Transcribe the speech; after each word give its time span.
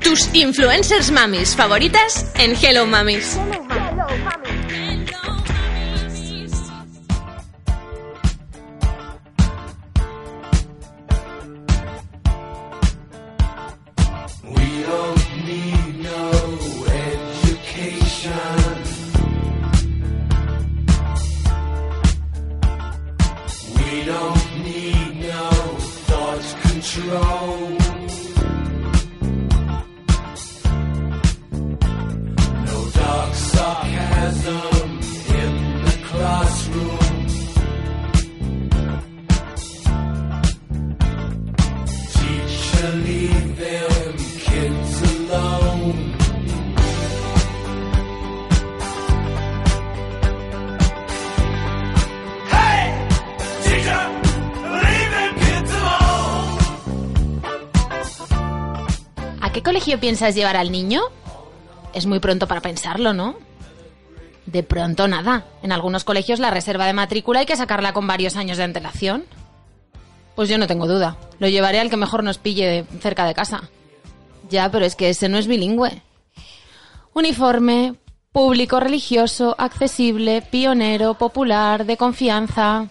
Tus 0.00 0.28
influencers 0.34 1.10
mamis 1.10 1.54
favoritas 1.56 2.26
en 2.34 2.54
Hello 2.60 2.86
Mamis. 2.86 3.38
We 3.48 3.91
colegio 59.92 60.00
piensas 60.00 60.34
llevar 60.34 60.56
al 60.56 60.72
niño? 60.72 61.02
Es 61.92 62.06
muy 62.06 62.18
pronto 62.18 62.48
para 62.48 62.62
pensarlo, 62.62 63.12
¿no? 63.12 63.36
De 64.46 64.62
pronto 64.62 65.06
nada. 65.06 65.44
En 65.62 65.70
algunos 65.70 66.04
colegios 66.04 66.40
la 66.40 66.50
reserva 66.50 66.86
de 66.86 66.94
matrícula 66.94 67.40
hay 67.40 67.46
que 67.46 67.56
sacarla 67.56 67.92
con 67.92 68.06
varios 68.06 68.36
años 68.36 68.56
de 68.56 68.64
antelación. 68.64 69.24
Pues 70.34 70.48
yo 70.48 70.56
no 70.56 70.66
tengo 70.66 70.86
duda. 70.86 71.18
Lo 71.40 71.48
llevaré 71.48 71.78
al 71.78 71.90
que 71.90 71.98
mejor 71.98 72.24
nos 72.24 72.38
pille 72.38 72.86
cerca 73.00 73.26
de 73.26 73.34
casa. 73.34 73.68
Ya, 74.48 74.70
pero 74.70 74.86
es 74.86 74.96
que 74.96 75.10
ese 75.10 75.28
no 75.28 75.36
es 75.36 75.46
bilingüe. 75.46 76.00
Uniforme, 77.12 77.94
público 78.32 78.80
religioso, 78.80 79.54
accesible, 79.58 80.40
pionero, 80.40 81.14
popular, 81.18 81.84
de 81.84 81.98
confianza. 81.98 82.88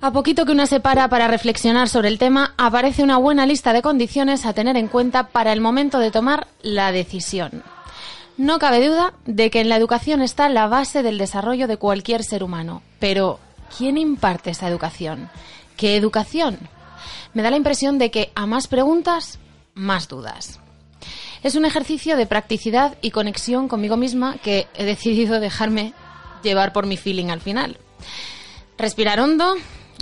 A 0.00 0.12
poquito 0.12 0.46
que 0.46 0.52
una 0.52 0.66
se 0.66 0.78
para 0.78 1.08
para 1.08 1.26
reflexionar 1.26 1.88
sobre 1.88 2.06
el 2.06 2.18
tema, 2.18 2.54
aparece 2.56 3.02
una 3.02 3.16
buena 3.16 3.46
lista 3.46 3.72
de 3.72 3.82
condiciones 3.82 4.46
a 4.46 4.52
tener 4.52 4.76
en 4.76 4.86
cuenta 4.86 5.26
para 5.28 5.52
el 5.52 5.60
momento 5.60 5.98
de 5.98 6.12
tomar 6.12 6.46
la 6.62 6.92
decisión. 6.92 7.64
No 8.36 8.60
cabe 8.60 8.86
duda 8.86 9.14
de 9.26 9.50
que 9.50 9.60
en 9.60 9.68
la 9.68 9.74
educación 9.74 10.22
está 10.22 10.48
la 10.48 10.68
base 10.68 11.02
del 11.02 11.18
desarrollo 11.18 11.66
de 11.66 11.78
cualquier 11.78 12.22
ser 12.22 12.44
humano. 12.44 12.80
Pero, 13.00 13.40
¿quién 13.76 13.98
imparte 13.98 14.50
esa 14.50 14.68
educación? 14.68 15.30
¿Qué 15.76 15.96
educación? 15.96 16.58
Me 17.34 17.42
da 17.42 17.50
la 17.50 17.56
impresión 17.56 17.98
de 17.98 18.12
que 18.12 18.30
a 18.36 18.46
más 18.46 18.68
preguntas, 18.68 19.40
más 19.74 20.06
dudas. 20.06 20.60
Es 21.42 21.56
un 21.56 21.64
ejercicio 21.64 22.16
de 22.16 22.26
practicidad 22.26 22.96
y 23.02 23.10
conexión 23.10 23.66
conmigo 23.66 23.96
misma 23.96 24.36
que 24.38 24.68
he 24.74 24.84
decidido 24.84 25.40
dejarme 25.40 25.92
llevar 26.44 26.72
por 26.72 26.86
mi 26.86 26.96
feeling 26.96 27.30
al 27.30 27.40
final. 27.40 27.78
Respirar 28.76 29.18
hondo, 29.18 29.56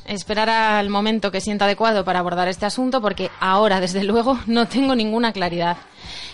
esperar 0.08 0.48
al 0.48 0.88
momento 0.90 1.30
que 1.30 1.40
sienta 1.40 1.64
adecuado 1.64 2.04
para 2.04 2.18
abordar 2.18 2.48
este 2.48 2.66
asunto, 2.66 3.00
porque 3.00 3.30
ahora, 3.40 3.80
desde 3.80 4.04
luego, 4.04 4.38
no 4.46 4.66
tengo 4.66 4.94
ninguna 4.94 5.32
claridad. 5.32 5.76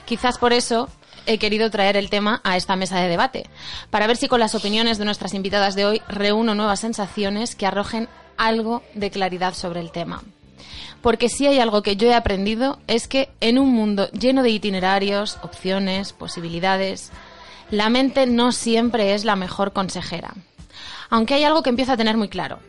Quizás 0.05 0.38
por 0.38 0.53
eso 0.53 0.88
he 1.27 1.38
querido 1.38 1.71
traer 1.71 1.97
el 1.97 2.10
tema 2.10 2.41
a 2.44 2.56
esta 2.56 2.77
mesa 2.77 2.99
de 2.99 3.09
debate, 3.09 3.47
para 3.91 4.06
ver 4.06 4.16
si 4.16 4.28
con 4.28 4.41
las 4.41 4.55
opiniones 4.55 4.99
de 4.99 5.05
nuestras 5.05 5.34
invitadas 5.34 5.75
de 5.75 5.87
hoy 5.87 6.03
reúno 6.09 6.55
nuevas 6.55 6.81
sensaciones 6.81 7.55
que 7.55 7.66
arrojen 7.66 8.09
algo 8.37 8.83
de 8.94 9.10
claridad 9.10 9.55
sobre 9.55 9.81
el 9.81 9.93
tema. 9.93 10.22
Porque 11.00 11.28
si 11.28 11.47
hay 11.47 11.59
algo 11.59 11.83
que 11.83 11.97
yo 11.97 12.09
he 12.09 12.15
aprendido 12.15 12.78
es 12.87 13.09
que 13.09 13.28
en 13.41 13.59
un 13.59 13.72
mundo 13.72 14.09
lleno 14.10 14.43
de 14.43 14.50
itinerarios, 14.50 15.39
opciones, 15.43 16.12
posibilidades, 16.12 17.10
la 17.71 17.89
mente 17.89 18.27
no 18.27 18.53
siempre 18.53 19.15
es 19.15 19.25
la 19.25 19.34
mejor 19.34 19.72
consejera. 19.72 20.34
Aunque 21.10 21.34
hay 21.34 21.44
algo 21.44 21.62
que 21.62 21.71
empiezo 21.71 21.93
a 21.93 21.97
tener 21.97 22.16
muy 22.16 22.28
claro. 22.28 22.60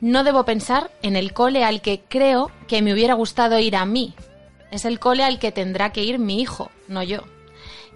No 0.00 0.22
debo 0.22 0.44
pensar 0.44 0.90
en 1.02 1.16
el 1.16 1.32
cole 1.32 1.64
al 1.64 1.80
que 1.80 2.02
creo 2.08 2.50
que 2.68 2.82
me 2.82 2.92
hubiera 2.92 3.14
gustado 3.14 3.58
ir 3.58 3.74
a 3.74 3.84
mí. 3.84 4.14
Es 4.70 4.84
el 4.84 5.00
cole 5.00 5.24
al 5.24 5.38
que 5.38 5.50
tendrá 5.50 5.92
que 5.92 6.04
ir 6.04 6.18
mi 6.18 6.40
hijo, 6.40 6.70
no 6.86 7.02
yo. 7.02 7.24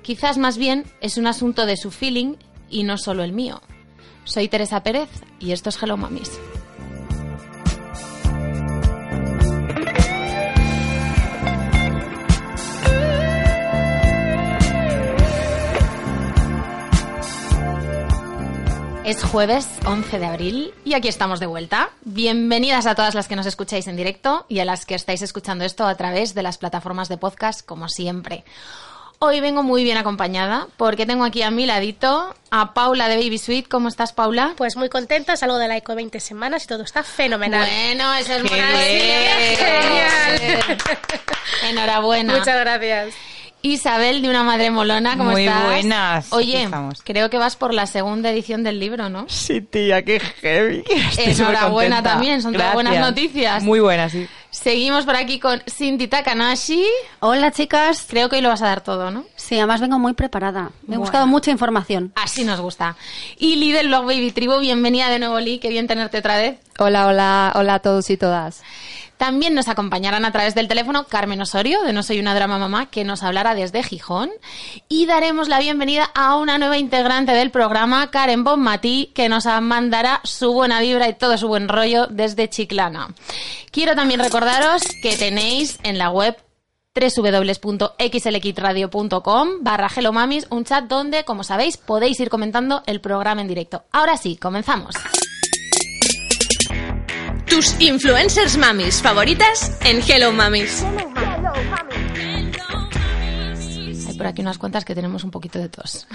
Quizás 0.03 0.37
más 0.37 0.59
bien 0.59 0.85
es 1.01 1.17
un 1.17 1.27
asunto 1.29 1.65
de 1.65 1.77
su 1.77 1.91
feeling 1.91 2.35
y 2.69 2.83
no 2.83 2.99
solo 2.99 3.23
el 3.23 3.33
mío. 3.33 3.63
Soy 4.25 4.49
Teresa 4.49 4.83
Pérez 4.83 5.11
y 5.39 5.53
esto 5.53 5.69
es 5.69 5.81
Hello 5.81 5.97
Mamis. 5.97 6.41
Es 19.05 19.21
jueves 19.25 19.67
11 19.85 20.21
de 20.21 20.27
abril 20.27 20.75
y 20.85 20.95
aquí 20.95 21.09
estamos 21.09 21.41
de 21.41 21.47
vuelta. 21.47 21.91
Bienvenidas 22.03 22.87
a 22.87 22.95
todas 22.95 23.17
las 23.17 23.27
que 23.27 23.35
nos 23.35 23.47
escucháis 23.47 23.89
en 23.89 23.97
directo 23.97 24.47
y 24.49 24.61
a 24.61 24.65
las 24.65 24.87
que 24.87 24.95
estáis 24.95 25.23
escuchando 25.23 25.65
esto 25.65 25.85
a 25.85 25.97
través 25.97 26.35
de 26.35 26.45
las 26.45 26.57
plataformas 26.57 27.09
de 27.09 27.17
podcast, 27.17 27.67
como 27.67 27.89
siempre. 27.89 28.45
Hoy 29.19 29.41
vengo 29.41 29.65
muy 29.65 29.83
bien 29.83 29.97
acompañada 29.97 30.69
porque 30.77 31.05
tengo 31.05 31.25
aquí 31.25 31.43
a 31.43 31.51
mi 31.51 31.67
ladito 31.67 32.33
a 32.53 32.75
Paula 32.75 33.09
de 33.09 33.17
Baby 33.17 33.39
Sweet. 33.39 33.67
¿Cómo 33.69 33.89
estás, 33.89 34.13
Paula? 34.13 34.55
Pues 34.57 34.77
muy 34.77 34.89
contenta, 34.89 35.37
salgo 35.37 35.59
de 35.59 35.67
la 35.67 35.77
ECO 35.77 35.97
20 35.97 36.21
semanas 36.21 36.65
y 36.65 36.69
todo 36.69 36.85
está 36.85 37.03
fenomenal. 37.03 37.69
Bueno, 37.69 38.15
eso 38.15 38.35
es 38.35 38.43
muy. 38.43 38.51
Genial. 39.57 40.67
Enhorabuena. 41.69 42.37
Muchas 42.37 42.61
gracias. 42.61 43.15
Isabel 43.63 44.23
de 44.23 44.29
Una 44.29 44.43
Madre 44.43 44.71
Molona, 44.71 45.17
¿cómo 45.17 45.31
Muy 45.31 45.45
estás? 45.47 45.65
buenas, 45.67 46.33
Oye, 46.33 46.65
estamos. 46.65 47.01
creo 47.05 47.31
que 47.31 47.39
vas 47.39 47.55
por 47.57 47.73
la 47.73 47.87
segunda 47.87 48.31
edición 48.31 48.65
del 48.65 48.81
libro, 48.81 49.09
¿no? 49.09 49.27
Sí, 49.29 49.61
tía, 49.61 50.03
qué 50.05 50.19
heavy. 50.19 50.83
Estoy 50.91 51.25
Enhorabuena 51.33 52.03
también, 52.03 52.43
son 52.43 52.53
todas 52.55 52.75
buenas 52.75 52.99
noticias. 52.99 53.63
Muy 53.63 53.79
buenas, 53.81 54.11
sí. 54.13 54.27
Seguimos 54.51 55.07
por 55.07 55.17
aquí 55.17 55.39
con 55.39 55.63
Cindy 55.67 56.09
Takanashi. 56.09 56.85
Hola 57.21 57.53
chicas. 57.53 58.05
Creo 58.07 58.29
que 58.29 58.37
hoy 58.37 58.43
lo 58.43 58.51
vas 58.51 58.61
a 58.61 58.67
dar 58.67 58.83
todo, 58.83 59.11
¿no? 59.11 59.25
Sí, 59.35 59.57
además 59.57 59.81
vengo 59.81 59.99
muy 59.99 60.13
preparada. 60.13 60.63
Me 60.63 60.69
ha 60.69 60.71
Bueno. 60.87 61.01
gustado 61.01 61.27
mucha 61.27 61.51
información. 61.51 62.13
Así 62.17 62.45
nos 62.45 62.61
gusta. 62.61 62.97
Y 63.39 63.57
Lee 63.57 63.73
del 63.73 63.87
blog 63.89 64.05
Baby 64.05 64.31
Tribu, 64.33 64.59
bienvenida 64.59 65.09
de 65.09 65.19
nuevo 65.21 65.41
Lee, 65.41 65.59
qué 65.59 65.69
bien 65.71 65.87
tenerte 65.87 66.19
otra 66.19 66.37
vez. 66.37 66.59
Hola, 66.79 67.07
hola, 67.07 67.53
hola 67.55 67.75
a 67.75 67.79
todos 67.79 68.11
y 68.11 68.19
todas. 68.19 68.63
También 69.23 69.55
nos 69.55 69.69
acompañarán 69.69 70.25
a 70.25 70.33
través 70.33 70.57
del 70.57 70.67
teléfono 70.67 71.05
Carmen 71.05 71.41
Osorio, 71.41 71.83
de 71.83 71.93
No 71.93 72.03
Soy 72.03 72.19
una 72.19 72.35
Drama 72.35 72.59
Mamá, 72.59 72.87
que 72.87 73.05
nos 73.05 73.23
hablará 73.23 73.55
desde 73.55 73.85
Gijón. 73.85 74.31
Y 74.89 75.07
daremos 75.07 75.49
la 75.49 75.61
bienvenida 75.61 76.11
a 76.13 76.35
una 76.35 76.59
nueva 76.59 76.77
integrante 76.77 77.31
del 77.31 77.53
programa, 77.53 78.11
Karen 78.11 78.43
Bonmatí, 78.43 79.13
que 79.15 79.29
nos 79.29 79.47
mandará 79.47 80.21
su 80.25 80.53
buena 80.53 80.81
vibra 80.81 81.09
y 81.09 81.15
todo 81.15 81.39
su 81.39 81.47
buen 81.47 81.69
rollo 81.69 82.09
desde 82.09 82.51
Chiclana. 82.51 83.15
Quiero 83.71 83.95
también 83.95 84.19
recordaros 84.19 84.83
que 85.01 85.17
tenéis 85.17 85.79
en 85.85 85.99
la 85.99 86.11
web 86.11 86.37
www.xlxradio.com 86.93 89.49
barra 89.61 89.89
un 90.51 90.65
chat 90.65 90.85
donde, 90.87 91.23
como 91.23 91.45
sabéis, 91.45 91.77
podéis 91.77 92.19
ir 92.19 92.29
comentando 92.29 92.83
el 92.87 93.01
programa 93.01 93.41
en 93.41 93.47
directo. 93.47 93.85
Ahora 93.93 94.17
sí, 94.17 94.35
comenzamos. 94.35 94.97
Tus 97.53 97.79
influencers 97.81 98.57
mamis 98.57 99.03
favoritas 99.03 99.77
en 99.85 100.01
Hello 100.09 100.33
Mamis. 100.33 100.83
Hay 104.09 104.15
por 104.17 104.27
aquí 104.27 104.41
unas 104.41 104.57
cuantas 104.57 104.87
que 104.87 104.95
tenemos 104.95 105.23
un 105.23 105.31
poquito 105.31 105.59
de 105.59 105.69
tos. 105.69 106.09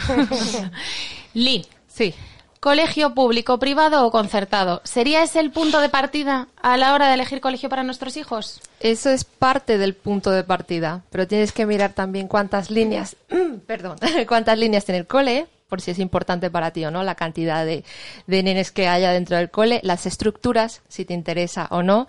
Lee, 1.35 1.63
Sí. 1.87 2.15
Colegio 2.59 3.13
público, 3.13 3.59
privado 3.59 4.03
o 4.03 4.09
concertado. 4.09 4.81
¿Sería 4.83 5.21
ese 5.21 5.39
el 5.39 5.51
punto 5.51 5.79
de 5.79 5.89
partida 5.89 6.47
a 6.59 6.75
la 6.75 6.95
hora 6.95 7.07
de 7.07 7.13
elegir 7.13 7.39
colegio 7.39 7.69
para 7.69 7.83
nuestros 7.83 8.17
hijos? 8.17 8.59
Eso 8.79 9.11
es 9.11 9.23
parte 9.23 9.77
del 9.77 9.93
punto 9.93 10.31
de 10.31 10.43
partida, 10.43 11.03
pero 11.11 11.27
tienes 11.27 11.51
que 11.51 11.67
mirar 11.67 11.93
también 11.93 12.27
cuántas 12.27 12.71
líneas, 12.71 13.15
perdón, 13.67 13.97
cuántas 14.27 14.57
líneas 14.57 14.85
tiene 14.85 14.97
el 14.97 15.05
cole, 15.05 15.45
por 15.67 15.81
si 15.81 15.91
es 15.91 15.99
importante 15.99 16.49
para 16.49 16.71
ti 16.71 16.85
o 16.85 16.91
no, 16.91 17.03
la 17.03 17.15
cantidad 17.15 17.65
de, 17.65 17.83
de 18.25 18.43
nenes 18.43 18.71
que 18.71 18.87
haya 18.87 19.11
dentro 19.11 19.37
del 19.37 19.49
cole, 19.49 19.79
las 19.83 20.05
estructuras, 20.05 20.81
si 20.87 21.05
te 21.05 21.13
interesa 21.13 21.67
o 21.71 21.83
no, 21.83 22.07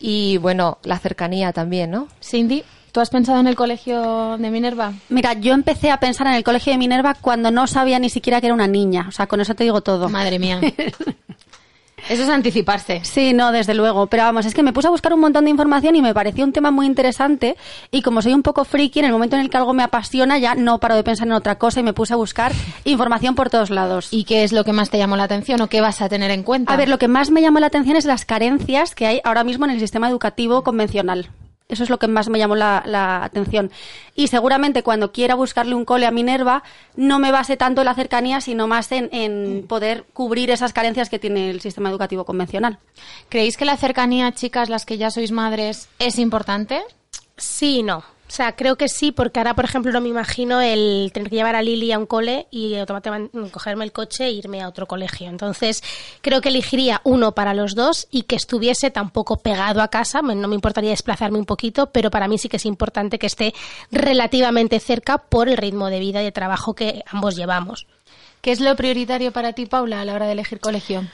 y 0.00 0.38
bueno, 0.38 0.78
la 0.82 0.98
cercanía 0.98 1.52
también, 1.52 1.90
¿no? 1.90 2.08
Cindy, 2.22 2.64
¿tú 2.92 3.00
has 3.00 3.10
pensado 3.10 3.40
en 3.40 3.46
el 3.46 3.56
colegio 3.56 4.36
de 4.38 4.50
Minerva? 4.50 4.92
Mira, 5.08 5.34
yo 5.34 5.54
empecé 5.54 5.90
a 5.90 5.98
pensar 5.98 6.26
en 6.26 6.34
el 6.34 6.44
colegio 6.44 6.72
de 6.72 6.78
Minerva 6.78 7.14
cuando 7.14 7.50
no 7.50 7.66
sabía 7.66 7.98
ni 7.98 8.10
siquiera 8.10 8.40
que 8.40 8.48
era 8.48 8.54
una 8.54 8.66
niña. 8.66 9.06
O 9.08 9.12
sea, 9.12 9.26
con 9.26 9.40
eso 9.40 9.54
te 9.54 9.64
digo 9.64 9.80
todo. 9.80 10.08
Madre 10.08 10.38
mía. 10.38 10.60
Eso 12.08 12.22
es 12.22 12.28
anticiparse. 12.28 13.00
Sí, 13.02 13.32
no, 13.32 13.52
desde 13.52 13.74
luego. 13.74 14.06
Pero 14.06 14.24
vamos, 14.24 14.46
es 14.46 14.54
que 14.54 14.62
me 14.62 14.72
puse 14.72 14.88
a 14.88 14.90
buscar 14.90 15.12
un 15.14 15.20
montón 15.20 15.44
de 15.44 15.50
información 15.50 15.96
y 15.96 16.02
me 16.02 16.12
pareció 16.12 16.44
un 16.44 16.52
tema 16.52 16.70
muy 16.70 16.86
interesante. 16.86 17.56
Y 17.90 18.02
como 18.02 18.20
soy 18.20 18.34
un 18.34 18.42
poco 18.42 18.64
friki, 18.64 18.98
en 18.98 19.06
el 19.06 19.12
momento 19.12 19.36
en 19.36 19.42
el 19.42 19.50
que 19.50 19.56
algo 19.56 19.72
me 19.72 19.82
apasiona, 19.82 20.38
ya 20.38 20.54
no 20.54 20.78
paro 20.80 20.96
de 20.96 21.02
pensar 21.02 21.26
en 21.26 21.32
otra 21.32 21.56
cosa 21.56 21.80
y 21.80 21.82
me 21.82 21.92
puse 21.92 22.12
a 22.12 22.16
buscar 22.16 22.52
información 22.84 23.34
por 23.34 23.50
todos 23.50 23.70
lados. 23.70 24.08
¿Y 24.10 24.24
qué 24.24 24.44
es 24.44 24.52
lo 24.52 24.64
que 24.64 24.72
más 24.72 24.90
te 24.90 24.98
llamó 24.98 25.16
la 25.16 25.24
atención 25.24 25.60
o 25.60 25.68
qué 25.68 25.80
vas 25.80 26.02
a 26.02 26.08
tener 26.08 26.30
en 26.30 26.42
cuenta? 26.42 26.72
A 26.72 26.76
ver, 26.76 26.88
lo 26.88 26.98
que 26.98 27.08
más 27.08 27.30
me 27.30 27.40
llamó 27.40 27.60
la 27.60 27.66
atención 27.66 27.96
es 27.96 28.04
las 28.04 28.24
carencias 28.24 28.94
que 28.94 29.06
hay 29.06 29.20
ahora 29.24 29.44
mismo 29.44 29.64
en 29.64 29.72
el 29.72 29.80
sistema 29.80 30.08
educativo 30.08 30.62
convencional. 30.62 31.30
Eso 31.68 31.82
es 31.82 31.88
lo 31.88 31.98
que 31.98 32.08
más 32.08 32.28
me 32.28 32.38
llamó 32.38 32.56
la, 32.56 32.82
la 32.84 33.24
atención. 33.24 33.70
Y 34.14 34.28
seguramente 34.28 34.82
cuando 34.82 35.12
quiera 35.12 35.34
buscarle 35.34 35.74
un 35.74 35.86
cole 35.86 36.04
a 36.04 36.10
Minerva, 36.10 36.62
no 36.94 37.18
me 37.18 37.32
base 37.32 37.56
tanto 37.56 37.80
en 37.80 37.86
la 37.86 37.94
cercanía, 37.94 38.42
sino 38.42 38.66
más 38.66 38.92
en, 38.92 39.08
en 39.12 39.66
poder 39.66 40.04
cubrir 40.12 40.50
esas 40.50 40.74
carencias 40.74 41.08
que 41.08 41.18
tiene 41.18 41.48
el 41.48 41.62
sistema 41.62 41.88
educativo 41.88 42.24
convencional. 42.24 42.78
¿Creéis 43.30 43.56
que 43.56 43.64
la 43.64 43.78
cercanía, 43.78 44.32
chicas, 44.32 44.68
las 44.68 44.84
que 44.84 44.98
ya 44.98 45.10
sois 45.10 45.32
madres, 45.32 45.88
es 45.98 46.18
importante? 46.18 46.82
Sí 47.36 47.78
y 47.78 47.82
no. 47.82 48.04
O 48.34 48.36
sea, 48.36 48.56
creo 48.56 48.74
que 48.74 48.88
sí, 48.88 49.12
porque 49.12 49.38
ahora, 49.38 49.54
por 49.54 49.64
ejemplo, 49.64 49.92
no 49.92 50.00
me 50.00 50.08
imagino 50.08 50.60
el 50.60 51.12
tener 51.14 51.30
que 51.30 51.36
llevar 51.36 51.54
a 51.54 51.62
Lili 51.62 51.92
a 51.92 52.00
un 52.00 52.06
cole 52.06 52.48
y 52.50 52.74
automáticamente 52.74 53.38
cogerme 53.52 53.84
el 53.84 53.92
coche 53.92 54.24
e 54.24 54.32
irme 54.32 54.60
a 54.60 54.66
otro 54.66 54.88
colegio. 54.88 55.28
Entonces, 55.28 55.84
creo 56.20 56.40
que 56.40 56.48
elegiría 56.48 57.00
uno 57.04 57.36
para 57.36 57.54
los 57.54 57.76
dos 57.76 58.08
y 58.10 58.22
que 58.22 58.34
estuviese 58.34 58.90
tampoco 58.90 59.36
pegado 59.36 59.80
a 59.82 59.86
casa. 59.86 60.20
No 60.20 60.48
me 60.48 60.56
importaría 60.56 60.90
desplazarme 60.90 61.38
un 61.38 61.44
poquito, 61.44 61.92
pero 61.92 62.10
para 62.10 62.26
mí 62.26 62.36
sí 62.36 62.48
que 62.48 62.56
es 62.56 62.66
importante 62.66 63.20
que 63.20 63.28
esté 63.28 63.54
relativamente 63.92 64.80
cerca 64.80 65.18
por 65.18 65.48
el 65.48 65.56
ritmo 65.56 65.88
de 65.88 66.00
vida 66.00 66.20
y 66.20 66.24
de 66.24 66.32
trabajo 66.32 66.74
que 66.74 67.04
ambos 67.06 67.36
llevamos. 67.36 67.86
¿Qué 68.40 68.50
es 68.50 68.58
lo 68.58 68.74
prioritario 68.74 69.30
para 69.30 69.52
ti, 69.52 69.66
Paula, 69.66 70.00
a 70.00 70.04
la 70.04 70.12
hora 70.12 70.26
de 70.26 70.32
elegir 70.32 70.58
colegio? 70.58 71.04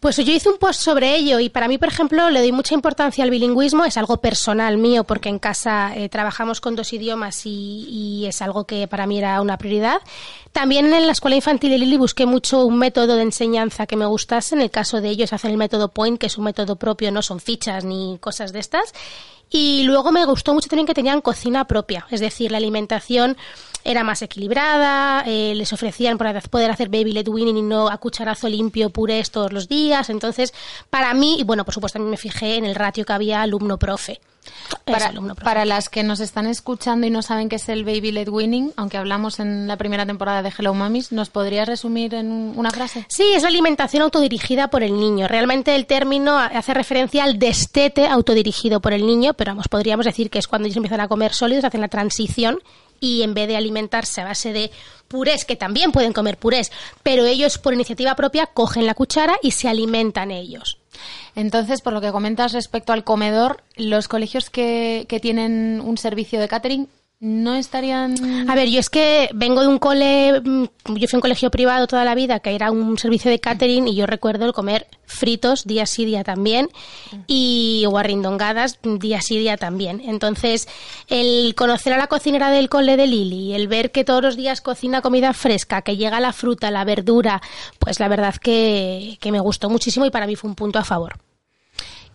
Pues 0.00 0.16
yo 0.16 0.32
hice 0.32 0.48
un 0.48 0.56
post 0.56 0.80
sobre 0.80 1.14
ello 1.14 1.40
y 1.40 1.50
para 1.50 1.68
mí, 1.68 1.76
por 1.76 1.88
ejemplo, 1.88 2.30
le 2.30 2.40
doy 2.40 2.52
mucha 2.52 2.74
importancia 2.74 3.22
al 3.22 3.28
bilingüismo. 3.28 3.84
Es 3.84 3.98
algo 3.98 4.16
personal 4.16 4.78
mío 4.78 5.04
porque 5.04 5.28
en 5.28 5.38
casa 5.38 5.92
eh, 5.94 6.08
trabajamos 6.08 6.62
con 6.62 6.74
dos 6.74 6.94
idiomas 6.94 7.44
y, 7.44 7.86
y 7.86 8.26
es 8.26 8.40
algo 8.40 8.64
que 8.64 8.88
para 8.88 9.06
mí 9.06 9.18
era 9.18 9.38
una 9.42 9.58
prioridad. 9.58 10.00
También 10.52 10.90
en 10.94 11.04
la 11.04 11.12
escuela 11.12 11.36
infantil 11.36 11.68
de 11.68 11.76
Lili 11.76 11.98
busqué 11.98 12.24
mucho 12.24 12.64
un 12.64 12.78
método 12.78 13.16
de 13.16 13.22
enseñanza 13.22 13.86
que 13.86 13.96
me 13.96 14.06
gustase. 14.06 14.54
En 14.54 14.62
el 14.62 14.70
caso 14.70 15.02
de 15.02 15.10
ellos 15.10 15.34
hacen 15.34 15.50
el 15.50 15.58
método 15.58 15.88
Point, 15.88 16.18
que 16.18 16.28
es 16.28 16.38
un 16.38 16.44
método 16.44 16.76
propio, 16.76 17.12
no 17.12 17.20
son 17.20 17.38
fichas 17.38 17.84
ni 17.84 18.16
cosas 18.20 18.54
de 18.54 18.60
estas. 18.60 18.94
Y 19.50 19.82
luego 19.82 20.12
me 20.12 20.24
gustó 20.24 20.54
mucho 20.54 20.68
también 20.68 20.86
que 20.86 20.94
tenían 20.94 21.20
cocina 21.20 21.66
propia, 21.66 22.06
es 22.10 22.20
decir, 22.20 22.52
la 22.52 22.58
alimentación 22.58 23.36
era 23.84 24.04
más 24.04 24.22
equilibrada, 24.22 25.24
eh, 25.26 25.54
les 25.54 25.72
ofrecían 25.72 26.18
por 26.18 26.26
poder 26.48 26.70
hacer 26.70 26.88
baby 26.88 27.12
led 27.12 27.28
weaning 27.28 27.56
y 27.56 27.62
no 27.62 27.88
a 27.88 27.98
cucharazo 27.98 28.48
limpio 28.48 28.90
purés 28.90 29.30
todos 29.30 29.52
los 29.52 29.68
días. 29.68 30.10
Entonces, 30.10 30.52
para 30.90 31.14
mí, 31.14 31.38
y 31.40 31.44
bueno, 31.44 31.64
por 31.64 31.74
supuesto, 31.74 31.98
también 31.98 32.10
me 32.10 32.16
fijé 32.16 32.56
en 32.56 32.64
el 32.64 32.74
ratio 32.74 33.04
que 33.04 33.12
había 33.12 33.42
alumno-profe. 33.42 34.20
para 35.42 35.64
las 35.64 35.88
que 35.88 36.02
nos 36.02 36.20
están 36.20 36.46
escuchando 36.46 37.06
y 37.06 37.10
no 37.10 37.22
saben 37.22 37.48
qué 37.48 37.56
es 37.56 37.68
el 37.68 37.84
Baby 37.84 38.12
Led 38.12 38.28
Winning, 38.28 38.72
aunque 38.76 38.96
hablamos 38.96 39.38
en 39.38 39.68
la 39.68 39.76
primera 39.76 40.06
temporada 40.06 40.42
de 40.42 40.52
Hello 40.56 40.74
Mamis, 40.74 41.12
¿nos 41.12 41.30
podrías 41.30 41.68
resumir 41.68 42.14
en 42.14 42.54
una 42.56 42.70
frase? 42.70 43.06
Sí, 43.08 43.24
es 43.34 43.42
la 43.42 43.48
alimentación 43.48 44.02
autodirigida 44.02 44.68
por 44.68 44.82
el 44.82 44.98
niño. 44.98 45.28
Realmente 45.28 45.76
el 45.76 45.86
término 45.86 46.38
hace 46.38 46.74
referencia 46.74 47.24
al 47.24 47.38
destete 47.38 48.06
autodirigido 48.06 48.80
por 48.80 48.92
el 48.92 49.06
niño, 49.06 49.34
pero 49.34 49.52
vamos, 49.52 49.68
podríamos 49.68 50.06
decir 50.06 50.30
que 50.30 50.38
es 50.38 50.48
cuando 50.48 50.66
ellos 50.66 50.76
empiezan 50.76 51.00
a 51.00 51.08
comer 51.08 51.34
sólidos, 51.34 51.64
hacen 51.64 51.80
la 51.80 51.88
transición 51.88 52.58
y 53.00 53.22
en 53.22 53.34
vez 53.34 53.48
de 53.48 53.56
alimentarse 53.56 54.20
a 54.20 54.24
base 54.24 54.52
de 54.52 54.70
purés, 55.08 55.44
que 55.44 55.56
también 55.56 55.90
pueden 55.90 56.12
comer 56.12 56.36
purés, 56.36 56.70
pero 57.02 57.24
ellos 57.24 57.58
por 57.58 57.74
iniciativa 57.74 58.14
propia 58.14 58.46
cogen 58.46 58.86
la 58.86 58.94
cuchara 58.94 59.36
y 59.42 59.50
se 59.50 59.68
alimentan 59.68 60.30
ellos. 60.30 60.78
Entonces, 61.34 61.80
por 61.80 61.92
lo 61.92 62.00
que 62.00 62.12
comentas 62.12 62.52
respecto 62.52 62.92
al 62.92 63.04
comedor, 63.04 63.62
los 63.76 64.08
colegios 64.08 64.50
que, 64.50 65.06
que 65.08 65.20
tienen 65.20 65.80
un 65.84 65.98
servicio 65.98 66.38
de 66.38 66.48
catering 66.48 66.88
no 67.20 67.54
estarían... 67.54 68.48
A 68.48 68.54
ver, 68.54 68.68
yo 68.70 68.80
es 68.80 68.88
que 68.88 69.28
vengo 69.34 69.60
de 69.60 69.68
un 69.68 69.78
cole, 69.78 70.40
mm, 70.40 70.64
yo 70.96 71.06
fui 71.06 71.16
a 71.16 71.18
un 71.18 71.20
colegio 71.20 71.50
privado 71.50 71.86
toda 71.86 72.02
la 72.04 72.14
vida, 72.14 72.40
que 72.40 72.54
era 72.54 72.70
un 72.70 72.96
servicio 72.96 73.30
de 73.30 73.38
catering, 73.38 73.88
y 73.88 73.94
yo 73.94 74.06
recuerdo 74.06 74.46
el 74.46 74.54
comer 74.54 74.86
fritos 75.04 75.66
día 75.66 75.84
sí 75.84 76.06
día 76.06 76.24
también, 76.24 76.70
y 77.26 77.84
guarrindongadas 77.86 78.78
día 78.82 79.20
sí 79.20 79.38
día 79.38 79.58
también. 79.58 80.00
Entonces, 80.02 80.66
el 81.08 81.54
conocer 81.54 81.92
a 81.92 81.98
la 81.98 82.06
cocinera 82.06 82.50
del 82.50 82.70
cole 82.70 82.96
de 82.96 83.06
Lili, 83.06 83.52
el 83.52 83.68
ver 83.68 83.92
que 83.92 84.04
todos 84.04 84.22
los 84.22 84.36
días 84.36 84.62
cocina 84.62 85.02
comida 85.02 85.34
fresca, 85.34 85.82
que 85.82 85.98
llega 85.98 86.20
la 86.20 86.32
fruta, 86.32 86.70
la 86.70 86.84
verdura, 86.84 87.42
pues 87.78 88.00
la 88.00 88.08
verdad 88.08 88.34
que, 88.36 89.18
que 89.20 89.30
me 89.30 89.40
gustó 89.40 89.68
muchísimo 89.68 90.06
y 90.06 90.10
para 90.10 90.26
mí 90.26 90.36
fue 90.36 90.48
un 90.48 90.56
punto 90.56 90.78
a 90.78 90.84
favor. 90.84 91.18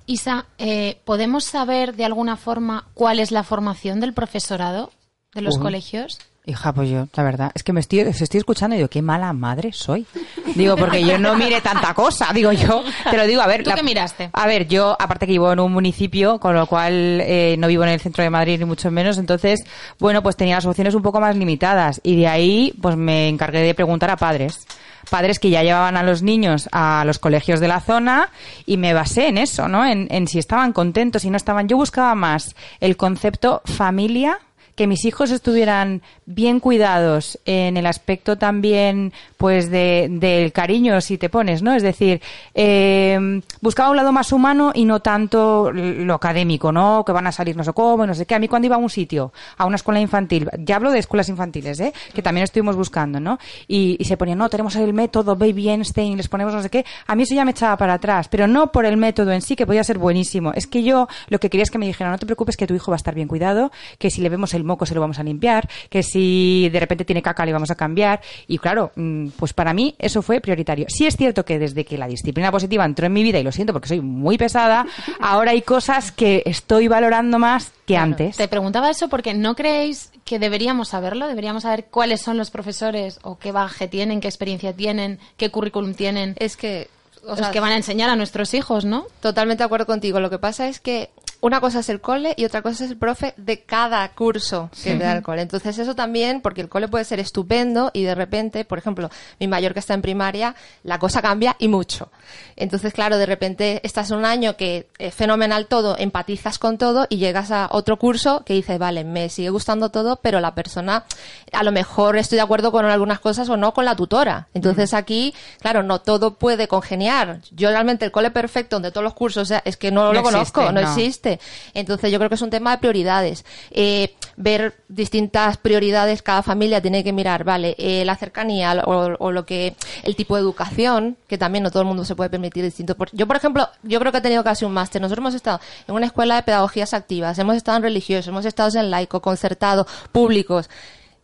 Isa, 0.06 0.46
eh, 0.58 1.00
¿podemos 1.06 1.44
saber 1.44 1.96
de 1.96 2.06
alguna 2.06 2.38
forma 2.38 2.86
cuál 2.94 3.20
es 3.20 3.32
la 3.32 3.44
formación 3.44 4.00
del 4.00 4.14
profesorado 4.14 4.92
de 5.34 5.42
los 5.42 5.58
colegios? 5.58 6.20
Hija, 6.48 6.74
pues 6.74 6.92
yo, 6.92 7.08
la 7.16 7.24
verdad, 7.24 7.52
es 7.56 7.64
que 7.64 7.74
me 7.74 7.80
estoy, 7.80 8.00
estoy 8.02 8.38
escuchando 8.38 8.76
y 8.76 8.78
digo, 8.78 8.88
qué 8.88 9.02
mala 9.02 9.34
madre 9.34 9.74
soy. 9.74 10.06
Digo, 10.54 10.78
porque 10.78 11.04
yo 11.04 11.18
no 11.18 11.36
mire 11.36 11.60
tanta 11.60 11.96
cosa, 11.96 12.32
digo 12.34 12.52
yo, 12.52 12.84
te 13.10 13.18
lo 13.18 13.26
digo, 13.26 13.42
a 13.42 13.48
ver. 13.48 13.64
¿Tú 13.64 13.72
qué 13.74 13.82
miraste? 13.82 14.30
A 14.32 14.46
ver, 14.46 14.68
yo, 14.68 14.96
aparte 15.00 15.26
que 15.26 15.32
vivo 15.32 15.52
en 15.52 15.60
un 15.60 15.74
municipio, 15.74 16.40
con 16.40 16.54
lo 16.54 16.68
cual 16.68 17.20
eh, 17.22 17.56
no 17.58 17.68
vivo 17.68 17.84
en 17.84 17.90
el 17.90 18.00
centro 18.00 18.24
de 18.24 18.30
Madrid 18.30 18.60
ni 18.60 18.66
mucho 18.66 18.92
menos, 18.92 19.18
entonces, 19.18 19.66
bueno, 19.98 20.22
pues 20.22 20.38
tenía 20.38 20.56
las 20.56 20.68
opciones 20.68 20.94
un 20.94 21.02
poco 21.02 21.20
más 21.20 21.36
limitadas 21.36 22.00
y 22.04 22.16
de 22.16 22.28
ahí, 22.28 22.74
pues 22.80 22.96
me 22.96 23.28
encargué 23.28 23.62
de 23.62 23.74
preguntar 23.74 24.12
a 24.12 24.18
padres. 24.18 24.68
Padres 25.10 25.40
que 25.40 25.50
ya 25.50 25.64
llevaban 25.64 25.98
a 25.98 26.04
los 26.04 26.22
niños 26.22 26.70
a 26.72 27.04
los 27.06 27.20
colegios 27.20 27.60
de 27.60 27.68
la 27.68 27.80
zona 27.80 28.30
y 28.66 28.78
me 28.78 28.94
basé 28.94 29.28
en 29.28 29.38
eso, 29.38 29.68
¿no? 29.68 29.86
En, 29.86 30.08
en 30.12 30.28
si 30.28 30.40
estaban 30.40 30.74
contentos, 30.74 31.22
si 31.22 31.30
no 31.30 31.38
estaban. 31.38 31.68
Yo 31.68 31.78
buscaba 31.78 32.16
más 32.16 32.56
el 32.80 32.98
concepto 32.98 33.62
familia 33.66 34.40
que 34.76 34.88
mis 34.88 35.06
hijos 35.06 35.32
estuvieran 35.32 36.02
bien 36.26 36.60
cuidados 36.60 37.40
en 37.46 37.78
el 37.78 37.86
aspecto 37.86 38.38
también 38.38 39.14
pues 39.38 39.70
de, 39.70 40.08
del 40.10 40.52
cariño 40.52 41.02
si 41.02 41.18
te 41.18 41.30
pones 41.30 41.62
no 41.62 41.74
es 41.74 41.84
decir 41.84 42.22
eh, 42.54 43.42
buscaba 43.62 43.90
un 43.90 43.98
lado 43.98 44.12
más 44.12 44.32
humano 44.32 44.72
y 44.74 44.86
no 44.86 45.02
tanto 45.02 45.72
lo 45.72 46.14
académico 46.14 46.72
no 46.72 47.04
que 47.06 47.12
van 47.12 47.28
a 47.28 47.32
salir 47.32 47.56
no 47.56 47.64
sé 47.64 47.74
cómo 47.74 48.06
no 48.06 48.14
sé 48.14 48.26
qué. 48.26 48.36
A 48.36 48.40
mí 48.40 48.48
cuando 48.48 48.66
iba 48.66 48.76
a 48.76 48.80
un 48.80 48.90
sitio 48.90 49.32
a 49.58 49.66
una 49.66 49.76
escuela 49.76 50.00
infantil 50.00 50.50
ya 50.60 50.76
hablo 50.76 50.92
de 50.92 51.00
escuelas 51.00 51.30
infantiles 51.30 51.80
¿eh? 51.80 51.94
que 52.14 52.22
también 52.22 52.44
estuvimos 52.44 52.76
buscando 52.76 53.20
no 53.20 53.40
y, 53.68 53.98
y 54.00 54.06
se 54.06 54.18
ponían 54.18 54.38
no 54.38 54.50
tenemos 54.50 54.76
el 54.76 54.94
método 54.94 55.36
Baby 55.36 55.70
Einstein 55.70 56.18
les 56.18 56.28
ponemos 56.28 56.54
no 56.54 56.62
sé 56.62 56.70
qué 56.70 56.86
a 57.08 57.16
mí 57.16 57.24
eso 57.24 57.36
ya 57.36 57.46
me 57.46 57.52
echaba 57.52 57.78
para 57.78 57.94
atrás 57.94 58.28
pero 58.28 58.48
no 58.48 58.72
por 58.72 58.86
el 58.86 58.98
método 58.98 59.32
en 59.32 59.42
sí 59.42 59.56
que 59.56 59.66
podía 59.66 59.84
ser 59.84 59.98
buenísimo. 59.98 60.52
Es 60.54 60.68
que 60.68 60.84
yo 60.84 61.08
lo 61.30 61.40
que 61.40 61.50
quería 61.50 61.64
es 61.64 61.72
que 61.72 61.78
me 61.78 61.86
dijeran 61.86 62.12
no 62.12 62.18
te 62.18 62.26
preocupes 62.26 62.58
que 62.58 62.68
tu 62.68 62.74
hijo 62.74 62.92
va 62.92 62.96
a 62.96 62.98
estar 62.98 63.16
bien 63.16 63.28
cuidado 63.28 63.72
que 63.98 64.10
si 64.10 64.22
le 64.22 64.30
vemos 64.30 64.54
el 64.54 64.65
moco 64.66 64.86
se 64.86 64.94
lo 64.96 65.02
vamos 65.02 65.20
a 65.20 65.24
limpiar, 65.24 65.70
que 65.90 66.04
si 66.04 66.70
de 66.70 66.80
repente 66.80 67.06
tiene 67.06 67.22
caca 67.22 67.46
le 67.46 67.54
vamos 67.54 67.72
a 67.72 67.76
cambiar. 67.76 68.22
Y 68.48 68.58
claro, 68.58 68.92
mm, 68.96 69.28
pues 69.38 69.54
para 69.54 69.74
mí 69.74 69.96
eso 70.00 70.22
fue 70.22 70.42
prioritario. 70.42 70.86
Sí 70.90 71.06
es 71.06 71.16
cierto 71.16 71.46
que 71.46 71.60
desde 71.60 71.86
que 71.86 71.98
la 71.98 72.08
disciplina 72.08 72.52
positiva 72.52 72.86
entró 72.86 73.06
en 73.06 73.14
mi 73.14 73.24
vida, 73.24 73.40
y 73.40 73.44
lo 73.44 73.52
siento 73.52 73.74
porque 73.74 73.88
soy 73.88 74.02
muy 74.02 74.38
pesada, 74.38 74.86
ahora 75.20 75.52
hay 75.52 75.62
cosas 75.62 76.12
que 76.12 76.44
estoy 76.46 76.88
valorando 76.88 77.40
más 77.40 77.72
que 77.86 77.94
Claro, 77.94 78.12
antes. 78.12 78.38
Te 78.38 78.48
preguntaba 78.48 78.90
eso 78.90 79.10
porque 79.10 79.34
no 79.34 79.56
creéis 79.56 80.12
que 80.26 80.40
deberíamos 80.40 80.90
saberlo, 80.90 81.28
deberíamos 81.28 81.64
saber 81.64 81.86
cuáles 81.86 82.22
son 82.22 82.38
los 82.38 82.50
profesores 82.50 83.20
o 83.22 83.38
qué 83.38 83.52
bagaje 83.52 83.88
tienen, 83.88 84.22
qué 84.22 84.28
experiencia 84.28 84.74
tienen, 84.74 85.20
qué 85.38 85.52
currículum 85.52 85.94
tienen, 85.94 86.36
Es 86.40 86.58
que... 86.58 86.90
o 87.28 87.36
los 87.36 87.48
que 87.50 87.60
van 87.60 87.72
a 87.72 87.76
enseñar 87.78 88.10
a 88.10 88.16
nuestros 88.16 88.54
hijos, 88.56 88.86
¿no? 88.86 89.06
Totalmente 89.20 89.62
de 89.62 89.66
acuerdo 89.66 89.86
contigo. 89.86 90.20
Lo 90.20 90.32
que 90.32 90.40
pasa 90.40 90.68
es 90.68 90.80
que 90.80 91.12
una 91.42 91.62
cosa 91.62 91.80
es 91.80 91.90
el 91.90 92.02
cole 92.02 92.34
y 92.38 92.46
otra 92.46 92.62
cosa 92.62 92.86
es 92.86 92.92
el 92.92 92.98
profe 92.98 93.34
de 93.38 93.62
cada 93.62 94.08
curso 94.10 94.70
que 94.84 94.96
te 94.96 95.04
da 95.04 95.14
el 95.14 95.24
cole. 95.24 95.42
Entonces 95.42 95.78
eso 95.78 95.96
también, 95.96 96.42
porque 96.42 96.62
el 96.62 96.70
cole 96.70 96.88
puede 96.88 97.06
ser 97.06 97.20
estupendo 97.20 97.92
y 97.94 98.04
de 98.04 98.16
repente, 98.16 98.66
por 98.66 98.78
ejemplo, 98.78 99.10
mi 99.40 99.48
mayor 99.48 99.74
que 99.74 99.80
está 99.80 99.94
en 99.94 100.02
primaria, 100.02 100.56
la 100.84 101.00
cosa 101.00 101.22
cambia 101.22 101.56
y 101.60 101.68
mucho. 101.68 102.12
Entonces, 102.56 102.94
claro, 102.94 103.18
de 103.18 103.26
repente 103.26 103.82
estás 103.84 104.12
en 104.12 104.18
un 104.18 104.26
año 104.26 104.56
que 104.56 104.88
es 104.98 105.14
fenomenal 105.14 105.68
todo, 105.68 105.96
empatizas 105.98 106.58
con 106.60 106.78
todo 106.78 107.08
y 107.10 107.18
llegas 107.18 107.52
a 107.52 107.68
otro 107.72 107.98
curso 107.98 108.44
que 108.46 108.54
dices, 108.54 108.80
vale, 108.80 109.04
me 109.04 109.30
sigue 109.30 109.50
gustando 109.50 109.90
todo, 109.90 110.18
pero 110.18 110.40
la 110.40 110.56
persona, 110.56 111.06
a 111.52 111.64
lo 111.64 111.72
mejor 111.72 112.18
estoy 112.18 112.38
de 112.38 112.42
acuerdo 112.42 112.72
con 112.72 112.86
algunas 112.86 113.20
cosas 113.20 113.50
o 113.50 113.58
no 113.58 113.74
con 113.74 113.86
la 113.86 113.96
tutora. 113.96 114.48
Entonces 114.54 114.94
aquí, 114.94 115.34
claro, 115.60 115.84
no 115.84 116.00
todo 116.00 116.36
puede 116.36 116.68
congeniar. 116.68 117.42
Yo 117.52 117.70
realmente 117.70 118.06
el 118.06 118.12
cole 118.12 118.32
perfecto 118.32 118.78
donde 118.78 118.92
todos 118.92 119.04
los 119.04 119.14
cursos, 119.14 119.44
o 119.44 119.46
sea, 119.46 119.62
es 119.66 119.78
que 119.78 119.92
no, 119.92 120.06
No 120.06 120.14
lo 120.14 120.24
conozco, 120.24 120.72
no. 120.72 120.80
existe. 120.80 121.25
Entonces 121.74 122.12
yo 122.12 122.18
creo 122.18 122.30
que 122.30 122.36
es 122.36 122.42
un 122.42 122.50
tema 122.50 122.72
de 122.72 122.78
prioridades. 122.78 123.46
Eh, 123.72 124.14
ver 124.38 124.76
distintas 124.90 125.58
prioridades, 125.58 126.22
cada 126.22 126.44
familia 126.44 126.82
tiene 126.82 127.04
que 127.04 127.14
mirar, 127.14 127.44
vale, 127.44 127.76
eh, 127.78 128.04
la 128.06 128.16
cercanía 128.16 128.84
o, 128.86 129.16
o 129.18 129.32
lo 129.32 129.46
que, 129.46 129.76
el 130.04 130.16
tipo 130.16 130.36
de 130.36 130.42
educación, 130.42 131.18
que 131.28 131.38
también 131.38 131.64
no 131.64 131.72
todo 131.72 131.82
el 131.82 131.88
mundo 131.88 132.06
se 132.06 132.16
puede 132.16 132.30
permitir 132.30 132.64
distinto. 132.64 132.96
Yo, 133.14 133.28
por 133.28 133.38
ejemplo, 133.38 133.70
yo 133.84 134.00
creo 134.00 134.12
que 134.12 134.18
he 134.20 134.22
tenido 134.22 134.44
casi 134.44 134.66
un 134.66 134.74
máster. 134.74 135.02
Nosotros 135.02 135.24
hemos 135.24 135.36
estado 135.36 135.60
en 135.88 135.96
una 135.96 136.06
escuela 136.06 136.36
de 136.36 136.44
pedagogías 136.44 136.94
activas, 136.94 137.40
hemos 137.40 137.56
estado 137.56 137.78
en 137.78 137.84
religiosos, 137.84 138.28
hemos 138.28 138.46
estado 138.46 138.78
en 138.78 138.92
laico, 138.92 139.22
concertado, 139.22 139.88
públicos. 140.12 140.70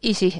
Y 0.03 0.15
sí. 0.15 0.31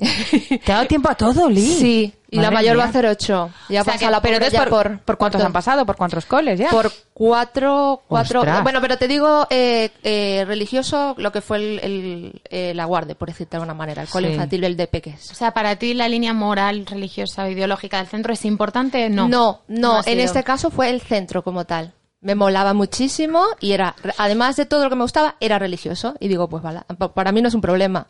¿Te 0.65 0.71
ha 0.71 0.75
dado 0.77 0.87
tiempo 0.87 1.07
a 1.09 1.13
todo, 1.15 1.47
Lee? 1.47 1.61
Sí, 1.79 2.13
y 2.31 2.39
la 2.39 2.49
mayor 2.49 2.79
va 2.79 2.85
a 2.85 2.87
hacer 2.87 3.05
ocho. 3.05 3.51
Ya 3.69 3.81
O 3.81 3.83
sea 3.83 3.93
pasa 3.93 4.05
que- 4.07 4.11
la 4.11 4.19
pero 4.21 4.39
ya 4.49 4.59
por, 4.65 4.69
por, 4.69 4.99
por 5.01 5.17
cuántos 5.17 5.39
han 5.43 5.53
pasado? 5.53 5.85
¿Por 5.85 5.95
cuántos 5.97 6.25
coles 6.25 6.57
ya? 6.59 6.69
Por 6.71 6.91
cuatro, 7.13 8.01
cuatro. 8.07 8.39
Ostras. 8.39 8.63
Bueno, 8.63 8.81
pero 8.81 8.97
te 8.97 9.07
digo 9.07 9.45
eh, 9.51 9.91
eh, 10.01 10.45
religioso, 10.47 11.13
lo 11.19 11.31
que 11.31 11.41
fue 11.41 11.57
el, 11.57 11.79
el, 11.83 12.41
eh, 12.49 12.73
la 12.73 12.85
guardia, 12.85 13.13
por 13.13 13.27
decirte 13.27 13.51
de 13.51 13.57
alguna 13.57 13.75
manera, 13.75 14.01
el 14.01 14.09
cole 14.09 14.29
Sí. 14.29 14.33
infantil, 14.33 14.63
el 14.63 14.75
de 14.75 14.87
peques. 14.87 15.29
O 15.31 15.35
sea, 15.35 15.51
para 15.51 15.75
ti 15.75 15.93
la 15.93 16.09
línea 16.09 16.33
moral, 16.33 16.87
religiosa 16.87 17.43
o 17.43 17.47
ideológica 17.47 17.97
del 17.97 18.07
centro 18.07 18.33
es 18.33 18.43
importante, 18.45 19.09
no. 19.11 19.27
No, 19.29 19.61
no, 19.67 19.97
ha 19.99 20.03
en 20.07 20.19
este 20.21 20.43
caso 20.43 20.71
fue 20.71 20.89
el 20.89 21.01
centro 21.01 21.43
como 21.43 21.65
tal. 21.65 21.93
Me 22.21 22.35
molaba 22.35 22.73
muchísimo 22.75 23.43
y 23.59 23.71
era, 23.71 23.95
además 24.19 24.55
de 24.55 24.67
todo 24.67 24.83
lo 24.83 24.89
que 24.91 24.95
me 24.95 25.01
gustaba, 25.01 25.35
era 25.39 25.57
religioso. 25.57 26.13
Y 26.19 26.27
digo, 26.27 26.47
pues 26.49 26.61
vale, 26.61 26.81
pa- 26.97 27.13
para 27.13 27.31
mí 27.31 27.41
no 27.41 27.47
es 27.47 27.55
un 27.55 27.61
problema. 27.61 28.05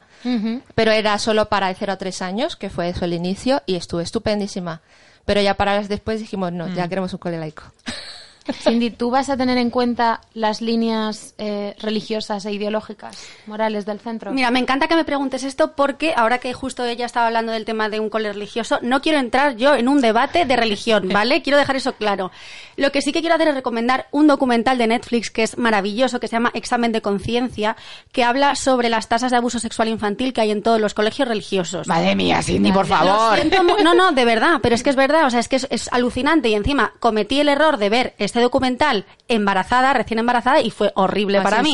Pero 0.75 0.91
era 0.91 1.17
solo 1.17 1.45
para 1.47 1.67
de 1.69 1.75
0 1.75 1.93
a 1.93 1.97
3 1.97 2.21
años, 2.21 2.55
que 2.57 2.69
fue 2.69 2.89
eso 2.89 3.05
el 3.05 3.13
inicio, 3.13 3.61
y 3.65 3.75
estuve 3.75 4.03
estupendísima. 4.03 4.81
Pero 5.25 5.39
ya 5.41 5.53
para 5.55 5.75
las 5.75 5.87
después 5.87 6.19
dijimos, 6.19 6.51
no, 6.51 6.67
ya 6.73 6.87
queremos 6.89 7.13
un 7.13 7.19
cole 7.19 7.37
laico. 7.37 7.63
Cindy, 8.53 8.91
¿tú 8.91 9.09
vas 9.09 9.29
a 9.29 9.37
tener 9.37 9.57
en 9.57 9.69
cuenta 9.69 10.21
las 10.33 10.61
líneas 10.61 11.33
eh, 11.37 11.75
religiosas 11.79 12.45
e 12.45 12.51
ideológicas, 12.51 13.17
morales 13.47 13.85
del 13.85 13.99
centro? 13.99 14.31
Mira, 14.31 14.51
me 14.51 14.59
encanta 14.59 14.87
que 14.87 14.95
me 14.95 15.05
preguntes 15.05 15.43
esto 15.43 15.73
porque 15.73 16.13
ahora 16.15 16.39
que 16.39 16.53
justo 16.53 16.85
ella 16.85 17.05
estaba 17.05 17.27
hablando 17.27 17.51
del 17.51 17.65
tema 17.65 17.89
de 17.89 17.99
un 17.99 18.09
cole 18.09 18.31
religioso, 18.33 18.79
no 18.81 19.01
quiero 19.01 19.19
entrar 19.19 19.55
yo 19.55 19.75
en 19.75 19.87
un 19.87 20.01
debate 20.01 20.45
de 20.45 20.55
religión, 20.55 21.09
¿vale? 21.09 21.41
Quiero 21.41 21.57
dejar 21.57 21.75
eso 21.75 21.93
claro. 21.93 22.31
Lo 22.77 22.91
que 22.91 23.01
sí 23.01 23.11
que 23.11 23.21
quiero 23.21 23.35
hacer 23.35 23.49
es 23.49 23.55
recomendar 23.55 24.07
un 24.11 24.27
documental 24.27 24.77
de 24.77 24.87
Netflix 24.87 25.29
que 25.29 25.43
es 25.43 25.57
maravilloso, 25.57 26.19
que 26.19 26.27
se 26.27 26.33
llama 26.33 26.51
Examen 26.53 26.91
de 26.91 27.01
Conciencia, 27.01 27.75
que 28.11 28.23
habla 28.23 28.55
sobre 28.55 28.89
las 28.89 29.07
tasas 29.07 29.31
de 29.31 29.37
abuso 29.37 29.59
sexual 29.59 29.87
infantil 29.87 30.33
que 30.33 30.41
hay 30.41 30.51
en 30.51 30.63
todos 30.63 30.79
los 30.79 30.93
colegios 30.93 31.27
religiosos. 31.27 31.87
Madre 31.87 32.15
mía, 32.15 32.41
Cindy, 32.41 32.71
por 32.71 32.87
Lo 32.87 32.95
favor. 32.95 33.35
siento 33.37 33.61
no, 33.83 33.93
no, 33.93 34.11
de 34.11 34.25
verdad, 34.25 34.59
pero 34.61 34.75
es 34.75 34.83
que 34.83 34.89
es 34.89 34.95
verdad, 34.95 35.25
o 35.25 35.29
sea, 35.29 35.39
es 35.39 35.47
que 35.47 35.55
es, 35.57 35.67
es 35.69 35.91
alucinante 35.91 36.49
y 36.49 36.53
encima 36.53 36.93
cometí 36.99 37.39
el 37.39 37.49
error 37.49 37.77
de 37.77 37.89
ver 37.89 38.13
este 38.17 38.39
documental 38.41 39.05
embarazada, 39.27 39.93
recién 39.93 40.19
embarazada 40.19 40.61
y 40.61 40.71
fue 40.71 40.91
horrible 40.95 41.39
Más 41.39 41.43
para 41.43 41.63
mí. 41.63 41.73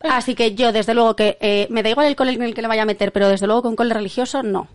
Así 0.00 0.34
que 0.34 0.54
yo, 0.54 0.72
desde 0.72 0.94
luego 0.94 1.16
que 1.16 1.38
eh, 1.40 1.66
me 1.70 1.82
da 1.82 1.90
igual 1.90 2.06
el 2.06 2.16
cole 2.16 2.32
en 2.32 2.42
el 2.42 2.54
que 2.54 2.62
le 2.62 2.68
vaya 2.68 2.82
a 2.82 2.86
meter, 2.86 3.12
pero 3.12 3.28
desde 3.28 3.46
luego 3.46 3.62
que 3.62 3.68
un 3.68 3.76
cole 3.76 3.94
religioso 3.94 4.42
no. 4.42 4.68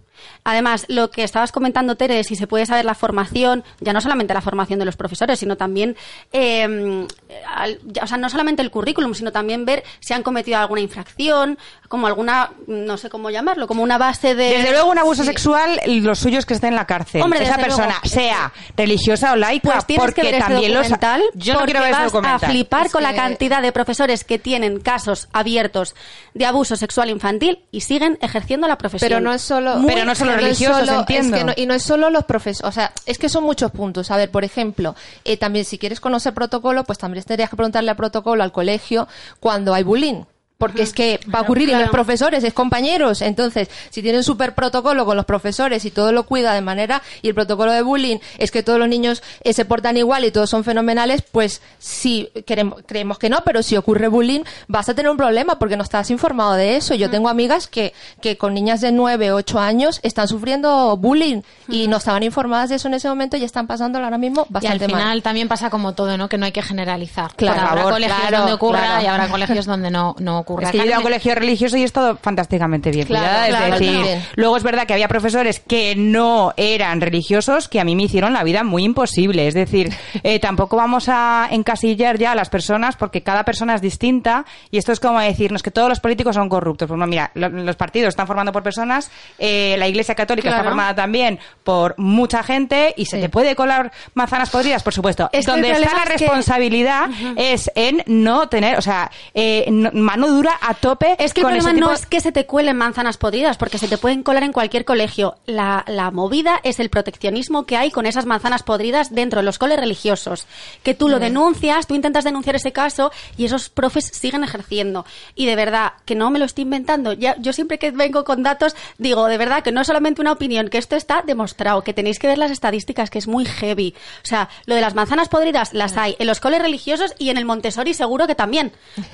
Además, 0.44 0.86
lo 0.88 1.12
que 1.12 1.24
estabas 1.24 1.52
comentando, 1.52 1.96
Tere, 1.96 2.24
si 2.24 2.36
se 2.36 2.48
puede 2.48 2.66
saber 2.66 2.86
la 2.86 2.96
formación, 2.96 3.64
ya 3.80 3.94
no 3.94 4.02
solamente 4.02 4.34
la 4.34 4.42
formación 4.42 4.80
de 4.80 4.86
los 4.86 4.96
profesores, 4.96 5.40
sino 5.40 5.58
también, 5.58 5.96
eh, 6.34 7.08
al- 7.48 7.80
ya- 7.86 8.04
o 8.04 8.08
sea, 8.08 8.18
no 8.18 8.30
solamente 8.30 8.62
el 8.62 8.72
currículum, 8.72 9.14
sino 9.14 9.32
también 9.32 9.66
ver 9.66 9.84
si 10.00 10.14
han 10.14 10.24
cometido 10.24 10.58
alguna 10.60 10.82
infracción, 10.82 11.58
como 11.88 12.08
alguna, 12.08 12.52
no 12.68 12.98
sé 12.98 13.10
cómo 13.10 13.30
llamarlo, 13.30 13.68
como 13.68 13.84
una 13.84 13.98
base 13.98 14.36
de... 14.36 14.50
Desde 14.58 14.72
luego 14.72 14.90
un 14.90 14.98
abuso 14.98 15.24
sexual, 15.24 15.80
lo 15.86 16.16
suyo 16.16 16.40
es 16.40 16.46
que 16.46 16.54
esté 16.54 16.68
en 16.68 16.76
la 16.76 16.86
cárcel. 16.88 17.22
Hombre, 17.22 17.44
Esa 17.44 17.58
persona, 17.58 18.00
luego. 18.02 18.08
sea 18.08 18.52
religiosa 18.78 19.34
o 19.34 19.36
laica, 19.36 19.72
Pues 19.74 19.86
tienes 19.86 20.06
porque 20.06 20.22
que 20.22 20.28
ver 20.28 20.36
este 20.36 20.48
también 20.52 20.74
los... 20.74 20.88
Yo 21.34 21.54
no 21.54 21.66
quiero 21.66 21.82
ver 21.82 21.92
vas 21.92 22.14
a 22.14 22.40
flipar 22.40 22.86
Es 22.88 22.92
con 22.92 23.04
la 23.04 23.14
cantidad 23.14 23.62
de 23.62 23.72
profesores 23.72 24.24
que 24.24 24.40
tienen 24.40 24.80
casos 24.80 25.28
abiertos 25.34 25.96
de 26.34 26.46
abuso 26.46 26.76
sexual 26.76 27.10
infantil 27.10 27.60
y 27.72 27.82
siguen 27.82 28.18
ejerciendo 28.22 28.68
la 28.68 28.78
profesión. 28.78 29.10
Pero 29.10 29.20
no 29.22 29.34
es 29.34 29.42
solo, 29.42 29.76
Muy- 29.78 29.94
Pero 29.94 30.06
no 30.06 30.11
solo 30.16 30.32
es 30.32 30.38
religiosos, 30.38 30.86
solo- 30.88 31.00
entiendo. 31.00 31.36
es 31.38 31.40
que 31.42 31.46
no- 31.46 31.54
y 31.56 31.66
no 31.66 31.74
es 31.74 31.84
solo 31.84 32.10
los 32.10 32.26
profesores, 32.26 32.68
o 32.68 32.72
sea, 32.72 32.92
es 33.06 33.18
que 33.18 33.30
son 33.30 33.44
muchos 33.44 33.72
puntos. 33.72 34.12
A 34.12 34.18
ver, 34.18 34.30
por 34.32 34.44
ejemplo, 34.44 34.96
eh, 35.24 35.38
también 35.38 35.66
si 35.66 35.78
quieres 35.78 36.00
conocer 36.00 36.34
protocolo, 36.34 36.84
pues 36.84 36.98
también 37.00 37.24
tendrías 37.24 37.50
que 37.50 37.56
preguntarle 37.56 37.92
al 37.92 37.98
protocolo 37.98 38.44
al 38.44 38.52
colegio 38.52 39.08
cuando 39.40 39.74
hay 39.74 39.84
bullying. 39.84 40.24
Porque 40.62 40.84
es 40.84 40.94
que 40.94 41.20
va 41.34 41.40
a 41.40 41.42
ocurrir 41.42 41.70
y 41.70 41.72
no 41.72 41.80
es 41.80 41.84
claro. 41.86 41.92
profesores, 41.92 42.44
es 42.44 42.54
compañeros. 42.54 43.24
Entonces, 43.24 43.68
si 43.90 44.04
tienen 44.04 44.24
súper 44.24 44.54
protocolo 44.54 45.06
con 45.08 45.18
los 45.18 45.26
profesores 45.26 45.84
y 45.86 45.90
todo 45.90 46.12
lo 46.12 46.28
cuida 46.28 46.54
de 46.54 46.62
manera, 46.62 47.02
y 47.24 47.30
el 47.30 47.34
protocolo 47.34 47.72
de 47.72 47.82
bullying 47.82 48.18
es 48.38 48.52
que 48.52 48.62
todos 48.62 48.78
los 48.78 48.88
niños 48.88 49.24
eh, 49.44 49.54
se 49.54 49.66
portan 49.66 49.98
igual 49.98 50.24
y 50.24 50.30
todos 50.30 50.52
son 50.52 50.64
fenomenales, 50.64 51.24
pues 51.24 51.64
sí, 51.80 52.30
queremos, 52.46 52.84
creemos 52.86 53.18
que 53.18 53.28
no, 53.30 53.40
pero 53.44 53.64
si 53.64 53.76
ocurre 53.76 54.08
bullying, 54.08 54.42
vas 54.68 54.88
a 54.88 54.94
tener 54.94 55.10
un 55.10 55.18
problema 55.18 55.58
porque 55.58 55.78
no 55.78 55.84
estás 55.84 56.12
informado 56.12 56.54
de 56.54 56.76
eso. 56.76 56.94
Yo 56.94 57.10
tengo 57.10 57.28
amigas 57.28 57.68
que, 57.68 57.94
que 58.22 58.38
con 58.38 58.54
niñas 58.54 58.82
de 58.82 58.92
9, 58.92 59.32
8 59.32 59.60
años 59.60 60.00
están 60.04 60.28
sufriendo 60.28 60.96
bullying 60.96 61.42
y 61.68 61.88
no 61.88 61.98
estaban 61.98 62.22
informadas 62.22 62.70
de 62.70 62.76
eso 62.76 62.88
en 62.88 62.94
ese 62.94 63.10
momento 63.10 63.36
y 63.38 63.44
están 63.44 63.66
pasándolo 63.66 64.06
ahora 64.06 64.20
mismo 64.20 64.42
Y 64.44 64.46
al 64.46 64.54
bastante 64.54 64.86
final 64.86 65.04
mal. 65.04 65.24
también 65.24 65.48
pasa 65.48 65.72
como 65.72 65.94
todo, 65.94 66.18
¿no? 66.18 66.30
Que 66.30 66.38
no 66.38 66.46
hay 66.46 66.52
que 66.52 66.62
generalizar. 66.62 67.34
Claro, 67.36 67.62
habrá 67.62 67.78
favor, 67.78 67.94
colegios 67.94 68.20
claro, 68.20 68.38
donde 68.38 68.54
ocurra 68.54 68.80
claro. 68.80 69.04
y 69.04 69.06
habrá 69.08 69.28
colegios 69.30 69.66
donde 69.66 69.90
no, 69.90 70.16
no 70.20 70.40
ocurra. 70.40 70.51
Es 70.60 70.72
que 70.72 70.78
yo 70.78 70.84
he 70.84 70.88
ido 70.88 70.96
a 70.96 70.98
un 71.00 71.04
colegio 71.04 71.36
religioso 71.36 71.78
y 71.78 71.82
he 71.82 71.86
estado 71.86 72.18
fantásticamente 72.22 72.92
bien 72.92 73.08
Claro, 73.08 73.26
cuidada. 73.26 73.48
Es 73.48 73.56
claro, 73.56 73.80
decir, 74.06 74.22
luego 74.36 74.58
es 74.58 74.64
verdad 74.64 74.86
que 74.88 74.94
había 74.94 75.08
profesores 75.08 75.60
que 75.60 75.96
no 75.96 76.54
eran 76.58 77.02
religiosos 77.02 77.68
que 77.68 77.80
a 77.80 77.84
mí 77.84 77.96
me 77.96 78.04
hicieron 78.04 78.34
la 78.34 78.44
vida 78.44 78.64
muy 78.64 78.84
imposible. 78.84 79.48
Es 79.48 79.54
decir, 79.54 79.94
eh, 80.24 80.40
tampoco 80.40 80.76
vamos 80.78 81.06
a 81.08 81.48
encasillar 81.52 82.18
ya 82.18 82.32
a 82.32 82.36
las 82.36 82.50
personas 82.50 82.96
porque 82.96 83.22
cada 83.22 83.44
persona 83.44 83.76
es 83.76 83.82
distinta 83.82 84.46
y 84.72 84.78
esto 84.78 84.92
es 84.92 85.00
como 85.00 85.20
decirnos 85.20 85.64
que 85.64 85.72
todos 85.72 85.90
los 85.90 86.00
políticos 86.00 86.36
son 86.36 86.50
corruptos. 86.50 86.88
Pues 86.88 87.00
no, 87.00 87.08
mira, 87.08 87.32
lo- 87.36 87.50
los 87.50 87.76
partidos 87.76 88.10
están 88.10 88.28
formando 88.28 88.52
por 88.52 88.64
personas, 88.64 89.12
eh, 89.40 89.76
la 89.78 89.88
Iglesia 89.88 90.16
Católica 90.16 90.50
está 90.50 90.64
formada 90.64 90.96
también 90.96 91.40
por 91.64 91.96
mucha 91.98 92.44
gente 92.44 92.94
y 92.98 93.06
se 93.06 93.20
te 93.20 93.30
puede 93.30 93.56
colar 93.56 93.92
manzanas 94.14 94.50
podridas, 94.50 94.84
por 94.84 94.94
supuesto. 94.94 95.30
Donde 95.46 95.72
está 95.72 95.94
la 95.98 96.04
que- 96.04 96.10
responsabilidad 96.18 97.10
es 97.36 97.70
en 97.76 98.04
no 98.08 98.50
tener, 98.50 98.78
o 98.78 98.82
sea, 98.82 99.12
eh, 99.34 99.66
no- 99.72 99.92
mano 99.94 100.28
dura 100.30 100.41
a 100.62 100.74
tope 100.74 101.16
Es 101.20 101.34
que 101.34 101.42
el 101.42 101.48
problema 101.48 101.74
no 101.74 101.92
es 101.92 102.06
que 102.06 102.22
se 102.22 102.32
te 102.32 102.46
cuelen 102.46 102.78
manzanas 102.78 103.18
podridas, 103.18 103.58
porque 103.58 103.78
se 103.78 103.88
te 103.88 103.98
pueden 103.98 104.24
colar 104.24 104.44
en 104.44 104.54
cualquier 104.54 104.86
colegio. 104.86 105.36
La, 105.46 105.84
la 105.88 106.12
movida 106.12 106.60
es 106.64 106.80
el 106.80 106.90
proteccionismo 106.90 107.66
que 107.66 107.78
hay 107.78 107.92
con 107.92 108.06
esas 108.06 108.26
manzanas 108.26 108.64
podridas 108.64 109.14
dentro 109.14 109.40
de 109.40 109.46
los 109.46 109.60
coles 109.60 109.80
religiosos. 109.80 110.48
Que 110.84 110.94
tú 110.94 111.10
lo 111.10 111.20
denuncias, 111.20 111.88
tú 111.88 111.96
intentas 111.96 112.24
denunciar 112.24 112.56
ese 112.56 112.72
caso 112.72 113.12
y 113.38 113.46
esos 113.46 113.70
profes 113.70 114.06
siguen 114.06 114.44
ejerciendo. 114.44 115.06
Y 115.36 115.46
de 115.46 115.56
verdad, 115.56 115.94
que 116.06 116.16
no 116.16 116.30
me 116.32 116.40
lo 116.40 116.46
estoy 116.46 116.64
inventando. 116.64 117.14
Ya, 117.14 117.36
yo 117.40 117.54
siempre 117.54 117.78
que 117.78 117.92
vengo 117.92 118.24
con 118.24 118.44
datos 118.44 118.76
digo, 118.98 119.28
de 119.28 119.38
verdad, 119.38 119.64
que 119.64 119.72
no 119.72 119.82
es 119.82 119.88
solamente 119.88 120.22
una 120.22 120.32
opinión, 120.32 120.70
que 120.70 120.78
esto 120.78 120.96
está 120.96 121.22
demostrado, 121.26 121.84
que 121.84 121.94
tenéis 121.94 122.20
que 122.20 122.28
ver 122.28 122.38
las 122.38 122.52
estadísticas, 122.52 123.10
que 123.10 123.20
es 123.20 123.28
muy 123.28 123.46
heavy. 123.46 123.96
O 124.24 124.28
sea, 124.28 124.50
lo 124.66 124.76
de 124.76 124.82
las 124.82 124.96
manzanas 124.96 125.30
podridas 125.30 125.74
las 125.74 125.98
hay 125.98 126.16
en 126.20 126.28
los 126.28 126.40
coles 126.40 126.62
religiosos 126.62 127.14
y 127.18 127.30
en 127.30 127.38
el 127.38 127.46
Montessori 127.46 127.94
seguro 127.94 128.28
que 128.28 128.36
también. 128.36 128.72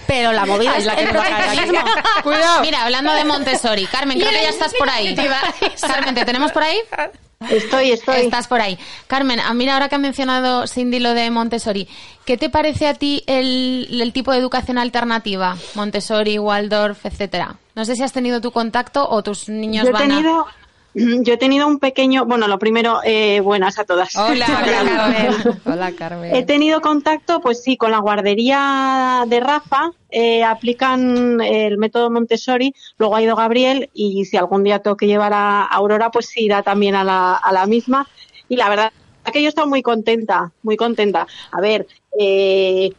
Pero 0.07 0.31
la 0.31 0.45
movida 0.45 0.77
es 0.77 0.85
la 0.85 0.95
que 0.95 1.05
Cuidado. 2.23 2.61
Mira, 2.61 2.83
hablando 2.83 3.13
de 3.13 3.25
Montessori, 3.25 3.85
Carmen, 3.85 4.19
creo 4.19 4.31
que 4.31 4.41
ya 4.41 4.49
estás 4.49 4.73
por 4.73 4.89
ahí. 4.89 5.15
Carmen, 5.81 6.15
¿te 6.15 6.25
tenemos 6.25 6.51
por 6.51 6.63
ahí? 6.63 6.77
Estoy, 7.49 7.91
estoy. 7.91 8.21
Estás 8.21 8.47
por 8.47 8.61
ahí. 8.61 8.79
Carmen, 9.05 9.39
a 9.39 9.53
mira, 9.53 9.73
ahora 9.73 9.89
que 9.89 9.95
ha 9.95 9.99
mencionado 9.99 10.65
Cindy 10.67 10.99
lo 10.99 11.13
de 11.13 11.29
Montessori, 11.29 11.87
¿qué 12.25 12.35
te 12.35 12.49
parece 12.49 12.87
a 12.87 12.95
ti 12.95 13.23
el, 13.27 14.01
el 14.01 14.11
tipo 14.11 14.31
de 14.31 14.39
educación 14.39 14.77
alternativa? 14.77 15.55
Montessori, 15.75 16.39
Waldorf, 16.39 17.05
etcétera. 17.05 17.57
No 17.75 17.85
sé 17.85 17.95
si 17.95 18.01
has 18.01 18.11
tenido 18.11 18.41
tu 18.41 18.51
contacto 18.51 19.07
o 19.07 19.21
tus 19.21 19.49
niños 19.49 19.83
Yo 19.83 19.89
he 19.89 19.93
van 19.93 20.11
a... 20.11 20.45
yo 20.97 21.33
he 21.33 21.37
tenido 21.37 21.67
un 21.67 21.79
pequeño, 21.79 22.25
bueno, 22.25 22.47
lo 22.47 22.57
primero, 22.57 22.99
eh, 23.03 23.39
buenas 23.41 23.77
a 23.77 23.85
todas. 23.85 24.15
Hola, 24.15 24.45
hola, 24.63 24.83
Carmen. 24.85 25.59
Hola, 25.65 25.91
Carmen. 25.91 26.35
He 26.35 26.43
tenido 26.43 26.81
contacto, 26.81 27.39
pues 27.39 27.61
sí, 27.61 27.77
con 27.77 27.91
la 27.91 27.99
guardería 27.99 29.23
de 29.27 29.39
Rafa, 29.39 29.91
eh, 30.09 30.43
aplican 30.43 31.39
el 31.41 31.77
método 31.77 32.09
Montessori, 32.09 32.73
luego 32.97 33.15
ha 33.15 33.21
ido 33.21 33.35
Gabriel 33.35 33.89
y 33.93 34.25
si 34.25 34.37
algún 34.37 34.63
día 34.63 34.79
tengo 34.79 34.97
que 34.97 35.07
llevar 35.07 35.33
a 35.33 35.63
Aurora, 35.63 36.09
pues 36.09 36.27
sí, 36.27 36.45
irá 36.45 36.63
también 36.63 36.95
a 36.95 37.03
la, 37.03 37.35
a 37.35 37.51
la 37.51 37.67
misma. 37.67 38.07
Y 38.49 38.55
la 38.55 38.69
verdad 38.69 38.91
es 39.25 39.31
que 39.31 39.41
yo 39.41 39.47
he 39.47 39.49
estado 39.49 39.67
muy 39.67 39.83
contenta, 39.83 40.51
muy 40.63 40.77
contenta. 40.77 41.27
A 41.51 41.61
ver, 41.61 41.85
eh, 42.19 42.91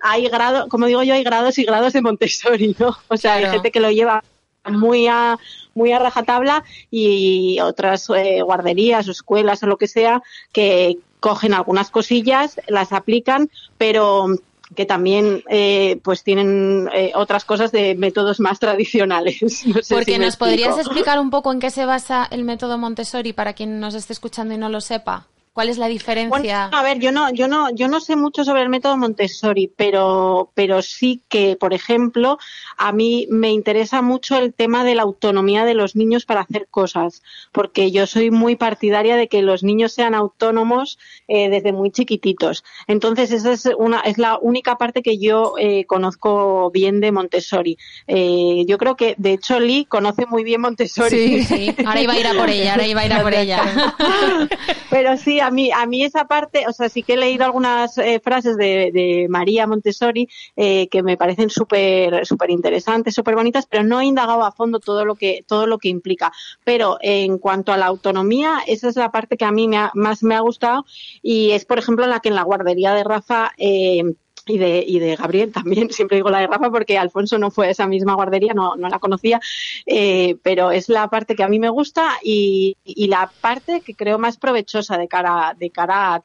hay 0.00 0.28
grados, 0.28 0.68
como 0.68 0.86
digo 0.86 1.02
yo, 1.02 1.14
hay 1.14 1.22
grados 1.22 1.58
y 1.58 1.64
grados 1.64 1.92
de 1.92 2.02
Montessori, 2.02 2.74
¿no? 2.78 2.96
O 3.08 3.16
sea, 3.16 3.34
hay 3.34 3.46
gente 3.46 3.70
que 3.70 3.80
lo 3.80 3.90
lleva 3.90 4.24
muy 4.68 5.06
a 5.06 5.38
muy 5.74 5.92
a 5.92 5.98
rajatabla 5.98 6.64
y 6.90 7.58
otras 7.60 8.10
eh, 8.10 8.42
guarderías 8.42 9.08
o 9.08 9.10
escuelas 9.12 9.62
o 9.62 9.66
lo 9.66 9.78
que 9.78 9.86
sea 9.86 10.22
que 10.52 10.98
cogen 11.20 11.54
algunas 11.54 11.90
cosillas, 11.90 12.60
las 12.66 12.92
aplican, 12.92 13.50
pero 13.78 14.28
que 14.74 14.86
también 14.86 15.42
eh, 15.48 16.00
pues 16.02 16.22
tienen 16.22 16.88
eh, 16.94 17.12
otras 17.14 17.44
cosas 17.44 17.72
de 17.72 17.94
métodos 17.94 18.40
más 18.40 18.58
tradicionales. 18.58 19.40
No 19.66 19.82
sé 19.82 19.94
Porque 19.94 20.12
si 20.12 20.18
nos 20.18 20.36
podrías 20.36 20.78
explicar 20.78 21.18
un 21.18 21.30
poco 21.30 21.52
en 21.52 21.60
qué 21.60 21.70
se 21.70 21.84
basa 21.84 22.26
el 22.30 22.44
método 22.44 22.78
Montessori 22.78 23.32
para 23.32 23.52
quien 23.52 23.80
nos 23.80 23.94
esté 23.94 24.12
escuchando 24.12 24.54
y 24.54 24.58
no 24.58 24.68
lo 24.68 24.80
sepa. 24.80 25.26
¿Cuál 25.52 25.68
es 25.68 25.78
la 25.78 25.88
diferencia? 25.88 26.68
Bueno, 26.68 26.76
a 26.78 26.82
ver, 26.82 27.00
yo 27.00 27.10
no, 27.10 27.30
yo 27.30 27.48
no, 27.48 27.70
yo 27.70 27.88
no 27.88 28.00
sé 28.00 28.14
mucho 28.14 28.44
sobre 28.44 28.62
el 28.62 28.68
método 28.68 28.96
Montessori, 28.96 29.70
pero, 29.76 30.52
pero 30.54 30.80
sí 30.80 31.22
que, 31.28 31.56
por 31.56 31.74
ejemplo, 31.74 32.38
a 32.80 32.92
mí 32.92 33.26
me 33.30 33.52
interesa 33.52 34.00
mucho 34.00 34.38
el 34.38 34.54
tema 34.54 34.84
de 34.84 34.94
la 34.94 35.02
autonomía 35.02 35.66
de 35.66 35.74
los 35.74 35.96
niños 35.96 36.24
para 36.24 36.40
hacer 36.40 36.66
cosas, 36.70 37.22
porque 37.52 37.90
yo 37.90 38.06
soy 38.06 38.30
muy 38.30 38.56
partidaria 38.56 39.16
de 39.16 39.28
que 39.28 39.42
los 39.42 39.62
niños 39.62 39.92
sean 39.92 40.14
autónomos 40.14 40.98
eh, 41.28 41.50
desde 41.50 41.72
muy 41.72 41.90
chiquititos. 41.90 42.64
Entonces, 42.86 43.32
esa 43.32 43.52
es 43.52 43.68
una, 43.76 44.00
es 44.00 44.16
la 44.16 44.38
única 44.38 44.78
parte 44.78 45.02
que 45.02 45.18
yo 45.18 45.56
eh, 45.58 45.84
conozco 45.84 46.70
bien 46.70 47.00
de 47.00 47.12
Montessori. 47.12 47.76
Eh, 48.06 48.64
yo 48.66 48.78
creo 48.78 48.96
que, 48.96 49.14
de 49.18 49.34
hecho, 49.34 49.60
Lee 49.60 49.84
conoce 49.84 50.24
muy 50.24 50.42
bien 50.42 50.62
Montessori. 50.62 51.44
Sí. 51.44 51.44
Sí, 51.44 51.74
ahora 51.84 52.00
iba 52.00 52.14
a 52.14 52.18
ir 52.18 52.26
a 52.26 52.34
por 52.34 52.48
ella, 52.48 52.72
ahora 52.72 52.86
iba 52.86 53.00
a 53.02 53.06
ir 53.06 53.12
a 53.12 53.22
por 53.22 53.34
ella. 53.34 53.62
Pero 54.90 55.16
sí, 55.16 55.38
a 55.40 55.50
mí, 55.50 55.70
a 55.70 55.84
mí 55.86 56.02
esa 56.02 56.24
parte, 56.26 56.66
o 56.66 56.72
sea, 56.72 56.88
sí 56.88 57.02
que 57.02 57.12
he 57.12 57.16
leído 57.16 57.44
algunas 57.44 57.98
eh, 57.98 58.20
frases 58.24 58.56
de, 58.56 58.90
de 58.92 59.26
María 59.28 59.66
Montessori 59.66 60.28
eh, 60.56 60.88
que 60.88 61.02
me 61.02 61.16
parecen 61.16 61.50
súper, 61.50 62.24
súper 62.24 62.50
interesantes, 62.50 62.69
súper 63.10 63.34
bonitas, 63.34 63.66
pero 63.66 63.82
no 63.82 64.00
he 64.00 64.04
indagado 64.04 64.44
a 64.44 64.52
fondo 64.52 64.78
todo 64.80 65.04
lo 65.04 65.14
que, 65.14 65.44
todo 65.46 65.66
lo 65.66 65.78
que 65.78 65.88
implica. 65.88 66.32
Pero 66.64 66.98
en 67.00 67.38
cuanto 67.38 67.72
a 67.72 67.76
la 67.76 67.86
autonomía, 67.86 68.60
esa 68.66 68.88
es 68.88 68.96
la 68.96 69.10
parte 69.10 69.36
que 69.36 69.44
a 69.44 69.52
mí 69.52 69.68
me 69.68 69.76
ha- 69.78 69.92
más 69.94 70.22
me 70.22 70.34
ha 70.34 70.40
gustado 70.40 70.84
y 71.22 71.50
es, 71.52 71.64
por 71.64 71.78
ejemplo, 71.78 72.06
la 72.06 72.20
que 72.20 72.28
en 72.28 72.34
la 72.34 72.42
guardería 72.42 72.94
de 72.94 73.04
Rafa, 73.04 73.52
eh, 73.56 74.02
y 74.46 74.56
de, 74.58 74.82
y 74.86 74.98
de 74.98 75.16
Gabriel 75.16 75.52
también, 75.52 75.90
siempre 75.92 76.16
digo 76.16 76.30
la 76.30 76.40
de 76.40 76.46
Rafa 76.46 76.70
porque 76.70 76.98
Alfonso 76.98 77.38
no 77.38 77.50
fue 77.50 77.66
a 77.68 77.70
esa 77.70 77.86
misma 77.86 78.14
guardería, 78.14 78.54
no, 78.54 78.74
no 78.76 78.88
la 78.88 78.98
conocía, 78.98 79.40
eh, 79.86 80.36
pero 80.42 80.70
es 80.70 80.88
la 80.88 81.08
parte 81.08 81.36
que 81.36 81.42
a 81.42 81.48
mí 81.48 81.58
me 81.58 81.68
gusta 81.68 82.12
y, 82.22 82.76
y 82.84 83.06
la 83.08 83.30
parte 83.40 83.82
que 83.82 83.94
creo 83.94 84.18
más 84.18 84.38
provechosa 84.38 84.96
de 84.98 85.08
cara, 85.08 85.54
de 85.58 85.70
cara 85.70 86.22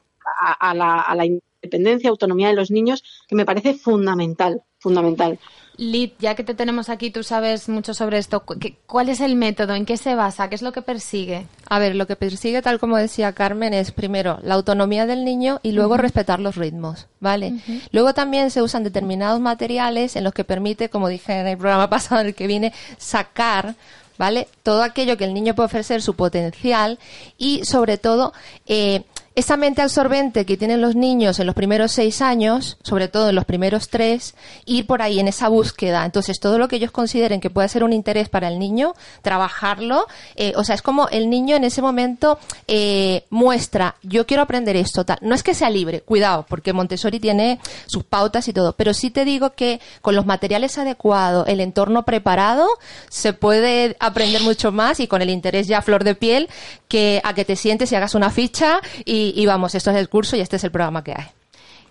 a 0.60 0.74
la, 0.74 1.00
a 1.02 1.14
la 1.14 1.24
independencia, 1.24 2.10
autonomía 2.10 2.48
de 2.48 2.54
los 2.54 2.70
niños, 2.70 3.04
que 3.28 3.36
me 3.36 3.44
parece 3.44 3.74
fundamental, 3.74 4.62
fundamental. 4.78 5.38
Lid, 5.78 6.12
ya 6.18 6.34
que 6.34 6.42
te 6.44 6.54
tenemos 6.54 6.88
aquí, 6.88 7.10
tú 7.10 7.22
sabes 7.22 7.68
mucho 7.68 7.92
sobre 7.94 8.18
esto. 8.18 8.40
¿Cu- 8.40 8.58
qué- 8.58 8.76
¿Cuál 8.86 9.08
es 9.08 9.20
el 9.20 9.36
método? 9.36 9.74
¿En 9.74 9.84
qué 9.84 9.96
se 9.96 10.14
basa? 10.14 10.48
¿Qué 10.48 10.54
es 10.54 10.62
lo 10.62 10.72
que 10.72 10.82
persigue? 10.82 11.46
A 11.68 11.78
ver, 11.78 11.94
lo 11.94 12.06
que 12.06 12.16
persigue, 12.16 12.62
tal 12.62 12.78
como 12.78 12.96
decía 12.96 13.32
Carmen, 13.32 13.74
es 13.74 13.92
primero 13.92 14.38
la 14.42 14.54
autonomía 14.54 15.04
del 15.06 15.24
niño 15.24 15.60
y 15.62 15.72
luego 15.72 15.96
respetar 15.96 16.40
los 16.40 16.56
ritmos, 16.56 17.06
¿vale? 17.20 17.54
Luego 17.92 18.14
también 18.14 18.50
se 18.50 18.62
usan 18.62 18.84
determinados 18.84 19.38
materiales 19.40 20.16
en 20.16 20.24
los 20.24 20.32
que 20.32 20.44
permite, 20.44 20.88
como 20.88 21.08
dije 21.08 21.40
en 21.40 21.46
el 21.46 21.58
programa 21.58 21.90
pasado 21.90 22.20
en 22.22 22.28
el 22.28 22.34
que 22.34 22.46
vine, 22.46 22.72
sacar, 22.96 23.74
¿vale? 24.18 24.48
Todo 24.62 24.82
aquello 24.82 25.16
que 25.16 25.24
el 25.24 25.34
niño 25.34 25.54
puede 25.54 25.66
ofrecer, 25.66 26.00
su 26.02 26.14
potencial 26.14 26.98
y 27.38 27.64
sobre 27.64 27.98
todo 27.98 28.32
eh, 28.66 29.02
esa 29.36 29.58
mente 29.58 29.82
absorbente 29.82 30.46
que 30.46 30.56
tienen 30.56 30.80
los 30.80 30.96
niños 30.96 31.38
en 31.38 31.46
los 31.46 31.54
primeros 31.54 31.92
seis 31.92 32.22
años, 32.22 32.78
sobre 32.82 33.06
todo 33.06 33.28
en 33.28 33.34
los 33.34 33.44
primeros 33.44 33.88
tres, 33.90 34.34
ir 34.64 34.86
por 34.86 35.02
ahí 35.02 35.20
en 35.20 35.28
esa 35.28 35.48
búsqueda. 35.48 36.06
Entonces, 36.06 36.40
todo 36.40 36.58
lo 36.58 36.68
que 36.68 36.76
ellos 36.76 36.90
consideren 36.90 37.40
que 37.40 37.50
pueda 37.50 37.68
ser 37.68 37.84
un 37.84 37.92
interés 37.92 38.30
para 38.30 38.48
el 38.48 38.58
niño, 38.58 38.94
trabajarlo. 39.20 40.06
eh, 40.36 40.54
o 40.56 40.64
sea, 40.64 40.74
es 40.74 40.80
como 40.80 41.08
el 41.08 41.28
niño 41.28 41.54
en 41.54 41.64
ese 41.64 41.82
momento 41.82 42.38
eh, 42.66 43.24
muestra, 43.28 43.96
yo 44.02 44.26
quiero 44.26 44.42
aprender 44.42 44.74
esto, 44.74 45.04
tal. 45.04 45.18
No 45.20 45.34
es 45.34 45.42
que 45.42 45.52
sea 45.52 45.68
libre, 45.68 46.00
cuidado, 46.00 46.46
porque 46.48 46.72
Montessori 46.72 47.20
tiene 47.20 47.60
sus 47.86 48.04
pautas 48.04 48.48
y 48.48 48.54
todo, 48.54 48.72
pero 48.72 48.94
sí 48.94 49.10
te 49.10 49.26
digo 49.26 49.50
que 49.50 49.80
con 50.00 50.14
los 50.14 50.24
materiales 50.24 50.78
adecuados, 50.78 51.46
el 51.46 51.60
entorno 51.60 52.04
preparado, 52.04 52.66
se 53.10 53.34
puede 53.34 53.96
aprender 54.00 54.40
mucho 54.40 54.72
más 54.72 54.98
y 54.98 55.06
con 55.06 55.20
el 55.20 55.28
interés 55.28 55.66
ya 55.66 55.82
flor 55.82 56.04
de 56.04 56.14
piel 56.14 56.48
que 56.88 57.20
a 57.24 57.34
que 57.34 57.44
te 57.44 57.56
sientes 57.56 57.92
y 57.92 57.96
hagas 57.96 58.14
una 58.14 58.30
ficha 58.30 58.80
y, 59.04 59.25
y 59.36 59.46
vamos, 59.46 59.74
esto 59.74 59.90
es 59.90 59.96
el 59.96 60.08
curso 60.08 60.36
y 60.36 60.40
este 60.40 60.56
es 60.56 60.64
el 60.64 60.70
programa 60.70 61.02
que 61.02 61.12
hay. 61.12 61.26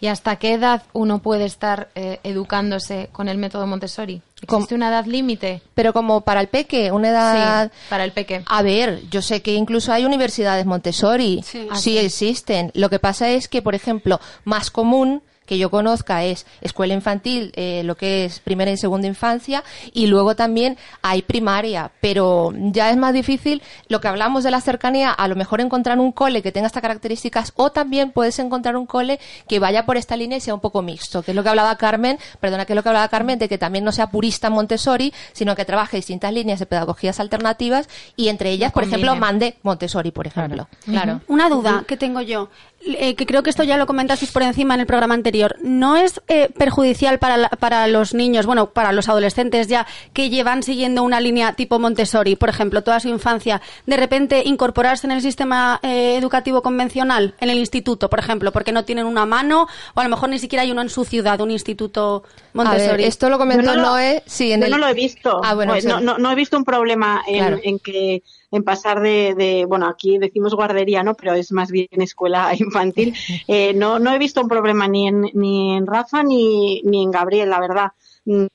¿Y 0.02 0.08
hasta 0.08 0.36
qué 0.36 0.54
edad 0.54 0.84
uno 0.92 1.20
puede 1.20 1.46
estar 1.46 1.88
eh, 1.96 2.20
educándose 2.24 3.08
con 3.14 3.30
el 3.30 3.38
método 3.38 3.66
Montessori? 3.66 4.22
¿Existe 4.42 4.76
una 4.76 4.90
edad 4.90 5.06
límite? 5.06 5.62
Pero 5.74 5.94
como 5.94 6.22
para 6.22 6.42
el 6.42 6.48
peque, 6.50 6.92
una 6.92 7.10
edad... 7.10 7.72
Sí, 7.72 7.78
para 7.90 8.04
el 8.04 8.12
peque. 8.12 8.44
A 8.46 8.62
ver, 8.62 9.02
yo 9.10 9.22
sé 9.22 9.42
que 9.42 9.54
incluso 9.54 9.94
hay 9.94 10.04
universidades 10.06 10.66
Montessori. 10.66 11.42
Sí. 11.46 11.68
Ah, 11.72 11.78
Sí, 11.78 11.92
sí. 11.92 11.98
existen. 12.00 12.72
Lo 12.76 12.90
que 12.90 13.00
pasa 13.00 13.30
es 13.30 13.48
que, 13.48 13.62
por 13.62 13.74
ejemplo, 13.74 14.20
más 14.44 14.70
común 14.70 15.24
que 15.46 15.58
yo 15.58 15.70
conozca 15.70 16.24
es 16.24 16.46
escuela 16.62 16.94
infantil, 16.94 17.52
eh, 17.56 17.82
lo 17.84 17.96
que 17.96 18.26
es 18.26 18.40
primera 18.40 18.72
y 18.72 18.78
segunda 18.78 19.08
infancia, 19.08 19.64
y 19.94 20.08
luego 20.08 20.36
también 20.36 20.78
hay 21.02 21.22
primaria, 21.22 21.92
pero 22.02 22.54
ya 22.56 22.90
es 22.90 22.98
más 22.98 23.14
difícil 23.14 23.62
lo 23.88 24.02
que 24.02 24.08
hablamos 24.08 24.44
de 24.44 24.52
la 24.52 24.62
cercanía, 24.62 25.12
a 25.12 25.28
lo 25.28 25.36
mejor 25.36 25.62
encontrar 25.62 26.00
un 26.00 26.12
cole 26.12 26.42
que 26.42 26.52
tenga 26.52 26.68
estas 26.68 26.82
características, 26.82 27.54
o 27.56 27.72
también 27.72 28.12
puedes 28.12 28.40
encontrar 28.40 28.76
un 28.76 28.86
cole 28.86 29.20
que 29.48 29.60
vaya 29.60 29.86
por 29.86 29.98
esta 29.98 30.16
línea 30.16 30.38
y 30.38 30.42
sea 30.42 30.54
un 30.54 30.60
poco 30.60 30.82
mixto, 30.82 31.24
que 31.24 31.32
es 31.32 31.36
lo 31.36 31.44
que 31.44 31.50
hablaba 31.50 31.76
Carmen, 31.78 32.18
perdona, 32.40 32.66
que 32.66 32.74
es 32.74 32.76
lo 32.76 32.84
que 32.84 32.90
hablaba 32.90 33.08
Carmen, 33.08 33.40
de 33.40 33.50
que 33.50 33.58
también 33.58 33.84
no 33.84 33.92
sea 33.92 34.08
purista 34.08 34.50
Montessori, 34.50 35.14
sino 35.34 35.56
que 35.56 35.66
trabaje 35.66 35.98
distintas 35.98 36.34
líneas 36.34 36.60
de 36.60 36.66
pedagogías 36.66 37.20
alternativas 37.20 37.88
y 38.16 38.30
entre 38.30 38.52
ellas, 38.52 38.72
por 38.72 38.84
ejemplo, 38.84 39.16
mande 39.16 39.56
Montessori, 39.64 40.12
por 40.12 40.28
ejemplo. 40.28 40.68
Claro. 40.86 41.22
Una 41.28 41.50
duda 41.50 41.84
que 41.88 41.98
tengo 41.98 42.22
yo, 42.22 42.50
eh, 42.82 43.16
que 43.16 43.26
creo 43.26 43.42
que 43.42 43.50
esto 43.50 43.64
ya 43.64 43.78
lo 43.78 43.88
comentasteis 43.88 44.32
por 44.32 44.44
encima 44.44 44.76
en 44.76 44.82
el 44.82 44.86
programa 44.86 45.16
anterior. 45.16 45.56
¿No 45.64 45.96
es 45.98 46.22
eh, 46.28 46.50
perjudicial 46.56 47.18
para, 47.18 47.36
la- 47.38 47.50
para 47.50 47.88
los 47.88 48.14
niños, 48.14 48.46
bueno, 48.46 48.70
para 48.72 48.92
los 48.92 49.10
adolescentes 49.10 49.68
ya, 49.68 49.88
que 50.14 50.30
llevan 50.30 50.62
siguiendo 50.62 51.02
una 51.02 51.20
línea 51.20 51.54
tipo 51.54 51.80
Montessori, 51.80 52.36
por 52.36 52.50
ejemplo, 52.50 52.84
toda 52.84 53.00
su 53.00 53.08
infancia, 53.10 53.60
de 53.88 53.98
repente 53.98 54.44
incorporarse 54.46 55.08
en 55.08 55.12
el 55.12 55.22
sistema 55.22 55.80
eh, 55.82 56.16
educativo 56.18 56.62
convencional, 56.62 57.34
en 57.40 57.50
el 57.50 57.58
instituto, 57.58 58.10
por 58.10 58.20
ejemplo, 58.20 58.52
porque 58.52 58.72
no 58.72 58.86
tienen 58.86 59.06
una 59.08 59.26
mano, 59.26 59.68
o 59.96 60.00
a 60.00 60.04
lo 60.04 60.10
mejor 60.10 60.30
ni 60.30 60.38
siquiera 60.38 60.62
hay 60.62 60.72
uno 60.72 60.82
en 60.82 60.90
su 60.90 61.06
ciudad, 61.06 61.42
un 61.42 61.50
instituto 61.52 62.24
A 62.26 62.28
ver, 62.28 62.68
Montessori? 62.68 63.04
esto 63.06 63.30
lo 63.30 63.38
comentó 63.40 63.64
Yo 63.64 63.76
no 63.76 63.82
lo- 63.82 63.90
Noé, 63.92 64.22
sí, 64.28 64.52
en 64.52 64.60
yo 64.60 64.66
el- 64.68 64.72
no 64.72 64.78
lo 64.78 64.88
he 64.88 64.94
visto. 64.94 65.42
Ah, 65.44 65.56
bueno, 65.56 65.72
Pues 65.74 65.84
sí. 65.86 65.90
no, 65.90 66.00
no, 66.02 66.18
no 66.20 66.32
he 66.32 66.36
visto 66.36 66.56
un 66.56 66.66
problema 66.66 67.24
en, 67.28 67.38
Claro. 67.38 67.60
en 67.64 67.80
que 67.80 68.22
en 68.52 68.64
pasar 68.64 69.02
de, 69.02 69.34
de- 69.36 69.66
bueno, 69.66 69.88
aquí 69.88 70.18
decimos 70.18 70.54
guardería, 70.56 71.04
¿no? 71.04 71.14
Pero 71.16 71.34
es 71.34 71.52
más 71.52 71.72
bien 71.72 71.88
escuela 71.92 72.52
infantil. 72.60 73.14
Eh, 73.48 73.74
no, 73.74 74.00
no 74.00 74.14
he 74.14 74.18
visto 74.18 74.42
un 74.42 74.48
problema 74.48 74.88
ni 74.88 75.08
en, 75.08 75.22
ni 75.34 75.76
en 75.76 75.86
Rafa 75.88 76.24
ni, 76.24 76.82
ni 76.84 77.04
en 77.04 77.12
Gabriel, 77.12 77.50
la 77.50 77.60
verdad. 77.60 77.92
Mm, 78.26 78.46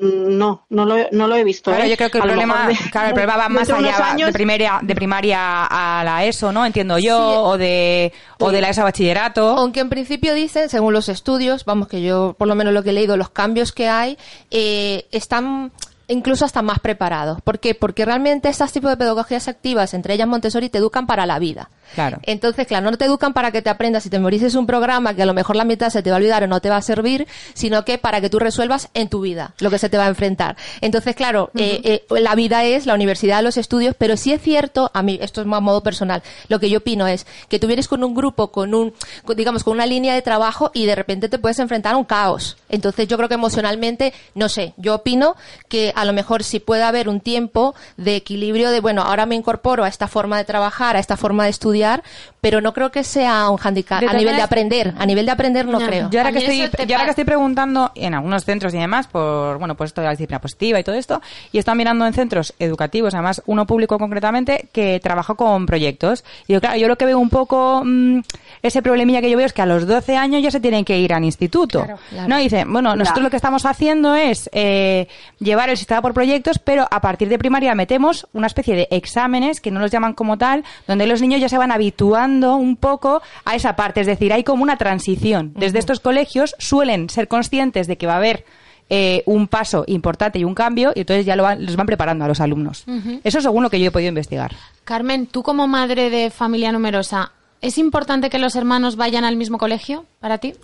No, 0.00 0.64
no 0.70 0.84
lo, 0.86 0.96
he- 0.96 1.08
no 1.10 1.26
lo 1.26 1.34
he 1.34 1.42
visto. 1.42 1.72
Claro, 1.72 1.84
¿eh? 1.86 1.90
yo 1.90 1.96
creo 1.96 2.08
que 2.10 2.18
el 2.18 2.22
problema, 2.24 2.68
de- 2.68 2.76
claro, 2.92 3.08
el 3.08 3.14
problema 3.14 3.36
va 3.36 3.48
más 3.48 3.68
allá, 3.68 4.12
años- 4.12 4.28
de 4.28 4.32
primaria, 4.32 4.78
de 4.80 4.94
primaria 4.94 5.64
a 5.64 6.04
la 6.04 6.24
ESO, 6.24 6.52
¿no? 6.52 6.64
Entiendo 6.64 6.98
yo, 7.00 7.18
Sí. 7.18 7.34
o 7.42 7.58
de, 7.58 8.12
o 8.38 8.52
de 8.52 8.60
la 8.60 8.68
ESO 8.68 8.82
a 8.82 8.84
bachillerato. 8.84 9.48
Aunque 9.56 9.80
en 9.80 9.88
principio 9.88 10.34
dicen, 10.34 10.68
según 10.68 10.92
los 10.92 11.08
estudios, 11.08 11.64
vamos 11.64 11.88
que 11.88 12.00
yo 12.00 12.36
por 12.38 12.46
lo 12.46 12.54
menos 12.54 12.72
lo 12.74 12.84
que 12.84 12.90
he 12.90 12.92
leído, 12.92 13.16
los 13.16 13.30
cambios 13.30 13.72
que 13.72 13.88
hay 13.88 14.16
eh, 14.52 15.06
están 15.10 15.72
incluso 16.08 16.44
hasta 16.44 16.62
más 16.62 16.80
preparados. 16.80 17.40
¿Por 17.42 17.60
qué? 17.60 17.74
Porque 17.74 18.04
realmente 18.04 18.48
estos 18.48 18.72
tipos 18.72 18.90
de 18.90 18.96
pedagogías 18.96 19.48
activas, 19.48 19.94
entre 19.94 20.14
ellas 20.14 20.28
Montessori, 20.28 20.68
te 20.68 20.78
educan 20.78 21.06
para 21.06 21.26
la 21.26 21.38
vida. 21.38 21.70
Claro. 21.94 22.18
Entonces, 22.24 22.66
claro, 22.66 22.90
no 22.90 22.96
te 22.96 23.04
educan 23.04 23.32
para 23.32 23.50
que 23.50 23.62
te 23.62 23.70
aprendas 23.70 24.04
y 24.06 24.10
te 24.10 24.18
memorices 24.18 24.54
un 24.54 24.66
programa 24.66 25.14
que 25.14 25.22
a 25.22 25.26
lo 25.26 25.34
mejor 25.34 25.56
la 25.56 25.64
mitad 25.64 25.90
se 25.90 26.02
te 26.02 26.10
va 26.10 26.16
a 26.16 26.18
olvidar 26.18 26.42
o 26.44 26.46
no 26.46 26.60
te 26.60 26.68
va 26.68 26.76
a 26.76 26.82
servir, 26.82 27.26
sino 27.54 27.84
que 27.84 27.98
para 27.98 28.20
que 28.20 28.30
tú 28.30 28.38
resuelvas 28.38 28.88
en 28.94 29.08
tu 29.08 29.20
vida 29.20 29.54
lo 29.58 29.70
que 29.70 29.78
se 29.78 29.88
te 29.88 29.96
va 29.98 30.04
a 30.04 30.08
enfrentar. 30.08 30.56
Entonces, 30.80 31.14
claro, 31.16 31.50
eh, 31.56 31.80
eh, 32.10 32.20
la 32.20 32.34
vida 32.34 32.64
es 32.64 32.86
la 32.86 32.94
universidad, 32.94 33.42
los 33.42 33.56
estudios, 33.56 33.94
pero 33.98 34.16
sí 34.16 34.32
es 34.32 34.42
cierto, 34.42 34.90
a 34.94 35.02
mí 35.02 35.18
esto 35.22 35.40
es 35.40 35.46
más 35.46 35.62
modo 35.62 35.82
personal, 35.82 36.22
lo 36.48 36.58
que 36.60 36.70
yo 36.70 36.78
opino 36.78 37.06
es 37.06 37.26
que 37.48 37.58
tú 37.58 37.66
vienes 37.66 37.88
con 37.88 38.04
un 38.04 38.14
grupo, 38.14 38.48
con 38.52 38.74
un, 38.74 38.92
con- 39.24 39.36
digamos, 39.36 39.64
con 39.64 39.72
una 39.74 39.86
línea 39.86 40.14
de 40.14 40.22
trabajo 40.22 40.70
y 40.74 40.86
de 40.86 40.94
repente 40.94 41.28
te 41.28 41.38
puedes 41.38 41.58
enfrentar 41.58 41.94
a 41.94 41.96
un 41.96 42.04
caos. 42.04 42.56
Entonces, 42.68 43.08
yo 43.08 43.16
creo 43.16 43.28
que 43.28 43.34
emocionalmente, 43.34 44.12
no 44.34 44.48
sé, 44.48 44.74
yo 44.76 44.94
opino 44.96 45.36
que 45.68 45.92
a 45.96 46.04
lo 46.04 46.12
mejor 46.12 46.44
sí 46.44 46.60
puede 46.60 46.82
haber 46.82 47.08
un 47.08 47.20
tiempo 47.20 47.74
de 47.96 48.16
equilibrio 48.16 48.70
de, 48.70 48.80
bueno, 48.80 49.02
ahora 49.02 49.26
me 49.26 49.34
incorporo 49.34 49.84
a 49.84 49.88
esta 49.88 50.06
forma 50.06 50.36
de 50.36 50.44
trabajar, 50.44 50.96
a 50.96 50.98
esta 51.00 51.16
forma 51.16 51.44
de 51.44 51.50
estudiar, 51.50 51.77
estudiar, 51.78 52.02
pero 52.40 52.60
no 52.60 52.72
creo 52.72 52.90
que 52.90 53.04
sea 53.04 53.48
un 53.50 53.58
handicap 53.62 54.02
a 54.08 54.12
nivel 54.12 54.36
de 54.36 54.42
aprender. 54.42 54.94
A 54.98 55.06
nivel 55.06 55.26
de 55.26 55.32
aprender 55.32 55.66
no, 55.66 55.78
No. 55.78 55.86
creo. 55.86 56.10
Yo 56.10 56.20
ahora, 56.20 56.30
A 56.30 56.32
que 56.32 56.38
estoy, 56.38 56.86
yo 56.86 56.94
ahora 56.96 57.04
que 57.04 57.10
estoy 57.10 57.24
preguntando 57.24 57.90
en 57.94 58.14
algunos 58.14 58.44
centros 58.44 58.74
y 58.74 58.78
demás 58.78 59.06
por, 59.06 59.58
bueno, 59.58 59.76
pues 59.76 59.88
esto 59.88 60.00
de 60.00 60.06
la 60.06 60.10
disciplina 60.12 60.40
positiva 60.40 60.78
y 60.78 60.84
todo 60.84 60.94
esto, 60.94 61.20
y 61.52 61.58
están 61.58 61.76
mirando 61.76 62.06
en 62.06 62.12
centros 62.12 62.54
educativos, 62.58 63.14
además 63.14 63.42
uno 63.46 63.66
público 63.66 63.98
concretamente, 63.98 64.68
que 64.72 65.00
trabaja 65.00 65.34
con 65.34 65.66
proyectos. 65.66 66.24
Y 66.46 66.52
yo, 66.54 66.60
claro, 66.60 66.76
yo 66.76 66.88
lo 66.88 66.96
que 66.96 67.06
veo 67.06 67.18
un 67.18 67.30
poco, 67.30 67.82
mm, 67.84 68.20
ese 68.62 68.82
problemilla 68.82 69.20
que 69.20 69.30
yo 69.30 69.36
veo 69.36 69.46
es 69.46 69.52
que 69.52 69.62
a 69.62 69.66
los 69.66 69.86
12 69.86 70.16
años 70.16 70.42
ya 70.42 70.50
se 70.50 70.60
tienen 70.60 70.84
que 70.84 70.98
ir 70.98 71.12
al 71.12 71.24
instituto. 71.24 71.84
Claro. 71.84 72.28
¿No? 72.28 72.38
Y 72.38 72.44
dicen, 72.44 72.72
bueno, 72.72 72.94
nosotros 72.96 73.22
lo 73.24 73.30
que 73.30 73.36
estamos 73.36 73.66
haciendo 73.66 74.14
es 74.14 74.48
eh, 74.52 75.08
llevar 75.38 75.70
el 75.70 75.76
sistema 75.76 76.02
por 76.02 76.14
proyectos, 76.14 76.58
pero 76.58 76.86
a 76.90 77.00
partir 77.00 77.28
de 77.28 77.38
primaria 77.38 77.74
metemos 77.74 78.26
una 78.32 78.46
especie 78.46 78.74
de 78.74 78.88
exámenes, 78.90 79.60
que 79.60 79.70
no 79.70 79.80
los 79.80 79.90
llaman 79.90 80.14
como 80.14 80.38
tal, 80.38 80.64
donde 80.86 81.06
los 81.06 81.20
niños 81.20 81.40
ya 81.40 81.48
se 81.48 81.58
van 81.58 81.67
habituando 81.72 82.56
un 82.56 82.76
poco 82.76 83.22
a 83.44 83.54
esa 83.54 83.76
parte. 83.76 84.00
Es 84.00 84.06
decir, 84.06 84.32
hay 84.32 84.44
como 84.44 84.62
una 84.62 84.76
transición. 84.76 85.52
Desde 85.56 85.78
estos 85.78 86.00
colegios 86.00 86.54
suelen 86.58 87.08
ser 87.10 87.28
conscientes 87.28 87.86
de 87.86 87.96
que 87.98 88.06
va 88.06 88.14
a 88.14 88.18
haber 88.18 88.44
eh, 88.90 89.22
un 89.26 89.48
paso 89.48 89.84
importante 89.86 90.38
y 90.38 90.44
un 90.44 90.54
cambio, 90.54 90.92
y 90.94 91.00
entonces 91.00 91.26
ya 91.26 91.36
lo 91.36 91.42
van- 91.42 91.64
los 91.66 91.76
van 91.76 91.86
preparando 91.86 92.24
a 92.24 92.28
los 92.28 92.40
alumnos. 92.40 92.84
Eso 93.22 93.40
según 93.42 93.62
lo 93.62 93.68
que 93.70 93.78
yo 93.78 93.86
he 93.88 93.90
podido 93.90 94.08
investigar. 94.08 94.54
Carmen, 94.84 95.26
tú 95.26 95.42
como 95.42 95.68
madre 95.68 96.08
de 96.08 96.30
familia 96.30 96.72
numerosa, 96.72 97.32
¿es 97.60 97.76
importante 97.76 98.30
que 98.30 98.38
los 98.38 98.56
hermanos 98.56 98.96
vayan 98.96 99.24
al 99.24 99.36
mismo 99.36 99.58
colegio 99.58 100.06
para 100.20 100.38
ti? 100.38 100.54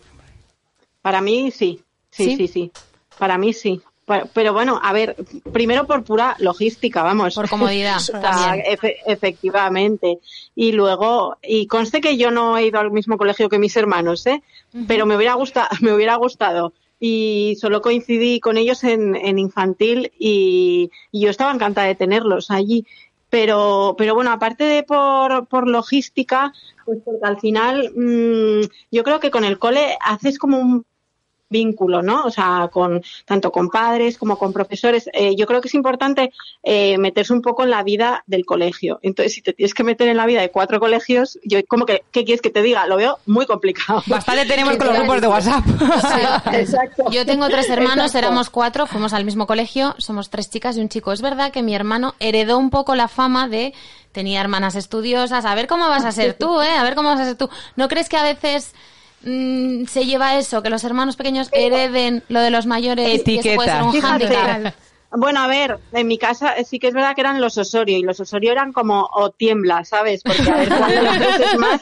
Para 1.03 1.21
mí 1.21 1.51
sí, 1.51 1.81
sí, 2.11 2.25
¿Sí? 2.31 2.37
sí, 2.37 2.49
sí. 2.49 2.73
Para 3.19 3.37
mí 3.37 3.53
sí. 3.53 3.83
Pero, 4.07 4.29
pero 4.35 4.53
bueno, 4.53 4.79
a 4.83 4.93
ver, 4.93 5.17
primero 5.53 5.87
por 5.87 6.05
pura 6.05 6.37
logística, 6.39 7.03
vamos. 7.03 7.35
Por 7.35 7.49
comodidad 7.49 7.99
también. 8.21 8.65
efe- 8.67 8.97
efectivamente. 9.07 10.19
Y 10.55 10.73
luego, 10.73 11.37
y 11.43 11.67
conste 11.67 12.01
que 12.01 12.17
yo 12.17 12.31
no 12.31 12.57
he 12.59 12.67
ido 12.67 12.81
al 12.81 12.91
mismo 12.91 13.17
colegio 13.17 13.49
que 13.49 13.59
mis 13.59 13.77
hermanos, 13.77 14.27
¿eh? 14.27 14.43
Pero 14.87 15.07
me 15.07 15.17
hubiera 15.17 15.35
gustado, 15.35 15.69
me 15.81 15.93
hubiera 15.93 16.17
gustado. 16.17 16.73
Y 17.01 17.57
solo 17.61 17.83
coincidí 17.83 18.41
con 18.41 18.57
ellos 18.57 18.85
en, 18.85 19.15
en 19.17 19.39
infantil 19.39 20.13
y, 20.19 20.91
y 21.11 21.21
yo 21.21 21.31
estaba 21.31 21.53
encantada 21.53 21.87
de 21.87 21.95
tenerlos 21.95 22.51
allí. 22.51 22.87
Pero, 23.31 23.95
pero 23.99 24.15
bueno, 24.15 24.31
aparte 24.31 24.63
de 24.65 24.85
por, 24.85 25.47
por 25.49 25.67
logística, 25.67 26.53
pues 26.85 26.99
porque 27.05 27.25
al 27.25 27.41
final 27.41 27.91
mm, 27.97 28.61
yo 28.93 29.03
creo 29.03 29.19
que 29.19 29.31
con 29.33 29.45
el 29.45 29.59
cole 29.59 29.97
haces 30.01 30.39
como 30.39 30.59
un 30.59 30.85
vínculo, 31.49 32.03
¿no? 32.03 32.25
O 32.25 32.31
sea, 32.31 32.69
con 32.73 33.03
tanto 33.25 33.53
con 33.53 33.69
padres 33.69 34.19
como 34.19 34.39
con 34.39 34.53
profesores. 34.53 35.09
Eh, 35.13 35.37
yo 35.37 35.47
creo 35.47 35.61
que 35.61 35.69
es 35.69 35.75
importante 35.75 36.33
eh, 36.63 36.99
meterse 36.99 37.33
un 37.33 37.43
poco 37.43 37.63
en 37.63 37.71
la 37.71 37.83
vida 37.83 38.25
del 38.27 38.45
colegio. 38.45 38.99
Entonces, 39.03 39.35
si 39.35 39.43
te 39.43 39.53
tienes 39.53 39.75
que 39.75 39.85
meter 39.85 40.09
en 40.09 40.17
la 40.17 40.27
vida 40.27 40.41
de 40.41 40.51
cuatro 40.51 40.81
colegios, 40.81 41.39
yo 41.45 41.59
como 41.67 41.87
que, 41.87 42.03
¿qué 42.11 42.25
quieres 42.25 42.41
que 42.41 42.51
te 42.51 42.63
diga? 42.63 42.87
Lo 42.87 42.97
veo 42.97 43.19
muy 43.27 43.47
complicado. 43.47 44.03
Bastante 44.07 44.47
tenemos 44.47 44.77
con 44.77 44.89
los 44.89 44.99
grupos 44.99 45.21
de 45.21 45.29
WhatsApp. 45.29 45.65
Exacto. 46.53 47.05
Yo 47.11 47.25
tengo 47.27 47.49
tres 47.49 47.69
hermanos, 47.71 48.07
Exacto. 48.07 48.19
éramos 48.19 48.51
cuatro, 48.51 48.87
fuimos 48.87 49.13
al 49.13 49.25
mismo 49.25 49.47
colegio, 49.47 49.95
somos 49.99 50.31
tres 50.31 50.51
chicas 50.51 50.77
y 50.77 50.81
un 50.81 50.89
chico. 50.89 51.13
Es 51.13 51.23
verdad 51.23 51.53
que 51.53 51.63
mi 51.63 51.75
hermano 51.75 52.15
heredó 52.21 52.59
un 52.59 52.71
poco 52.71 52.95
la 52.95 53.09
fama 53.09 53.49
de 53.49 53.75
tenía 54.13 54.41
hermanas 54.41 54.77
estudiosas, 54.77 55.45
a 55.45 55.55
ver 55.55 55.67
cómo 55.67 55.89
vas 55.89 56.05
a 56.05 56.13
ser 56.13 56.35
tú, 56.35 56.63
¿eh? 56.63 56.71
A 56.71 56.85
ver 56.85 56.95
cómo 56.95 57.09
vas 57.09 57.21
a 57.21 57.25
ser 57.25 57.37
tú. 57.37 57.51
¿No 57.77 57.89
crees 57.89 58.09
que 58.09 58.17
a 58.17 58.23
veces 58.23 58.73
mm, 59.23 59.85
se 59.87 60.05
lleva 60.05 60.37
eso, 60.39 60.63
que 60.63 60.71
los 60.71 60.85
hermanos 60.85 61.17
pequeños 61.17 61.49
hereden 61.53 62.23
lo 62.29 62.41
de 62.41 62.51
los 62.51 62.67
mayores 62.67 63.23
y 63.27 63.39
eso 63.39 63.55
puede 63.55 63.71
ser 63.71 63.83
un 63.83 63.93
Fíjate. 63.93 64.27
hándicap? 64.27 64.75
Bueno, 65.17 65.39
a 65.45 65.47
ver, 65.47 65.79
en 65.93 66.09
mi 66.09 66.19
casa 66.19 66.55
sí 66.65 66.81
que 66.81 66.89
es 66.89 66.93
verdad 66.95 67.15
que 67.15 67.21
eran 67.21 67.41
los 67.41 67.57
Osorio 67.57 67.97
y 67.97 68.03
los 68.03 68.19
Osorio 68.19 68.51
eran 68.51 68.73
como 68.73 69.09
o 69.15 69.31
tiembla, 69.31 69.85
¿sabes? 69.85 70.23
Porque 70.25 70.51
a 70.51 70.57
ver 70.57 70.69
veces 71.21 71.57
más, 71.57 71.81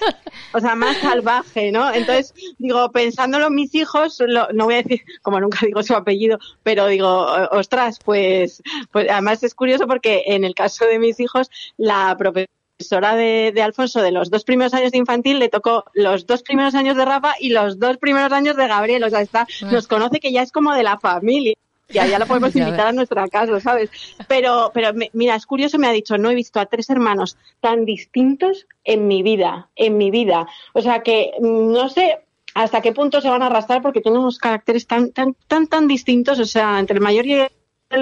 o 0.52 0.60
sea, 0.60 0.74
más 0.74 0.98
salvaje, 0.98 1.72
¿no? 1.72 1.90
Entonces, 1.94 2.34
digo, 2.58 2.92
pensándolo 2.92 3.46
en 3.46 3.54
mis 3.54 3.74
hijos, 3.74 4.18
lo- 4.26 4.48
no 4.52 4.66
voy 4.66 4.74
a 4.74 4.82
decir, 4.82 5.00
como 5.22 5.40
nunca 5.40 5.60
digo 5.64 5.82
su 5.82 5.94
apellido, 5.94 6.38
pero 6.62 6.88
digo, 6.88 7.26
ostras, 7.52 7.98
pues, 8.04 8.62
pues 8.90 9.08
además 9.08 9.42
es 9.42 9.54
curioso 9.54 9.86
porque 9.86 10.24
en 10.26 10.44
el 10.44 10.54
caso 10.54 10.84
de 10.84 10.98
mis 10.98 11.18
hijos, 11.18 11.50
la 11.78 12.14
profesora 12.18 12.52
de, 12.90 13.52
de 13.54 13.62
Alfonso 13.62 14.00
de 14.02 14.12
los 14.12 14.30
dos 14.30 14.44
primeros 14.44 14.74
años 14.74 14.92
de 14.92 14.98
infantil 14.98 15.38
le 15.38 15.48
tocó 15.48 15.84
los 15.94 16.26
dos 16.26 16.42
primeros 16.42 16.74
años 16.74 16.96
de 16.96 17.04
Rafa 17.04 17.34
y 17.40 17.50
los 17.50 17.78
dos 17.78 17.98
primeros 17.98 18.32
años 18.32 18.56
de 18.56 18.66
Gabriel, 18.68 19.04
o 19.04 19.10
sea, 19.10 19.20
está, 19.20 19.46
nos 19.70 19.86
conoce 19.88 20.20
que 20.20 20.32
ya 20.32 20.42
es 20.42 20.52
como 20.52 20.74
de 20.74 20.82
la 20.82 20.98
familia. 20.98 21.54
Ya, 21.88 22.06
ya 22.06 22.18
la 22.18 22.24
podemos 22.24 22.56
invitar 22.56 22.86
a 22.86 22.92
nuestra 22.92 23.28
casa, 23.28 23.60
¿sabes? 23.60 23.90
Pero, 24.26 24.70
pero 24.72 24.94
me- 24.94 25.10
mira, 25.12 25.34
es 25.34 25.44
curioso, 25.44 25.78
me 25.78 25.86
ha 25.88 25.92
dicho, 25.92 26.16
no 26.16 26.30
he 26.30 26.34
visto 26.34 26.58
a 26.58 26.64
tres 26.66 26.88
hermanos 26.88 27.36
tan 27.60 27.84
distintos 27.84 28.66
en 28.84 29.06
mi 29.08 29.22
vida, 29.22 29.68
en 29.76 29.98
mi 29.98 30.10
vida. 30.10 30.46
O 30.72 30.80
sea 30.80 31.02
que 31.02 31.32
mm, 31.38 31.72
no 31.72 31.88
sé 31.90 32.20
hasta 32.54 32.80
qué 32.80 32.92
punto 32.92 33.20
se 33.20 33.28
van 33.28 33.42
a 33.42 33.46
arrastrar 33.46 33.82
porque 33.82 34.00
tienen 34.00 34.20
unos 34.20 34.38
caracteres 34.38 34.86
tan, 34.86 35.10
tan, 35.12 35.34
tan, 35.48 35.66
tan 35.66 35.86
distintos. 35.86 36.38
O 36.38 36.44
sea, 36.46 36.78
entre 36.78 36.96
el 36.96 37.02
mayor 37.02 37.26
y 37.26 37.34
el 37.34 37.48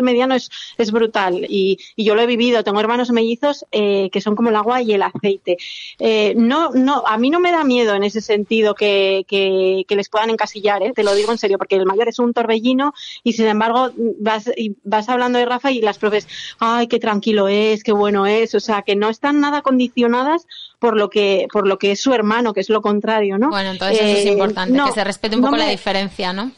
mediano 0.03 0.35
es, 0.35 0.51
es 0.79 0.91
brutal 0.91 1.47
y, 1.49 1.79
y 1.97 2.05
yo 2.05 2.15
lo 2.15 2.23
he 2.23 2.27
vivido. 2.27 2.65
Tengo 2.65 2.81
hermanos 2.81 3.11
mellizos 3.11 3.65
eh, 3.73 4.09
que 4.11 4.21
son 4.21 4.37
como 4.37 4.49
el 4.49 4.57
agua 4.57 4.83
y 4.83 4.93
el 4.93 5.03
aceite. 5.03 5.57
Eh, 5.99 6.35
no, 6.37 6.71
no, 6.71 7.03
a 7.07 7.19
mí 7.19 7.31
no 7.31 7.41
me 7.41 7.53
da 7.53 7.65
miedo 7.65 7.95
en 7.95 8.05
ese 8.05 8.21
sentido 8.21 8.75
que, 8.75 9.25
que, 9.29 9.85
que 9.87 9.97
les 9.97 10.09
puedan 10.09 10.31
encasillar, 10.31 10.83
¿eh? 10.83 10.93
te 10.95 11.03
lo 11.03 11.15
digo 11.15 11.33
en 11.33 11.39
serio, 11.39 11.59
porque 11.59 11.77
el 11.77 11.87
mayor 11.87 12.09
es 12.09 12.19
un 12.19 12.33
torbellino 12.33 12.95
y 13.23 13.33
sin 13.33 13.47
embargo 13.47 13.91
vas, 14.19 14.51
y 14.57 14.77
vas 14.85 15.09
hablando 15.09 15.39
de 15.39 15.47
Rafa 15.47 15.71
y 15.73 15.81
las 15.81 15.99
profes, 15.99 16.27
ay, 16.59 16.87
qué 16.87 16.99
tranquilo 16.99 17.49
es, 17.49 17.83
qué 17.83 17.93
bueno 17.93 18.27
es, 18.27 18.55
o 18.55 18.61
sea, 18.61 18.83
que 18.83 18.97
no 18.97 19.09
están 19.09 19.41
nada 19.41 19.63
condicionadas 19.63 20.47
por 20.79 20.97
lo 20.97 21.11
que, 21.11 21.47
por 21.53 21.67
lo 21.67 21.79
que 21.79 21.93
es 21.93 22.01
su 22.01 22.13
hermano, 22.13 22.55
que 22.55 22.61
es 22.61 22.71
lo 22.71 22.81
contrario, 22.81 23.39
¿no? 23.39 23.51
Bueno, 23.51 23.71
entonces 23.71 24.01
eso 24.01 24.19
es 24.19 24.27
Eh, 24.27 24.33
importante, 24.33 24.73
no, 24.77 24.87
que 24.87 24.93
se 24.93 25.05
respete 25.05 25.37
un 25.37 25.43
no 25.43 25.49
poco 25.49 25.59
la 25.59 25.69
diferencia, 25.69 26.33
¿no? 26.33 26.53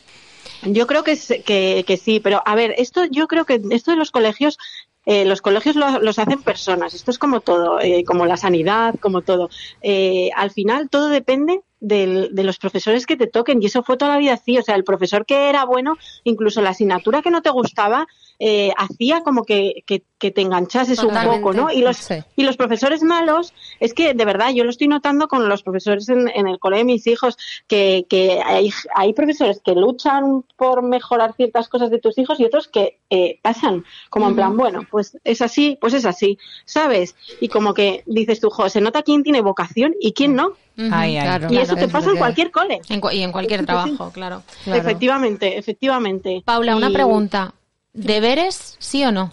Yo 0.65 0.87
creo 0.87 1.03
que, 1.05 1.17
que, 1.45 1.85
que 1.87 1.97
sí, 1.97 2.21
pero 2.21 2.43
a 2.45 2.55
ver, 2.55 2.75
esto 2.79 3.05
yo 3.11 3.27
creo 3.29 3.45
que 3.45 3.61
esto 3.71 3.91
de 3.91 3.97
los 3.97 4.11
colegios, 4.11 4.59
eh, 5.05 5.25
los 5.25 5.43
colegios 5.43 5.75
lo- 5.77 5.99
los 6.01 6.19
hacen 6.19 6.43
personas, 6.43 6.95
esto 6.95 7.11
es 7.11 7.19
como 7.19 7.41
todo, 7.41 7.81
eh, 7.81 8.05
como 8.05 8.27
la 8.27 8.37
sanidad, 8.37 8.95
como 9.01 9.23
todo. 9.23 9.51
Eh, 9.81 10.31
al 10.37 10.51
final 10.51 10.89
todo 10.91 11.09
depende 11.09 11.61
del- 11.81 12.29
de 12.33 12.45
los 12.45 12.59
profesores 12.59 13.07
que 13.07 13.17
te 13.17 13.27
toquen 13.27 13.61
y 13.61 13.67
eso 13.67 13.83
fue 13.83 13.97
toda 13.97 14.13
la 14.13 14.19
vida 14.19 14.35
así, 14.35 14.57
o 14.57 14.63
sea, 14.63 14.77
el 14.77 14.85
profesor 14.85 15.27
que 15.27 15.49
era 15.49 15.65
bueno, 15.65 15.97
incluso 16.23 16.63
la 16.63 16.71
asignatura 16.71 17.23
que 17.23 17.33
no 17.33 17.43
te 17.43 17.51
gustaba, 17.51 18.07
eh, 18.45 18.73
hacía 18.77 19.23
como 19.23 19.45
que, 19.45 19.85
que, 19.87 20.03
que 20.19 20.33
te 20.33 20.41
enganchases 20.41 20.99
un 21.05 21.15
poco, 21.15 21.53
¿no? 21.53 21.71
Y 21.71 21.81
los, 21.83 21.97
Sí. 21.97 22.17
y 22.35 22.43
los 22.43 22.57
profesores 22.57 23.05
malos, 23.05 23.53
es 23.79 23.95
que 23.95 24.15
de 24.15 24.25
verdad 24.25 24.51
yo 24.53 24.65
lo 24.65 24.71
estoy 24.71 24.89
notando 24.89 25.29
con 25.29 25.49
los 25.49 25.63
profesores 25.63 26.09
en, 26.09 26.29
en 26.29 26.49
el 26.49 26.59
cole 26.59 26.79
de 26.79 26.85
mis 26.85 27.07
hijos, 27.07 27.37
que, 27.69 28.05
que 28.11 28.41
hay, 28.45 28.71
hay 28.97 29.13
profesores 29.13 29.61
que 29.65 29.75
luchan 29.77 30.45
por 30.57 30.83
mejorar 30.83 31.35
ciertas 31.37 31.69
cosas 31.69 31.91
de 31.91 32.01
tus 32.01 32.19
hijos 32.19 32.41
y 32.41 32.45
otros 32.45 32.67
que 32.67 32.99
eh, 33.11 33.39
pasan, 33.43 33.85
como 34.11 34.27
en 34.29 34.35
plan, 34.35 34.57
bueno, 34.57 34.81
pues 34.91 35.17
es 35.23 35.41
así, 35.41 35.79
pues 35.81 35.95
es 35.95 36.05
así, 36.05 36.37
¿sabes? 36.65 37.15
Y 37.41 37.47
como 37.49 37.75
que 37.75 38.03
dices 38.07 38.41
tú, 38.41 38.51
jo, 38.51 38.69
se 38.69 38.81
nota 38.81 39.03
quién 39.05 39.23
tiene 39.23 39.41
vocación 39.41 39.95
y 40.01 40.15
quién 40.15 40.35
no. 40.35 40.49
Ujú. 40.79 40.89
Ay, 40.91 41.17
ay. 41.17 41.23
Claro, 41.27 41.47
y 41.53 41.59
eso 41.59 41.75
claro, 41.75 41.87
te 41.87 41.93
pasa 41.93 42.11
en 42.11 42.17
cualquier 42.17 42.51
cole. 42.51 42.81
En 42.89 43.01
cu- 43.01 43.11
y 43.13 43.23
en 43.23 43.31
cualquier 43.31 43.65
trabajo, 43.67 44.11
claro. 44.13 44.43
Claro. 44.65 44.81
Efectivamente, 44.81 45.59
efectivamente. 45.59 46.43
Paula, 46.45 46.75
una 46.75 46.91
Y- 46.91 46.93
pregunta. 46.95 47.55
¿Deberes, 47.93 48.77
sí 48.79 49.05
o 49.05 49.13
no? 49.13 49.33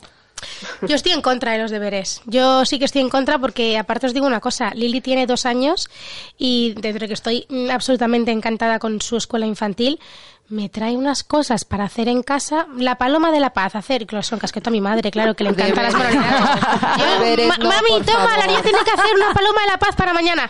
Yo 0.82 0.96
estoy 0.96 1.12
en 1.12 1.22
contra 1.22 1.54
de 1.54 1.60
los 1.60 1.72
deberes. 1.72 2.22
Yo 2.26 2.66
sí 2.66 2.80
que 2.80 2.86
estoy 2.86 3.02
en 3.02 3.10
contra 3.10 3.40
porque, 3.40 3.78
aparte 3.78 4.08
os 4.08 4.14
digo 4.14 4.26
una 4.26 4.40
cosa, 4.40 4.72
Lili 4.74 5.02
tiene 5.02 5.28
dos 5.28 5.46
años 5.46 5.90
y 6.38 6.74
desde 6.80 7.08
que 7.08 7.14
estoy 7.14 7.46
mm, 7.50 7.70
absolutamente 7.70 8.32
encantada 8.32 8.80
con 8.80 9.02
su 9.02 9.18
escuela 9.18 9.46
infantil, 9.46 10.00
me 10.50 10.68
trae 10.68 10.98
unas 10.98 11.24
cosas 11.24 11.64
para 11.64 11.84
hacer 11.84 12.08
en 12.08 12.24
casa. 12.24 12.66
La 12.76 12.96
paloma 12.98 13.32
de 13.32 13.40
la 13.40 13.52
paz, 13.52 13.76
hacer, 13.76 14.08
que 14.08 14.22
son 14.24 14.40
casqueto 14.40 14.70
a 14.70 14.72
mi 14.72 14.82
madre, 14.82 15.12
claro, 15.12 15.36
que 15.36 15.44
le 15.44 15.52
encantan 15.52 15.84
las 15.84 15.94
Deberes. 15.94 16.16
manualidades. 16.16 16.98
Yo, 16.98 17.06
Deberes, 17.20 17.48
"Ma- 17.48 17.58
no, 17.58 17.70
mami, 17.70 17.90
toma, 18.06 18.20
la 18.24 18.28
favor". 18.30 18.48
niña 18.48 18.62
tiene 18.64 18.80
que 18.84 18.92
hacer 18.92 19.16
una 19.16 19.34
paloma 19.34 19.62
de 19.62 19.68
la 19.68 19.78
paz 19.78 19.96
para 19.96 20.14
mañana. 20.14 20.50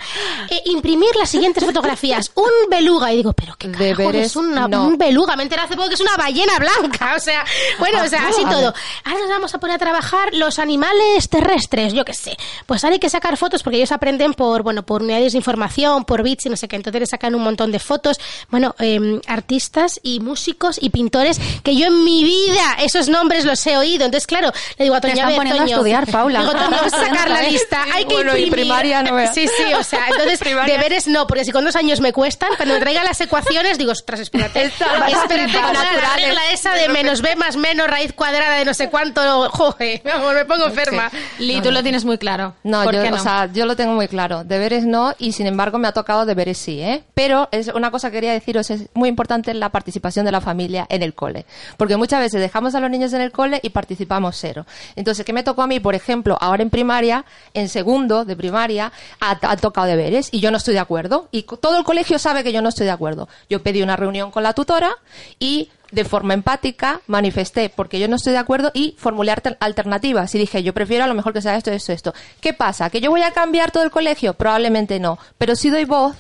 Eh, 0.49 0.62
imprimir 0.67 1.13
las 1.17 1.29
siguientes 1.29 1.65
fotografías. 1.65 2.31
Un 2.35 2.69
beluga. 2.69 3.12
Y 3.12 3.17
digo, 3.17 3.33
pero 3.33 3.55
qué 3.57 3.71
carajo 3.71 4.09
es 4.12 4.35
una- 4.35 4.67
no. 4.67 4.85
un 4.88 4.97
beluga. 4.97 5.35
Me 5.35 5.43
enteré 5.43 5.62
hace 5.63 5.75
poco 5.75 5.89
que 5.89 5.95
es 5.95 6.01
una 6.01 6.15
ballena 6.15 6.53
blanca. 6.59 7.15
O 7.15 7.19
sea, 7.19 7.43
bueno, 7.77 8.01
o 8.03 8.07
sea, 8.07 8.27
así 8.29 8.43
todo. 8.45 8.73
Ahora 9.03 9.19
nos 9.19 9.29
vamos 9.29 9.53
a 9.53 9.59
poner 9.59 9.75
a 9.75 9.79
trabajar 9.79 10.33
los 10.33 10.59
animales 10.59 11.27
terrestres, 11.29 11.91
yo 11.93 12.05
qué 12.05 12.13
sé. 12.13 12.38
Pues 12.65 12.83
ahora 12.83 12.93
hay 12.93 12.99
que 12.99 13.09
sacar 13.09 13.35
fotos 13.35 13.63
porque 13.63 13.77
ellos 13.77 13.91
aprenden 13.91 14.33
por, 14.33 14.63
bueno, 14.63 14.83
por 14.83 15.01
unidades 15.01 15.33
de 15.33 15.38
información, 15.39 16.05
por 16.05 16.23
bits 16.23 16.45
y 16.45 16.49
no 16.49 16.55
sé 16.55 16.67
qué. 16.69 16.75
Entonces 16.77 17.01
les 17.01 17.09
sacan 17.09 17.35
un 17.35 17.43
montón 17.43 17.71
de 17.71 17.79
fotos. 17.79 18.17
Bueno, 18.49 18.75
eh, 18.79 19.19
artistas 19.27 19.88
artistas 19.89 19.99
y 20.04 20.19
músicos 20.19 20.78
y 20.82 20.89
pintores 20.89 21.39
que 21.63 21.75
yo 21.75 21.88
en 21.88 22.04
mi 22.04 22.23
vida 22.23 22.75
esos 22.82 23.10
nombres 23.10 23.45
los 23.45 23.65
he 23.67 23.78
oído. 23.78 24.06
Entonces, 24.06 24.28
claro, 24.28 24.52
le 24.78 24.86
digo 24.86 24.95
a 24.95 25.02
Te 25.02 25.10
Toño, 25.10 25.13
están 25.13 25.25
a 25.25 25.30
ver, 25.30 25.38
poniendo 25.38 25.62
a 25.62 25.65
Toño, 25.65 25.75
estudiar, 25.78 26.08
Paula. 26.12 26.39
Digo, 26.41 26.52
Toño, 26.52 26.69
vamos 26.71 26.93
a 26.93 26.99
sacar 27.06 27.30
la 27.30 27.41
lista. 27.43 27.84
Hay 27.93 28.06
que 28.06 28.13
Bueno, 28.15 28.32
y 28.38 28.43
imprimir. 28.43 28.52
primaria 28.67 29.04
no 29.04 29.15
veas. 29.15 29.34
Sí, 29.34 29.47
sí, 29.47 29.73
o 29.73 29.84
sea, 29.84 30.08
entonces 30.10 30.39
deberes 30.67 31.08
no, 31.08 31.28
porque 31.28 31.45
si 31.45 31.52
con 31.52 31.65
dos 31.65 31.75
años 31.75 31.99
me 32.02 32.13
cuestan, 32.13 32.49
cuando 32.58 32.75
me 32.75 32.80
traigan 32.82 33.06
las 33.06 33.19
ecuaciones, 33.21 33.78
digo, 33.78 33.91
ostras, 33.91 34.19
espérate. 34.19 34.63
espérate, 34.65 35.54
con 35.54 35.62
la 35.62 35.84
naturales. 35.84 36.25
regla 36.28 36.41
esa 36.52 36.73
de 36.73 36.89
menos 36.89 37.21
b 37.21 37.36
más 37.36 37.56
menos 37.58 37.88
raíz 37.88 38.13
cuadrada 38.13 38.56
de 38.56 38.65
no 38.65 38.73
sé 38.73 38.89
cuánto, 38.89 39.49
joder, 39.52 40.02
vamos, 40.04 40.34
me 40.36 40.45
pongo 40.45 40.65
enferma. 40.67 41.12
Li, 41.39 41.62
tú 41.62 41.71
lo 41.71 41.82
tienes 41.84 42.06
muy 42.06 42.17
claro. 42.17 42.56
No, 42.63 42.84
¿Por 42.84 42.95
yo, 42.95 43.02
qué 43.04 43.10
no? 43.12 43.17
o 43.17 43.19
sea, 43.19 43.49
yo 43.52 43.65
lo 43.65 43.75
tengo 43.75 43.93
muy 43.93 44.08
claro. 44.08 44.43
Deberes 44.43 44.86
no, 44.86 45.13
y 45.17 45.32
sin 45.34 45.47
embargo 45.47 45.78
me 45.78 45.88
ha 45.88 45.91
tocado 45.93 46.25
deberes 46.25 46.58
sí, 46.58 46.82
¿eh? 46.82 47.04
Pero 47.13 47.47
es 47.52 47.67
una 47.69 47.91
cosa 47.91 48.10
que 48.12 48.19
quería 48.19 48.34
deciros, 48.34 48.69
es 48.69 48.89
muy 48.93 49.08
importante 49.08 49.54
la 49.54 49.69
participación 49.80 50.26
de 50.26 50.32
la 50.32 50.42
familia 50.42 50.86
en 50.89 51.04
el 51.04 51.13
cole. 51.13 51.46
Porque 51.78 51.96
muchas 51.96 52.20
veces 52.20 52.42
dejamos 52.42 52.76
a 52.76 52.80
los 52.82 52.89
niños 52.92 53.13
en 53.13 53.22
el 53.22 53.32
cole 53.32 53.60
y 53.63 53.70
participamos 53.70 54.36
cero. 54.38 54.65
Entonces, 54.98 55.26
¿qué 55.26 55.32
me 55.32 55.42
tocó 55.44 55.62
a 55.62 55.68
mí? 55.68 55.80
Por 55.80 55.96
ejemplo, 55.96 56.38
ahora 56.42 56.62
en 56.63 56.70
primaria, 56.70 57.24
en 57.54 57.70
segundo 57.70 58.26
de 58.26 58.36
primaria, 58.36 58.92
ha, 59.22 59.56
tocado 59.58 59.88
deberes 59.88 60.30
y 60.34 60.42
yo 60.42 60.52
no 60.52 60.58
estoy 60.58 60.74
de 60.74 60.82
acuerdo. 60.82 61.30
Y 61.32 61.44
todo 61.44 61.78
el 61.78 61.84
colegio 61.86 62.20
sabe 62.20 62.44
que 62.44 62.52
yo 62.52 62.62
no 62.62 62.70
estoy 62.70 62.86
de 62.88 62.92
acuerdo. 62.92 63.30
Yo 63.50 63.63
pedí 63.63 63.82
una 63.82 63.96
reunión 63.96 64.32
con 64.32 64.44
la 64.44 64.54
tutora 64.54 64.92
y 65.39 65.70
de 65.92 66.04
forma 66.06 66.34
empática 66.36 67.02
manifesté 67.08 67.70
porque 67.70 68.00
yo 68.00 68.08
no 68.08 68.18
estoy 68.18 68.34
de 68.34 68.39
acuerdo 68.39 68.70
y 68.76 68.96
formulé 69.00 69.32
alter- 69.32 69.58
alternativas 69.60 70.36
y 70.36 70.38
dije 70.38 70.62
yo 70.62 70.72
prefiero 70.72 71.04
a 71.06 71.08
lo 71.08 71.15
mejor 71.15 71.34
que 71.34 71.42
sea 71.42 71.56
esto, 71.56 71.72
esto, 71.72 71.94
esto. 71.94 72.13
¿Qué 72.42 72.54
pasa? 72.54 72.89
¿Que 72.92 73.02
yo 73.02 73.10
voy 73.10 73.24
a 73.24 73.32
cambiar 73.32 73.72
todo 73.72 73.84
el 73.84 73.89
colegio? 73.89 74.34
Probablemente 74.36 75.00
no, 75.00 75.18
pero 75.39 75.56
sí 75.56 75.70
doy 75.72 75.86
voz 75.86 76.15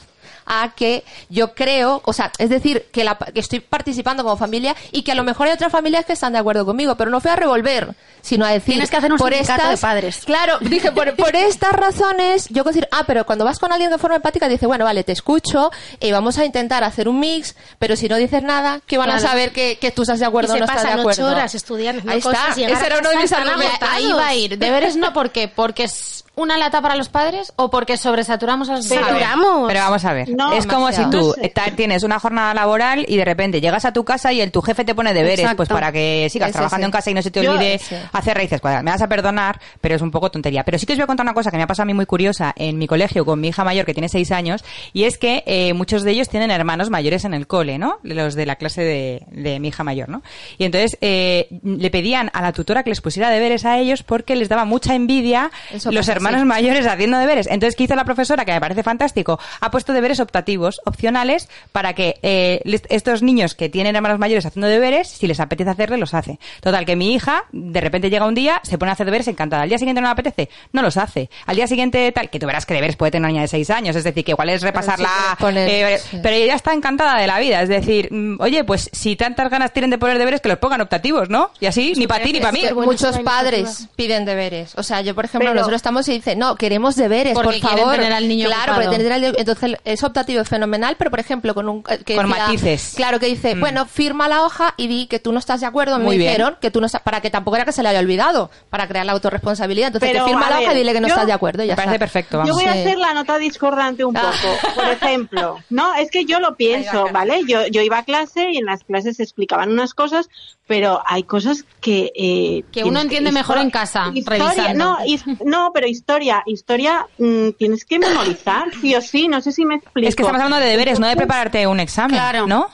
a 0.49 0.73
que 0.75 1.05
yo 1.29 1.53
creo, 1.53 2.01
o 2.03 2.11
sea, 2.11 2.31
es 2.39 2.49
decir, 2.49 2.87
que, 2.91 3.03
la- 3.05 3.15
que 3.17 3.39
estoy 3.39 3.59
participando 3.61 4.23
como 4.23 4.35
familia 4.35 4.75
y 4.91 5.03
que 5.03 5.11
a 5.11 5.15
lo 5.15 5.23
mejor 5.23 5.47
hay 5.47 5.53
otras 5.53 5.71
familias 5.71 6.05
que 6.05 6.13
están 6.13 6.33
de 6.33 6.39
acuerdo 6.39 6.65
conmigo, 6.65 6.95
pero 6.95 7.09
no 7.11 7.21
fui 7.21 7.29
a 7.31 7.35
revolver, 7.35 7.93
sino 8.21 8.45
a 8.45 8.49
decir... 8.49 8.73
Tienes 8.73 8.89
que 8.89 8.97
hacer 8.97 9.11
un 9.13 9.17
por 9.19 9.31
estas, 9.33 9.69
de 9.69 9.77
padres. 9.77 10.23
Claro, 10.25 10.57
dije, 10.61 10.91
por, 10.91 11.15
por 11.15 11.35
estas 11.35 11.71
razones, 11.71 12.47
yo 12.49 12.63
considero, 12.63 12.87
ah, 12.91 13.03
pero 13.05 13.25
cuando 13.25 13.45
vas 13.45 13.59
con 13.59 13.71
alguien 13.71 13.91
de 13.91 13.97
forma 13.97 14.15
empática, 14.17 14.47
dice, 14.47 14.65
bueno, 14.65 14.85
vale, 14.85 15.03
te 15.03 15.11
escucho 15.11 15.71
y 15.99 16.11
vamos 16.11 16.37
a 16.39 16.45
intentar 16.45 16.83
hacer 16.83 17.07
un 17.07 17.19
mix, 17.19 17.55
pero 17.77 17.95
si 17.95 18.09
no 18.09 18.15
dices 18.17 18.41
nada, 18.43 18.81
¿qué 18.87 18.97
van 18.97 19.09
a 19.09 19.13
Claro. 19.13 19.27
saber 19.29 19.51
que, 19.53 19.77
que 19.79 19.91
tú 19.91 20.01
estás 20.01 20.19
de 20.19 20.25
acuerdo 20.25 20.49
Y 20.49 20.51
o 20.51 20.53
se 20.55 20.59
no 20.61 20.65
estás 20.65 20.83
de 20.83 20.89
acuerdo? 20.99 21.23
ocho 21.25 21.31
horas 21.31 21.53
estudiando 21.55 22.09
Ahí 22.11 22.21
cosas 22.21 22.57
está, 22.57 22.71
ese 22.73 22.83
a 22.83 22.85
era 22.87 22.99
uno 22.99 23.09
de 23.11 23.17
mis 23.17 23.31
agotados. 23.31 23.73
Ahí 23.81 24.11
va 24.11 24.27
a 24.27 24.35
ir. 24.35 24.57
¿Deberes 24.57 24.95
no? 24.95 25.13
¿Por 25.13 25.31
qué? 25.31 25.47
¿Porque 25.47 25.83
es 25.83 26.25
una 26.35 26.57
lata 26.57 26.81
para 26.81 26.95
los 26.95 27.09
padres 27.09 27.51
o 27.57 27.69
porque 27.69 27.97
sobresaturamos 27.97 28.69
a 28.69 28.77
los 28.77 28.87
padres? 28.87 29.05
Saturamos. 29.05 29.67
Pero 29.67 29.79
vamos 29.81 30.05
a 30.05 30.13
ver, 30.13 30.29
No, 30.39 30.53
es 30.53 30.65
como 30.65 30.91
si 30.91 31.03
tú 31.09 31.17
No 31.17 31.33
sé. 31.33 31.49
ta- 31.49 31.71
tienes 31.75 32.03
una 32.03 32.19
jornada 32.19 32.53
laboral 32.53 33.05
y 33.07 33.17
de 33.17 33.25
repente 33.25 33.61
llegas 33.61 33.85
a 33.85 33.93
tu 33.93 34.03
casa 34.05 34.31
y 34.33 34.41
el 34.41 34.51
tu 34.51 34.61
jefe 34.61 34.83
te 34.85 34.95
pone 34.95 35.13
deberes, 35.13 35.39
Exacto. 35.39 35.57
pues 35.57 35.69
para 35.69 35.91
que 35.91 36.27
sigas 36.31 36.49
Ese 36.49 36.57
trabajando 36.57 36.85
en 36.85 36.91
casa 36.91 37.11
y 37.11 37.13
no 37.13 37.21
se 37.21 37.31
te 37.31 37.47
olvide 37.47 37.79
hacer 38.13 38.35
raíces 38.37 38.61
cuadradas. 38.61 38.83
Me 38.83 38.91
vas 38.91 39.01
a 39.01 39.07
perdonar, 39.07 39.59
pero 39.81 39.95
es 39.95 40.01
un 40.01 40.11
poco 40.11 40.31
tontería. 40.31 40.63
Pero 40.63 40.77
sí 40.79 40.85
que 40.85 40.93
os 40.93 40.97
voy 40.99 41.03
a 41.03 41.07
contar 41.07 41.25
una 41.25 41.33
cosa 41.33 41.51
que 41.51 41.57
me 41.57 41.63
ha 41.63 41.67
pasado 41.67 41.83
a 41.83 41.87
mí 41.87 41.93
muy 41.93 42.05
curiosa 42.05 42.53
en 42.55 42.77
mi 42.77 42.87
colegio 42.87 43.25
con 43.25 43.39
mi 43.41 43.49
hija 43.49 43.63
mayor 43.63 43.85
que 43.85 43.93
tiene 43.93 44.09
seis 44.09 44.31
años 44.31 44.63
y 44.93 45.03
es 45.03 45.17
que 45.17 45.43
eh, 45.45 45.73
muchos 45.73 46.03
de 46.03 46.11
ellos 46.11 46.29
tienen 46.29 46.51
hermanos 46.51 46.89
mayores 46.89 47.25
en 47.25 47.33
el 47.33 47.47
cole, 47.47 47.77
¿no? 47.77 47.99
Los 48.03 48.35
de 48.35 48.45
la 48.45 48.55
clase 48.55 48.81
de, 48.83 49.23
de 49.31 49.59
mi 49.59 49.69
hija 49.69 49.83
mayor, 49.83 50.09
¿no? 50.09 50.21
Y 50.57 50.63
entonces 50.65 50.97
eh, 51.01 51.47
le 51.63 51.89
pedían 51.91 52.29
a 52.33 52.41
la 52.41 52.51
tutora 52.53 52.83
que 52.83 52.89
les 52.91 53.01
pusiera 53.01 53.29
deberes 53.29 53.65
a 53.65 53.77
ellos 53.77 54.03
porque 54.03 54.35
les 54.35 54.49
daba 54.49 54.65
mucha 54.65 54.95
envidia 54.95 55.51
Eso 55.71 55.91
los 55.91 56.07
hermanos 56.07 56.41
sí. 56.41 56.45
mayores 56.47 56.85
haciendo 56.87 57.17
deberes. 57.17 57.47
Entonces, 57.47 57.75
¿qué 57.75 57.83
hizo 57.83 57.95
la 57.95 58.05
profesora? 58.05 58.45
Que 58.45 58.51
me 58.53 58.61
parece 58.61 58.83
fantástico. 58.83 59.39
Ha 59.61 59.71
puesto 59.71 59.93
deberes 59.93 60.19
optativos, 60.29 60.79
opcionales, 60.85 61.49
para 61.71 61.93
que 61.93 62.19
eh, 62.23 62.61
estos 62.89 63.21
niños 63.23 63.55
que 63.55 63.69
tienen 63.69 63.95
hermanos 63.95 64.19
mayores 64.19 64.45
haciendo 64.45 64.67
deberes, 64.67 65.07
si 65.09 65.27
les 65.27 65.39
apetece 65.39 65.69
hacerle, 65.69 65.97
los 65.97 66.13
hace. 66.13 66.39
Total, 66.61 66.85
que 66.85 66.95
mi 66.95 67.13
hija, 67.13 67.45
de 67.51 67.81
repente 67.81 68.09
llega 68.09 68.25
un 68.25 68.35
día, 68.35 68.61
se 68.63 68.77
pone 68.77 68.91
a 68.91 68.93
hacer 68.93 69.05
deberes 69.05 69.27
encantada. 69.27 69.63
Al 69.63 69.69
día 69.69 69.77
siguiente 69.77 70.01
no 70.01 70.07
le 70.07 70.11
apetece, 70.13 70.49
no 70.71 70.81
los 70.81 70.97
hace. 70.97 71.29
Al 71.45 71.55
día 71.55 71.67
siguiente, 71.67 72.11
tal, 72.11 72.29
que 72.29 72.39
tú 72.39 72.45
verás 72.45 72.65
que 72.65 72.73
deberes 72.73 72.95
puede 72.95 73.11
tener 73.11 73.21
una 73.23 73.29
niña 73.29 73.41
de 73.41 73.47
seis 73.47 73.69
años, 73.69 73.95
es 73.95 74.03
decir, 74.03 74.23
que 74.23 74.31
igual 74.31 74.49
es 74.49 74.61
repasarla. 74.61 75.09
pero 75.39 75.57
eh, 75.57 75.97
sí. 75.99 76.19
Pero 76.21 76.35
ella 76.35 76.55
está 76.55 76.73
encantada 76.73 77.19
de 77.19 77.27
la 77.27 77.39
vida. 77.39 77.61
Es 77.61 77.69
decir, 77.69 78.09
mm, 78.11 78.39
oye, 78.39 78.63
pues 78.63 78.89
si 78.93 79.15
tantas 79.15 79.49
ganas 79.49 79.73
tienen 79.73 79.89
de 79.89 79.97
poner 79.97 80.17
deberes, 80.17 80.41
que 80.41 80.49
los 80.49 80.57
pongan 80.59 80.81
optativos, 80.81 81.29
¿no? 81.29 81.51
Y 81.59 81.65
así, 81.65 81.93
ni 81.97 82.07
para 82.07 82.23
ti 82.23 82.33
ni 82.33 82.39
para 82.39 82.51
mí. 82.51 82.61
Muchos 82.73 83.17
padres 83.19 83.87
piden 83.95 84.25
deberes. 84.25 84.73
O 84.77 84.83
sea, 84.83 85.01
yo, 85.01 85.15
por 85.15 85.25
ejemplo, 85.25 85.49
Pero- 85.49 85.59
nosotros 85.59 85.77
estamos 85.77 86.07
y 86.09 86.13
dice, 86.13 86.35
no, 86.35 86.55
queremos 86.55 86.95
deberes, 86.95 87.33
Porque 87.33 87.59
por 87.59 87.69
favor. 87.77 87.95
tener 87.95 88.13
al 88.13 88.27
niño 88.27 88.45
Claro, 88.47 88.73
ocupado. 88.73 88.81
porque 88.83 88.97
tener 88.97 89.11
al 89.13 89.21
niño- 89.21 89.33
Entonces, 89.37 89.75
es 89.85 90.03
optativo, 90.09 90.41
es 90.41 90.49
fenomenal, 90.49 90.95
pero, 90.97 91.09
por 91.09 91.19
ejemplo, 91.19 91.55
con 91.55 91.67
un... 91.69 91.83
eh, 91.89 91.99
Que 92.05 92.15
Con 92.15 92.27
decía- 92.27 92.45
matices. 92.45 92.93
Claro, 92.95 93.19
que 93.19 93.25
dice, 93.25 93.55
Mm. 93.55 93.59
bueno, 93.59 93.85
firma 93.85 94.27
la 94.27 94.43
hoja 94.43 94.73
y 94.77 94.87
di 94.87 95.07
que 95.07 95.19
tú 95.19 95.31
no 95.31 95.39
estás 95.39 95.61
de 95.61 95.65
acuerdo. 95.65 95.97
Me 95.97 96.03
Muy 96.05 96.17
bien. 96.17 96.29
dijeron 96.31 96.57
que 96.61 96.69
tú 96.71 96.79
no 96.81 96.85
estás... 96.85 97.01
Para 97.01 97.21
que 97.21 97.29
tampoco 97.29 97.55
era 97.55 97.65
que 97.65 97.71
se 97.71 97.81
le 97.83 97.89
haya 97.89 97.99
olvidado, 97.99 98.51
para 98.69 98.87
crear 98.87 99.05
la 99.05 99.13
autorresponsabilidad. 99.13 99.87
Entonces, 99.87 100.09
Pero, 100.11 100.25
que 100.25 100.31
firma 100.31 100.49
la 100.49 100.59
hoja 100.59 100.73
y 100.73 100.77
dile 100.77 100.93
que 100.93 101.01
no 101.01 101.07
yo- 101.07 101.13
estás 101.13 101.27
de 101.27 101.33
acuerdo. 101.33 101.63
y 101.63 101.67
ya 101.67 101.73
Me 101.73 101.77
parece 101.77 101.95
está. 101.95 102.05
perfecto, 102.05 102.43
Yo 102.45 102.53
voy 102.53 102.65
a 102.65 102.71
hacer 102.71 102.97
la 102.97 103.13
nota 103.13 103.37
discordante 103.37 104.05
un 104.05 104.15
Ah. 104.17 104.31
poco. 104.31 104.75
Por 104.75 104.85
ejemplo, 104.91 105.57
no, 105.69 105.95
es 105.95 106.11
que 106.11 106.25
yo 106.25 106.39
lo 106.39 106.55
pienso, 106.55 107.07
¿vale? 107.11 107.41
Yo, 107.47 107.65
yo 107.67 107.81
iba 107.81 107.99
a 107.99 108.03
clase 108.03 108.51
y 108.51 108.57
en 108.57 108.65
las 108.65 108.83
clases 108.83 109.17
se 109.17 109.23
explicaban 109.23 109.71
unas 109.71 109.93
cosas, 109.93 110.29
pero 110.69 111.01
hay 111.07 111.23
cosas 111.23 111.65
que... 111.81 112.11
eh, 112.15 112.63
Que 112.71 112.83
uno 112.83 113.01
entiende 113.01 113.31
mejor 113.31 113.57
en 113.57 113.71
casa, 113.71 114.11
Historia, 114.13 114.45
revisando. 114.53 114.85
no, 114.85 114.97
his- 115.03 115.25
no, 115.43 115.71
pero 115.73 115.87
historia, 115.87 116.43
historia 116.45 117.07
mm, 117.17 117.49
tienes 117.57 117.83
que 117.85 117.97
memorizar, 117.97 118.65
sí 118.79 118.93
o 118.95 119.01
sí, 119.01 119.27
no 119.27 119.41
sé 119.41 119.51
si 119.51 119.65
me 119.65 119.75
explico. 119.75 120.07
Es 120.07 120.15
que 120.15 120.21
estamos 120.21 120.39
hablando 120.41 120.63
de 120.63 120.69
deberes, 120.71 120.99
no 120.99 121.07
de 121.07 121.15
prepararte 121.17 121.65
un 121.65 121.79
examen, 121.79 122.11
Claro. 122.15 122.45
¿no? 122.45 122.69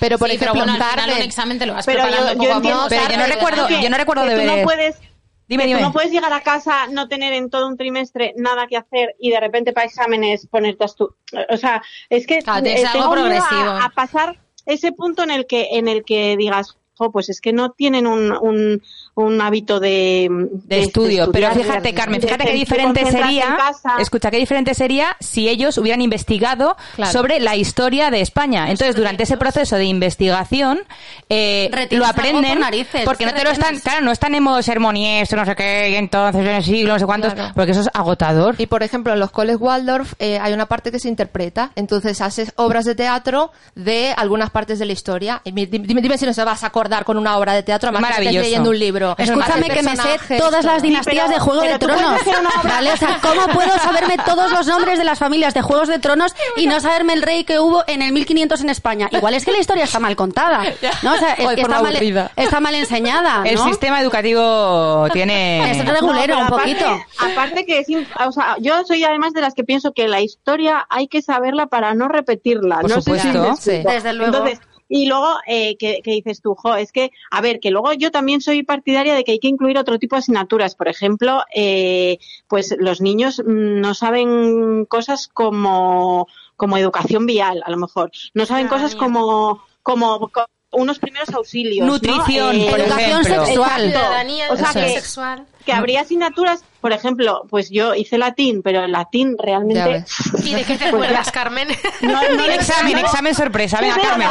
Pero, 0.00 0.18
por 0.18 0.30
Sí, 0.30 0.36
pero 0.38 0.52
ejemplo, 0.52 0.72
bueno, 0.72 0.82
al 0.84 0.90
final 0.90 1.06
tarde- 1.10 1.20
un 1.20 1.26
examen 1.26 1.58
te 1.58 1.66
lo 1.66 1.74
vas 1.74 1.84
Pero 1.86 2.02
preparando 2.02 2.32
yo, 2.32 2.38
poco 2.38 2.44
yo 2.46 2.52
a 2.52 2.56
entiendo, 2.56 2.78
poco. 2.80 2.88
Pero 2.88 3.02
yo 3.02 3.08
no 3.08 3.16
tarde, 3.22 3.34
recuerdo- 3.34 3.66
que- 3.68 3.82
yo 3.82 3.90
no 3.90 3.96
recuerdo 3.98 4.22
que 4.24 4.30
tú 4.30 4.36
deberes. 4.38 4.56
no 4.58 4.64
puedes, 4.64 4.96
Dime, 5.48 5.66
dime. 5.66 5.78
tú 5.78 5.84
no 5.84 5.92
puedes 5.92 6.10
llegar 6.10 6.32
a 6.32 6.40
casa, 6.40 6.86
no 6.90 7.06
tener 7.06 7.32
en 7.34 7.50
todo 7.50 7.68
un 7.68 7.76
trimestre 7.76 8.32
nada 8.36 8.66
que 8.66 8.78
hacer 8.78 9.14
y 9.20 9.30
de 9.30 9.38
repente 9.40 9.72
para 9.74 9.86
exámenes 9.86 10.46
ponerte 10.46 10.84
a 10.84 10.86
estu- 10.86 11.14
O 11.50 11.56
sea, 11.58 11.82
es 12.08 12.26
que 12.26 12.38
Claro, 12.38 12.64
que 12.64 12.72
eh, 12.80 12.86
algo 12.86 12.92
tengo 12.92 13.14
miedo 13.14 13.28
progresivo. 13.38 13.70
a, 13.72 13.84
a 13.84 13.88
pasar 13.90 14.38
ese 14.66 14.90
punto 14.92 15.22
en 15.22 15.30
el 15.30 15.46
que 15.46 15.68
en 15.72 15.86
el 15.86 16.04
que 16.04 16.36
digas, 16.36 16.76
jo, 16.98 17.10
pues 17.10 17.28
es 17.28 17.40
que 17.40 17.52
no 17.52 17.72
tienen 17.72 18.06
un, 18.06 18.32
un, 18.32 18.82
un 19.16 19.40
hábito 19.40 19.80
de, 19.80 20.28
de 20.30 20.80
estudio. 20.80 21.32
Pero 21.32 21.50
fíjate, 21.52 21.92
Carmen, 21.94 22.20
fíjate 22.20 22.44
qué 22.44 22.52
diferente 22.52 23.04
sería, 23.10 23.56
escucha, 23.98 24.30
qué 24.30 24.36
diferente 24.36 24.74
sería 24.74 25.16
si 25.20 25.48
ellos 25.48 25.78
hubieran 25.78 26.00
investigado 26.02 26.76
Claro. 26.94 27.12
sobre 27.12 27.40
la 27.40 27.56
historia 27.56 28.10
de 28.10 28.20
España. 28.20 28.70
Entonces, 28.70 28.94
durante 28.94 29.22
ese 29.24 29.36
proceso 29.38 29.76
de 29.76 29.86
investigación, 29.86 30.80
eh, 31.30 31.70
lo 31.92 32.04
aprenden, 32.06 32.52
por 32.52 32.60
narices, 32.60 33.02
porque 33.04 33.24
no 33.26 33.32
te 33.34 33.42
lo 33.42 33.50
están, 33.50 33.78
claro, 33.80 34.02
no 34.04 34.12
están 34.12 34.34
en 34.34 34.42
modo 34.42 34.62
sermonies, 34.62 35.32
no 35.32 35.44
sé 35.46 35.56
qué, 35.56 35.90
y 35.90 35.94
entonces 35.94 36.42
en 36.42 36.48
el 36.48 36.62
siglo, 36.64 36.92
no 36.92 36.98
sé 36.98 37.06
cuántos, 37.06 37.32
Claro. 37.34 37.52
porque 37.54 37.72
eso 37.72 37.80
es 37.80 37.88
agotador. 37.94 38.54
Y 38.58 38.66
por 38.66 38.82
ejemplo, 38.82 39.12
en 39.14 39.20
los 39.20 39.30
coles 39.30 39.56
Waldorf 39.58 40.12
eh, 40.18 40.38
hay 40.38 40.52
una 40.52 40.66
parte 40.66 40.92
que 40.92 40.98
se 40.98 41.08
interpreta. 41.08 41.72
Entonces 41.74 42.20
haces 42.20 42.52
obras 42.56 42.84
de 42.84 42.94
teatro 42.94 43.50
de 43.74 44.12
algunas 44.16 44.50
partes 44.50 44.78
de 44.78 44.84
la 44.86 44.92
historia. 44.92 45.40
Y 45.44 45.52
dime, 45.52 46.00
dime 46.02 46.18
si 46.18 46.26
no 46.26 46.34
se 46.34 46.44
vas 46.44 46.64
a 46.64 46.66
acordar 46.68 47.04
con 47.04 47.16
una 47.16 47.38
obra 47.38 47.54
de 47.54 47.62
teatro, 47.62 47.88
además 47.90 48.16
que 48.18 48.24
leyendo 48.32 48.70
un 48.70 48.78
libro. 48.78 49.05
Escúchame 49.18 49.68
que 49.68 49.82
me 49.82 49.96
sé 49.96 50.38
todas 50.38 50.64
las 50.64 50.82
dinastías 50.82 51.26
pero- 51.26 51.34
de 51.34 51.40
Juego 51.40 51.62
de 51.62 51.78
Tronos. 51.78 52.20
¿cómo 53.22 53.46
puedo 53.54 53.78
saberme 53.78 54.16
todos 54.24 54.50
los 54.50 54.66
nombres 54.66 54.98
de 54.98 55.04
las 55.04 55.18
familias 55.18 55.54
de 55.54 55.62
Juegos 55.62 55.88
de 55.88 55.98
Tronos 55.98 56.34
y 56.56 56.66
no 56.66 56.80
saberme 56.80 57.12
el 57.12 57.22
rey 57.22 57.44
que 57.44 57.58
hubo 57.58 57.84
en 57.86 58.02
el 58.02 58.12
1500 58.12 58.60
en 58.62 58.70
España? 58.70 59.08
Igual 59.12 59.34
es 59.34 59.44
que 59.44 59.52
la 59.52 59.58
historia 59.58 59.84
está 59.84 60.00
mal 60.00 60.16
contada. 60.16 60.62
¿no? 61.02 61.14
O 61.14 61.16
sea, 61.16 61.34
es 61.34 61.46
O 61.46 61.50
de 61.50 61.56
que 61.56 61.62
forma 61.62 61.76
está 61.90 62.02
mal, 62.02 62.30
está 62.36 62.60
mal 62.60 62.74
enseñada. 62.74 63.42
El 63.46 63.58
sistema 63.58 64.00
educativo 64.00 65.08
tiene... 65.12 65.70
Es 65.70 65.84
regulero 65.84 66.38
un 66.38 66.46
aparte- 66.46 66.74
poquito. 66.74 67.00
Aparte 67.18 67.66
que 67.66 67.80
es, 67.80 67.86
o 68.24 68.32
sea, 68.32 68.56
yo 68.60 68.84
soy 68.84 69.04
además 69.04 69.32
de 69.32 69.40
las 69.40 69.54
que 69.54 69.64
pienso 69.64 69.92
que 69.92 70.08
la 70.08 70.20
historia 70.20 70.86
hay 70.88 71.08
que 71.08 71.22
saberla 71.22 71.66
para 71.66 71.94
no 71.94 72.08
repetirla. 72.08 72.80
Por 72.80 72.90
no 72.90 73.00
sé 73.00 73.18
si 73.18 73.32
supuesto. 73.32 73.56
Sí. 73.56 73.82
Desde 73.84 74.12
luego. 74.12 74.36
Entonces, 74.38 74.60
y 74.88 75.06
luego, 75.06 75.38
eh, 75.46 75.76
que, 75.76 76.00
que 76.02 76.12
dices 76.12 76.40
tú, 76.40 76.54
jo, 76.54 76.76
es 76.76 76.92
que, 76.92 77.10
a 77.30 77.40
ver, 77.40 77.60
que 77.60 77.70
luego 77.70 77.92
yo 77.92 78.10
también 78.10 78.40
soy 78.40 78.62
partidaria 78.62 79.14
de 79.14 79.24
que 79.24 79.32
hay 79.32 79.38
que 79.40 79.48
incluir 79.48 79.78
otro 79.78 79.98
tipo 79.98 80.16
de 80.16 80.20
asignaturas. 80.20 80.74
Por 80.74 80.88
ejemplo, 80.88 81.42
eh, 81.54 82.18
pues 82.48 82.74
los 82.78 83.00
niños 83.00 83.40
mm, 83.44 83.80
no 83.80 83.94
saben 83.94 84.84
cosas 84.86 85.28
como, 85.28 86.28
como 86.56 86.76
educación 86.78 87.26
vial, 87.26 87.62
a 87.64 87.70
lo 87.70 87.76
mejor. 87.78 88.10
No 88.34 88.46
saben 88.46 88.68
cosas 88.68 88.94
como, 88.94 89.62
como, 89.82 90.28
co- 90.30 90.46
unos 90.76 90.98
primeros 90.98 91.28
auxilios. 91.30 91.86
¿no? 91.86 91.94
Nutrición, 91.94 92.56
Eh, 92.56 92.68
Educación 92.70 93.20
ejemplo. 93.22 93.46
sexual. 93.46 93.82
Ciudadanía, 93.90 94.44
O 94.44 94.56
sea, 94.56 94.66
educación 94.70 94.84
que- 94.84 94.94
sexual. 95.00 95.46
que 95.64 95.72
habría 95.72 96.00
asignaturas, 96.02 96.62
por 96.80 96.92
ejemplo, 96.92 97.42
pues 97.50 97.70
yo 97.70 97.94
hice 97.94 98.18
latín, 98.18 98.62
pero 98.62 98.84
el 98.84 98.92
latín 98.92 99.36
realmente. 99.38 100.04
¿Y 100.44 100.50
de 100.54 100.64
qué 100.64 100.76
te 100.78 100.84
acuerdas, 100.88 101.30
Carmen? 101.32 101.68
no, 102.02 102.12
no 102.36 102.44
Examen, 102.44 102.92
no- 102.94 102.98
examen 103.00 103.34
sorpresa, 103.34 103.80
venga, 103.80 103.96
Carmen. 104.00 104.28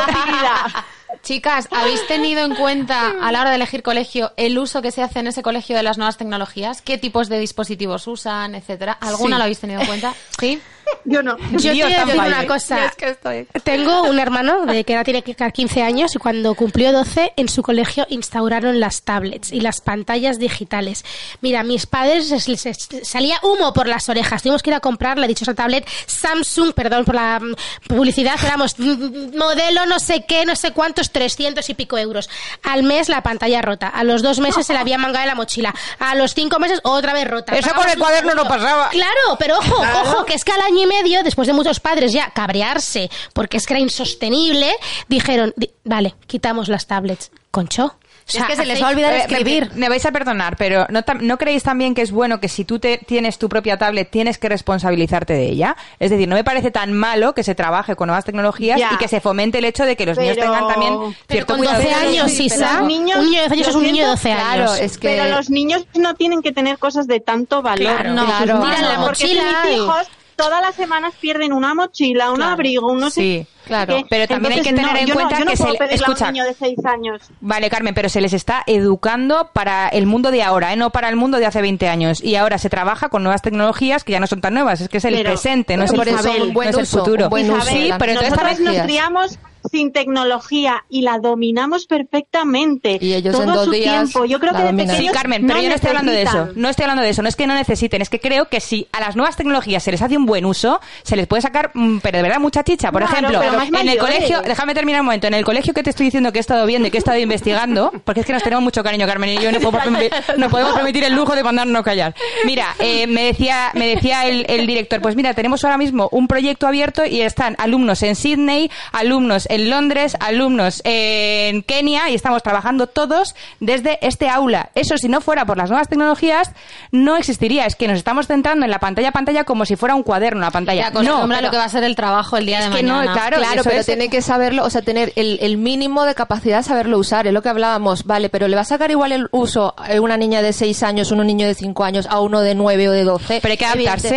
Chicas, 1.24 1.68
¿habéis 1.72 2.06
tenido 2.08 2.46
en 2.46 2.54
cuenta 2.56 3.14
a 3.22 3.32
la 3.32 3.42
hora 3.42 3.50
de 3.50 3.56
elegir 3.56 3.82
colegio 3.82 4.32
el 4.38 4.58
uso 4.60 4.82
que 4.84 4.92
se 4.92 5.02
hace 5.02 5.20
en 5.20 5.28
ese 5.28 5.42
colegio 5.42 5.76
de 5.76 5.82
las 5.82 5.98
nuevas 5.98 6.18
tecnologías? 6.18 6.82
¿Qué 6.84 6.98
tipos 7.00 7.30
de 7.30 7.40
dispositivos 7.40 8.06
usan, 8.08 8.54
etcétera? 8.54 8.94
¿Alguna 9.02 9.36
Sí. 9.36 9.38
lo 9.40 9.44
habéis 9.44 9.60
tenido 9.60 9.82
en 9.82 9.88
cuenta? 9.88 10.14
¿Sí? 10.40 10.62
Yo 11.06 11.22
no. 11.22 11.38
Yo 11.52 11.72
Dios, 11.72 11.90
te 11.90 12.16
valle. 12.16 12.28
una 12.30 12.48
cosa. 12.48 12.86
Es 12.86 12.96
que 12.96 13.10
estoy... 13.10 13.48
Tengo 13.64 14.04
un 14.04 14.20
hermano 14.20 14.66
de 14.66 14.84
que 14.84 14.94
ahora 14.94 15.04
tiene 15.04 15.22
que 15.22 15.36
15 15.36 15.84
años 15.84 16.16
y 16.16 16.20
cuando 16.20 16.56
cumplió 16.56 16.92
12 16.92 17.34
en 17.36 17.48
su 17.50 17.62
colegio 17.62 18.06
instauraron 18.10 18.80
las 18.80 19.04
tablets 19.04 19.52
y 19.52 19.62
las 19.62 19.82
pantallas 19.82 20.40
digitales. 20.40 21.06
Mira, 21.42 21.60
a 21.60 21.64
mis 21.64 21.86
padres 21.86 22.30
les, 22.32 22.48
les- 22.48 22.66
les 22.66 23.08
salía 23.08 23.40
humo 23.44 23.74
por 23.74 23.88
las 23.88 24.10
orejas. 24.10 24.42
Tuvimos 24.42 24.64
que 24.64 24.72
ir 24.72 24.74
a 24.76 24.80
comprar 24.80 25.18
la 25.18 25.28
dichosa 25.28 25.54
tablet 25.54 25.88
Samsung, 26.08 26.74
perdón 26.74 27.06
por 27.06 27.16
la 27.16 27.40
mm, 27.40 27.56
publicidad, 27.88 28.36
éramos 28.44 28.76
mm, 28.80 29.38
modelo 29.38 29.86
no 29.86 30.00
sé 30.00 30.26
qué, 30.28 30.46
no 30.46 30.56
sé 30.56 30.72
cuántos, 30.72 31.12
300 31.12 31.70
y 31.70 31.74
pico 31.74 31.98
euros. 31.98 32.30
Al 32.64 32.84
mes 32.84 33.10
la 33.10 33.22
pantalla 33.22 33.62
rota. 33.62 33.88
A 33.88 34.04
los 34.04 34.22
dos 34.24 34.40
meses 34.40 34.66
se 34.66 34.74
la 34.74 34.80
había 34.82 34.98
mangado 34.98 35.24
en 35.24 35.30
la 35.30 35.36
mochila. 35.36 35.74
A 36.00 36.16
los 36.16 36.34
cinco 36.34 36.60
meses 36.60 36.80
otra 36.84 37.14
vez 37.14 37.28
rota. 37.28 37.54
Eso 37.54 37.68
con 37.70 37.76
Pagamos 37.78 37.94
el 37.94 38.00
cuaderno 38.00 38.36
no 38.36 38.48
pasaba. 38.48 38.90
Claro, 38.90 39.38
pero 39.40 39.58
ojo, 39.60 39.84
ojo, 40.04 40.26
que 40.26 40.34
es 40.34 40.44
que 40.44 40.52
al 40.52 40.62
año 40.62 40.75
y 40.78 40.86
medio, 40.86 41.24
después 41.24 41.48
de 41.48 41.54
muchos 41.54 41.80
padres 41.80 42.12
ya 42.14 42.30
cabrearse 42.32 43.10
porque 43.34 43.58
es 43.58 43.66
que 43.66 43.74
era 43.74 43.80
insostenible, 43.82 44.72
dijeron, 45.08 45.54
di- 45.56 45.72
vale, 45.84 46.16
quitamos 46.28 46.68
las 46.70 46.88
tablets. 46.88 47.32
Concho. 47.52 47.96
O 48.34 48.38
Es 48.40 48.44
que 48.44 48.56
se 48.56 48.66
les 48.66 48.82
va 48.82 48.88
a 48.88 48.90
olvidar 48.90 49.14
Eh, 49.14 49.18
escribir. 49.20 49.70
Me, 49.74 49.82
me 49.82 49.90
vais 49.90 50.04
a 50.04 50.12
perdonar, 50.12 50.58
pero 50.58 50.88
¿no, 50.90 51.04
¿no 51.22 51.38
creéis 51.38 51.62
también 51.62 51.94
que 51.94 52.02
es 52.02 52.10
bueno 52.12 52.40
que 52.40 52.50
si 52.50 52.66
tú 52.66 52.80
te, 52.80 52.98
tienes 52.98 53.38
tu 53.38 53.48
propia 53.50 53.78
tablet 53.78 54.10
tienes 54.10 54.40
que 54.40 54.50
responsabilizarte 54.50 55.34
de 55.34 55.46
ella? 55.46 55.78
Es 56.00 56.10
decir, 56.10 56.28
no 56.28 56.34
me 56.36 56.44
parece 56.44 56.72
tan 56.72 56.92
malo 56.92 57.36
que 57.36 57.44
se 57.44 57.54
trabaje 57.54 57.96
con 57.96 58.08
nuevas 58.08 58.26
tecnologías 58.26 58.80
Ya. 58.80 58.90
y 58.94 58.98
que 58.98 59.08
se 59.08 59.22
fomente 59.22 59.60
el 59.60 59.66
hecho 59.66 59.86
de 59.86 59.96
que 59.96 60.08
los 60.08 60.18
niños 60.18 60.38
Pero- 60.40 60.52
tengan 60.54 60.68
también 60.68 60.94
Pero 60.96 61.14
cierto 61.30 61.54
con 61.54 61.58
cuidado. 61.60 61.82
12 61.84 61.94
años, 61.94 62.32
sí, 62.32 62.48
pero 62.50 62.62
Isa, 62.66 62.82
niños- 62.82 63.20
un 63.20 63.26
niño 63.26 63.42
de 63.42 63.48
12 63.48 63.54
años 63.54 63.68
es 63.68 63.76
un 63.76 63.84
niño 63.84 64.10
de 64.10 64.18
siento, 64.18 64.30
12 64.30 64.32
años. 64.32 64.72
Claro, 64.72 64.74
es 64.86 64.98
que... 64.98 65.08
Pero 65.08 65.36
los 65.36 65.50
niños 65.52 65.86
no 65.94 66.16
tienen 66.16 66.42
que 66.42 66.52
tener 66.52 66.80
cosas 66.80 67.06
de 67.06 67.20
tanto 67.20 67.62
valor. 67.62 67.94
Claro, 67.94 68.14
no, 68.16 68.26
claro. 68.26 68.60
Tiran 68.60 68.82
la 68.82 68.96
porque 69.06 69.24
mochila 69.24 69.44
mis 69.66 69.72
y- 69.72 69.76
hijos 69.76 70.08
todas 70.36 70.62
las 70.62 70.76
semanas 70.76 71.14
pierden 71.20 71.54
una 71.54 71.74
mochila, 71.74 72.30
un 72.32 72.38
Claro. 72.38 72.52
abrigo, 72.54 72.88
un 72.92 73.00
no 73.00 73.10
sé 73.10 73.22
Sí, 73.22 73.48
claro. 73.66 73.96
qué. 73.98 74.06
Pero 74.10 74.28
también 74.28 74.54
hay 74.54 74.62
que 74.62 74.70
Entonces, 74.70 74.94
tener 74.94 75.08
no, 75.08 75.14
en 75.14 75.16
cuenta 75.28 75.40
no 75.46 75.52
que 75.52 75.58
se- 75.58 75.64
pedirle 75.78 75.96
escucha. 75.96 76.26
a 76.26 76.28
un 76.28 76.34
niño 76.34 76.46
de 76.46 76.54
6 76.54 76.86
años. 76.86 77.22
Vale, 77.42 77.70
Carmen, 77.70 77.94
pero 77.96 78.10
se 78.10 78.22
les 78.22 78.34
está 78.34 78.64
educando 78.68 79.50
para 79.54 79.88
el 79.90 80.06
mundo 80.06 80.32
de 80.32 80.44
ahora, 80.44 80.74
¿eh? 80.74 80.76
no 80.76 80.90
para 80.92 81.10
el 81.10 81.16
mundo 81.16 81.38
de 81.40 81.46
hace 81.46 81.62
20 81.62 81.88
años. 81.90 82.24
Y 82.24 82.36
ahora 82.36 82.58
se 82.58 82.70
trabaja 82.70 83.10
con 83.10 83.24
nuevas 83.24 83.42
tecnologías 83.42 84.04
que 84.04 84.12
ya 84.14 84.20
no 84.20 84.28
son 84.28 84.42
tan 84.42 84.54
nuevas, 84.54 84.82
es 84.82 84.90
que 84.90 84.98
es 84.98 85.06
el 85.06 85.16
Pero- 85.16 85.30
presente, 85.32 85.78
no 85.78 85.84
es 85.86 85.92
el, 85.94 86.00
eso, 86.02 86.18
futuro, 86.18 86.44
un 86.46 86.54
buen 86.54 86.66
no 86.68 86.70
es 86.72 86.78
el 86.78 86.84
uso, 86.84 87.00
futuro. 87.00 87.30
buen 87.30 87.50
uso 87.52 87.58
Isabel, 87.64 87.84
sí, 87.84 87.94
pero 87.98 88.12
entonces 88.12 88.32
nosotros 88.38 88.60
nos 88.60 88.78
criamos 88.84 89.40
sin 89.76 89.92
tecnología 89.92 90.86
y 90.90 91.02
la 91.02 91.20
dominamos 91.20 91.86
perfectamente. 91.86 92.98
Y 93.02 93.14
ellos 93.14 93.34
Todo 93.34 93.44
en 93.44 93.54
dos 93.54 93.66
su 93.66 93.72
días 93.72 94.10
tiempo. 94.12 94.26
Yo 94.26 94.40
creo 94.40 94.54
la 94.54 94.60
que 94.60 94.64
de 94.66 94.72
dominan. 94.72 94.96
Sí, 94.98 95.08
Carmen, 95.12 95.46
pero 95.46 95.62
yo 95.62 95.68
no 95.70 95.76
estoy 95.76 95.90
hablando 95.90 96.12
de 96.12 96.22
eso. 96.22 96.50
No 96.56 96.70
estoy 96.70 96.84
hablando 96.84 97.04
de 97.04 97.10
eso. 97.10 97.22
No 97.22 97.28
es 97.30 97.36
que 97.36 97.46
no 97.48 97.54
necesiten, 97.56 98.02
es 98.02 98.10
que 98.10 98.20
creo 98.20 98.48
que 98.48 98.60
si 98.62 98.88
a 98.94 99.00
las 99.02 99.16
nuevas 99.16 99.36
tecnologías 99.36 99.84
se 99.84 99.92
les 99.92 100.02
hace 100.02 100.16
un 100.18 100.26
buen 100.26 100.46
uso, 100.46 100.80
se 101.04 101.16
les 101.16 101.28
puede 101.28 101.42
sacar, 101.42 101.72
mm, 101.74 101.98
pero 102.00 102.18
de 102.18 102.24
verdad, 102.24 102.40
mucha 102.40 102.64
chicha. 102.64 102.92
Por 102.92 103.04
Claro, 103.06 103.28
ejemplo, 103.30 103.80
en 103.80 103.90
el 103.90 103.98
colegio, 103.98 104.42
déjame 104.42 104.74
terminar 104.74 105.02
un 105.02 105.08
momento, 105.08 105.28
en 105.28 105.34
el 105.34 105.44
colegio 105.44 105.74
que 105.74 105.84
te 105.84 105.90
estoy 105.90 106.06
diciendo 106.06 106.32
que 106.32 106.40
he 106.40 106.42
estado 106.42 106.66
viendo 106.66 106.88
y 106.88 106.92
que 106.92 106.98
he 106.98 107.00
estado 107.00 107.20
investigando, 107.20 107.92
porque 108.06 108.22
es 108.22 108.26
que 108.26 108.34
nos 108.34 108.44
tenemos 108.44 108.64
mucho 108.64 108.82
cariño, 108.84 109.06
Carmen 109.06 109.30
y 109.32 109.38
yo, 109.40 109.52
no 109.52 109.60
podemos, 109.60 110.00
permi- 110.00 110.12
no 110.38 110.50
podemos 110.50 110.74
permitir 110.74 111.04
el 111.04 111.14
lujo 111.14 111.36
de 111.36 111.44
mandarnos 111.44 111.84
callar. 111.84 112.16
Mira, 112.46 112.76
eh, 112.80 113.08
me 113.08 113.24
decía, 113.26 113.72
me 113.74 113.88
decía 113.88 114.26
el, 114.28 114.46
el 114.50 114.66
director, 114.68 115.02
pues 115.02 115.16
mira, 115.16 115.34
tenemos 115.34 115.64
ahora 115.66 115.78
mismo 115.78 116.08
un 116.12 116.28
proyecto 116.28 116.66
abierto 116.68 117.06
y 117.06 117.22
están 117.22 117.56
alumnos 117.60 118.02
en 118.04 118.16
Sydney, 118.16 118.72
alumnos 118.94 119.48
en 119.50 119.65
Londres, 119.70 120.16
alumnos 120.20 120.82
en 120.86 121.62
Kenia 121.64 122.10
y 122.10 122.16
estamos 122.16 122.44
trabajando 122.44 122.88
todos 122.88 123.36
desde 123.60 124.00
este 124.06 124.30
aula. 124.30 124.70
Eso 124.76 124.98
si 124.98 125.08
no 125.08 125.22
fuera 125.22 125.46
por 125.46 125.58
las 125.58 125.70
nuevas 125.70 125.88
tecnologías 125.88 126.52
no 126.92 127.18
existiría. 127.18 127.66
Es 127.66 127.76
que 127.76 127.88
nos 127.88 127.98
estamos 127.98 128.28
centrando 128.28 128.66
en 128.66 128.72
la 128.72 128.80
pantalla 128.80 129.12
pantalla 129.12 129.44
como 129.44 129.66
si 129.66 129.76
fuera 129.76 129.96
un 129.96 130.04
cuaderno 130.04 130.42
la 130.42 130.52
pantalla. 130.52 130.82
Ya 130.82 130.88
acostumbra 130.88 131.38
no, 131.38 131.42
lo 131.42 131.52
que 131.52 131.58
va 131.58 131.66
a 131.66 131.70
ser 131.70 131.84
el 131.84 131.96
trabajo 131.96 132.38
el 132.38 132.46
día 132.46 132.60
es 132.60 132.70
de 132.70 132.76
que 132.78 132.84
no, 132.84 132.96
mañana. 132.96 133.14
claro, 133.14 133.38
Claro, 133.38 133.62
pero 133.64 133.80
es- 133.80 133.86
tiene 133.86 134.10
que 134.10 134.22
saberlo, 134.22 134.64
o 134.64 134.70
sea, 134.70 134.82
tener 134.82 135.14
el, 135.16 135.38
el 135.42 135.58
mínimo 135.58 136.04
de 136.06 136.16
capacidad 136.16 136.58
de 136.58 136.64
saberlo 136.64 136.98
usar, 136.98 137.28
es 137.28 137.34
lo 137.34 137.42
que 137.42 137.50
hablábamos, 137.50 138.06
vale, 138.06 138.30
pero 138.30 138.48
le 138.48 138.56
va 138.56 138.62
a 138.62 138.66
sacar 138.66 138.92
igual 138.92 139.12
el 139.12 139.28
uso 139.32 139.74
a 139.78 140.00
una 140.02 140.18
niña 140.18 140.42
de 140.42 140.54
6 140.54 140.84
años, 140.84 141.12
un 141.12 141.26
niño 141.26 141.48
de 141.48 141.54
5 141.56 141.84
años, 141.84 142.08
a 142.10 142.20
uno 142.22 142.42
de 142.42 142.56
9 142.56 142.90
o 142.90 142.92
de 142.92 143.04
12. 143.04 143.40
Pero 143.42 143.52
hay 143.52 143.58
que 143.58 143.66
adaptarse. 143.66 144.10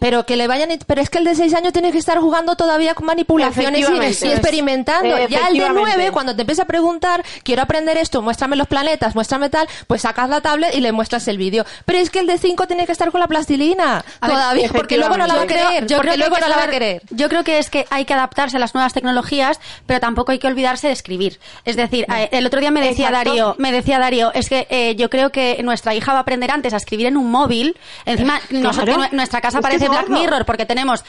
Pero 0.00 0.26
que 0.26 0.36
le 0.36 0.46
vayan, 0.46 0.68
pero 0.86 1.00
es 1.00 1.10
que 1.10 1.18
el 1.18 1.24
de 1.24 1.34
6 1.34 1.54
años 1.54 1.72
tiene 1.72 1.92
que 1.92 1.98
estar 1.98 2.18
jugando 2.18 2.56
todavía 2.56 2.94
con 2.94 3.06
manipulaciones 3.06 3.80
y, 3.80 3.82
y 4.28 4.30
experimentando. 4.32 4.65
Ya 5.02 5.18
el 5.18 5.28
de 5.28 5.36
Efectivamente. 5.58 5.80
9, 5.96 6.10
cuando 6.12 6.34
te 6.34 6.42
empieza 6.42 6.62
a 6.62 6.66
preguntar, 6.66 7.24
quiero 7.42 7.62
aprender 7.62 7.96
esto, 7.96 8.22
muéstrame 8.22 8.56
los 8.56 8.66
planetas, 8.68 9.14
muéstrame 9.14 9.48
tal, 9.50 9.68
pues 9.86 10.02
sacas 10.02 10.28
la 10.28 10.40
tablet 10.40 10.74
y 10.74 10.80
le 10.80 10.92
muestras 10.92 11.26
el 11.28 11.38
vídeo. 11.38 11.64
Pero 11.84 11.98
es 11.98 12.10
que 12.10 12.18
el 12.20 12.26
de 12.26 12.38
5 12.38 12.66
tiene 12.66 12.86
que 12.86 12.92
estar 12.92 13.10
con 13.10 13.20
la 13.20 13.26
plastilina 13.28 14.04
A 14.20 14.26
ver, 14.26 14.36
todavía, 14.36 14.68
porque 14.72 14.96
luego 14.98 15.16
no 15.16 15.26
la 15.26 15.34
va 15.36 15.42
a 15.42 15.46
querer, 15.46 15.86
yo 15.86 15.98
creo 16.00 16.12
que 16.12 16.18
luego 16.18 16.36
hay 16.36 16.42
que 16.42 16.48
no 16.48 16.50
la 16.50 16.56
va 16.56 16.62
a 16.62 16.64
saber- 16.66 16.78
querer. 16.78 17.02
Yo 17.10 17.28
creo 17.28 17.44
que 17.44 17.58
es 17.58 17.70
que 17.70 17.86
hay 17.90 18.04
que 18.04 18.14
adaptarse 18.14 18.56
a 18.56 18.60
las 18.60 18.74
nuevas 18.74 18.92
tecnologías, 18.92 19.60
pero 19.86 20.00
tampoco 20.00 20.32
hay 20.32 20.38
que 20.38 20.46
olvidarse 20.46 20.86
de 20.88 20.92
escribir. 20.92 21.38
Es 21.64 21.76
decir, 21.76 22.06
eh, 22.14 22.28
el 22.32 22.46
otro 22.46 22.60
día 22.60 22.70
me 22.70 22.80
decía 22.80 23.08
Exacto. 23.08 23.30
Darío, 23.30 23.54
me 23.58 23.72
decía 23.72 23.98
Darío, 23.98 24.32
es 24.34 24.48
que 24.48 24.66
eh, 24.70 24.94
yo 24.96 25.10
creo 25.10 25.30
que 25.30 25.60
nuestra 25.62 25.94
hija 25.94 26.12
va 26.12 26.18
a 26.18 26.22
aprender 26.22 26.50
antes 26.50 26.72
a 26.74 26.76
escribir 26.76 27.06
en 27.06 27.16
un 27.16 27.30
móvil. 27.30 27.76
Encima, 28.04 28.40
nosotros, 28.50 28.96
nu- 28.98 29.08
nuestra 29.12 29.40
casa 29.40 29.58
Es 29.58 29.62
parece 29.62 29.88
Black. 29.88 30.08
Mirror 30.08 30.44
porque 30.44 30.66
tenemos 30.66 31.04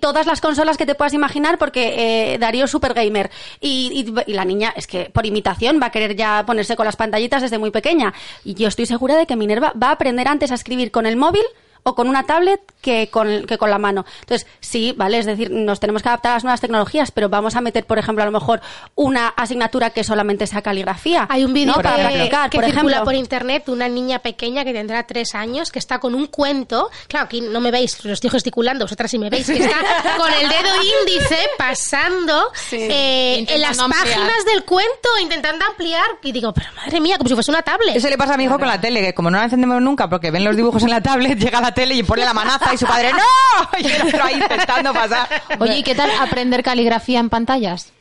todas 0.00 0.26
las 0.26 0.40
consolas 0.40 0.76
que 0.76 0.86
te 0.86 0.94
puedas 0.94 1.12
imaginar 1.12 1.58
porque 1.58 2.32
eh, 2.34 2.38
Darío 2.38 2.64
es 2.64 2.70
super 2.70 2.94
gamer. 2.96 3.30
Y, 3.60 4.12
y- 4.26 4.32
la 4.32 4.44
niña 4.44 4.72
es 4.76 4.86
que 4.88 5.10
por 5.10 5.24
imitación 5.26 5.78
va 5.80 5.86
a 5.86 5.90
querer 5.92 6.16
ya 6.16 6.44
ponerse 6.44 6.74
con 6.74 6.86
las 6.86 6.96
pantallitas 6.96 7.42
desde 7.42 7.58
muy 7.58 7.70
pequeña. 7.70 8.12
Y 8.44 8.54
yo 8.54 8.66
estoy 8.66 8.86
segura 8.86 9.16
de 9.16 9.26
que 9.26 9.36
Minerva 9.36 9.72
va 9.80 9.88
a 9.88 9.92
aprender 9.92 10.26
antes 10.26 10.50
a 10.50 10.54
escribir 10.56 10.90
con 10.90 11.06
el 11.06 11.16
móvil 11.16 11.44
o 11.86 11.94
con 11.94 12.08
una 12.08 12.24
tablet 12.24 12.60
que 12.80 13.08
con, 13.10 13.44
que 13.46 13.58
con 13.58 13.70
la 13.70 13.78
mano. 13.78 14.04
Entonces, 14.20 14.46
sí, 14.60 14.92
vale, 14.96 15.18
es 15.18 15.26
decir, 15.26 15.52
nos 15.52 15.78
tenemos 15.78 16.02
que 16.02 16.08
adaptar 16.08 16.32
a 16.32 16.34
las 16.34 16.44
nuevas 16.44 16.60
tecnologías, 16.60 17.12
pero 17.12 17.28
vamos 17.28 17.54
a 17.54 17.60
meter, 17.60 17.86
por 17.86 17.98
ejemplo, 17.98 18.22
a 18.24 18.26
lo 18.26 18.32
mejor 18.32 18.60
una 18.96 19.28
asignatura 19.28 19.90
que 19.90 20.02
solamente 20.02 20.48
sea 20.48 20.62
caligrafía. 20.62 21.26
Hay 21.30 21.44
un 21.44 21.54
vídeo 21.54 21.68
¿no? 21.68 21.76
que, 21.76 21.82
para 21.84 22.08
practicar, 22.08 22.50
que 22.50 22.58
por 22.58 22.64
circula 22.64 22.82
ejemplo. 22.96 23.04
por 23.04 23.14
internet 23.14 23.68
una 23.68 23.88
niña 23.88 24.18
pequeña 24.18 24.64
que 24.64 24.72
tendrá 24.72 25.06
tres 25.06 25.36
años 25.36 25.70
que 25.70 25.78
está 25.78 26.00
con 26.00 26.16
un 26.16 26.26
cuento. 26.26 26.90
Claro, 27.06 27.26
aquí 27.26 27.40
no 27.40 27.60
me 27.60 27.70
veis, 27.70 28.04
lo 28.04 28.12
estoy 28.12 28.30
gesticulando, 28.30 28.84
vosotras 28.84 29.08
sí 29.08 29.18
me 29.18 29.30
veis, 29.30 29.46
que 29.46 29.58
está 29.58 29.76
con 30.18 30.32
el 30.32 30.48
dedo 30.48 30.68
índice 31.00 31.38
pasando 31.56 32.50
eh, 32.72 33.44
en 33.48 33.60
las 33.60 33.78
ampliar. 33.78 34.04
páginas 34.04 34.44
del 34.44 34.64
cuento, 34.64 35.08
intentando 35.22 35.64
ampliar. 35.64 36.06
Y 36.22 36.32
digo, 36.32 36.52
pero 36.52 36.68
madre 36.74 37.00
mía, 37.00 37.16
como 37.16 37.28
si 37.28 37.34
fuese 37.34 37.52
una 37.52 37.62
tablet. 37.62 37.94
Eso 37.94 38.08
le 38.08 38.18
pasa 38.18 38.34
a 38.34 38.36
mi 38.36 38.44
hijo 38.44 38.58
con 38.58 38.66
la 38.66 38.80
tele, 38.80 39.00
que 39.02 39.14
como 39.14 39.30
no 39.30 39.38
la 39.38 39.44
encendemos 39.44 39.80
nunca 39.80 40.08
porque 40.08 40.32
ven 40.32 40.42
los 40.42 40.56
dibujos 40.56 40.82
en 40.82 40.90
la 40.90 41.00
tablet, 41.00 41.38
llega 41.38 41.58
a 41.58 41.62
la 41.62 41.75
tele 41.76 41.94
y 41.94 42.02
pone 42.02 42.24
la 42.24 42.34
manaza 42.34 42.74
y 42.74 42.78
su 42.78 42.86
padre 42.86 43.12
¡No! 43.12 43.78
Y 43.78 43.86
el 43.86 44.02
otro 44.08 44.24
ahí 44.24 44.34
intentando 44.34 44.92
pasar. 44.92 45.28
Oye, 45.60 45.76
¿y 45.78 45.82
qué 45.84 45.94
tal 45.94 46.10
aprender 46.20 46.62
caligrafía 46.64 47.20
en 47.20 47.28
pantallas? 47.30 47.92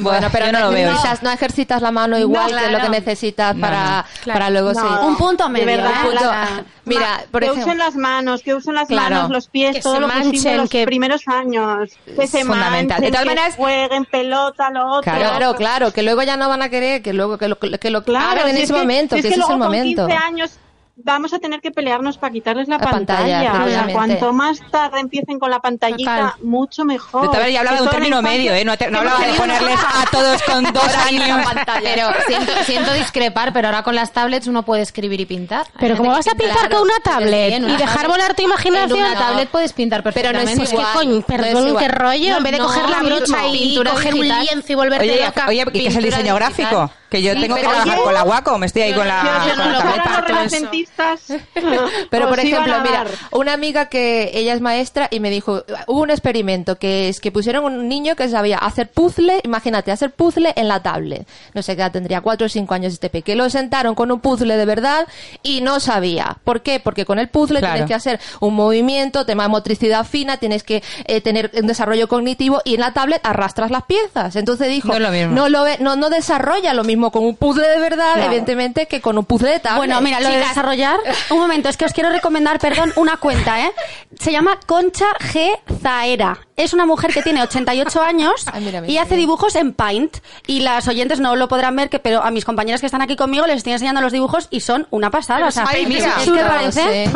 Bueno, 0.00 0.28
pero 0.32 0.46
yo 0.46 0.52
no 0.52 0.60
lo 0.60 0.70
veo. 0.70 0.88
ejercitas, 0.88 1.22
no 1.22 1.30
ejercitas 1.30 1.82
la 1.82 1.90
mano 1.90 2.18
igual 2.18 2.52
No, 2.52 2.58
que 2.58 2.70
lo 2.70 2.80
que 2.80 2.88
necesitas 2.88 3.54
No, 3.54 3.60
para, 3.60 4.06
Claro. 4.24 4.38
para 4.38 4.48
luego 4.50 4.72
sí. 4.74 4.80
Un 5.02 5.14
punto 5.18 5.46
medio. 5.50 5.66
De 5.66 5.76
verdad, 5.76 5.90
¿eh? 5.90 6.06
punto. 6.08 6.24
la- 6.24 6.64
Mira, 6.86 7.24
por 7.30 7.40
que 7.42 7.46
ejemplo- 7.48 7.64
usen 7.66 7.76
las 7.78 7.94
manos, 7.94 8.42
que 8.42 8.54
usen 8.54 8.74
las 8.74 8.88
Claro. 8.88 9.14
manos, 9.16 9.30
los 9.30 9.48
pies, 9.48 9.76
Que 9.76 9.82
todo 9.82 10.00
lo 10.00 10.08
posible 10.08 10.56
los 10.56 10.70
que- 10.70 10.86
primeros 10.86 11.28
años. 11.28 11.90
Que 12.06 12.26
se 12.26 12.46
fundamental. 12.46 12.88
manchen, 12.88 13.00
De 13.02 13.08
todas 13.10 13.22
que 13.24 13.28
maneras- 13.28 13.56
jueguen 13.56 14.04
pelota, 14.06 14.70
lo 14.70 14.86
otro. 14.90 15.12
Claro, 15.12 15.54
claro, 15.54 15.92
que 15.92 16.02
luego 16.02 16.22
ya 16.22 16.38
no 16.38 16.48
van 16.48 16.62
a 16.62 16.70
querer, 16.70 17.02
que 17.02 17.12
luego 17.12 17.36
que 17.36 17.48
lo, 17.48 17.58
que 17.58 17.90
lo 17.90 18.02
Claro, 18.04 18.30
hagan 18.40 18.48
en 18.48 18.54
ese 18.54 18.64
es 18.64 18.72
que- 18.72 18.78
momento, 18.78 19.16
si 19.16 19.22
que, 19.22 19.28
es 19.28 19.34
ese 19.34 19.42
es 19.42 19.46
el 19.46 19.50
con 19.52 19.58
momento. 19.58 20.06
15 20.06 20.24
años 20.24 20.50
vamos 20.96 21.32
a 21.32 21.38
tener 21.38 21.60
que 21.60 21.70
pelearnos 21.70 22.18
para 22.18 22.32
quitarles 22.32 22.68
la, 22.68 22.76
La 22.78 22.90
pantalla, 22.90 23.62
O 23.64 23.68
sea, 23.68 23.86
cuanto 23.92 24.32
más 24.32 24.60
tarde 24.70 25.00
empiecen 25.00 25.38
con 25.38 25.50
la 25.50 25.58
pantallita, 25.60 26.32
Total. 26.32 26.44
mucho 26.46 26.84
mejor. 26.84 27.26
Maneras, 27.26 27.52
ya 27.52 27.58
hablaba 27.60 27.76
de 27.76 27.78
Que 27.78 27.84
un 27.84 27.90
término 27.90 28.16
infancia- 28.18 28.38
medio, 28.38 28.54
¿eh? 28.54 28.64
No, 28.64 28.76
te- 28.76 28.86
no 28.90 28.92
que 28.92 28.98
hablaba 29.08 29.26
de 29.26 29.34
ponerles 29.34 29.78
a 29.80 30.04
todos 30.10 30.42
con 30.42 30.64
dos 30.72 30.94
años. 30.96 31.46
Pero 31.82 32.08
siento, 32.26 32.52
siento 32.64 32.92
discrepar, 32.92 33.52
pero 33.52 33.68
ahora 33.68 33.82
con 33.82 33.94
las 33.94 34.12
tablets 34.12 34.46
uno 34.46 34.64
puede 34.64 34.82
escribir 34.82 35.20
y 35.20 35.26
pintar. 35.26 35.66
Pero 35.80 35.96
¿cómo 35.96 36.10
que 36.10 36.16
vas 36.18 36.28
a 36.28 36.34
pinta- 36.34 36.54
pintar 36.54 36.70
con 36.70 36.82
una 36.82 37.00
tablet 37.02 37.52
en 37.54 37.62
y 37.62 37.66
una 37.66 37.78
dejar 37.78 37.96
tablet- 38.02 38.08
volar 38.10 38.34
tu 38.34 38.42
imaginación? 38.42 38.98
En 38.98 39.04
una 39.06 39.18
tablet 39.18 39.48
puedes 39.48 39.72
pintar 39.72 40.02
Pero 40.02 40.32
no 40.32 40.38
es 40.38 40.44
perfectamente. 40.44 40.74
Igual. 40.74 40.92
coño, 40.94 41.10
no 41.12 41.18
es 41.18 41.24
perdón, 41.24 41.68
igual. 41.68 41.82
qué 41.84 41.88
rollo, 41.90 42.30
No, 42.30 42.36
en 42.36 42.42
vez 42.42 42.52
de 42.52 42.58
no, 42.58 42.64
coger 42.66 42.88
la 42.90 43.02
brocha 43.02 43.46
y 43.48 43.74
coger 43.82 44.14
un 44.14 44.28
lienzo 44.28 44.72
y 44.72 44.74
volverte 44.74 45.10
Oye, 45.10 45.24
loca. 45.26 45.46
oye, 45.48 45.64
¿y 45.72 45.80
qué 45.80 45.86
es 45.88 45.96
el 45.96 46.04
diseño 46.04 46.34
gráfico? 46.34 46.90
Que 47.12 47.20
yo 47.22 47.34
Sí, 47.34 47.40
tengo 47.42 47.56
que 47.56 47.60
trabajar 47.60 47.88
Oye, 47.96 48.02
con 48.04 48.14
la 48.14 48.24
Wacom, 48.24 48.64
estoy 48.64 48.82
ahí 48.82 48.90
yo 48.92 48.96
con 48.96 49.06
la, 49.06 49.44
yo 49.46 49.54
con 49.62 49.72
la 49.72 49.78
tableta. 49.78 51.16
Pero, 52.10 52.28
por 52.28 52.40
ejemplo, 52.40 52.74
a 52.74 52.78
mira, 52.80 53.04
una 53.32 53.52
amiga 53.52 53.86
que 53.86 54.30
ella 54.34 54.54
es 54.54 54.60
maestra 54.60 55.08
y 55.10 55.20
me 55.20 55.28
dijo, 55.30 55.62
hubo 55.86 56.00
un 56.02 56.10
experimento 56.10 56.76
que 56.78 57.08
es 57.08 57.20
que 57.20 57.30
pusieron 57.30 57.64
un 57.64 57.88
niño 57.88 58.16
que 58.16 58.28
sabía 58.28 58.58
hacer 58.58 58.90
puzzle, 58.90 59.40
imagínate, 59.44 59.90
hacer 59.92 60.10
puzzle 60.12 60.52
en 60.56 60.68
la 60.68 60.82
tablet. 60.82 61.26
No 61.54 61.62
sé 61.62 61.76
qué 61.76 61.82
edad 61.82 61.92
tendría, 61.92 62.20
cuatro 62.20 62.46
o 62.46 62.48
cinco 62.48 62.74
años 62.74 62.92
este 62.94 63.10
peque. 63.10 63.34
Lo 63.36 63.50
sentaron 63.50 63.94
con 63.94 64.10
un 64.10 64.20
puzzle 64.20 64.56
de 64.56 64.64
verdad 64.64 65.06
y 65.42 65.60
no 65.60 65.80
sabía. 65.80 66.38
¿Por 66.44 66.62
qué? 66.62 66.80
Porque 66.80 67.04
con 67.04 67.18
el 67.18 67.28
puzzle 67.28 67.58
Claro. 67.58 67.74
tienes 67.74 67.88
que 67.88 67.94
hacer 67.94 68.20
un 68.40 68.54
movimiento, 68.54 69.26
tema 69.26 69.42
de 69.42 69.48
motricidad 69.50 70.06
fina, 70.06 70.38
tienes 70.38 70.62
que 70.62 70.82
eh, 71.04 71.20
tener 71.20 71.50
un 71.54 71.66
desarrollo 71.66 72.08
cognitivo 72.08 72.60
y 72.64 72.74
en 72.74 72.80
la 72.80 72.92
tablet 72.92 73.20
arrastras 73.24 73.70
las 73.70 73.82
piezas. 73.84 74.34
Entonces 74.36 74.68
dijo, 74.68 74.88
No 74.88 74.94
es 74.94 75.00
lo 75.00 75.10
mismo. 75.10 75.34
no 75.34 75.48
lo 75.48 75.62
ve- 75.64 75.76
no, 75.80 75.96
no 75.96 76.08
desarrolla 76.10 76.72
lo 76.74 76.84
mismo 76.84 77.01
mismo 77.02 77.10
con 77.10 77.24
un 77.24 77.36
puzzle 77.36 77.66
de 77.68 77.78
verdad, 77.80 78.14
Claro. 78.14 78.24
evidentemente, 78.30 78.86
que 78.86 79.00
con 79.00 79.18
un 79.18 79.24
puzzle 79.24 79.50
de 79.50 79.60
tablet. 79.60 79.78
Bueno, 79.78 80.00
mira, 80.00 80.20
lo 80.20 80.28
de 80.28 80.34
Chicas, 80.34 80.48
desarrollar. 80.50 80.98
Un 81.30 81.38
momento, 81.40 81.68
es 81.68 81.76
que 81.76 81.84
os 81.84 81.92
quiero 81.92 82.10
recomendar, 82.10 82.58
perdón, 82.60 82.92
una 82.96 83.16
cuenta, 83.16 83.60
¿eh? 83.60 83.72
Se 84.20 84.30
llama 84.30 84.58
Concha 84.66 85.06
G. 85.18 85.50
Zaera. 85.82 86.38
Es 86.56 86.72
una 86.74 86.86
mujer 86.86 87.12
que 87.12 87.22
tiene 87.22 87.42
88 87.42 88.02
años 88.02 88.44
Ay, 88.52 88.62
mira, 88.62 88.80
mira, 88.80 88.92
y 88.92 88.98
hace 88.98 89.16
dibujos 89.16 89.56
en 89.56 89.72
Paint. 89.72 90.18
Y 90.46 90.60
las 90.60 90.86
oyentes 90.86 91.18
no 91.18 91.34
lo 91.34 91.48
podrán 91.48 91.74
ver, 91.74 91.88
que, 91.90 91.98
pero 91.98 92.22
a 92.22 92.30
mis 92.30 92.44
compañeras 92.44 92.80
que 92.80 92.86
están 92.86 93.02
aquí 93.02 93.16
conmigo 93.16 93.46
les 93.46 93.56
estoy 93.56 93.72
enseñando 93.72 94.00
los 94.00 94.12
dibujos 94.12 94.46
y 94.50 94.60
son 94.60 94.86
una 94.90 95.10
pasada. 95.10 95.46
O 95.46 95.50
sea, 95.50 95.64
Ay, 95.68 95.86
mira. 95.86 96.18
¿sí 96.20 96.26
te 96.30 96.38
Claro, 96.38 96.48
parece? 96.54 97.10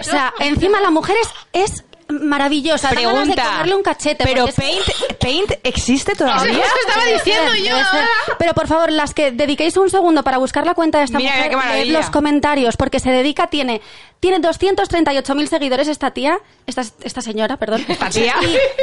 O 0.00 0.02
sea, 0.04 0.34
encima 0.40 0.80
la 0.80 0.90
mujer 0.90 1.16
es, 1.52 1.62
es 1.72 1.84
maravillosa. 2.08 2.88
Ganas 2.90 3.04
de 3.04 3.10
Pregunta. 3.34 3.42
comerle 3.44 3.74
un 3.74 3.82
cachete. 3.82 4.24
Pero 4.24 4.46
es- 4.46 4.54
Paint, 4.54 4.82
Paint 5.20 5.52
existe 5.62 6.14
todavía. 6.14 6.52
Eso 6.52 6.62
estaba 6.86 7.04
diciendo 7.06 7.52
Debe 7.52 7.68
yo. 7.68 7.76
ser. 7.76 8.04
Pero 8.38 8.54
por 8.54 8.66
favor, 8.68 8.92
las 8.92 9.14
que 9.14 9.30
dediquéis 9.32 9.76
un 9.76 9.90
segundo 9.90 10.22
para 10.22 10.38
buscar 10.38 10.66
la 10.66 10.74
cuenta 10.74 10.98
de 10.98 11.04
esta 11.04 11.18
Mira, 11.18 11.32
mujer, 11.52 11.86
leed 11.86 11.92
los 11.92 12.10
comentarios, 12.10 12.76
porque 12.76 13.00
se 13.00 13.10
dedica, 13.10 13.46
tiene, 13.48 13.80
tiene 14.20 14.38
238.000 14.40 15.48
seguidores 15.48 15.88
esta 15.88 16.10
tía, 16.12 16.38
esta, 16.66 16.82
esta 17.02 17.20
señora, 17.20 17.56
perdón. 17.56 17.84
Esta 17.88 18.08
tía. 18.10 18.34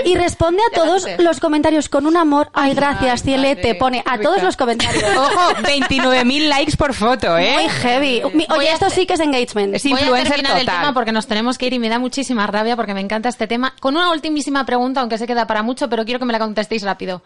Y, 0.05 0.12
y 0.12 0.15
responde 0.15 0.62
a 0.71 0.75
todos 0.75 1.05
los 1.17 1.39
comentarios 1.39 1.89
con 1.89 2.05
un 2.05 2.15
amor. 2.17 2.49
Ay, 2.53 2.74
gracias, 2.76 3.22
Ay, 3.22 3.26
cielete. 3.26 3.67
madre, 3.69 3.76
Pone 3.76 4.03
a 4.05 4.19
todos 4.19 4.43
los 4.43 4.55
comentarios. 4.55 5.03
Ojo, 5.17 5.53
29.000 5.63 6.47
likes 6.47 6.78
por 6.78 6.93
foto, 6.93 7.38
¿eh? 7.38 7.53
Muy 7.55 7.69
heavy. 7.69 8.22
Voy 8.22 8.45
Oye, 8.57 8.69
a 8.69 8.74
esto 8.74 8.89
sí 8.89 9.05
que 9.05 9.13
es 9.13 9.19
engagement. 9.19 9.76
Es 9.76 9.84
Voy 9.84 9.93
a 9.93 10.01
influencer 10.01 10.36
el 10.39 10.45
total. 10.45 10.65
tema 10.65 10.93
porque 10.93 11.11
nos 11.11 11.28
tenemos 11.28 11.57
que 11.57 11.65
ir 11.67 11.74
y 11.74 11.80
me 11.80 11.89
da 11.89 11.97
muchísima 11.99 12.45
rabia 12.47 12.76
porque 12.76 12.93
me 12.93 13.01
encanta 13.01 13.20
este 13.30 13.47
tema. 13.47 13.76
Con 13.80 13.95
una 13.95 14.11
ultimísima 14.11 14.65
pregunta, 14.65 15.01
aunque 15.01 15.17
se 15.17 15.28
queda 15.28 15.47
para 15.47 15.63
mucho, 15.63 15.89
pero 15.89 16.05
quiero 16.05 16.19
que 16.19 16.26
me 16.26 16.34
la 16.34 16.39
contestéis 16.39 16.84
rápido. 16.84 17.24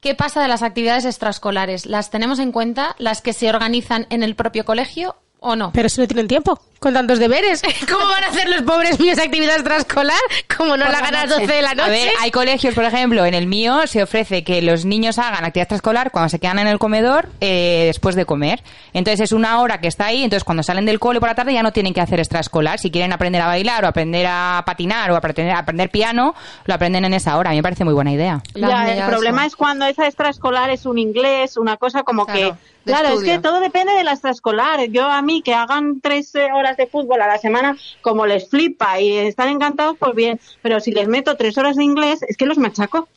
¿Qué 0.00 0.14
pasa 0.14 0.40
de 0.40 0.48
las 0.48 0.62
actividades 0.62 1.04
extraescolares? 1.04 1.84
¿Las 1.84 2.10
tenemos 2.10 2.38
en 2.38 2.52
cuenta? 2.52 2.96
¿Las 2.98 3.20
que 3.20 3.34
se 3.34 3.50
organizan 3.50 4.06
en 4.08 4.22
el 4.22 4.34
propio 4.34 4.64
colegio 4.64 5.16
o 5.40 5.56
no? 5.56 5.72
Pero 5.72 5.90
si 5.90 6.00
no 6.00 6.06
tienen 6.06 6.26
tiempo, 6.26 6.58
con 6.80 6.94
tantos 6.94 7.18
deberes. 7.18 7.62
¿Cómo 7.90 8.06
van 8.06 8.24
a 8.24 8.28
hacer 8.28 8.48
los 8.48 8.62
pobres 8.62 8.98
míos 8.98 9.18
actividad 9.18 9.54
extraescolar? 9.54 10.16
Como 10.56 10.76
no 10.76 10.84
Por 10.86 10.92
la 10.92 10.92
la 10.92 10.98
hagan 10.98 11.14
a 11.14 11.20
las 11.26 11.30
noche. 11.30 11.42
12 11.42 11.54
de 11.54 11.62
la 11.62 11.74
noche. 11.74 11.88
A 11.88 11.90
ver, 11.90 12.08
hay 12.20 12.30
colegios, 12.30 12.74
por 12.74 12.84
ejemplo, 12.84 13.24
en 13.26 13.34
el 13.34 13.46
mío 13.46 13.86
se 13.86 14.02
ofrece 14.02 14.42
que 14.42 14.62
los 14.62 14.84
niños 14.86 15.18
hagan 15.18 15.44
actividad 15.44 15.64
extraescolar 15.64 16.10
cuando 16.10 16.30
se 16.30 16.38
quedan 16.38 16.58
en 16.58 16.66
el 16.68 16.78
comedor 16.78 17.28
eh, 17.40 17.84
después 17.86 18.16
de 18.16 18.24
comer. 18.24 18.62
Entonces 18.94 19.20
es 19.20 19.32
una 19.32 19.60
hora 19.60 19.78
que 19.80 19.88
está 19.88 20.06
ahí, 20.06 20.24
entonces 20.24 20.42
cuando 20.44 20.62
salen 20.62 20.86
del 20.86 20.98
cole 20.98 21.20
por 21.20 21.28
la 21.28 21.34
tarde 21.34 21.52
ya 21.52 21.62
no 21.62 21.72
tienen 21.72 21.92
que 21.92 22.00
hacer 22.00 22.18
extraescolar. 22.18 22.78
Si 22.78 22.90
quieren 22.90 23.12
aprender 23.12 23.42
a 23.42 23.46
bailar 23.46 23.84
o 23.84 23.88
aprender 23.88 24.26
a 24.26 24.62
patinar 24.64 25.10
o 25.10 25.16
aprender, 25.16 25.50
aprender 25.50 25.90
piano, 25.90 26.34
lo 26.64 26.74
aprenden 26.74 27.04
en 27.04 27.12
esa 27.12 27.36
hora. 27.36 27.50
A 27.50 27.52
mí 27.52 27.58
me 27.58 27.62
parece 27.62 27.84
muy 27.84 27.94
buena 27.94 28.12
idea. 28.12 28.42
Ya, 28.54 28.90
el 28.90 29.04
problema 29.04 29.44
es 29.44 29.54
cuando 29.54 29.84
esa 29.84 30.06
extraescolar 30.06 30.70
es 30.70 30.86
un 30.86 30.98
inglés, 30.98 31.58
una 31.58 31.76
cosa 31.76 32.04
como 32.04 32.24
Claro, 32.24 32.40
que... 32.40 32.70
Claro, 32.82 33.08
es 33.08 33.14
estudio. 33.14 33.34
que 33.34 33.38
todo 33.40 33.60
depende 33.60 33.92
de 33.92 34.04
la 34.04 34.12
extraescolar. 34.12 34.88
Yo 34.88 35.06
a 35.06 35.20
mí 35.20 35.42
que 35.42 35.52
hagan 35.52 36.00
tres 36.00 36.34
eh, 36.34 36.48
de 36.76 36.86
fútbol 36.86 37.22
a 37.22 37.26
la 37.26 37.38
semana, 37.38 37.76
como 38.00 38.26
les 38.26 38.48
flipa 38.48 39.00
y 39.00 39.16
están 39.16 39.48
encantados, 39.48 39.96
pues 39.98 40.14
bien. 40.14 40.40
Pero 40.62 40.80
si 40.80 40.92
les 40.92 41.08
meto 41.08 41.36
tres 41.36 41.58
horas 41.58 41.76
de 41.76 41.84
inglés, 41.84 42.22
es 42.22 42.36
que 42.36 42.46
los 42.46 42.58
machaco. 42.58 43.08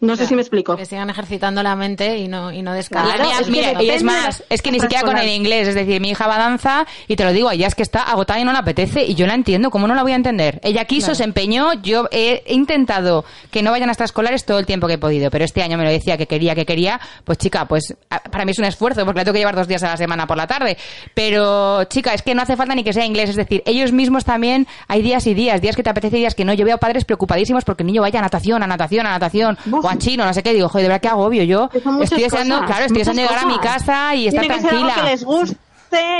No 0.00 0.14
sé 0.14 0.26
si 0.26 0.34
me 0.34 0.42
explico. 0.42 0.76
Que 0.76 0.84
sigan 0.84 1.08
ejercitando 1.08 1.62
la 1.62 1.74
mente 1.74 2.18
y 2.18 2.28
no, 2.28 2.52
y 2.52 2.60
no 2.60 2.74
descargar. 2.74 3.16
Claro, 3.16 3.30
Mira, 3.30 3.40
es 3.40 3.46
que 3.46 3.50
mira, 3.50 3.82
y 3.82 3.90
es 3.90 4.02
más, 4.02 4.44
es 4.50 4.60
que 4.60 4.70
ni 4.70 4.78
siquiera 4.78 5.04
con 5.04 5.16
el 5.16 5.28
inglés, 5.28 5.68
es 5.68 5.74
decir, 5.74 6.00
mi 6.00 6.10
hija 6.10 6.26
va 6.26 6.36
a 6.36 6.38
danza 6.38 6.86
y 7.08 7.16
te 7.16 7.24
lo 7.24 7.32
digo, 7.32 7.50
ella 7.50 7.66
es 7.66 7.74
que 7.74 7.82
está 7.82 8.02
agotada 8.02 8.38
y 8.38 8.44
no 8.44 8.52
le 8.52 8.58
apetece 8.58 9.04
y 9.04 9.14
yo 9.14 9.26
la 9.26 9.34
entiendo, 9.34 9.70
¿cómo 9.70 9.86
no 9.86 9.94
la 9.94 10.02
voy 10.02 10.12
a 10.12 10.16
entender? 10.16 10.60
Ella 10.62 10.84
quiso, 10.84 11.14
se 11.14 11.24
empeñó, 11.24 11.72
yo 11.82 12.08
he 12.10 12.42
intentado 12.48 13.24
que 13.50 13.62
no 13.62 13.70
vayan 13.70 13.88
a 13.88 13.92
extraescolares 13.92 14.44
todo 14.44 14.58
el 14.58 14.66
tiempo 14.66 14.86
que 14.86 14.94
he 14.94 14.98
podido, 14.98 15.30
pero 15.30 15.44
este 15.46 15.62
año 15.62 15.78
me 15.78 15.84
lo 15.84 15.90
decía 15.90 16.18
que 16.18 16.26
quería, 16.26 16.54
que 16.54 16.66
quería, 16.66 17.00
pues 17.24 17.38
chica, 17.38 17.64
pues 17.64 17.96
para 18.30 18.44
mí 18.44 18.50
es 18.50 18.58
un 18.58 18.66
esfuerzo 18.66 19.04
porque 19.06 19.20
la 19.20 19.24
tengo 19.24 19.32
que 19.32 19.40
llevar 19.40 19.56
dos 19.56 19.66
días 19.68 19.82
a 19.82 19.88
la 19.88 19.96
semana 19.96 20.26
por 20.26 20.36
la 20.36 20.46
tarde, 20.46 20.76
pero 21.14 21.84
chica, 21.84 22.12
es 22.12 22.20
que 22.20 22.34
no 22.34 22.42
hace 22.42 22.56
falta 22.56 22.74
ni 22.74 22.84
que 22.84 22.92
sea 22.92 23.06
inglés, 23.06 23.30
es 23.30 23.36
decir, 23.36 23.62
ellos 23.64 23.92
mismos 23.92 24.26
también, 24.26 24.66
hay 24.88 25.00
días 25.00 25.26
y 25.26 25.32
días, 25.32 25.62
días 25.62 25.74
que 25.74 25.82
te 25.82 25.88
apetece 25.88 26.18
y 26.18 26.20
días 26.20 26.34
que 26.34 26.44
no, 26.44 26.52
yo 26.52 26.66
veo 26.66 26.76
padres 26.76 27.06
preocupadísimos 27.06 27.64
porque 27.64 27.82
el 27.82 27.86
niño 27.86 28.02
vaya 28.02 28.18
a 28.18 28.22
natación, 28.22 28.62
a 28.62 28.66
natación, 28.66 29.06
a 29.06 29.10
natación, 29.10 29.56
Buf. 29.64 29.85
O 29.86 29.88
a 29.88 29.96
chino, 29.98 30.24
no 30.24 30.34
sé 30.34 30.42
qué, 30.42 30.52
digo, 30.52 30.68
joder, 30.68 30.84
de 30.84 30.88
verdad 30.88 31.00
que 31.00 31.08
agobio, 31.08 31.42
yo 31.44 31.68
estoy 32.02 32.22
deseando, 32.22 32.56
cosas, 32.56 32.66
claro, 32.70 32.84
estoy 32.86 32.98
deseando 32.98 33.22
llegar 33.22 33.38
a 33.38 33.46
mi 33.46 33.58
casa 33.58 34.14
y 34.14 34.26
estar 34.28 34.40
Tiene 34.42 34.54
que 34.56 34.60
ser 34.60 34.70
tranquila. 34.70 34.92
algo 34.94 35.04
que 35.04 35.10
les 35.10 35.24
guste, 35.24 35.56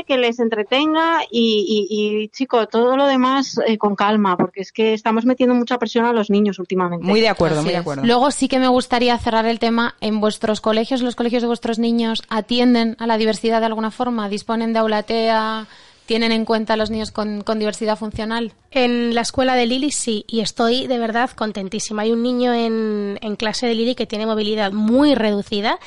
que 0.06 0.16
les 0.16 0.38
entretenga 0.38 1.20
y, 1.30 1.86
y, 1.90 2.22
y, 2.22 2.28
chico, 2.28 2.66
todo 2.68 2.96
lo 2.96 3.06
demás 3.06 3.58
eh, 3.66 3.76
con 3.76 3.96
calma, 3.96 4.36
porque 4.36 4.60
es 4.60 4.72
que 4.72 4.94
estamos 4.94 5.24
metiendo 5.26 5.54
mucha 5.54 5.76
presión 5.78 6.04
a 6.04 6.12
los 6.12 6.30
niños 6.30 6.58
últimamente. 6.58 7.04
Muy 7.06 7.20
de 7.20 7.28
acuerdo, 7.28 7.56
Así 7.56 7.64
muy 7.64 7.72
de 7.72 7.78
es. 7.78 7.80
acuerdo. 7.80 8.04
Luego 8.04 8.30
sí 8.30 8.48
que 8.48 8.58
me 8.58 8.68
gustaría 8.68 9.18
cerrar 9.18 9.44
el 9.46 9.58
tema. 9.58 9.94
¿En 10.00 10.20
vuestros 10.20 10.60
colegios, 10.60 11.02
los 11.02 11.16
colegios 11.16 11.42
de 11.42 11.48
vuestros 11.48 11.78
niños, 11.78 12.22
atienden 12.28 12.96
a 13.00 13.06
la 13.06 13.18
diversidad 13.18 13.58
de 13.60 13.66
alguna 13.66 13.90
forma? 13.90 14.28
¿Disponen 14.28 14.72
de 14.72 14.78
aulatea? 14.78 15.66
¿Tienen 16.06 16.30
en 16.30 16.44
cuenta 16.44 16.74
a 16.74 16.76
los 16.76 16.88
niños 16.90 17.10
con, 17.10 17.42
con 17.42 17.58
diversidad 17.58 17.98
funcional? 17.98 18.52
En 18.76 19.14
la 19.14 19.22
escuela 19.22 19.54
de 19.54 19.64
Lili 19.64 19.90
sí, 19.90 20.26
y 20.28 20.40
estoy 20.40 20.86
de 20.86 20.98
verdad 20.98 21.30
contentísima. 21.30 22.02
Hay 22.02 22.12
un 22.12 22.22
niño 22.22 22.52
en, 22.52 23.18
en 23.22 23.36
clase 23.36 23.66
de 23.66 23.74
Lili 23.74 23.94
que 23.94 24.04
tiene 24.04 24.26
movilidad 24.26 24.70
muy 24.70 25.14
reducida 25.14 25.78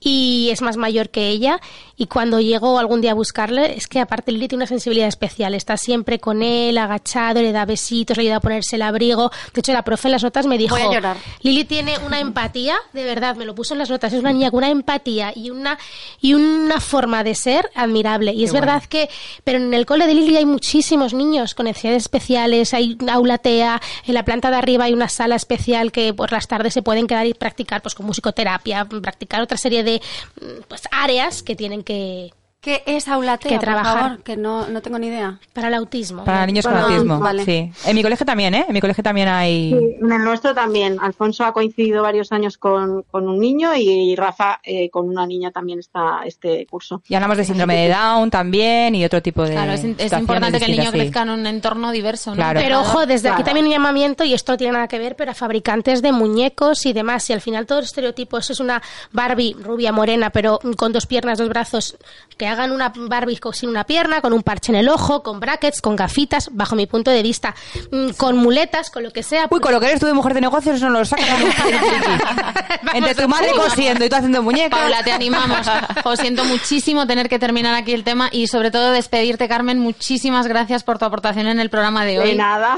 y 0.00 0.48
es 0.50 0.62
más 0.62 0.78
mayor 0.78 1.10
que 1.10 1.28
ella. 1.28 1.60
Y 1.98 2.06
cuando 2.06 2.40
llego 2.40 2.78
algún 2.78 3.02
día 3.02 3.10
a 3.10 3.14
buscarle, 3.14 3.76
es 3.76 3.86
que 3.86 4.00
aparte 4.00 4.32
Lili 4.32 4.48
tiene 4.48 4.62
una 4.62 4.68
sensibilidad 4.68 5.06
especial. 5.06 5.54
Está 5.54 5.76
siempre 5.76 6.18
con 6.18 6.42
él, 6.42 6.78
agachado, 6.78 7.42
le 7.42 7.52
da 7.52 7.66
besitos, 7.66 8.16
le 8.16 8.22
ayuda 8.22 8.36
a 8.36 8.40
ponerse 8.40 8.76
el 8.76 8.82
abrigo. 8.82 9.30
De 9.52 9.60
hecho, 9.60 9.74
la 9.74 9.82
profe 9.82 10.08
en 10.08 10.12
las 10.12 10.22
notas 10.22 10.46
me 10.46 10.56
dijo: 10.56 10.76
Voy 10.76 10.86
a 10.86 10.92
llorar. 10.94 11.16
Lili 11.42 11.64
tiene 11.64 11.98
una 11.98 12.20
empatía, 12.20 12.76
de 12.94 13.04
verdad, 13.04 13.36
me 13.36 13.44
lo 13.44 13.54
puso 13.54 13.74
en 13.74 13.78
las 13.80 13.90
notas. 13.90 14.14
Es 14.14 14.20
una 14.20 14.32
niña 14.32 14.50
con 14.50 14.58
una 14.58 14.70
empatía 14.70 15.34
y 15.36 15.50
una, 15.50 15.78
y 16.22 16.32
una 16.32 16.80
forma 16.80 17.22
de 17.22 17.34
ser 17.34 17.70
admirable. 17.74 18.32
Y 18.32 18.44
es 18.44 18.52
verdad 18.54 18.82
que, 18.84 19.10
pero 19.44 19.58
en 19.58 19.74
el 19.74 19.84
cole 19.84 20.06
de 20.06 20.14
Lili 20.14 20.38
hay 20.38 20.46
muchísimos 20.46 21.12
niños 21.12 21.54
con 21.54 21.66
necesidades 21.66 22.04
especiales, 22.04 22.29
hay 22.36 22.96
una 23.00 23.14
aula 23.14 23.38
TEA, 23.38 23.80
en 24.06 24.14
la 24.14 24.24
planta 24.24 24.50
de 24.50 24.56
arriba 24.56 24.84
hay 24.84 24.92
una 24.92 25.08
sala 25.08 25.36
especial 25.36 25.92
que 25.92 26.14
por 26.14 26.32
las 26.32 26.48
tardes 26.48 26.74
se 26.74 26.82
pueden 26.82 27.06
quedar 27.06 27.26
y 27.26 27.34
practicar, 27.34 27.82
pues 27.82 27.94
con 27.94 28.06
musicoterapia, 28.06 28.84
practicar 28.84 29.42
otra 29.42 29.56
serie 29.56 29.82
de 29.82 30.00
mm, 30.40 30.62
pues 30.68 30.82
áreas 30.90 31.42
que 31.42 31.56
tienen 31.56 31.82
que 31.82 32.32
¿Qué 32.60 32.82
es 32.84 33.08
aulatea, 33.08 33.48
Que 33.48 33.56
por 33.56 33.64
trabajar. 33.64 33.98
favor? 33.98 34.22
Que 34.22 34.36
no, 34.36 34.66
no 34.66 34.82
tengo 34.82 34.98
ni 34.98 35.06
idea. 35.06 35.38
para 35.54 35.68
el 35.68 35.74
autismo. 35.74 36.24
Para 36.24 36.44
niños 36.44 36.66
con 36.66 36.76
autismo, 36.76 37.18
vale. 37.18 37.44
sí. 37.44 37.72
En 37.86 37.96
mi 37.96 38.02
colegio 38.02 38.26
también, 38.26 38.54
¿eh? 38.54 38.66
En 38.68 38.74
mi 38.74 38.82
colegio 38.82 39.02
también 39.02 39.28
hay... 39.28 39.70
Sí, 39.70 39.96
en 40.02 40.12
el 40.12 40.22
nuestro 40.22 40.54
también. 40.54 40.98
Alfonso 41.00 41.44
ha 41.44 41.52
coincidido 41.52 42.02
varios 42.02 42.32
años 42.32 42.58
con, 42.58 43.02
con 43.04 43.28
un 43.28 43.38
niño 43.38 43.74
y 43.74 44.14
Rafa 44.14 44.60
eh, 44.62 44.90
con 44.90 45.08
una 45.08 45.26
niña 45.26 45.50
también 45.50 45.78
está 45.78 46.20
este 46.26 46.66
curso. 46.66 47.02
Y 47.08 47.14
hablamos 47.14 47.38
de 47.38 47.44
síndrome 47.44 47.76
de 47.76 47.88
Down 47.88 48.30
también 48.30 48.94
y 48.94 49.06
otro 49.06 49.22
tipo 49.22 49.42
de 49.44 49.52
Claro, 49.52 49.72
es, 49.72 49.84
importante 49.84 50.58
que 50.58 50.66
el 50.66 50.76
niño 50.76 50.92
crezca 50.92 51.22
en 51.22 51.30
un 51.30 51.46
entorno 51.46 51.92
diverso. 51.92 52.30
¿no? 52.30 52.36
Claro. 52.36 52.60
Pero 52.60 52.80
ojo, 52.80 53.06
desde 53.06 53.30
aquí 53.30 53.42
también 53.42 53.66
un 53.66 53.72
llamamiento, 53.72 54.24
y 54.24 54.34
esto 54.34 54.52
no 54.52 54.58
tiene 54.58 54.74
nada 54.74 54.88
que 54.88 54.98
ver, 54.98 55.16
pero 55.16 55.30
a 55.30 55.34
fabricantes 55.34 56.02
de 56.02 56.12
muñecos 56.12 56.84
y 56.84 56.92
demás. 56.92 57.28
Y 57.30 57.32
al 57.32 57.40
final 57.40 57.64
todos 57.64 57.82
los 57.82 57.88
estereotipos 57.88 58.50
es 58.50 58.60
una 58.60 58.82
Barbie 59.12 59.56
rubia, 59.58 59.92
morena, 59.92 60.28
pero 60.30 60.60
con 60.76 60.92
dos 60.92 61.06
piernas, 61.06 61.38
dos 61.38 61.48
brazos, 61.48 61.96
que 62.36 62.49
hagan 62.50 62.72
una 62.72 62.92
Barbie 62.94 63.38
sin 63.52 63.68
una 63.70 63.84
pierna, 63.84 64.20
con 64.20 64.32
un 64.32 64.42
parche 64.42 64.72
en 64.72 64.76
el 64.78 64.88
ojo, 64.88 65.22
con 65.22 65.40
brackets, 65.40 65.80
con 65.80 65.96
gafitas, 65.96 66.50
bajo 66.52 66.76
mi 66.76 66.86
punto 66.86 67.10
de 67.10 67.22
vista, 67.22 67.54
mm, 67.90 68.10
con 68.10 68.36
muletas, 68.36 68.90
con 68.90 69.02
lo 69.02 69.10
que 69.12 69.22
sea. 69.22 69.42
Uy, 69.44 69.48
pues- 69.48 69.62
con 69.62 69.72
lo 69.72 69.80
que 69.80 69.86
eres 69.86 70.00
tú 70.00 70.06
de 70.06 70.12
mujer 70.14 70.34
de 70.34 70.40
negocios, 70.42 70.76
eso 70.76 70.88
no 70.90 70.98
lo 70.98 71.04
sacas. 71.04 71.26
de. 72.92 72.98
Entre 72.98 73.14
tu 73.14 73.28
madre 73.28 73.50
cosiendo 73.52 74.04
y 74.04 74.08
tú 74.08 74.16
haciendo 74.16 74.42
muñecas. 74.42 74.78
Paula, 74.78 75.02
te 75.02 75.12
animamos. 75.12 75.66
Os 76.04 76.18
siento 76.18 76.44
muchísimo 76.44 77.06
tener 77.06 77.28
que 77.28 77.38
terminar 77.38 77.74
aquí 77.74 77.92
el 77.92 78.04
tema 78.04 78.28
y 78.32 78.46
sobre 78.46 78.70
todo 78.70 78.90
despedirte, 78.92 79.48
Carmen. 79.48 79.78
Muchísimas 79.78 80.46
gracias 80.46 80.82
por 80.82 80.98
tu 80.98 81.04
aportación 81.04 81.46
en 81.46 81.60
el 81.60 81.70
programa 81.70 82.04
de 82.04 82.12
De 82.12 82.18
hoy. 82.18 82.36
nada. 82.36 82.76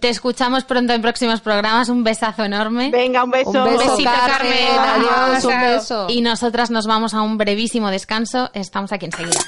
Te 0.00 0.08
escuchamos 0.08 0.64
pronto 0.64 0.92
en 0.92 1.02
próximos 1.02 1.40
programas. 1.40 1.88
Un 1.88 2.04
besazo 2.04 2.44
enorme. 2.44 2.90
Venga, 2.90 3.24
un 3.24 3.30
beso. 3.30 3.50
Un 3.50 3.64
beso, 3.64 3.78
besito, 3.90 4.10
Carmen. 4.10 4.52
Carmen. 4.76 5.08
Adiós, 5.08 5.44
un 5.44 5.60
beso. 5.60 6.06
Y 6.08 6.20
nosotras 6.20 6.70
nos 6.70 6.86
vamos 6.86 7.14
a 7.14 7.22
un 7.22 7.36
brevísimo 7.36 7.90
descanso. 7.90 8.50
Estamos 8.54 8.92
aquí 8.92 9.06
enseguida. 9.06 9.40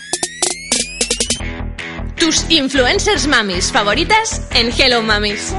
Tus 2.18 2.44
influencers 2.50 3.26
mamis 3.28 3.70
favoritas 3.70 4.42
en 4.52 4.72
Hello 4.76 5.02
Mamis. 5.02 5.54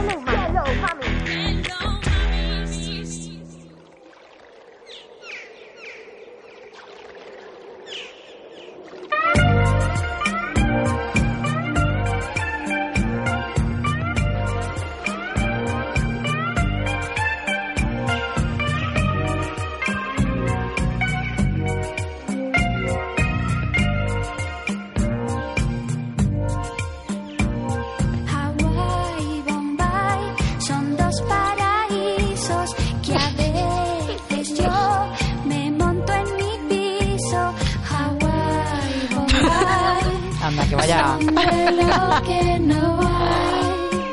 Vaya. 40.78 41.18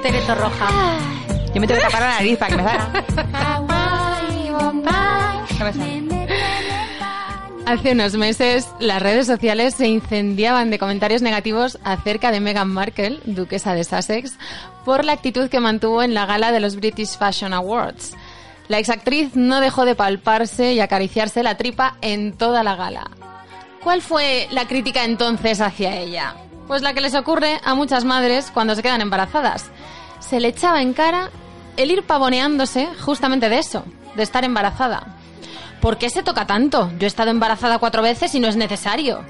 Tereto 0.03 0.35
roja. 0.35 0.69
Yo 1.55 1.61
me 1.61 1.67
tengo 1.67 1.81
que 1.81 1.87
tapar 1.87 2.01
la 2.01 2.09
nariz 2.09 2.39
para 2.39 2.51
que 2.51 2.63
me 2.63 2.69
salga. 2.69 3.05
No 5.59 5.65
me 5.65 5.73
sale. 5.73 6.05
Hace 7.67 7.93
unos 7.93 8.15
meses 8.15 8.69
las 8.79 9.01
redes 9.01 9.27
sociales 9.27 9.75
se 9.75 9.89
incendiaban 9.89 10.71
de 10.71 10.79
comentarios 10.79 11.23
negativos 11.23 11.79
acerca 11.83 12.31
de 12.31 12.41
Meghan 12.41 12.69
Markle, 12.69 13.21
duquesa 13.25 13.73
de 13.73 13.85
Sussex, 13.85 14.37
por 14.85 15.05
la 15.05 15.13
actitud 15.13 15.49
que 15.49 15.61
mantuvo 15.61 16.03
en 16.03 16.13
la 16.13 16.27
gala 16.27 16.53
de 16.53 16.61
los 16.61 16.77
British 16.77 17.17
Fashion 17.17 17.55
Awards. 17.55 18.13
La 18.69 18.79
exactriz 18.79 19.35
no 19.35 19.61
dejó 19.61 19.87
de 19.87 19.95
palparse 19.95 20.75
y 20.75 20.81
acariciarse 20.81 21.43
la 21.43 21.57
tripa 21.57 21.97
en 22.03 22.35
toda 22.35 22.63
la 22.63 22.77
gala. 22.77 23.11
¿Cuál 23.83 24.03
fue 24.03 24.47
la 24.51 24.67
crítica 24.67 25.05
entonces 25.05 25.61
hacia 25.63 25.97
ella? 25.97 26.35
Pues 26.67 26.83
la 26.83 26.95
que 26.95 27.01
les 27.01 27.15
ocurre 27.15 27.61
a 27.65 27.75
muchas 27.75 28.05
madres 28.05 28.51
cuando 28.53 28.75
se 28.75 28.83
quedan 28.83 29.01
embarazadas. 29.01 29.71
Se 30.21 30.41
le 30.41 30.49
echaba 30.49 30.81
en 30.81 30.95
cara 30.95 31.31
el 31.77 31.91
ir 31.91 32.05
pavoneándose 32.05 32.89
justamente 33.05 33.49
de 33.49 33.59
eso, 33.59 33.85
de 34.15 34.23
estar 34.23 34.45
embarazada. 34.45 35.17
¿Por 35.81 35.99
qué 35.99 36.09
se 36.09 36.23
toca 36.23 36.47
tanto? 36.47 36.91
Yo 36.99 37.05
he 37.05 37.07
estado 37.07 37.31
embarazada 37.31 37.79
cuatro 37.79 38.03
veces 38.03 38.35
y 38.35 38.41
no 38.41 38.49
es 38.49 38.57
necesario. 38.57 39.23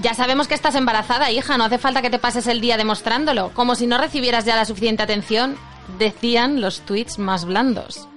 Ya 0.00 0.14
sabemos 0.14 0.48
que 0.48 0.54
estás 0.54 0.74
embarazada, 0.74 1.30
hija, 1.30 1.56
no 1.56 1.64
hace 1.64 1.78
falta 1.78 2.02
que 2.02 2.10
te 2.10 2.18
pases 2.18 2.48
el 2.48 2.60
día 2.60 2.76
demostrándolo, 2.76 3.52
como 3.54 3.76
si 3.76 3.86
no 3.86 3.96
recibieras 3.96 4.44
ya 4.44 4.56
la 4.56 4.64
suficiente 4.64 5.04
atención, 5.04 5.56
decían 5.98 6.60
los 6.60 6.80
tweets 6.80 7.18
más 7.20 7.44
blandos. 7.44 8.08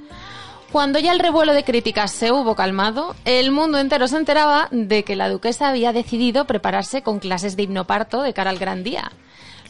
Cuando 0.72 1.00
ya 1.00 1.14
el 1.14 1.20
revuelo 1.20 1.54
de 1.54 1.64
críticas 1.64 2.12
se 2.12 2.34
hubo 2.34 2.56
calmado, 2.56 3.16
el 3.24 3.52
mundo 3.52 3.78
entero 3.78 4.08
se 4.10 4.18
enteraba 4.18 4.68
de 4.72 5.04
que 5.04 5.16
la 5.16 5.30
duquesa 5.30 5.70
había 5.70 5.94
decidido 5.94 6.46
prepararse 6.46 7.02
con 7.02 7.20
clases 7.20 7.56
de 7.56 7.64
hipnoparto 7.64 8.22
de 8.22 8.34
cara 8.34 8.50
al 8.50 8.60
gran 8.60 8.84
día, 8.84 9.12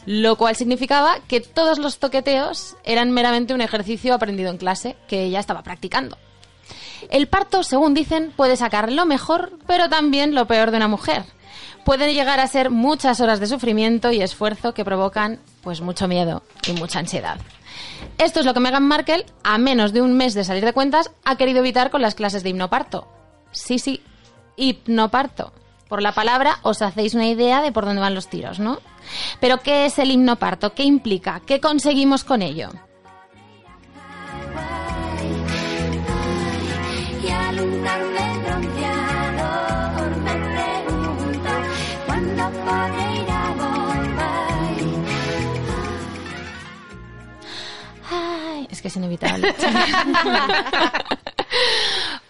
lo 0.06 0.34
cual 0.36 0.56
significaba 0.56 1.20
que 1.28 1.40
todos 1.40 1.78
los 1.78 1.98
toqueteos 1.98 2.76
eran 2.82 3.12
meramente 3.12 3.54
un 3.54 3.60
ejercicio 3.60 4.12
aprendido 4.12 4.50
en 4.50 4.58
clase 4.58 4.96
que 5.06 5.22
ella 5.22 5.38
estaba 5.38 5.62
practicando. 5.62 6.18
El 7.10 7.28
parto, 7.28 7.62
según 7.62 7.94
dicen, 7.94 8.32
puede 8.34 8.56
sacar 8.56 8.90
lo 8.90 9.06
mejor, 9.06 9.52
pero 9.68 9.88
también 9.88 10.34
lo 10.34 10.46
peor 10.46 10.72
de 10.72 10.78
una 10.78 10.88
mujer. 10.88 11.24
Pueden 11.84 12.12
llegar 12.12 12.40
a 12.40 12.46
ser 12.48 12.70
muchas 12.70 13.20
horas 13.20 13.38
de 13.38 13.46
sufrimiento 13.46 14.10
y 14.10 14.20
esfuerzo 14.20 14.74
que 14.74 14.84
provocan 14.84 15.38
pues 15.62 15.80
mucho 15.80 16.08
miedo 16.08 16.42
y 16.66 16.72
mucha 16.72 16.98
ansiedad. 16.98 17.38
Esto 18.18 18.40
es 18.40 18.46
lo 18.46 18.52
que 18.52 18.60
Meghan 18.60 18.82
Markle, 18.82 19.26
a 19.44 19.58
menos 19.58 19.92
de 19.92 20.02
un 20.02 20.16
mes 20.16 20.34
de 20.34 20.42
salir 20.42 20.64
de 20.64 20.72
cuentas, 20.72 21.12
ha 21.24 21.36
querido 21.36 21.60
evitar 21.60 21.90
con 21.90 22.02
las 22.02 22.16
clases 22.16 22.42
de 22.42 22.50
hipnoparto. 22.50 23.06
Sí, 23.52 23.78
sí, 23.78 24.02
hipnoparto. 24.56 25.52
Por 25.88 26.02
la 26.02 26.12
palabra 26.12 26.58
os 26.62 26.82
hacéis 26.82 27.14
una 27.14 27.28
idea 27.28 27.62
de 27.62 27.70
por 27.70 27.84
dónde 27.84 28.00
van 28.00 28.16
los 28.16 28.28
tiros, 28.28 28.58
¿no? 28.58 28.80
Pero 29.40 29.58
¿qué 29.58 29.86
es 29.86 30.00
el 30.00 30.10
hipnoparto? 30.10 30.74
¿Qué 30.74 30.82
implica? 30.82 31.40
¿Qué 31.46 31.60
conseguimos 31.60 32.24
con 32.24 32.42
ello? 32.42 32.70
Es 48.70 48.82
que 48.82 48.88
es 48.88 48.96
inevitable. 48.96 49.54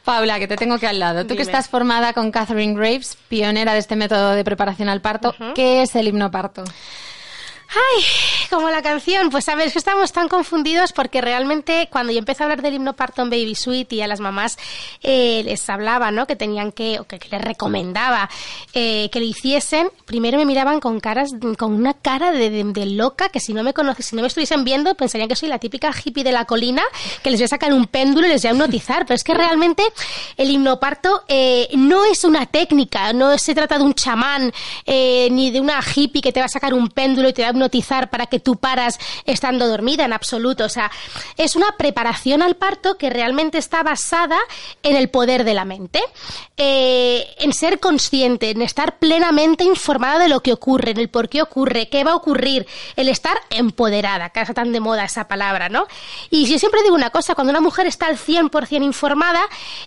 Paula, 0.05 0.39
que 0.39 0.49
te 0.49 0.57
tengo 0.57 0.79
que 0.79 0.87
al 0.87 0.99
lado. 0.99 1.27
Tú 1.27 1.37
que 1.37 1.43
estás 1.43 1.69
formada 1.69 2.13
con 2.13 2.31
Catherine 2.31 2.75
Graves, 2.75 3.19
pionera 3.29 3.75
de 3.75 3.81
este 3.81 3.97
método 3.97 4.31
de 4.33 4.45
preparación 4.45 4.89
al 4.89 5.01
parto, 5.03 5.35
¿qué 5.55 5.83
es 5.83 5.95
el 5.97 6.09
hipnoparto? 6.09 6.65
Ay, 7.69 8.05
como 8.49 8.71
la 8.71 8.83
canción, 8.83 9.31
pues 9.31 9.49
a 9.49 9.55
ver, 9.55 9.69
es 9.69 9.73
que 9.73 9.79
estamos 9.79 10.13
tan 10.13 10.29
confundidos 10.29 10.93
porque 10.93 11.21
realmente 11.21 11.89
cuando 11.91 12.13
yo 12.13 12.19
empecé 12.19 12.43
a 12.43 12.47
hablar 12.47 12.63
del 12.63 12.75
himnoparto 12.75 13.23
en 13.23 13.31
Baby 13.31 13.55
Sweet 13.55 13.93
y 13.93 14.03
a 14.03 14.07
las 14.07 14.21
mamás 14.21 14.59
eh, 15.03 15.43
les 15.45 15.69
hablaba, 15.69 16.11
¿no? 16.11 16.27
Que 16.27 16.37
tenían 16.37 16.73
que, 16.73 17.01
o 17.01 17.05
que, 17.05 17.19
les 17.31 17.43
recomendaba 17.43 18.29
eh, 18.73 19.09
que 19.13 19.21
lo 19.21 19.27
hiciesen, 19.27 19.91
primero 20.07 20.39
me 20.39 20.47
miraban 20.47 20.81
con 20.81 21.01
caras, 21.01 21.31
con 21.59 21.73
una 21.73 21.95
cara 21.95 22.33
de 22.33 22.87
loca 22.87 23.29
que 23.29 23.41
si 23.41 23.53
no 23.53 23.63
me 23.63 23.73
conoces, 23.73 24.07
si 24.07 24.17
no 24.17 24.23
me 24.23 24.29
estuviesen 24.29 24.65
viendo, 24.65 24.95
pensarían 24.95 25.29
que 25.29 25.37
soy 25.37 25.49
la 25.49 25.59
típica 25.59 25.93
hippie 25.93 26.25
de 26.25 26.33
la 26.33 26.45
colina 26.45 26.83
que 27.23 27.31
les 27.31 27.41
voy 27.41 27.45
a 27.45 27.49
sacar 27.49 27.73
un 27.73 27.87
péndulo 27.87 28.27
y 28.27 28.31
les 28.31 28.43
voy 28.43 28.51
a 28.51 28.53
hipnotizar, 28.53 29.05
pero 29.07 29.15
es 29.15 29.25
que 29.25 29.35
realmente 29.35 29.83
el 30.37 30.51
himnoparto 30.51 31.25
eh, 31.29 31.69
no 31.77 32.05
es 32.05 32.25
una 32.25 32.47
técnica, 32.47 33.13
no 33.13 33.37
se 33.39 33.55
trata 33.55 33.79
de 33.79 33.85
un 33.85 33.95
chamán 33.95 34.53
eh, 34.87 35.29
ni 35.31 35.51
de 35.51 35.61
una 35.61 35.81
hippie 35.81 36.23
que 36.23 36.33
te 36.33 36.41
va 36.41 36.47
a 36.47 36.51
sacar 36.51 36.75
un 36.75 36.89
péndulo 36.89 37.29
y 37.29 37.33
te 37.33 37.43
va 37.43 37.49
a 37.49 37.51
hipnotizar 37.51 38.11
para 38.11 38.27
que 38.27 38.38
tú 38.41 38.57
paras 38.57 38.99
estando 39.25 39.67
dormida 39.67 40.05
en 40.05 40.13
absoluto. 40.13 40.65
O 40.65 40.69
sea, 40.69 40.91
es 41.37 41.57
una 41.57 41.77
preparación 41.77 42.43
al 42.43 42.57
parto 42.57 42.97
que 42.97 43.11
realmente 43.11 43.59
está 43.59 43.83
basada 43.83 44.39
en 44.83 44.97
el 44.97 45.11
poder 45.11 45.45
de 45.45 45.55
la 45.55 45.65
mente, 45.65 46.01
eh, 46.57 47.27
en 47.39 47.53
ser 47.53 47.81
consciente, 47.81 48.51
en 48.51 48.63
estar 48.63 48.99
plenamente 48.99 49.65
informada 49.65 50.19
de 50.19 50.29
lo 50.29 50.41
que 50.41 50.53
ocurre, 50.53 50.93
en 50.93 50.99
el 50.99 51.09
por 51.09 51.29
qué 51.29 51.43
ocurre, 51.43 51.89
qué 51.89 52.05
va 52.05 52.13
a 52.13 52.17
ocurrir, 52.17 52.67
el 52.97 53.09
estar 53.09 53.39
empoderada, 53.51 54.31
que 54.31 54.41
está 54.41 54.55
tan 54.55 54.73
de 54.73 54.81
moda 54.81 55.05
esa 55.05 55.29
palabra, 55.29 55.69
¿no? 55.69 55.87
Y 56.31 56.47
yo 56.47 56.59
siempre 56.59 56.83
digo 56.83 56.95
una 56.95 57.11
cosa, 57.11 57.35
cuando 57.35 57.51
una 57.51 57.61
mujer 57.61 57.87
está 57.87 58.07
al 58.07 58.19
100% 58.19 58.85
informada, 58.85 59.41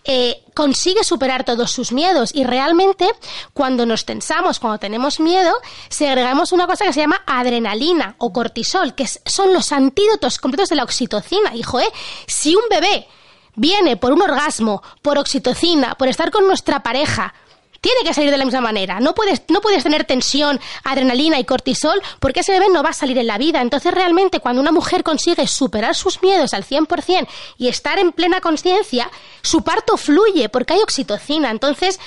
eh, 0.04 0.44
consigue 0.54 1.04
superar 1.04 1.44
todos 1.44 1.72
sus 1.72 1.92
miedos 1.92 2.32
y 2.34 2.44
realmente 2.44 3.10
cuando 3.54 3.86
nos 3.86 4.06
tensamos, 4.06 4.60
cuando 4.60 4.80
tenemos 4.80 5.20
miedo, 5.20 5.54
segregamos 5.90 6.52
una 6.52 6.68
cosa 6.68 6.86
que 6.86 6.94
se 6.94 7.02
llama 7.02 7.22
adrenalina 7.26 8.16
o 8.18 8.34
cortisol, 8.34 8.96
que 8.96 9.08
son 9.08 9.54
los 9.54 9.72
antídotos 9.72 10.38
completos 10.38 10.70
de 10.70 10.76
la 10.76 10.84
oxitocina. 10.84 11.56
Hijo, 11.56 11.80
¿eh? 11.80 11.92
Si 12.28 12.56
un 12.56 12.64
bebé 12.70 13.08
viene 13.56 13.98
por 13.98 14.14
un 14.14 14.22
orgasmo, 14.22 14.82
por 15.02 15.18
oxitocina, 15.18 15.96
por 15.96 16.08
estar 16.08 16.32
con 16.32 16.48
nuestra 16.48 16.84
pareja, 16.84 17.34
tiene 17.82 18.02
que 18.04 18.14
salir 18.14 18.30
de 18.30 18.38
la 18.38 18.46
misma 18.46 18.62
manera. 18.62 19.00
No 19.00 19.14
puedes, 19.14 19.42
no 19.50 19.60
puedes 19.60 19.84
tener 19.84 20.06
tensión, 20.06 20.60
adrenalina 20.84 21.40
y 21.40 21.46
cortisol 21.46 22.02
porque 22.20 22.42
ese 22.42 22.54
bebé 22.54 22.68
no 22.72 22.84
va 22.84 22.90
a 22.90 22.94
salir 22.94 23.18
en 23.18 23.28
la 23.28 23.40
vida. 23.40 23.62
Entonces, 23.62 23.94
realmente, 23.94 24.40
cuando 24.40 24.62
una 24.62 24.72
mujer 24.72 25.04
consigue 25.04 25.48
superar 25.48 25.96
sus 25.96 26.22
miedos 26.22 26.54
al 26.54 26.64
100% 26.64 27.28
y 27.58 27.68
estar 27.68 27.98
en 27.98 28.12
plena 28.12 28.40
conciencia, 28.40 29.10
su 29.42 29.64
parto 29.64 29.98
fluye 29.98 30.48
porque 30.50 30.74
hay 30.74 30.80
oxitocina. 30.80 31.50
Entonces, 31.50 32.00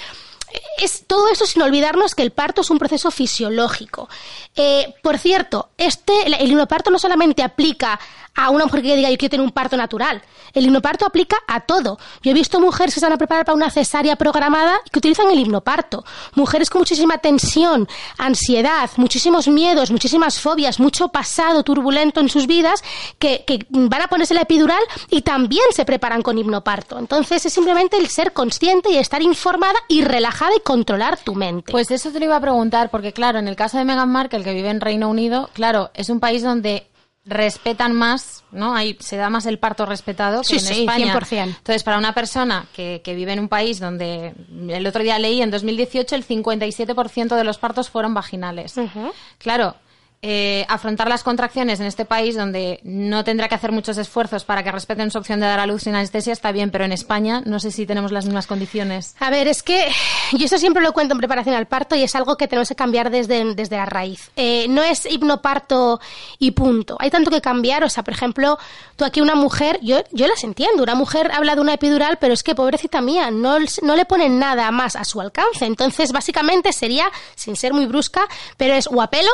es 0.78 1.04
todo 1.06 1.28
eso 1.28 1.46
sin 1.46 1.62
olvidarnos 1.62 2.14
que 2.14 2.22
el 2.22 2.30
parto 2.30 2.60
es 2.60 2.70
un 2.70 2.78
proceso 2.78 3.10
fisiológico. 3.10 4.08
Eh, 4.54 4.94
por 5.02 5.18
cierto, 5.18 5.70
este, 5.76 6.26
el, 6.26 6.34
el 6.34 6.52
hipnoparto 6.52 6.90
no 6.90 6.98
solamente 7.00 7.42
aplica 7.42 7.98
a 8.34 8.50
una 8.50 8.64
mujer 8.64 8.82
que 8.82 8.96
diga 8.96 9.10
yo 9.10 9.16
quiero 9.16 9.30
tener 9.30 9.46
un 9.46 9.52
parto 9.52 9.76
natural. 9.76 10.22
El 10.52 10.66
hipnoparto 10.66 11.06
aplica 11.06 11.36
a 11.46 11.60
todo. 11.60 11.98
Yo 12.22 12.30
he 12.30 12.34
visto 12.34 12.60
mujeres 12.60 12.94
que 12.94 13.00
se 13.00 13.06
van 13.06 13.12
a 13.12 13.18
preparar 13.18 13.44
para 13.44 13.56
una 13.56 13.70
cesárea 13.70 14.16
programada 14.16 14.76
y 14.84 14.90
que 14.90 14.98
utilizan 14.98 15.30
el 15.30 15.38
hipnoparto. 15.38 16.04
Mujeres 16.34 16.70
con 16.70 16.80
muchísima 16.80 17.18
tensión, 17.18 17.88
ansiedad, 18.18 18.90
muchísimos 18.96 19.48
miedos, 19.48 19.90
muchísimas 19.90 20.40
fobias, 20.40 20.80
mucho 20.80 21.08
pasado 21.08 21.62
turbulento 21.62 22.20
en 22.20 22.28
sus 22.28 22.46
vidas 22.46 22.82
que, 23.18 23.44
que 23.46 23.66
van 23.70 24.02
a 24.02 24.08
ponerse 24.08 24.34
la 24.34 24.42
epidural 24.42 24.82
y 25.10 25.22
también 25.22 25.64
se 25.72 25.84
preparan 25.84 26.22
con 26.22 26.38
hipnoparto. 26.38 26.98
Entonces 26.98 27.46
es 27.46 27.52
simplemente 27.52 27.96
el 27.96 28.08
ser 28.08 28.32
consciente 28.32 28.90
y 28.90 28.96
estar 28.96 29.22
informada 29.22 29.78
y 29.88 30.02
relajada 30.02 30.52
y 30.56 30.60
controlar 30.60 31.18
tu 31.18 31.34
mente. 31.34 31.72
Pues 31.72 31.90
eso 31.90 32.10
te 32.10 32.18
lo 32.18 32.26
iba 32.26 32.36
a 32.36 32.40
preguntar, 32.40 32.90
porque 32.90 33.12
claro, 33.12 33.38
en 33.38 33.48
el 33.48 33.56
caso 33.56 33.78
de 33.78 33.84
Meghan 33.84 34.10
Markle, 34.10 34.42
que 34.42 34.54
vive 34.54 34.70
en 34.70 34.80
Reino 34.80 35.08
Unido, 35.08 35.50
claro, 35.52 35.90
es 35.94 36.08
un 36.08 36.20
país 36.20 36.42
donde 36.42 36.88
respetan 37.26 37.92
más, 37.94 38.44
¿no? 38.52 38.74
Ahí 38.74 38.96
se 39.00 39.16
da 39.16 39.30
más 39.30 39.46
el 39.46 39.58
parto 39.58 39.86
respetado 39.86 40.42
que 40.42 40.48
Sí, 40.48 40.54
en 40.56 40.60
sí, 40.60 40.80
España. 40.82 41.14
100%. 41.18 41.42
Entonces, 41.44 41.82
para 41.82 41.98
una 41.98 42.12
persona 42.12 42.66
que, 42.74 43.00
que 43.02 43.14
vive 43.14 43.32
en 43.32 43.40
un 43.40 43.48
país 43.48 43.80
donde 43.80 44.34
el 44.68 44.86
otro 44.86 45.02
día 45.02 45.18
leí 45.18 45.40
en 45.40 45.50
2018 45.50 46.14
el 46.16 46.26
57% 46.26 47.34
de 47.34 47.44
los 47.44 47.58
partos 47.58 47.88
fueron 47.88 48.12
vaginales. 48.14 48.74
Claro, 49.38 49.76
eh, 50.26 50.64
afrontar 50.70 51.06
las 51.06 51.22
contracciones 51.22 51.80
en 51.80 51.86
este 51.86 52.06
país 52.06 52.34
donde 52.34 52.80
no 52.82 53.24
tendrá 53.24 53.46
que 53.46 53.56
hacer 53.56 53.72
muchos 53.72 53.98
esfuerzos 53.98 54.46
para 54.46 54.62
que 54.62 54.72
respeten 54.72 55.10
su 55.10 55.18
opción 55.18 55.38
de 55.38 55.44
dar 55.44 55.60
a 55.60 55.66
luz 55.66 55.82
sin 55.82 55.94
anestesia 55.94 56.32
está 56.32 56.50
bien, 56.50 56.70
pero 56.70 56.86
en 56.86 56.92
España 56.92 57.42
no 57.44 57.60
sé 57.60 57.70
si 57.70 57.84
tenemos 57.84 58.10
las 58.10 58.24
mismas 58.24 58.46
condiciones. 58.46 59.16
A 59.20 59.28
ver, 59.28 59.48
es 59.48 59.62
que 59.62 59.86
yo 60.32 60.46
eso 60.46 60.56
siempre 60.56 60.82
lo 60.82 60.94
cuento 60.94 61.12
en 61.12 61.18
preparación 61.18 61.54
al 61.54 61.66
parto 61.66 61.94
y 61.94 62.02
es 62.02 62.14
algo 62.14 62.38
que 62.38 62.48
tenemos 62.48 62.70
que 62.70 62.74
cambiar 62.74 63.10
desde, 63.10 63.54
desde 63.54 63.76
la 63.76 63.84
raíz. 63.84 64.30
Eh, 64.36 64.64
no 64.70 64.82
es 64.82 65.04
hipnoparto 65.04 66.00
y 66.38 66.52
punto. 66.52 66.96
Hay 67.00 67.10
tanto 67.10 67.30
que 67.30 67.42
cambiar. 67.42 67.84
O 67.84 67.90
sea, 67.90 68.02
por 68.02 68.14
ejemplo, 68.14 68.58
tú 68.96 69.04
aquí 69.04 69.20
una 69.20 69.34
mujer, 69.34 69.78
yo, 69.82 70.04
yo 70.10 70.26
las 70.26 70.42
entiendo. 70.42 70.82
Una 70.82 70.94
mujer 70.94 71.32
habla 71.34 71.54
de 71.54 71.60
una 71.60 71.74
epidural, 71.74 72.16
pero 72.18 72.32
es 72.32 72.42
que 72.42 72.54
pobrecita 72.54 73.02
mía, 73.02 73.30
no, 73.30 73.58
no 73.82 73.94
le 73.94 74.06
ponen 74.06 74.38
nada 74.38 74.70
más 74.70 74.96
a 74.96 75.04
su 75.04 75.20
alcance. 75.20 75.66
Entonces, 75.66 76.12
básicamente 76.12 76.72
sería, 76.72 77.12
sin 77.34 77.56
ser 77.56 77.74
muy 77.74 77.84
brusca, 77.84 78.26
pero 78.56 78.72
es 78.72 78.86
o 78.86 79.02
a 79.02 79.10
pelo 79.10 79.30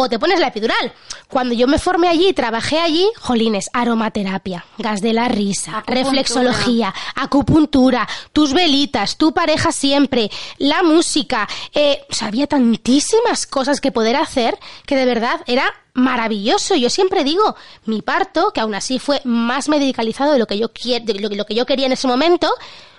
o 0.00 0.08
te 0.08 0.18
pones 0.18 0.40
la 0.40 0.48
epidural. 0.48 0.92
Cuando 1.28 1.54
yo 1.54 1.66
me 1.66 1.78
formé 1.78 2.08
allí, 2.08 2.32
trabajé 2.32 2.80
allí, 2.80 3.06
jolines, 3.20 3.68
aromaterapia, 3.72 4.64
gas 4.78 5.00
de 5.02 5.12
la 5.12 5.28
risa, 5.28 5.78
Acupuntura. 5.78 6.02
reflexología, 6.04 6.94
acupuntura, 7.14 8.08
tus 8.32 8.52
velitas, 8.54 9.16
tu 9.16 9.32
pareja 9.32 9.72
siempre, 9.72 10.30
la 10.58 10.82
música, 10.82 11.48
eh, 11.74 12.00
o 12.10 12.14
sea, 12.14 12.28
había 12.28 12.46
tantísimas 12.46 13.46
cosas 13.46 13.80
que 13.80 13.92
poder 13.92 14.16
hacer 14.16 14.58
que 14.86 14.96
de 14.96 15.04
verdad 15.04 15.40
era 15.46 15.72
maravilloso. 15.98 16.74
Yo 16.74 16.88
siempre 16.90 17.24
digo, 17.24 17.54
mi 17.84 18.02
parto, 18.02 18.50
que 18.52 18.60
aún 18.60 18.74
así 18.74 18.98
fue 18.98 19.20
más 19.24 19.68
medicalizado 19.68 20.32
de 20.32 20.38
lo 20.38 20.46
que 20.46 20.58
yo, 20.58 20.68
de 20.68 21.14
lo, 21.20 21.28
que- 21.28 21.36
lo 21.36 21.44
que 21.44 21.54
yo 21.54 21.66
quería 21.66 21.86
en 21.86 21.92
ese 21.92 22.06
momento, 22.08 22.50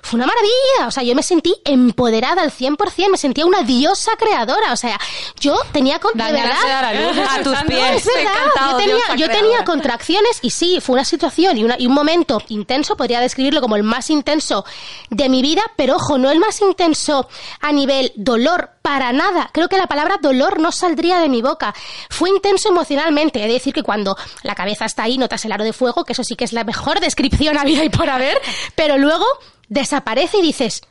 fue 0.01 0.17
una 0.17 0.27
maravilla. 0.27 0.87
O 0.87 0.91
sea, 0.91 1.03
yo 1.03 1.13
me 1.13 1.23
sentí 1.23 1.53
empoderada 1.65 2.41
al 2.41 2.51
100%, 2.51 3.09
me 3.09 3.17
sentía 3.17 3.45
una 3.45 3.63
diosa 3.63 4.11
creadora. 4.17 4.71
O 4.71 4.77
sea, 4.77 4.97
yo 5.39 5.55
tenía 5.73 5.99
con, 5.99 6.13
de 6.13 6.23
Dañara 6.23 6.43
verdad, 6.49 6.61
se 6.61 6.67
da 6.69 6.81
la 6.81 6.93
luz 6.93 7.17
a 7.29 7.43
tus 7.43 7.57
pies. 7.63 8.05
es 8.07 8.13
verdad. 8.15 8.71
Yo 8.71 8.77
tenía, 8.77 9.15
yo 9.17 9.29
tenía 9.29 9.65
contracciones 9.65 10.39
y 10.41 10.51
sí, 10.51 10.79
fue 10.81 10.93
una 10.93 11.05
situación 11.05 11.57
y, 11.57 11.63
una- 11.65 11.75
y 11.77 11.87
un 11.87 11.93
momento 11.93 12.41
intenso, 12.49 12.95
podría 12.95 13.19
describirlo 13.19 13.59
como 13.61 13.75
el 13.75 13.83
más 13.83 14.09
intenso 14.09 14.65
de 15.09 15.27
mi 15.27 15.41
vida, 15.41 15.63
pero 15.75 15.95
ojo, 15.97 16.17
no 16.17 16.31
el 16.31 16.39
más 16.39 16.61
intenso 16.61 17.27
a 17.59 17.71
nivel 17.73 18.13
dolor, 18.15 18.69
para 18.81 19.11
nada. 19.11 19.49
Creo 19.53 19.69
que 19.69 19.77
la 19.77 19.87
palabra 19.87 20.17
dolor 20.21 20.59
no 20.59 20.71
saldría 20.71 21.19
de 21.19 21.29
mi 21.29 21.41
boca. 21.41 21.73
Fue 22.09 22.29
intenso 22.29 22.69
emocionalmente. 22.69 23.43
He 23.43 23.47
de 23.47 23.53
decir 23.53 23.73
que 23.73 23.83
cuando 23.83 24.17
la 24.43 24.55
cabeza 24.55 24.85
está 24.85 25.03
ahí, 25.03 25.17
notas 25.17 25.43
el 25.45 25.51
aro 25.51 25.63
de 25.63 25.73
fuego, 25.73 26.05
que 26.05 26.13
eso 26.13 26.23
sí 26.23 26.35
que 26.35 26.45
es 26.45 26.53
la 26.53 26.63
mejor 26.63 26.99
descripción 27.01 27.57
a 27.57 27.63
vida 27.63 27.83
y 27.83 27.89
por 27.89 28.09
haber, 28.09 28.39
pero 28.75 28.97
luego 28.97 29.25
desaparece 29.67 30.37
y 30.37 30.41
dices, 30.41 30.81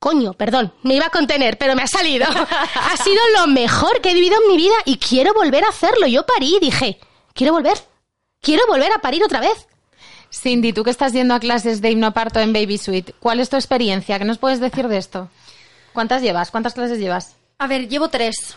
Coño, 0.00 0.32
perdón, 0.32 0.72
me 0.82 0.94
iba 0.94 1.06
a 1.06 1.10
contener, 1.10 1.58
pero 1.58 1.76
me 1.76 1.82
ha 1.82 1.86
salido. 1.86 2.26
ha 2.26 2.96
sido 2.96 3.20
lo 3.38 3.46
mejor 3.48 4.00
que 4.00 4.12
he 4.12 4.14
vivido 4.14 4.36
en 4.40 4.48
mi 4.48 4.56
vida 4.56 4.74
y 4.86 4.96
quiero 4.96 5.34
volver 5.34 5.62
a 5.62 5.68
hacerlo. 5.68 6.06
Yo 6.06 6.24
parí 6.24 6.56
y 6.56 6.58
dije, 6.58 6.98
quiero 7.34 7.52
volver. 7.52 7.76
Quiero 8.40 8.66
volver 8.66 8.90
a 8.92 9.02
parir 9.02 9.22
otra 9.22 9.40
vez. 9.40 9.66
Cindy, 10.32 10.72
tú 10.72 10.84
que 10.84 10.90
estás 10.90 11.12
yendo 11.12 11.34
a 11.34 11.40
clases 11.40 11.82
de 11.82 11.90
hipnoparto 11.90 12.40
en 12.40 12.54
Baby 12.54 12.78
Suite, 12.78 13.14
¿cuál 13.20 13.40
es 13.40 13.50
tu 13.50 13.56
experiencia? 13.56 14.18
¿Qué 14.18 14.24
nos 14.24 14.38
puedes 14.38 14.58
decir 14.60 14.88
de 14.88 14.96
esto? 14.96 15.28
¿Cuántas 15.92 16.22
llevas? 16.22 16.50
¿Cuántas 16.50 16.74
clases 16.74 16.98
llevas? 16.98 17.36
A 17.58 17.66
ver, 17.66 17.88
llevo 17.88 18.08
tres. 18.08 18.56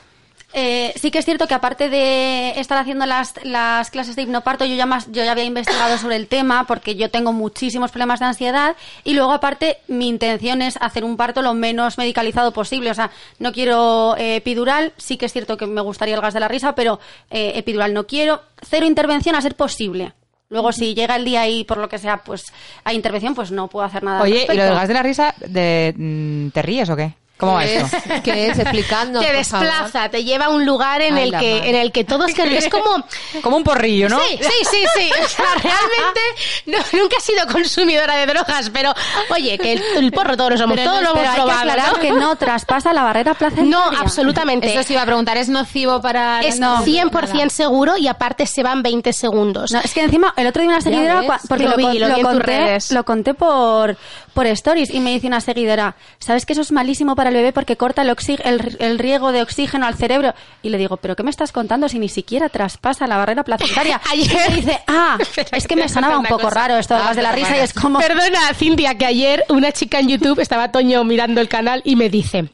Eh, 0.56 0.94
sí 0.96 1.10
que 1.10 1.18
es 1.18 1.26
cierto 1.26 1.48
que 1.48 1.56
aparte 1.56 1.90
de 1.90 2.52
estar 2.60 2.78
haciendo 2.78 3.08
las, 3.08 3.34
las 3.44 3.90
clases 3.90 4.16
de 4.16 4.22
hipnoparto, 4.22 4.66
yo 4.66 4.76
ya, 4.76 4.86
más, 4.86 5.12
yo 5.12 5.24
ya 5.24 5.32
había 5.32 5.46
investigado 5.46 5.98
sobre 5.98 6.16
el 6.16 6.28
tema 6.28 6.68
porque 6.68 6.96
yo 6.96 7.10
tengo 7.10 7.34
muchísimos 7.34 7.90
problemas 7.90 8.20
de 8.20 8.28
ansiedad 8.28 8.76
y 9.04 9.16
luego 9.16 9.32
aparte 9.32 9.80
mi 9.88 10.08
intención 10.08 10.62
es 10.62 10.78
hacer 10.80 11.04
un 11.06 11.18
parto 11.18 11.42
lo 11.42 11.56
menos 11.56 11.98
medicalizado 11.98 12.54
posible. 12.54 12.92
O 12.92 12.94
sea, 12.94 13.10
no 13.40 13.52
quiero 13.52 14.16
eh, 14.18 14.36
epidural, 14.36 14.94
sí 14.98 15.18
que 15.18 15.26
es 15.26 15.34
cierto 15.34 15.58
que 15.58 15.66
me 15.66 15.82
gustaría 15.82 16.14
el 16.14 16.22
gas 16.22 16.36
de 16.36 16.40
la 16.40 16.48
risa, 16.48 16.76
pero 16.76 17.00
eh, 17.32 17.54
epidural 17.56 17.94
no 17.94 18.06
quiero. 18.06 18.42
Cero 18.62 18.86
intervención 18.86 19.36
a 19.36 19.42
ser 19.42 19.56
posible. 19.56 20.14
Luego, 20.50 20.72
si 20.72 20.94
llega 20.94 21.16
el 21.16 21.26
día 21.26 21.48
y 21.48 21.64
por 21.64 21.80
lo 21.80 21.90
que 21.90 21.98
sea, 21.98 22.18
pues 22.18 22.44
hay 22.84 22.96
intervención, 22.96 23.34
pues 23.34 23.50
no 23.50 23.70
puedo 23.70 23.88
hacer 23.88 24.04
nada. 24.04 24.18
al 24.18 24.24
Oye, 24.24 24.36
¿y 24.36 24.38
respecto. 24.40 24.62
lo 24.62 24.66
del 24.66 24.76
gas 24.76 24.88
de 24.88 24.94
la 24.94 25.02
risa, 25.04 25.34
de, 25.40 25.96
mm, 25.98 26.50
te 26.50 26.62
ríes 26.62 26.90
o 26.92 26.96
qué? 26.96 27.16
¿Cómo 27.38 27.54
va 27.56 27.64
¿Qué 27.64 27.78
esto? 27.78 27.98
es? 27.98 28.22
¿Qué 28.22 28.48
es? 28.48 28.60
Explicando. 28.60 29.20
te 29.20 29.26
por 29.34 29.44
favor. 29.44 29.66
desplaza, 29.68 30.10
te 30.10 30.24
lleva 30.24 30.46
a 30.46 30.50
un 30.50 30.66
lugar 30.66 31.02
en 31.02 31.16
Ay, 31.16 31.24
el 31.24 31.30
que 31.32 31.56
madre. 31.56 31.70
en 31.70 31.76
el 31.76 31.92
que 31.92 32.04
todos 32.04 32.30
es 32.32 32.70
como 32.70 33.04
Como 33.42 33.58
un 33.58 33.64
porrillo, 33.64 34.08
¿no? 34.08 34.20
Sí, 34.20 34.40
sí, 34.40 34.52
sí, 34.72 34.86
sí. 34.96 35.10
O 35.24 35.28
sea, 35.28 35.46
realmente 35.56 36.22
no- 36.68 37.00
nunca 37.02 37.18
he 37.18 37.22
sido 37.22 37.46
consumidora 37.48 38.16
de 38.18 38.28
drogas, 38.28 38.70
pero 38.72 38.94
oye, 39.32 39.58
que 39.58 39.74
el, 39.74 39.82
el 39.98 40.12
porro 40.12 40.38
todos 40.38 40.52
lo 40.52 40.58
somos, 40.58 40.76
Pero, 40.78 40.92
todos 40.92 41.04
no, 41.04 41.10
lo 41.14 41.16
hemos 41.16 41.28
hay 41.30 41.36
que 41.36 41.42
probado, 41.42 41.60
aclarar 41.60 41.94
¿no? 41.94 42.00
que 42.00 42.12
no 42.12 42.36
traspasa 42.36 42.94
la 42.94 43.04
barrera 43.04 43.34
placentaria. 43.34 43.72
No, 43.72 43.84
absolutamente. 43.98 44.72
Eso 44.72 44.84
sí 44.84 44.94
iba 44.94 45.02
a 45.02 45.06
preguntar, 45.06 45.36
¿es 45.38 45.50
nocivo 45.50 46.02
para...? 46.02 46.42
es 46.42 46.60
No, 46.60 46.86
100% 46.86 47.12
nada. 47.34 47.50
seguro 47.50 47.98
y 47.98 48.08
aparte 48.08 48.46
se 48.46 48.62
van 48.64 48.84
20 48.84 49.12
segundos. 49.12 49.72
No, 49.72 49.80
es 49.80 49.92
que 49.94 50.02
encima 50.02 50.34
el 50.38 50.48
otro 50.48 50.62
día 50.62 50.70
una 50.72 50.82
seguidora, 50.82 51.22
ves, 51.22 51.30
porque 51.50 51.66
lo 51.68 51.76
vi, 51.76 51.98
lo 51.98 52.08
lo 52.08 52.14
vi 52.16 52.22
en 52.22 52.26
tus 52.28 52.34
conté, 52.36 52.44
redes. 52.46 52.92
lo 52.92 53.04
conté 53.04 53.34
por, 53.34 53.98
por 54.34 54.46
stories 54.48 54.92
y 54.92 55.00
me 55.00 55.12
dice 55.12 55.28
una 55.28 55.42
seguidora, 55.42 55.96
¿sabes 56.20 56.46
que 56.46 56.54
eso 56.54 56.62
es 56.62 56.72
malísimo 56.72 57.16
para 57.16 57.22
el 57.28 57.34
bebé 57.36 57.53
porque 57.53 57.78
corta 57.78 58.01
el, 58.01 58.09
oxi- 58.09 58.39
el, 58.43 58.78
el 58.80 58.99
riego 58.99 59.32
de 59.32 59.41
oxígeno 59.41 59.86
al 59.86 59.95
cerebro? 59.95 60.34
Y 60.61 60.69
le 60.69 60.78
digo, 60.78 60.97
¿pero 60.97 61.15
qué 61.15 61.24
me 61.24 61.30
estás 61.30 61.51
contando 61.51 61.89
si 61.89 61.99
ni 61.99 62.09
siquiera 62.09 62.49
traspasa 62.49 63.07
la 63.07 63.17
barrera 63.17 63.43
placentaria? 63.43 64.01
Ayer- 64.11 64.49
Y 64.49 64.53
dice, 64.55 64.80
ah, 64.88 65.17
es 65.51 65.67
que 65.67 65.76
me 65.76 65.88
sonaba 65.89 66.17
un 66.17 66.26
poco 66.26 66.43
cosa. 66.43 66.55
raro 66.55 66.78
esto 66.78 66.95
Ah, 66.95 67.13
de 67.13 67.21
la 67.21 67.32
risa 67.32 67.55
y 67.57 67.59
es 67.61 67.74
como... 67.74 67.99
Perdona, 67.99 68.53
Cintia, 68.55 68.97
que 68.97 69.05
ayer 69.05 69.43
una 69.49 69.71
chica 69.71 69.99
en 69.99 70.07
YouTube 70.09 70.39
estaba 70.39 70.71
Toño 70.71 71.03
mirando 71.03 71.41
el 71.41 71.49
canal 71.49 71.82
y 71.86 71.95
me 71.95 72.09
dice, 72.09 72.49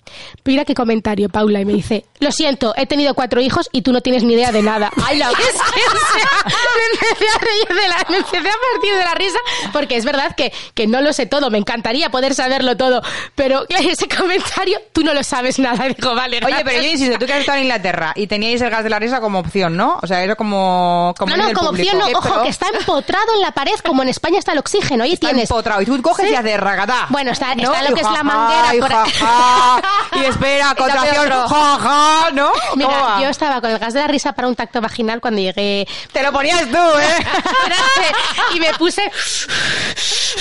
mira 0.46 0.66
qué 0.66 0.74
comentario, 0.74 1.30
Paula, 1.30 1.62
y 1.62 1.66
me 1.66 1.74
dice, 1.74 2.06
lo 2.20 2.32
siento, 2.32 2.74
he 2.78 2.86
tenido 2.86 3.14
cuatro 3.14 3.42
hijos 3.42 3.70
y 3.72 3.82
tú 3.82 3.92
no 3.92 4.02
tienes 4.02 4.24
ni 4.24 4.34
idea 4.34 4.52
de 4.52 4.62
nada. 4.64 4.92
Ay, 5.06 5.18
la 5.18 5.30
es 5.30 5.36
que, 5.38 5.44
o 5.44 5.52
sea, 5.54 6.30
me 6.46 6.86
empecé 6.94 7.26
a 7.36 7.40
reír 7.40 7.82
de 7.82 7.88
la, 7.88 8.06
me 8.10 8.18
empecé 8.18 8.38
a 8.50 8.74
partir 8.74 8.94
de 8.96 9.04
la 9.04 9.14
risa, 9.16 9.40
porque 9.72 9.96
es 9.98 10.06
verdad 10.06 10.36
que, 10.36 10.52
que 10.74 10.88
no 10.88 11.02
lo 11.02 11.14
sé 11.14 11.26
todo, 11.26 11.50
me 11.50 11.58
encantaría 11.58 12.10
poder 12.10 12.34
saberlo 12.34 12.76
todo, 12.78 13.02
pero 13.36 13.66
ese 13.70 14.08
comentario, 14.08 14.40
tú 14.94 15.04
no 15.04 15.14
lo 15.14 15.24
sabes 15.24 15.60
nada, 15.60 15.88
y 15.88 15.94
digo, 15.96 16.16
vale, 16.16 16.40
Oye, 16.46 16.62
pero 16.64 16.82
yo 16.82 16.90
insisto, 16.90 17.18
tú 17.20 17.26
que 17.26 17.34
has 17.34 17.40
estado 17.40 17.58
en 17.58 17.64
Inglaterra 17.66 18.14
y 18.16 18.28
teníais 18.28 18.62
el 18.62 18.70
gas 18.70 18.84
de 18.84 18.90
la 18.90 19.00
risa 19.00 19.20
como 19.22 19.40
opción, 19.40 19.76
¿no? 19.78 20.00
O 20.02 20.08
sea, 20.08 20.24
era 20.24 20.36
como... 20.36 21.14
como 21.18 21.36
No, 21.36 21.48
no, 21.48 21.54
como 21.54 21.70
público. 21.70 21.90
opción 21.90 22.00
no, 22.00 22.06
¿Qué, 22.08 22.16
ojo, 22.16 22.30
pero? 22.30 22.44
que 22.44 22.50
está 22.50 22.68
empotrado 22.78 23.34
en 23.36 23.42
la 23.42 23.52
pared, 23.52 23.76
como 23.86 24.04
en 24.04 24.10
España 24.10 24.40
está 24.40 24.52
el 24.54 24.60
oxígeno, 24.60 25.04
ahí 25.04 25.14
Está 25.14 25.28
tienes... 25.28 25.50
empotrado. 25.50 25.82
Y 25.82 25.86
tú 25.86 26.02
coges 26.02 26.28
Sí. 26.28 26.32
y 26.34 26.36
haces 26.36 26.60
ragatá. 26.60 27.08
Bueno, 27.10 27.32
está- 27.32 27.56
lo 27.56 27.62
Y 27.62 27.94
que 27.94 28.02
es 28.02 28.12
la 28.12 28.24
manguera 28.24 28.76
Y, 28.76 28.80
por- 28.80 28.92
jaja, 28.92 29.82
y 30.14 30.26
espera, 30.26 30.76
contracción, 30.78 31.30
jaja, 31.48 32.32
¿no? 32.34 32.52
¿Cómo 32.72 32.88
Mira, 32.88 33.22
yo 33.22 33.30
estaba 33.30 33.62
con 33.62 33.70
el 33.72 33.80
gas 33.80 33.94
de 33.94 34.00
la 34.02 34.08
risa 34.08 34.34
para 34.34 34.48
un 34.48 34.56
tacto 34.56 34.82
vaginal 34.82 35.20
cuando 35.22 35.42
llegué. 35.42 35.88
Te 36.12 36.24
lo 36.24 36.32
ponías 36.32 36.62
tú, 36.70 36.78
¿eh? 36.78 37.26
Y 38.56 38.60
me 38.60 38.74
puse. 38.74 39.10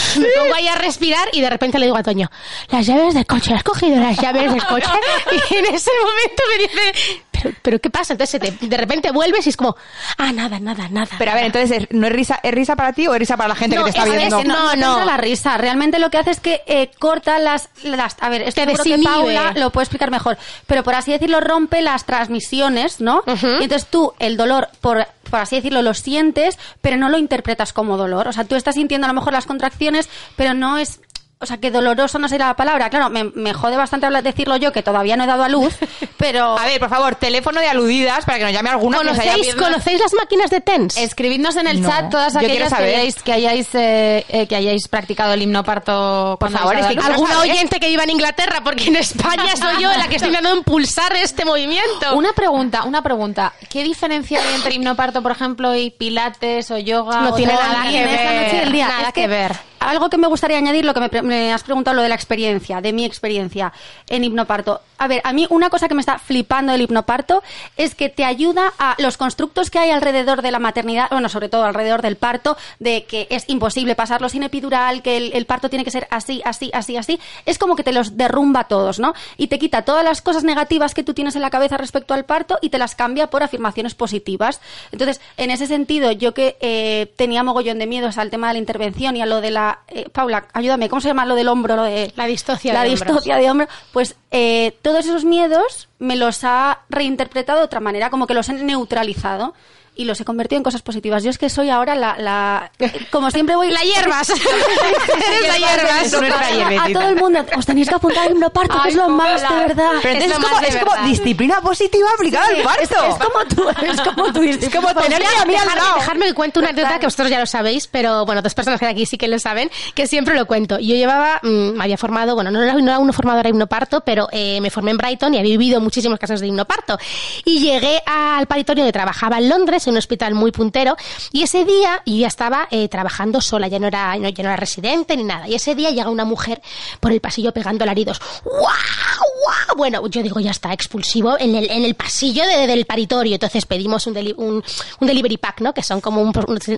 Me 0.18 0.26
pongo 0.38 0.54
ahí 0.54 0.68
a 0.68 0.74
respirar 0.74 1.28
y 1.32 1.40
de 1.40 1.50
repente 1.50 1.78
le 1.78 1.86
digo 1.86 1.96
a 1.96 2.02
Toño: 2.02 2.30
Las 2.70 2.86
llaves 2.86 3.14
del 3.14 3.26
coche, 3.26 3.54
¿has 3.54 3.62
cogido 3.62 3.96
las 4.00 4.18
llaves 4.18 4.52
del 4.52 4.64
coche? 4.64 4.86
Y 5.50 5.54
en 5.54 5.74
ese 5.74 5.90
momento 6.02 6.42
me 6.48 6.62
dice: 6.62 7.24
¿Pero, 7.43 7.55
pero 7.62 7.78
qué 7.80 7.91
pasa? 7.91 8.14
Entonces 8.14 8.41
te- 8.41 8.66
de 8.66 8.76
repente 8.76 9.11
vuelves 9.11 9.47
y 9.47 9.51
es 9.51 9.57
como: 9.57 9.76
Ah, 10.16 10.32
nada, 10.32 10.59
nada, 10.61 10.89
nada. 10.89 11.09
Pero 11.18 11.30
a 11.30 11.34
ver, 11.34 11.45
entonces, 11.45 11.82
¿es- 11.82 11.86
¿no 11.91 12.07
es 12.07 12.12
risa, 12.12 12.41
es 12.43 12.53
risa 12.55 12.76
para 12.76 12.93
ti 12.93 13.07
o 13.07 13.14
es 13.14 13.18
risa 13.20 13.36
para 13.36 13.49
la 13.49 13.55
gente 13.55 13.76
No, 13.76 13.84
que 13.84 13.93
te 13.93 13.99
está 13.99 14.09
es- 14.09 14.14
es 14.14 14.18
viendo? 14.18 14.39
que 14.39 14.45
No, 14.45 14.74
No, 14.76 14.99
no, 15.01 15.05
la 15.05 15.16
risa. 15.16 15.57
Realmente 15.59 15.99
lo 15.99 16.11
que 16.11 16.18
hace 16.18 16.30
es 16.30 16.41
que 16.41 16.62
eh, 16.66 16.91
corta 16.99 17.39
las, 17.39 17.68
las... 17.82 18.16
A 18.20 18.28
ver, 18.28 18.43
esto 18.43 18.61
seguro 18.62 18.84
que. 18.84 19.03
Paula 19.03 19.53
lo 19.57 19.70
puede 19.70 19.84
explicar 19.84 20.11
mejor. 20.11 20.36
Pero 20.66 20.82
por 20.82 20.95
así 20.95 21.12
decirlo, 21.12 21.41
rompe 21.41 21.82
las 21.82 22.05
transmisiones, 22.05 23.01
¿no? 23.01 23.22
Y 23.61 23.64
entonces 23.64 23.86
tú, 23.91 24.12
el 24.18 24.36
dolor, 24.36 24.68
por, 24.80 25.07
por 25.30 25.41
así 25.41 25.57
decirlo, 25.57 25.82
lo 25.82 25.95
sientes, 25.95 26.59
pero 26.80 26.97
no 26.97 27.09
lo 27.09 27.18
interpretas 27.18 27.72
como 27.72 27.97
dolor. 27.97 28.28
O 28.28 28.32
sea, 28.32 28.45
tú 28.45 28.55
estás 28.55 28.74
sintiendo 28.74 29.07
a 29.07 29.09
lo 29.09 29.14
mejor 29.14 29.32
las 29.32 29.47
contracciones, 29.47 30.09
pero 30.36 30.55
no 30.55 30.78
es... 30.78 31.01
O 31.41 31.47
sea, 31.47 31.59
que 31.59 31.70
doloroso 31.70 32.18
no 32.18 32.28
será 32.28 32.49
la 32.49 32.57
palabra. 32.57 32.91
Claro, 32.91 33.11
me, 33.11 33.22
me 33.24 33.55
jode 33.55 33.76
bastante 33.76 34.07
hablar, 34.07 34.24
decirlo 34.24 34.57
yo, 34.57 34.72
que 34.72 34.82
todavía 34.82 35.16
no 35.16 35.22
he 35.22 35.26
dado 35.28 35.45
a 35.45 35.49
luz, 35.49 35.72
pero... 36.16 36.59
A 36.59 36.64
ver, 36.66 36.80
por 36.80 36.89
favor, 36.89 37.14
teléfono 37.14 37.61
de 37.61 37.68
aludidas 37.68 38.24
para 38.24 38.39
que 38.39 38.45
nos 38.45 38.53
llame 38.53 38.70
alguna 38.70 38.99
que 38.99 39.05
nos 39.05 39.18
haya 39.20 39.32
¿Conocéis. 39.34 39.55
¿Conocéis 39.55 40.01
las 40.01 40.14
máquinas 40.14 40.51
de 40.51 40.61
TENS? 40.61 40.97
Escribidnos 40.97 41.55
en 41.55 41.68
el 41.68 41.80
No. 41.80 41.89
chat 41.89 42.11
todas 42.11 42.34
aquellas 42.34 42.74
que 42.74 42.82
hayáis, 42.82 43.22
que, 43.22 43.32
hayáis, 43.32 43.68
eh, 43.74 44.26
eh, 44.28 44.47
que 44.49 44.57
hayáis 44.57 44.89
practicado 44.89 45.32
el 45.34 45.43
himnoparto. 45.43 46.36
Por 46.41 46.51
favor, 46.51 46.74
es 46.76 46.86
que 46.86 46.95
quiero 46.97 47.12
¿Alguna 47.12 47.34
saber. 47.34 47.51
oyente 47.53 47.78
que 47.78 47.86
viva 47.86 48.03
en 48.03 48.11
Inglaterra? 48.11 48.61
Porque 48.64 48.89
en 48.89 48.97
España 48.97 49.55
soy 49.57 49.80
yo 49.82 49.91
la 49.97 50.09
que 50.09 50.16
estoy 50.16 50.30
intentando 50.30 50.59
impulsar 50.59 51.14
este 51.14 51.45
movimiento. 51.45 52.14
Una 52.16 52.32
pregunta, 52.32 52.82
una 52.82 53.03
pregunta. 53.03 53.53
¿Qué 53.70 53.84
diferencia 53.84 54.41
hay 54.43 54.55
entre 54.57 54.74
himnoparto, 54.74 55.22
por 55.22 55.30
ejemplo, 55.32 55.74
y 55.76 55.91
pilates 55.91 56.70
o 56.72 56.78
yoga? 56.78 57.20
No 57.20 57.30
o 57.30 57.34
tiene 57.34 57.53
nada 57.53 57.82
que 57.89 58.05
ver. 58.05 58.43
noche 58.45 58.57
del 58.57 58.72
día. 58.72 58.89
Nada 58.89 59.09
Es 59.09 59.12
que 59.14 59.26
ver. 59.28 59.53
Algo 59.80 60.11
que 60.11 60.18
me 60.18 60.26
gustaría 60.26 60.59
añadir, 60.59 60.84
lo 60.84 60.93
que 60.93 60.99
me, 61.01 61.09
me 61.28 61.52
has 61.52 61.62
preguntado, 61.62 61.96
lo 61.96 62.02
de 62.02 62.08
la 62.08 62.14
experiencia, 62.14 62.80
de 62.80 62.92
mi 62.92 63.04
experiencia 63.04 63.72
en 64.08 64.24
hipnoparto. 64.24 64.80
A 64.98 65.06
ver, 65.06 65.20
a 65.24 65.32
mí 65.32 65.46
una 65.50 65.70
cosa 65.70 65.86
que 65.86 65.94
me 65.94 66.00
está 66.00 66.18
flipando 66.18 66.72
del 66.72 66.82
hipnoparto 66.82 67.42
es 67.76 67.94
que 67.94 68.08
te 68.08 68.24
ayuda 68.24 68.72
a 68.78 68.96
los 68.98 69.16
constructos 69.16 69.70
que 69.70 69.78
hay 69.78 69.90
alrededor 69.90 70.42
de 70.42 70.50
la 70.50 70.58
maternidad, 70.58 71.08
bueno, 71.10 71.28
sobre 71.28 71.48
todo 71.48 71.64
alrededor 71.64 72.02
del 72.02 72.16
parto, 72.16 72.56
de 72.80 73.04
que 73.04 73.28
es 73.30 73.44
imposible 73.48 73.94
pasarlo 73.94 74.28
sin 74.28 74.42
epidural, 74.42 75.02
que 75.02 75.16
el, 75.16 75.46
parto 75.46 75.70
tiene 75.70 75.84
que 75.84 75.90
ser 75.90 76.08
así, 76.10 76.42
así, 76.44 76.70
así, 76.74 76.96
así. 76.96 77.20
Es 77.46 77.58
como 77.58 77.76
que 77.76 77.84
te 77.84 77.92
los 77.92 78.16
derrumba 78.16 78.64
todos, 78.64 78.98
¿no? 78.98 79.14
Y 79.36 79.46
te 79.46 79.58
quita 79.58 79.82
todas 79.82 80.04
las 80.04 80.20
cosas 80.20 80.42
negativas 80.42 80.94
que 80.94 81.04
tú 81.04 81.14
tienes 81.14 81.36
en 81.36 81.42
la 81.42 81.50
cabeza 81.50 81.76
respecto 81.76 82.14
al 82.14 82.24
parto 82.24 82.58
y 82.60 82.70
te 82.70 82.78
las 82.78 82.94
cambia 82.94 83.28
por 83.28 83.42
afirmaciones 83.42 83.94
positivas. 83.94 84.60
Entonces, 84.90 85.20
en 85.36 85.50
ese 85.50 85.66
sentido, 85.66 86.10
yo 86.12 86.34
que 86.34 86.56
eh, 86.60 87.12
tenía 87.16 87.42
mogollón 87.42 87.78
de 87.78 87.86
miedos 87.86 88.18
al 88.18 88.30
tema 88.30 88.48
de 88.48 88.54
la 88.54 88.58
intervención 88.58 89.16
y 89.16 89.22
a 89.22 89.26
lo 89.26 89.40
de 89.40 89.50
la... 89.50 89.80
eh, 89.88 90.08
Paula, 90.10 90.48
ayúdame, 90.52 90.88
¿cómo 90.88 91.00
se 91.00 91.08
llama 91.08 91.17
lo 91.26 91.34
del 91.34 91.48
hombro? 91.48 91.76
Lo 91.76 91.82
de, 91.84 92.12
La 92.16 92.26
distocia 92.26 92.72
la 92.72 92.82
de 92.84 92.94
hombros. 92.94 93.24
de 93.24 93.50
hombro. 93.50 93.68
Pues 93.92 94.16
eh, 94.30 94.76
todos 94.82 95.04
esos 95.04 95.24
miedos 95.24 95.88
me 95.98 96.16
los 96.16 96.44
ha 96.44 96.80
reinterpretado 96.88 97.58
de 97.60 97.64
otra 97.64 97.80
manera, 97.80 98.10
como 98.10 98.26
que 98.26 98.34
los 98.34 98.48
he 98.48 98.52
neutralizado 98.54 99.54
y 99.99 100.05
los 100.05 100.20
he 100.20 100.24
convertido 100.24 100.59
en 100.59 100.62
cosas 100.62 100.80
positivas. 100.80 101.24
Yo 101.24 101.30
es 101.30 101.38
que 101.38 101.51
soy 101.51 101.70
ahora 101.70 101.96
la... 101.96 102.16
la 102.18 102.70
como 103.11 103.30
siempre 103.32 103.57
voy... 103.57 103.68
La 103.78 103.82
hierbas. 103.82 104.30
Eres 104.30 105.49
la 105.49 105.59
hierbas. 105.59 106.80
A 106.80 106.92
todo 106.92 107.09
el 107.09 107.16
mundo, 107.16 107.44
os 107.57 107.66
tenéis 107.66 107.88
que 107.88 107.94
apuntar 107.96 108.26
al 108.26 108.32
himnoparto, 108.32 108.80
que 108.82 108.88
es 108.90 108.94
lo 108.94 109.09
más 109.09 109.42
Paula. 109.42 109.61
de 109.61 109.66
verdad. 109.66 109.90
Pero 110.03 110.24
Es 110.24 110.32
como, 110.32 110.61
de 110.61 110.68
es 110.68 110.76
como 110.76 111.07
disciplina 111.07 111.61
positiva 111.61 112.09
aplicada 112.14 112.46
al 112.46 112.62
parto. 112.62 112.82
Es 112.82 113.14
como 113.26 113.44
tú, 113.44 113.68
es 113.84 114.01
como 114.01 114.32
tú. 114.32 114.42
Es 114.42 114.74
como 114.74 114.94
tenerme 114.94 115.26
Mira, 115.28 115.42
a 115.42 115.44
mí 115.44 115.55
al 115.55 115.66
lado. 115.66 115.94
Dejarme 115.96 116.26
que 116.26 116.34
cuente 116.34 116.59
una 116.61 116.68
anécdota 116.70 116.99
que 116.99 117.07
vosotros 117.07 117.30
ya 117.30 117.40
lo 117.40 117.46
sabéis, 117.46 117.86
pero 117.88 118.24
bueno, 118.24 118.40
dos 118.40 118.55
personas 118.55 118.78
que 118.78 118.86
hay 118.86 118.92
aquí 118.92 119.07
sí 119.07 119.18
que 119.18 119.28
lo 119.28 119.38
saben, 119.38 119.70
que 119.94 120.07
siempre 120.07 120.34
lo 120.34 120.46
cuento. 120.46 120.78
Yo 120.78 120.94
llevaba, 120.94 121.40
mm, 121.42 121.76
me 121.76 121.84
había 121.84 121.99
formado, 121.99 122.34
bueno, 122.34 122.51
no 122.51 122.62
era, 122.62 122.74
no 122.74 122.80
era 122.80 122.99
uno 122.99 123.12
formadora 123.12 123.42
de 123.44 123.51
hipnoparto, 123.51 124.03
pero 124.03 124.28
eh, 124.32 124.61
me 124.61 124.70
formé 124.70 124.92
en 124.92 124.99
Brighton 124.99 125.34
y 125.34 125.38
había 125.38 125.51
vivido 125.59 125.80
muchísimos 125.80 126.18
casos 126.18 126.40
de 126.40 126.46
hipnoparto. 126.46 126.99
Y 127.44 127.61
llegué 127.61 128.01
al 128.07 128.46
paritorio 128.46 128.84
que 128.84 128.92
trabajaba 128.92 129.38
en 129.38 129.49
Londres, 129.49 129.88
un 129.91 129.97
hospital 129.97 130.34
muy 130.34 130.53
puntero, 130.53 130.97
y 131.32 131.43
ese 131.43 131.64
día 131.64 132.03
yo 132.07 132.14
ya 132.16 132.26
estaba 132.28 132.68
eh, 132.70 132.89
trabajando 132.89 133.41
sola, 133.41 133.68
ya 133.68 133.78
no, 133.78 133.86
era, 133.86 134.16
ya 134.16 134.43
no 134.43 134.49
era 134.51 134.57
residente 134.57 135.16
ni 135.16 135.24
nada. 135.24 135.49
Y 135.49 135.55
ese 135.55 135.74
día 135.74 135.91
llega 135.91 136.11
una 136.11 136.24
mujer 136.24 136.61
por 137.01 137.12
el 137.12 137.20
pasillo 137.20 137.53
pegando 137.53 137.84
alaridos. 137.84 138.20
¡Guau! 138.45 138.59
¡Guau! 138.64 139.76
Bueno, 139.76 140.07
yo 140.09 140.22
digo, 140.22 140.41
ya 140.41 140.51
está, 140.51 140.72
expulsivo 140.72 141.39
en 141.39 141.55
el, 141.55 141.70
en 141.70 141.84
el 141.84 141.95
pasillo 141.95 142.45
de- 142.47 142.66
del 142.66 142.84
paritorio. 142.86 143.34
Entonces 143.34 143.64
pedimos 143.66 144.07
un, 144.07 144.16
un, 144.36 145.07
delivery 145.07 145.36
pack, 145.36 145.61
¿no? 145.61 145.72
Que 145.72 145.82
son 145.82 146.01
como 146.01 146.22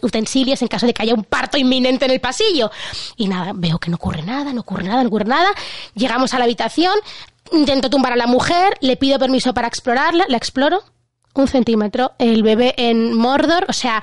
utensilios 0.03 0.61
en 0.63 0.69
caso 0.69 0.87
de 0.87 0.93
que 0.95 1.03
haya 1.03 1.15
un 1.15 1.25
parto 1.25 1.57
inminente 1.59 2.05
en 2.05 2.11
el 2.11 2.21
pasillo. 2.21 2.71
Y 3.17 3.29
nada, 3.29 3.53
veo 3.55 3.79
que 3.79 3.91
no 3.91 3.97
ocurre 3.97 4.23
nada, 4.23 4.53
no 4.53 4.61
ocurre 4.61 4.85
nada, 4.85 5.03
no 5.03 5.09
ocurre 5.09 5.25
nada. 5.25 5.51
Llegamos 5.95 6.35
a 6.35 6.39
la 6.39 6.45
habitación, 6.45 6.95
intento 7.53 7.91
tumbar 7.91 8.13
a 8.13 8.17
la 8.17 8.27
mujer, 8.27 8.77
le 8.81 8.97
pido 8.97 9.19
permiso 9.19 9.55
para 9.55 9.69
explorarla, 9.69 10.25
la 10.29 10.37
exploro. 10.37 10.83
Un 11.35 11.49
centímetro, 11.49 12.13
el 12.19 12.43
bebé 12.43 12.75
en 12.77 13.15
Mordor, 13.15 13.67
o 13.69 13.73
sea, 13.73 14.03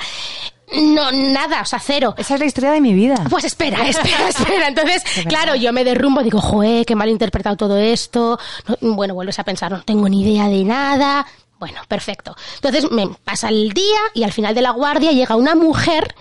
no, 0.73 1.11
nada, 1.11 1.61
o 1.61 1.65
sea, 1.65 1.79
cero. 1.79 2.13
Esa 2.17 2.33
es 2.33 2.39
la 2.39 2.45
historia 2.45 2.71
de 2.71 2.81
mi 2.81 2.93
vida. 2.93 3.15
Pues 3.29 3.45
espera, 3.45 3.77
espera, 3.87 4.27
espera. 4.27 4.67
Entonces, 4.67 5.03
claro, 5.27 5.55
yo 5.55 5.71
me 5.71 5.83
derrumbo, 5.83 6.21
digo, 6.23 6.41
joé, 6.41 6.83
qué 6.85 6.95
mal 6.95 7.09
interpretado 7.09 7.55
todo 7.55 7.77
esto. 7.77 8.37
No, 8.81 8.93
bueno, 8.95 9.13
vuelves 9.13 9.39
a 9.39 9.43
pensar, 9.43 9.71
no 9.71 9.81
tengo 9.83 10.09
ni 10.09 10.23
idea 10.23 10.47
de 10.49 10.63
nada. 10.63 11.25
Bueno, 11.59 11.81
perfecto. 11.87 12.35
Entonces 12.55 12.91
me 12.91 13.07
pasa 13.23 13.49
el 13.49 13.71
día 13.73 13.99
y 14.13 14.23
al 14.23 14.31
final 14.31 14.53
de 14.53 14.61
la 14.61 14.71
guardia 14.71 15.11
llega 15.11 15.35
una 15.35 15.55
mujer 15.55 16.15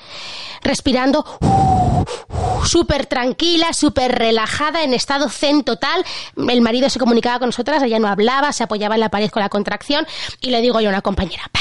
respirando 0.62 1.24
súper 2.64 3.06
tranquila, 3.06 3.72
súper 3.72 4.12
relajada, 4.18 4.82
en 4.82 4.94
estado 4.94 5.28
zen 5.28 5.62
total. 5.62 6.04
El 6.36 6.60
marido 6.62 6.88
se 6.88 6.98
comunicaba 6.98 7.38
con 7.38 7.48
nosotras, 7.48 7.82
ella 7.82 7.98
no 7.98 8.08
hablaba, 8.08 8.52
se 8.52 8.64
apoyaba 8.64 8.94
en 8.94 9.00
la 9.00 9.10
pared 9.10 9.30
con 9.30 9.42
la 9.42 9.48
contracción 9.48 10.06
y 10.40 10.50
le 10.50 10.60
digo 10.62 10.80
yo 10.80 10.88
a 10.88 10.92
una 10.92 11.02
compañera, 11.02 11.44
"Pa, 11.52 11.60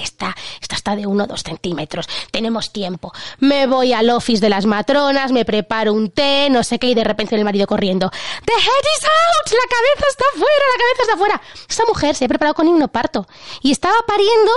esta, 0.00 0.34
esta 0.60 0.76
está 0.76 0.96
de 0.96 1.06
uno 1.06 1.24
o 1.24 1.26
dos 1.26 1.42
centímetros, 1.42 2.06
tenemos 2.30 2.72
tiempo. 2.72 3.12
Me 3.38 3.66
voy 3.66 3.92
al 3.92 4.10
office 4.10 4.40
de 4.40 4.48
las 4.48 4.66
matronas, 4.66 5.32
me 5.32 5.44
preparo 5.44 5.92
un 5.92 6.10
té, 6.10 6.48
no 6.50 6.62
sé 6.64 6.78
qué, 6.78 6.88
y 6.88 6.94
de 6.94 7.04
repente 7.04 7.34
el 7.36 7.44
marido 7.44 7.66
corriendo, 7.66 8.10
The 8.10 8.52
head 8.52 8.86
is 8.98 9.04
out, 9.04 9.52
la 9.52 9.68
cabeza 9.68 10.06
está 10.10 10.24
fuera, 10.32 10.64
la 10.72 10.78
cabeza 10.82 11.02
está 11.02 11.16
fuera. 11.16 11.42
Esta 11.68 11.84
mujer 11.86 12.14
se 12.14 12.24
ha 12.24 12.28
preparado 12.28 12.54
con 12.54 12.68
hipnoparto 12.68 13.26
y 13.62 13.70
estaba 13.72 13.96
pariendo 14.06 14.50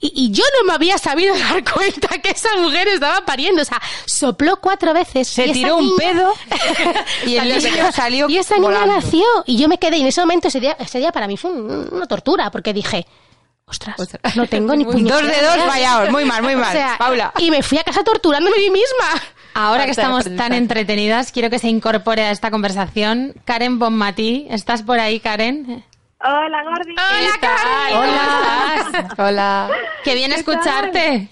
y, 0.00 0.12
y 0.14 0.30
yo 0.32 0.44
no 0.58 0.66
me 0.68 0.74
había 0.74 0.98
sabido 0.98 1.34
dar 1.38 1.62
cuenta 1.64 2.08
que 2.20 2.30
esa 2.30 2.56
mujer 2.56 2.88
estaba 2.88 3.24
pariendo, 3.24 3.62
o 3.62 3.64
sea, 3.64 3.80
sopló 4.06 4.60
cuatro 4.60 4.92
veces. 4.94 5.28
Se 5.28 5.44
esa 5.44 5.52
tiró 5.52 5.76
un 5.76 5.96
pedo 5.96 6.32
y 7.26 7.36
el 7.36 7.52
Salió- 7.60 7.70
niño 7.70 7.92
salió 7.94 8.28
Y 8.28 8.38
esa 8.38 8.58
niña 8.58 8.86
nació 8.86 9.24
y 9.46 9.56
yo 9.56 9.68
me 9.68 9.78
quedé 9.78 9.98
y 9.98 10.00
en 10.02 10.06
ese 10.08 10.20
momento, 10.20 10.48
ese 10.48 10.60
día, 10.60 10.76
ese 10.78 10.98
día 10.98 11.12
para 11.12 11.26
mí 11.26 11.36
fue 11.36 11.50
un- 11.50 11.88
una 11.92 12.06
tortura 12.06 12.50
porque 12.50 12.72
dije, 12.72 13.06
ostras, 13.68 13.96
no 14.36 14.46
tengo 14.46 14.74
ni 14.76 14.84
Dos 14.84 14.94
puñetera 14.94 15.26
de 15.26 15.42
dos 15.46 15.56
idea". 15.56 15.66
fallados, 15.70 16.10
muy 16.10 16.24
mal, 16.24 16.42
muy 16.42 16.56
mal. 16.56 16.68
O 16.68 16.72
sea, 16.72 16.96
Paula. 16.98 17.32
Y 17.38 17.50
me 17.50 17.62
fui 17.62 17.78
a 17.78 17.84
casa 17.84 18.02
torturándome 18.04 18.56
a 18.56 18.60
mí 18.60 18.70
misma. 18.70 19.22
Ahora 19.54 19.84
que 19.86 19.90
estamos 19.90 20.24
tan 20.36 20.52
entretenidas, 20.52 21.32
quiero 21.32 21.50
que 21.50 21.58
se 21.58 21.68
incorpore 21.68 22.22
a 22.22 22.30
esta 22.30 22.50
conversación 22.50 23.34
Karen 23.44 23.78
Bonmatí. 23.78 24.46
¿Estás 24.50 24.82
por 24.82 25.00
ahí, 25.00 25.18
Karen? 25.20 25.84
Hola, 26.20 26.62
Gordi. 26.64 26.92
Hola, 26.92 27.38
Karen. 27.40 27.96
Hola. 27.96 29.08
Hola. 29.18 29.70
Qué 30.04 30.14
bien 30.14 30.32
escucharte. 30.32 31.28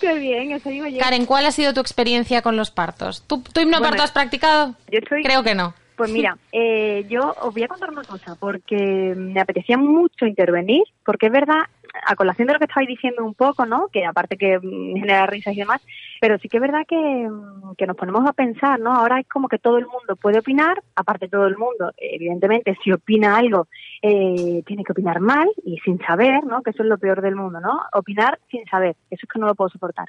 Qué 0.00 0.14
bien, 0.14 0.52
eso 0.52 0.68
digo 0.68 0.86
yo. 0.86 0.98
Karen, 1.00 1.26
¿cuál 1.26 1.46
ha 1.46 1.50
sido 1.50 1.74
tu 1.74 1.80
experiencia 1.80 2.42
con 2.42 2.56
los 2.56 2.70
partos? 2.70 3.24
¿Tú, 3.26 3.40
tú 3.52 3.60
hipnoparto 3.60 3.88
Bueno, 3.90 4.04
has 4.04 4.12
practicado? 4.12 4.74
yo 4.92 4.98
estoy- 5.00 5.22
Creo 5.24 5.42
que 5.42 5.56
no. 5.56 5.74
Pues 5.98 6.12
mira, 6.12 6.38
eh, 6.52 7.04
yo 7.10 7.34
os 7.42 7.52
voy 7.52 7.64
a 7.64 7.68
contar 7.68 7.90
una 7.90 8.04
cosa, 8.04 8.36
porque 8.36 9.14
me 9.16 9.40
apetecía 9.40 9.76
mucho 9.76 10.24
intervenir, 10.24 10.84
porque 11.04 11.26
es 11.26 11.32
verdad, 11.32 11.62
a 12.06 12.14
colación 12.14 12.46
de 12.46 12.52
lo 12.54 12.60
que 12.60 12.66
estabais 12.66 12.88
diciendo 12.88 13.24
un 13.24 13.34
poco, 13.34 13.66
¿no? 13.66 13.88
Que 13.88 14.06
aparte 14.06 14.36
que 14.36 14.58
mm, 14.58 14.94
genera 14.94 15.26
risas 15.26 15.54
y 15.54 15.58
demás, 15.58 15.82
pero 16.20 16.38
sí 16.38 16.48
que 16.48 16.58
es 16.58 16.60
verdad 16.60 16.86
que, 16.86 16.96
mm, 16.96 17.74
que 17.76 17.86
nos 17.86 17.96
ponemos 17.96 18.24
a 18.28 18.32
pensar, 18.32 18.78
¿no? 18.78 18.94
Ahora 18.94 19.18
es 19.18 19.28
como 19.28 19.48
que 19.48 19.58
todo 19.58 19.78
el 19.78 19.86
mundo 19.86 20.14
puede 20.14 20.38
opinar, 20.38 20.80
aparte 20.94 21.28
todo 21.28 21.46
el 21.46 21.56
mundo, 21.56 21.92
evidentemente, 21.96 22.78
si 22.84 22.92
opina 22.92 23.36
algo, 23.36 23.66
eh, 24.00 24.62
tiene 24.66 24.84
que 24.84 24.92
opinar 24.92 25.18
mal 25.18 25.48
y 25.64 25.78
sin 25.78 25.98
saber, 25.98 26.44
¿no? 26.44 26.62
Que 26.62 26.70
eso 26.70 26.84
es 26.84 26.88
lo 26.88 26.98
peor 26.98 27.22
del 27.22 27.34
mundo, 27.34 27.58
¿no? 27.60 27.80
Opinar 27.92 28.38
sin 28.52 28.64
saber, 28.66 28.94
eso 29.10 29.22
es 29.24 29.28
que 29.28 29.40
no 29.40 29.48
lo 29.48 29.56
puedo 29.56 29.70
soportar. 29.70 30.08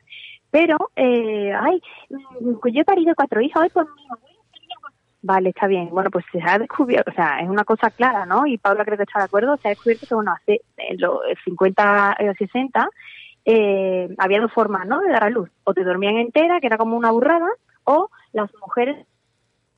Pero, 0.51 0.91
eh, 0.95 1.51
ay, 1.59 1.81
mm, 2.09 2.67
yo 2.71 2.81
he 2.81 2.85
parido 2.85 3.15
cuatro 3.15 3.41
hijos, 3.41 3.63
hoy 3.63 3.69
pues 3.69 3.87
mira, 3.95 4.15
Vale, 5.21 5.49
está 5.49 5.67
bien. 5.67 5.89
Bueno, 5.89 6.09
pues 6.11 6.23
se 6.31 6.39
ha 6.41 6.57
descubierto, 6.57 7.11
o 7.11 7.13
sea, 7.13 7.39
es 7.41 7.49
una 7.49 7.65
cosa 7.65 7.89
clara, 7.89 8.25
¿no? 8.25 8.45
Y 8.45 8.57
Paula 8.57 8.85
creo 8.85 8.97
que 8.97 9.03
está 9.03 9.19
de 9.19 9.25
acuerdo, 9.25 9.57
se 9.57 9.67
ha 9.67 9.71
descubierto 9.71 10.07
que, 10.07 10.15
bueno, 10.15 10.31
hace 10.31 10.61
en 10.77 10.99
los 11.01 11.19
50 11.43 12.17
o 12.19 12.33
60 12.33 12.89
eh, 13.45 14.15
había 14.17 14.39
dos 14.39 14.53
formas, 14.53 14.87
¿no? 14.87 15.01
De 15.01 15.11
dar 15.11 15.25
a 15.25 15.29
luz. 15.29 15.49
O 15.65 15.73
te 15.73 15.83
dormían 15.83 16.17
entera, 16.17 16.59
que 16.61 16.67
era 16.67 16.77
como 16.77 16.95
una 16.95 17.11
burrada, 17.11 17.49
o 17.83 18.09
las 18.31 18.49
mujeres 18.61 19.05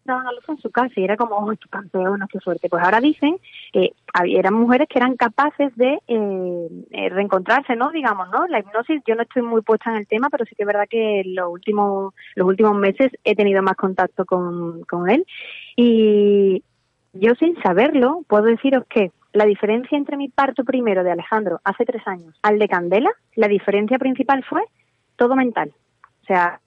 daban 0.06 0.28
a 0.28 0.32
luz 0.32 0.48
en 0.48 0.58
su 0.58 0.70
casa 0.72 0.94
y 0.96 1.04
era 1.04 1.18
como, 1.18 1.50
¡ay, 1.50 1.58
qué 1.58 1.70
campeona, 1.70 2.28
qué 2.32 2.40
suerte! 2.40 2.70
Pues 2.70 2.84
ahora 2.84 3.00
dicen 3.00 3.38
que 3.72 3.94
había, 4.14 4.40
eran 4.40 4.54
mujeres 4.54 4.88
que 4.90 5.00
eran 5.00 5.16
capaces 5.16 5.76
de 5.76 6.00
eh, 6.08 6.68
eh, 6.92 7.10
reencontrarse, 7.10 7.76
¿no? 7.76 7.92
Digamos, 7.92 8.30
¿no? 8.30 8.48
La 8.48 8.60
hipnosis, 8.60 9.02
yo 9.06 9.16
no 9.16 9.24
estoy 9.24 9.42
muy 9.42 9.62
puesta 9.62 9.92
en 9.92 9.98
el 9.98 10.08
tema, 10.08 10.30
pero 10.30 10.46
sí 10.46 10.56
que 10.56 10.64
es 10.64 10.68
verdad 10.68 10.88
que 10.90 11.24
los 11.26 11.50
últimos, 11.50 12.14
los 12.36 12.48
últimos 12.48 12.76
meses 12.76 13.12
he 13.24 13.36
tenido 13.36 13.62
más 13.62 13.76
contacto 13.76 14.26
con, 14.26 14.84
con 14.84 15.10
él 15.10 15.26
y 15.76 16.64
yo 17.14 17.36
sin 17.36 17.62
saberlo 17.62 18.24
puedo 18.28 18.44
deciros 18.44 18.86
que 18.88 19.12
la 19.34 19.46
diferencia 19.46 19.98
entre 19.98 20.18
mi 20.18 20.30
parto 20.30 20.64
primero 20.64 21.04
de 21.04 21.12
Alejandro 21.12 21.60
hace 21.64 21.86
tres 21.86 22.06
años 22.06 22.38
al 22.42 22.60
de 22.60 22.68
Candela, 22.68 23.12
la 23.36 23.48
diferencia 23.48 23.98
principal 23.98 24.44
fue 24.44 24.62
todo 25.16 25.36
mental. 25.36 25.74
O 26.24 26.26
sea, 26.26 26.60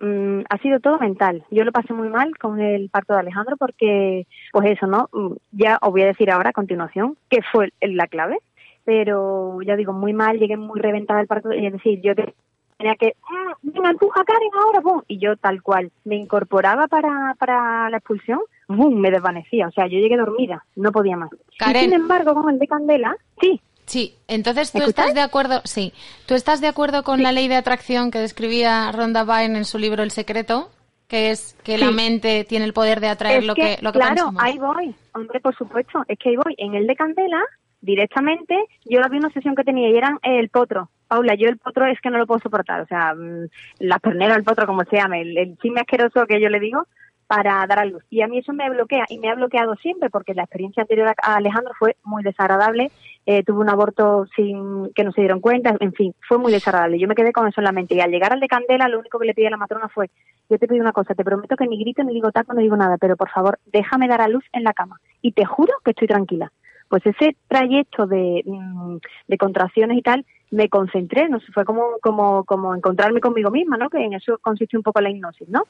mm, 0.00 0.40
ha 0.48 0.58
sido 0.58 0.80
todo 0.80 0.98
mental. 0.98 1.44
Yo 1.50 1.64
lo 1.64 1.72
pasé 1.72 1.92
muy 1.92 2.08
mal 2.08 2.36
con 2.38 2.60
el 2.60 2.88
parto 2.90 3.14
de 3.14 3.20
Alejandro 3.20 3.56
porque, 3.56 4.26
pues 4.52 4.70
eso, 4.70 4.86
¿no? 4.86 5.08
Mm, 5.12 5.34
Ya 5.52 5.78
os 5.82 5.90
voy 5.90 6.02
a 6.02 6.06
decir 6.06 6.30
ahora 6.30 6.50
a 6.50 6.54
continuación 6.54 7.16
qué 7.28 7.40
fue 7.52 7.72
la 7.80 8.06
clave, 8.06 8.38
pero 8.84 9.60
ya 9.62 9.76
digo, 9.76 9.92
muy 9.92 10.12
mal, 10.12 10.38
llegué 10.38 10.56
muy 10.56 10.80
reventada 10.80 11.20
al 11.20 11.26
parto, 11.26 11.50
es 11.52 11.72
decir, 11.72 12.00
yo 12.02 12.14
que 12.14 12.34
tenía 12.78 12.94
que, 12.96 13.14
"Ah, 13.30 13.52
venga, 13.62 13.90
empuja 13.90 14.24
Karen 14.24 14.48
ahora, 14.64 14.80
¡pum! 14.80 15.02
y 15.06 15.18
yo 15.18 15.36
tal 15.36 15.62
cual, 15.62 15.90
me 16.04 16.16
incorporaba 16.16 16.88
para, 16.88 17.36
para 17.38 17.90
la 17.90 17.98
expulsión, 17.98 18.40
¡bum! 18.68 18.94
me 18.98 19.10
desvanecía, 19.10 19.68
o 19.68 19.70
sea, 19.70 19.86
yo 19.86 19.98
llegué 19.98 20.16
dormida, 20.16 20.64
no 20.76 20.90
podía 20.90 21.16
más. 21.16 21.30
Y 21.52 21.58
Karen. 21.58 21.82
sin 21.82 21.92
embargo, 21.92 22.32
con 22.34 22.50
el 22.52 22.58
de 22.58 22.66
Candela, 22.66 23.16
sí, 23.40 23.60
Sí, 23.90 24.14
entonces 24.28 24.70
tú 24.70 24.78
¿Me 24.78 24.84
estás 24.84 25.14
de 25.14 25.20
acuerdo, 25.20 25.62
sí, 25.64 25.92
tú 26.24 26.34
estás 26.34 26.60
de 26.60 26.68
acuerdo 26.68 27.02
con 27.02 27.24
la 27.24 27.32
ley 27.32 27.48
de 27.48 27.56
atracción 27.56 28.12
que 28.12 28.20
describía 28.20 28.92
Rhonda 28.92 29.24
Byrne 29.24 29.58
en 29.58 29.64
su 29.64 29.78
libro 29.80 30.04
El 30.04 30.12
secreto, 30.12 30.70
que 31.08 31.32
es 31.32 31.56
que 31.64 31.76
la 31.76 31.90
mente 31.90 32.44
tiene 32.44 32.66
el 32.66 32.72
poder 32.72 33.00
de 33.00 33.08
atraer 33.08 33.40
es 33.40 33.46
lo 33.46 33.56
que, 33.56 33.78
lo 33.82 33.90
que 33.90 33.98
claro, 33.98 34.14
pensamos. 34.14 34.42
ahí 34.44 34.58
voy, 34.60 34.94
hombre, 35.12 35.40
por 35.40 35.56
supuesto, 35.56 36.04
es 36.06 36.16
que 36.20 36.28
ahí 36.28 36.36
voy. 36.36 36.54
En 36.58 36.76
el 36.76 36.86
de 36.86 36.94
Candela, 36.94 37.42
directamente, 37.80 38.56
yo 38.84 39.00
había 39.04 39.18
una 39.18 39.32
sesión 39.32 39.56
que 39.56 39.64
tenía 39.64 39.88
y 39.88 39.96
eran 39.96 40.20
el 40.22 40.50
potro. 40.50 40.88
Paula, 41.08 41.34
yo 41.34 41.48
el 41.48 41.58
potro 41.58 41.84
es 41.86 42.00
que 42.00 42.10
no 42.10 42.18
lo 42.18 42.28
puedo 42.28 42.38
soportar, 42.38 42.82
o 42.82 42.86
sea, 42.86 43.12
mm, 43.12 43.48
la 43.80 43.98
pernera, 43.98 44.36
el 44.36 44.44
potro, 44.44 44.68
como 44.68 44.84
se 44.84 44.98
llame, 44.98 45.22
el, 45.22 45.36
el 45.36 45.58
chisme 45.58 45.80
asqueroso 45.80 46.28
que 46.28 46.40
yo 46.40 46.48
le 46.48 46.60
digo, 46.60 46.86
para 47.30 47.64
dar 47.68 47.78
a 47.78 47.84
luz. 47.84 48.02
Y 48.10 48.22
a 48.22 48.26
mí 48.26 48.38
eso 48.38 48.52
me 48.52 48.68
bloquea 48.68 49.04
y 49.08 49.20
me 49.20 49.30
ha 49.30 49.36
bloqueado 49.36 49.76
siempre 49.76 50.10
porque 50.10 50.34
la 50.34 50.42
experiencia 50.42 50.82
anterior 50.82 51.14
a 51.16 51.36
Alejandro 51.36 51.72
fue 51.78 51.94
muy 52.02 52.24
desagradable. 52.24 52.90
Eh, 53.26 53.42
tuve 53.44 53.58
un 53.58 53.68
aborto 53.68 54.26
sin 54.34 54.92
que 54.94 55.04
no 55.04 55.12
se 55.12 55.20
dieron 55.20 55.40
cuenta, 55.40 55.76
en 55.78 55.92
fin, 55.92 56.14
fue 56.26 56.38
muy 56.38 56.50
desagradable. 56.50 56.98
Yo 56.98 57.06
me 57.06 57.14
quedé 57.14 57.32
con 57.32 57.46
eso 57.46 57.60
en 57.60 57.66
la 57.66 57.72
mente 57.72 57.94
y 57.94 58.00
al 58.00 58.10
llegar 58.10 58.32
al 58.32 58.40
de 58.40 58.48
Candela 58.48 58.88
lo 58.88 58.98
único 58.98 59.18
que 59.18 59.26
le 59.26 59.34
pedí 59.34 59.46
a 59.46 59.50
la 59.50 59.56
matrona 59.56 59.88
fue, 59.88 60.10
yo 60.48 60.58
te 60.58 60.66
pido 60.66 60.80
una 60.80 60.92
cosa, 60.92 61.14
te 61.14 61.24
prometo 61.24 61.54
que 61.54 61.66
ni 61.66 61.78
grito, 61.78 62.02
ni 62.02 62.14
digo 62.14 62.32
taco, 62.32 62.54
no 62.54 62.60
digo 62.60 62.76
nada, 62.76 62.96
pero 62.98 63.16
por 63.16 63.28
favor 63.28 63.58
déjame 63.66 64.08
dar 64.08 64.22
a 64.22 64.28
luz 64.28 64.44
en 64.52 64.64
la 64.64 64.72
cama 64.72 65.00
y 65.20 65.32
te 65.32 65.44
juro 65.44 65.72
que 65.84 65.90
estoy 65.90 66.08
tranquila. 66.08 66.50
Pues 66.88 67.06
ese 67.06 67.36
trayecto 67.46 68.06
de, 68.06 68.42
mm, 68.44 68.96
de 69.28 69.38
contracciones 69.38 69.98
y 69.98 70.02
tal, 70.02 70.24
me 70.50 70.68
concentré, 70.68 71.28
no 71.28 71.40
sé, 71.40 71.52
fue 71.52 71.64
como, 71.64 71.98
como, 72.02 72.44
como 72.44 72.74
encontrarme 72.74 73.20
conmigo 73.20 73.50
misma, 73.50 73.76
¿no? 73.76 73.88
Que 73.88 73.98
en 73.98 74.14
eso 74.14 74.38
consiste 74.42 74.76
un 74.76 74.82
poco 74.82 75.00
la 75.00 75.10
hipnosis, 75.10 75.48
¿no? 75.48 75.64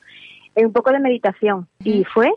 Es 0.55 0.65
un 0.65 0.73
poco 0.73 0.91
de 0.93 1.01
meditación. 1.01 1.69
Y 1.85 2.05
fue, 2.05 2.33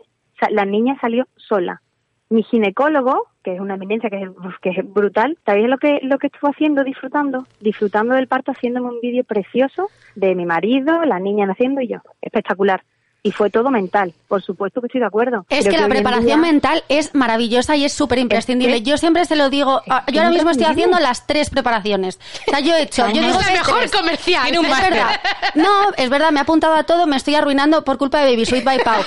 la 0.50 0.64
niña 0.64 0.98
salió 1.00 1.26
sola. 1.36 1.80
Mi 2.28 2.42
ginecólogo, 2.42 3.28
que 3.44 3.54
es 3.54 3.60
una 3.60 3.74
eminencia, 3.74 4.10
que 4.10 4.22
es, 4.22 4.30
que 4.60 4.70
es 4.70 4.92
brutal. 4.92 5.38
¿Sabéis 5.44 5.68
lo 5.68 5.78
que, 5.78 6.00
lo 6.02 6.18
que 6.18 6.28
estuvo 6.28 6.50
haciendo, 6.50 6.82
disfrutando? 6.82 7.46
Disfrutando 7.60 8.14
del 8.14 8.26
parto, 8.26 8.50
haciéndome 8.50 8.88
un 8.88 9.00
vídeo 9.00 9.22
precioso 9.22 9.90
de 10.16 10.34
mi 10.34 10.46
marido, 10.46 11.04
la 11.04 11.20
niña 11.20 11.46
naciendo 11.46 11.80
y 11.80 11.88
yo. 11.88 11.98
Espectacular. 12.22 12.82
Y 13.26 13.32
fue 13.32 13.48
todo 13.48 13.70
mental. 13.70 14.12
Por 14.28 14.42
supuesto 14.42 14.82
que 14.82 14.88
estoy 14.88 15.00
de 15.00 15.06
acuerdo. 15.06 15.46
Es 15.48 15.60
Creo 15.64 15.76
que 15.76 15.80
la 15.80 15.88
preparación 15.88 16.26
día- 16.26 16.36
mental 16.36 16.84
es 16.90 17.14
maravillosa 17.14 17.74
y 17.74 17.86
es 17.86 17.92
súper 17.94 18.18
imprescindible. 18.18 18.82
Yo 18.82 18.98
siempre 18.98 19.24
se 19.24 19.34
lo 19.34 19.48
digo, 19.48 19.80
ah, 19.88 20.04
yo 20.12 20.20
ahora 20.20 20.30
mismo 20.30 20.50
estoy 20.50 20.66
haciendo 20.66 20.98
las 21.00 21.26
tres 21.26 21.48
preparaciones. 21.48 22.20
O 22.46 22.50
sea, 22.50 22.60
yo 22.60 22.74
he 22.76 22.82
hecho, 22.82 23.08
yo 23.08 23.22
Es 23.22 23.34
la 23.46 23.52
mejor 23.52 23.78
tres. 23.78 23.92
comercial. 23.92 24.58
Un 24.58 24.66
Es 24.66 24.80
verdad. 24.80 25.20
No, 25.54 25.70
es 25.96 26.10
verdad, 26.10 26.32
me 26.32 26.40
he 26.40 26.42
apuntado 26.42 26.74
a 26.74 26.82
todo, 26.84 27.06
me 27.06 27.16
estoy 27.16 27.34
arruinando 27.34 27.82
por 27.82 27.96
culpa 27.96 28.18
de 28.18 28.30
Baby 28.30 28.44
Sweet 28.44 28.64
by 28.64 28.78
Pau. 28.84 29.02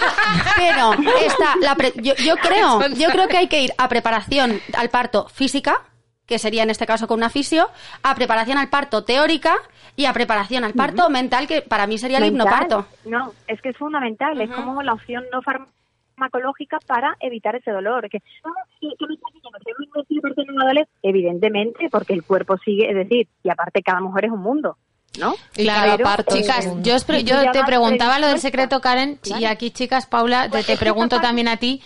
Pero 0.55 0.93
está 1.21 1.55
la 1.61 1.75
pre- 1.75 1.93
yo, 1.97 2.15
yo 2.15 2.37
creo, 2.37 2.87
yo 2.97 3.09
creo 3.09 3.27
que 3.27 3.37
hay 3.37 3.47
que 3.47 3.61
ir 3.61 3.71
a 3.77 3.87
preparación 3.87 4.59
al 4.73 4.89
parto 4.89 5.27
física, 5.31 5.83
que 6.27 6.37
sería 6.37 6.61
en 6.63 6.69
este 6.69 6.85
caso 6.85 7.07
con 7.07 7.17
una 7.17 7.29
fisio, 7.29 7.69
a 8.03 8.13
preparación 8.13 8.57
al 8.57 8.69
parto 8.69 9.03
teórica 9.03 9.55
y 9.95 10.05
a 10.05 10.13
preparación 10.13 10.63
al 10.63 10.73
parto 10.73 11.09
mental, 11.09 11.47
que 11.47 11.61
para 11.63 11.87
mí 11.87 11.97
sería 11.97 12.19
el 12.19 12.25
hipnoparto. 12.25 12.85
No, 13.05 13.31
es 13.47 13.59
que 13.61 13.69
es 13.69 13.77
fundamental, 13.77 14.39
es 14.41 14.49
como 14.51 14.83
la 14.83 14.93
opción 14.93 15.23
no 15.31 15.41
farmacológica 15.41 16.77
para 16.85 17.15
evitar 17.19 17.55
ese 17.55 17.71
dolor. 17.71 18.09
Que, 18.09 18.17
"Ah, 18.43 18.49
sí, 18.79 18.93
¿qué 18.99 19.05
me 19.07 19.13
estás 19.15 19.33
diciendo? 19.33 19.59
¿Que 19.65 19.71
me 19.79 20.01
estoy 20.01 20.19
porque 20.19 20.43
no 20.45 20.53
me 20.53 20.63
duele? 20.65 20.87
Evidentemente, 21.01 21.87
porque 21.89 22.13
el 22.13 22.23
cuerpo 22.23 22.57
sigue, 22.57 22.89
es 22.89 22.95
decir, 22.95 23.27
y 23.43 23.49
aparte 23.49 23.81
cada 23.81 24.01
mujer 24.01 24.25
es 24.25 24.31
un 24.31 24.41
mundo, 24.41 24.77
¿no? 25.19 25.33
Claro, 25.53 26.03
es 26.03 26.25
chicas, 26.35 26.69
yo, 26.83 26.95
os 26.95 27.03
pre- 27.05 27.23
yo 27.23 27.51
te 27.51 27.63
preguntaba 27.63 28.19
lo 28.19 28.27
del 28.27 28.39
secreto, 28.39 28.81
Karen, 28.81 29.19
y 29.23 29.45
aquí, 29.45 29.71
chicas, 29.71 30.05
Paula, 30.05 30.43
te, 30.43 30.49
Pues 30.49 30.65
te 30.67 30.73
es 30.73 30.79
que 30.79 30.83
pregunto 30.85 31.19
también 31.21 31.47
a 31.47 31.57
ti. 31.57 31.81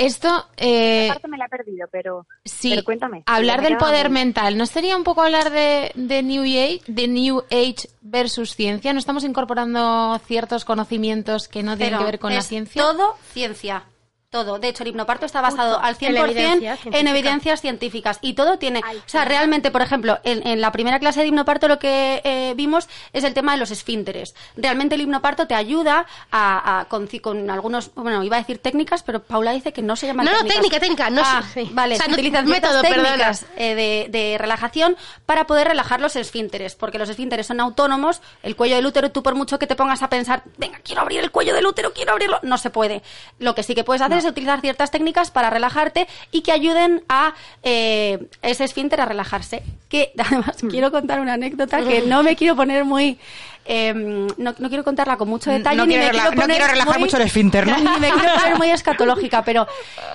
Esto, 0.00 0.46
eh, 0.56 1.08
parte 1.08 1.28
me 1.28 1.36
la 1.36 1.44
he 1.44 1.48
perdido, 1.50 1.86
pero, 1.92 2.26
sí, 2.44 2.70
pero 2.70 2.84
cuéntame. 2.84 3.22
hablar 3.26 3.60
del 3.60 3.76
poder 3.76 4.08
muy- 4.08 4.20
mental, 4.20 4.56
¿no 4.56 4.64
sería 4.64 4.96
un 4.96 5.04
poco 5.04 5.20
hablar 5.22 5.50
de, 5.50 5.92
de 5.94 6.22
New 6.22 6.42
Age, 6.42 6.80
de 6.86 7.06
NewAge 7.06 7.88
versus 8.00 8.54
ciencia? 8.54 8.92
¿No 8.94 8.98
estamos 8.98 9.24
incorporando 9.24 10.18
ciertos 10.26 10.64
conocimientos 10.64 11.48
que 11.48 11.62
no 11.62 11.76
tienen 11.76 11.94
Pero 11.94 11.98
que 11.98 12.04
ver 12.12 12.18
con 12.18 12.34
la 12.34 12.40
ciencia? 12.40 12.80
Todo 12.82 13.14
ciencia. 13.32 13.84
Todo. 14.30 14.60
De 14.60 14.68
hecho, 14.68 14.84
el 14.84 14.90
hipnoparto 14.90 15.26
está 15.26 15.40
basado 15.40 15.80
Justo, 15.80 15.84
al 15.86 15.98
100% 15.98 16.06
en 16.06 16.14
la 16.14 16.20
evidencia 16.20 16.78
en 16.84 17.08
evidencias 17.08 17.60
científicas. 17.60 18.18
Y 18.22 18.34
todo 18.34 18.58
tiene... 18.58 18.78
O 18.78 19.02
sea, 19.08 19.24
realmente, 19.24 19.72
por 19.72 19.82
ejemplo, 19.82 20.20
en, 20.22 20.46
en 20.46 20.60
la 20.60 20.70
primera 20.70 21.00
clase 21.00 21.20
de 21.22 21.26
hipnoparto 21.26 21.66
lo 21.66 21.80
que 21.80 22.20
eh, 22.22 22.54
vimos 22.56 22.88
es 23.12 23.24
el 23.24 23.34
tema 23.34 23.52
de 23.52 23.58
los 23.58 23.72
esfínteres. 23.72 24.36
Realmente 24.56 24.94
el 24.94 25.00
hipnoparto 25.00 25.48
te 25.48 25.56
ayuda 25.56 26.06
a, 26.30 26.80
a- 26.80 26.84
con, 26.84 27.08
algunos... 27.50 27.92
Bueno, 27.96 28.22
iba 28.22 28.36
a 28.36 28.38
decir 28.38 28.58
técnicas, 28.58 29.02
pero 29.02 29.20
Paula 29.20 29.50
dice 29.50 29.72
que 29.72 29.82
no 29.82 29.96
se 29.96 30.06
llaman 30.06 30.26
No, 30.26 30.30
no, 30.30 30.38
técnicas. 30.44 30.78
técnica, 30.78 30.80
técnica, 30.80 31.10
no 31.10 31.22
Ah, 31.24 31.42
sí. 31.52 31.68
Vale, 31.72 31.94
O 31.94 31.96
sea, 31.96 32.04
se 32.06 32.10
no- 32.12 32.14
utilizan 32.14 32.46
método, 32.46 32.82
técnicas 32.82 33.46
eh, 33.56 33.74
de, 33.74 34.06
de 34.16 34.38
relajación 34.38 34.96
para 35.26 35.48
poder 35.48 35.66
relajar 35.66 36.00
los 36.00 36.14
esfínteres, 36.14 36.76
porque 36.76 36.98
los 37.00 37.08
esfínteres 37.08 37.48
son 37.48 37.58
autónomos, 37.58 38.22
el 38.44 38.54
cuello 38.54 38.76
del 38.76 38.86
útero, 38.86 39.10
tú 39.10 39.24
por 39.24 39.34
mucho 39.34 39.58
que 39.58 39.66
te 39.66 39.74
pongas 39.74 40.04
a 40.04 40.08
pensar, 40.08 40.44
venga, 40.56 40.78
quiero 40.84 41.00
abrir 41.02 41.18
el 41.18 41.32
cuello 41.32 41.52
del 41.52 41.66
útero, 41.66 41.92
quiero 41.92 42.12
abrirlo, 42.12 42.38
no 42.44 42.58
se 42.58 42.70
puede. 42.70 43.02
Lo 43.40 43.56
que 43.56 43.64
sí 43.64 43.74
que 43.74 43.82
puedes 43.82 44.00
hacer 44.02 44.19
es 44.20 44.24
utilizar 44.26 44.60
ciertas 44.60 44.90
técnicas 44.90 45.30
para 45.30 45.50
relajarte 45.50 46.06
y 46.30 46.42
que 46.42 46.52
ayuden 46.52 47.02
a 47.08 47.34
eh, 47.62 48.26
ese 48.42 48.64
esfínter 48.64 49.00
a 49.00 49.06
relajarse. 49.06 49.62
Que 49.88 50.12
además 50.18 50.56
quiero 50.70 50.90
contar 50.90 51.20
una 51.20 51.32
anécdota 51.34 51.82
que 51.82 52.02
no 52.02 52.22
me 52.22 52.36
quiero 52.36 52.54
poner 52.56 52.84
muy... 52.84 53.18
eh, 53.64 53.92
no, 53.94 54.54
no 54.58 54.68
quiero 54.68 54.84
contarla 54.84 55.16
con 55.16 55.28
mucho 55.28 55.50
detalle 55.50 55.76
No 55.76 55.84
ni 55.86 55.94
quiere 55.94 56.06
me 56.06 56.12
quiero 56.12 56.30
no 56.30 56.40
poner 56.40 56.56
quiero 56.56 56.72
relajar 56.72 56.94
muy- 56.98 57.04
mucho 57.06 57.16
el 57.16 57.22
esfínter, 57.24 57.66
¿no? 57.66 57.76
ni 57.78 58.00
me 58.00 58.10
quiero 58.10 58.34
poner 58.34 58.58
muy 58.58 58.70
escatológica, 58.70 59.42
pero 59.44 59.66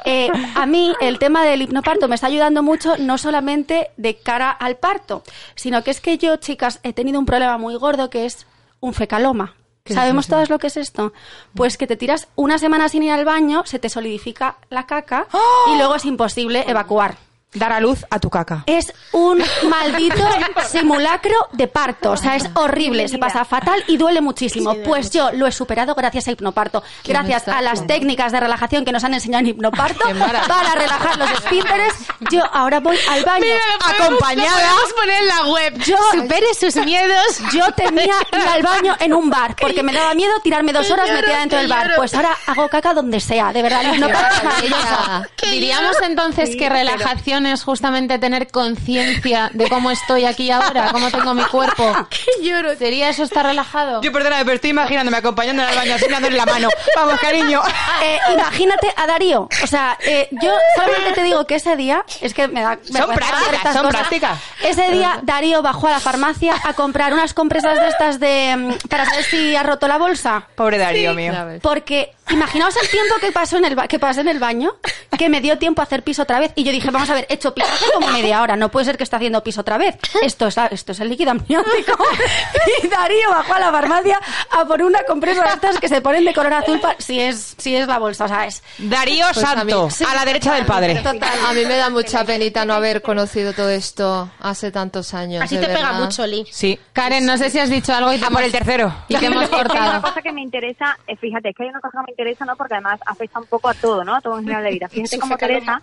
eh, 0.05 0.29
a 0.55 0.65
mí 0.65 0.93
el 1.01 1.19
tema 1.19 1.43
del 1.45 1.61
hipnoparto 1.61 2.07
me 2.07 2.15
está 2.15 2.27
ayudando 2.27 2.63
mucho, 2.63 2.95
no 2.97 3.17
solamente 3.17 3.89
de 3.97 4.15
cara 4.15 4.49
al 4.51 4.77
parto, 4.77 5.23
sino 5.55 5.83
que 5.83 5.91
es 5.91 5.99
que 6.01 6.17
yo, 6.17 6.37
chicas, 6.37 6.79
he 6.83 6.93
tenido 6.93 7.19
un 7.19 7.25
problema 7.25 7.57
muy 7.57 7.75
gordo 7.75 8.09
que 8.09 8.25
es 8.25 8.45
un 8.79 8.93
fecaloma. 8.93 9.53
¿Sabemos 9.93 10.27
todas 10.27 10.49
lo 10.49 10.57
que 10.57 10.67
es 10.67 10.77
esto? 10.77 11.13
Pues 11.53 11.77
que 11.77 11.85
te 11.85 11.95
tiras 11.95 12.27
una 12.35 12.57
semana 12.57 12.89
sin 12.89 13.03
ir 13.03 13.11
al 13.11 13.23
baño, 13.23 13.63
se 13.65 13.77
te 13.77 13.89
solidifica 13.89 14.57
la 14.71 14.87
caca 14.87 15.27
y 15.71 15.77
luego 15.77 15.95
es 15.95 16.05
imposible 16.05 16.63
evacuar. 16.67 17.17
Dar 17.55 17.71
a 17.71 17.79
luz 17.79 18.05
a 18.09 18.19
tu 18.19 18.29
caca. 18.29 18.63
Es 18.67 18.93
un 19.11 19.41
maldito 19.69 20.27
simulacro 20.69 21.35
de 21.53 21.67
parto. 21.67 22.11
O 22.11 22.17
sea, 22.17 22.35
es 22.35 22.45
horrible, 22.53 23.07
se 23.07 23.17
pasa 23.17 23.45
fatal 23.45 23.83
y 23.87 23.97
duele 23.97 24.21
muchísimo. 24.21 24.75
Pues 24.85 25.09
yo 25.11 25.31
lo 25.31 25.47
he 25.47 25.51
superado 25.51 25.95
gracias 25.95 26.27
a 26.27 26.31
hipnoparto. 26.31 26.83
Gracias 27.03 27.47
a 27.47 27.61
las 27.61 27.87
técnicas 27.87 28.31
de 28.31 28.39
relajación 28.39 28.85
que 28.85 28.91
nos 28.91 29.03
han 29.03 29.13
enseñado 29.13 29.41
en 29.41 29.47
hipnoparto 29.47 30.05
para 30.47 30.75
relajar 30.75 31.17
los 31.17 31.31
esfínteres. 31.31 31.93
Yo 32.31 32.41
ahora 32.53 32.79
voy 32.79 32.97
al 33.09 33.23
baño 33.23 33.45
acompañada. 33.79 34.51
Podemos 34.55 34.93
poner 34.93 35.21
en 35.21 35.27
la 35.27 35.45
web. 35.47 35.73
Yo- 35.85 35.97
Supere 36.11 36.53
sus 36.59 36.75
miedos. 36.77 37.39
Yo 37.53 37.71
temía 37.73 38.13
ir 38.31 38.47
al 38.53 38.61
baño 38.63 38.95
en 38.99 39.13
un 39.13 39.29
bar 39.29 39.55
porque 39.59 39.81
me 39.83 39.93
daba 39.93 40.13
miedo 40.13 40.33
tirarme 40.43 40.73
dos 40.73 40.89
horas 40.91 41.09
metida 41.09 41.39
dentro 41.39 41.57
del 41.59 41.67
bar. 41.67 41.91
Pues 41.95 42.13
ahora 42.13 42.35
hago 42.47 42.67
caca 42.69 42.93
donde 42.93 43.19
sea, 43.19 43.53
de 43.53 43.61
verdad. 43.61 43.81
El 43.85 43.95
hipnoparto 43.95 44.35
es 44.35 44.43
maravilloso. 44.43 45.25
Diríamos 45.49 45.95
entonces 46.03 46.55
que 46.55 46.69
relajación 46.69 47.44
es 47.53 47.63
justamente 47.63 48.19
tener 48.19 48.47
conciencia 48.47 49.49
de 49.53 49.67
cómo 49.69 49.91
estoy 49.91 50.25
aquí 50.25 50.51
ahora, 50.51 50.89
cómo 50.91 51.09
tengo 51.11 51.33
mi 51.33 51.43
cuerpo. 51.45 51.95
lloro. 52.41 52.75
¿Sería 52.75 53.09
eso 53.09 53.23
estar 53.23 53.45
relajado? 53.45 54.01
Yo 54.01 54.11
perdóname, 54.11 54.43
pero 54.45 54.55
estoy 54.55 54.69
imaginándome 54.71 55.17
acompañando 55.17 55.63
al 55.63 55.75
baño 55.75 55.95
así 55.95 56.05
dándole 56.09 56.35
la 56.37 56.45
mano. 56.45 56.69
Vamos, 56.95 57.19
cariño. 57.19 57.61
Eh, 58.03 58.17
imagínate 58.33 58.93
a 58.95 59.07
Darío. 59.07 59.47
O 59.63 59.67
sea, 59.67 59.97
eh, 60.05 60.27
yo 60.31 60.51
solamente 60.75 61.13
te 61.13 61.23
digo 61.23 61.45
que 61.47 61.55
ese 61.55 61.75
día, 61.75 62.03
es 62.21 62.33
que 62.33 62.47
me 62.47 62.61
da. 62.61 62.77
Son 62.83 62.93
vergüenza 62.93 63.15
prácticas, 63.15 63.73
son 63.73 63.83
cosas. 63.85 63.99
prácticas. 63.99 64.39
Ese 64.63 64.91
día 64.91 65.19
Darío 65.23 65.61
bajó 65.61 65.87
a 65.87 65.91
la 65.91 65.99
farmacia 65.99 66.55
a 66.63 66.73
comprar 66.73 67.13
unas 67.13 67.33
compresas 67.33 67.79
de 67.79 67.87
estas 67.87 68.19
de. 68.19 68.55
mm, 68.57 68.87
para 68.89 69.05
saber 69.05 69.23
si 69.25 69.55
ha 69.55 69.63
roto 69.63 69.87
la 69.87 69.97
bolsa. 69.97 70.47
Pobre 70.55 70.77
Darío 70.77 71.13
mío. 71.13 71.33
Porque 71.61 72.13
imaginaos 72.29 72.75
el 72.81 72.89
tiempo 72.89 73.15
que 73.21 73.31
pasó 73.31 73.57
en 73.57 73.65
el 73.65 73.75
ba- 73.75 73.87
que 73.87 73.99
pasé 73.99 74.21
en 74.21 74.27
el 74.27 74.39
baño, 74.39 74.73
que 75.17 75.29
me 75.29 75.41
dio 75.41 75.57
tiempo 75.57 75.81
a 75.81 75.85
hacer 75.85 76.03
pis 76.03 76.19
otra 76.19 76.39
vez. 76.39 76.51
Y 76.55 76.63
yo 76.63 76.71
dije, 76.71 76.89
vamos 76.91 77.09
a 77.09 77.13
ver, 77.13 77.24
he 77.29 77.33
hecho 77.35 77.53
pis 77.53 77.65
hace 77.65 77.91
como 77.93 78.07
media 78.09 78.41
hora, 78.41 78.55
no 78.55 78.69
puede 78.69 78.85
ser 78.85 78.97
que 78.97 79.03
esté 79.03 79.15
haciendo 79.15 79.43
pis 79.43 79.57
otra 79.57 79.77
vez. 79.77 79.95
Esto 80.21 80.47
es, 80.47 80.57
esto 80.71 80.91
es 80.91 80.99
el 80.99 81.09
líquido 81.09 81.31
amniótico. 81.31 81.97
Y 82.83 82.87
Darío 82.87 83.29
bajó 83.29 83.53
a 83.53 83.59
la 83.59 83.71
farmacia 83.71 84.19
a 84.51 84.65
por 84.65 84.81
una 84.81 85.03
compresa 85.03 85.43
de 85.43 85.49
estas 85.49 85.79
que 85.79 85.87
se 85.87 86.01
ponen 86.01 86.25
de 86.25 86.33
color 86.33 86.53
azul 86.53 86.79
pa- 86.79 86.95
si 86.99 87.19
es, 87.19 87.55
si 87.57 87.75
es 87.75 87.87
la 87.87 87.99
bolsa, 87.99 88.25
o 88.25 88.27
sea, 88.27 88.45
es. 88.45 88.63
Darío 88.77 89.25
Pues 89.33 89.45
a 89.45 89.63
mí- 89.63 89.71
Santo, 89.71 89.89
sí, 89.89 90.03
a 90.07 90.15
la 90.15 90.25
derecha 90.25 90.53
del 90.55 90.65
padre. 90.65 91.01
A 91.47 91.53
mí 91.53 91.65
me 91.65 91.75
da 91.77 91.89
mucha 91.89 92.23
penita 92.25 92.65
no 92.65 92.73
haber 92.73 93.01
conocido 93.01 93.53
todo 93.53 93.69
esto 93.69 94.29
hace 94.39 94.71
tantos 94.71 95.13
años. 95.13 95.43
Así 95.43 95.55
de 95.55 95.61
te 95.61 95.67
pega 95.67 95.89
verdad. 95.91 95.99
mucho, 96.03 96.25
Lee. 96.25 96.45
Sí. 96.51 96.79
Karen, 96.93 97.25
no 97.25 97.37
sé 97.37 97.49
si 97.49 97.59
has 97.59 97.69
dicho 97.69 97.93
algo 97.93 98.11
y 98.13 98.17
te 98.19 98.25
A 98.25 98.29
por 98.29 98.41
el 98.43 98.51
tercero. 98.51 98.93
Y 99.07 99.15
te 99.15 99.25
hemos 99.27 99.43
hay 99.43 99.47
una 99.49 99.57
cortado. 99.57 100.01
cosa 100.01 100.21
que 100.21 100.31
me 100.31 100.41
interesa, 100.41 100.97
eh, 101.07 101.15
fíjate, 101.15 101.49
es 101.49 101.55
que 101.55 101.63
hay 101.63 101.69
una 101.69 101.79
cosa 101.81 101.99
que 101.99 102.03
me 102.07 102.11
interesa, 102.11 102.45
¿no? 102.45 102.55
Porque 102.55 102.73
además 102.73 102.99
afecta 103.05 103.39
un 103.39 103.45
poco 103.45 103.69
a 103.69 103.73
todo, 103.73 104.03
¿no? 104.03 104.15
A 104.15 104.21
todo 104.21 104.37
en 104.37 104.43
general 104.43 104.63
de 104.63 104.71
vida. 104.71 104.89
Fíjate 104.89 105.09
fecaloma. 105.17 105.37
Teresa 105.37 105.81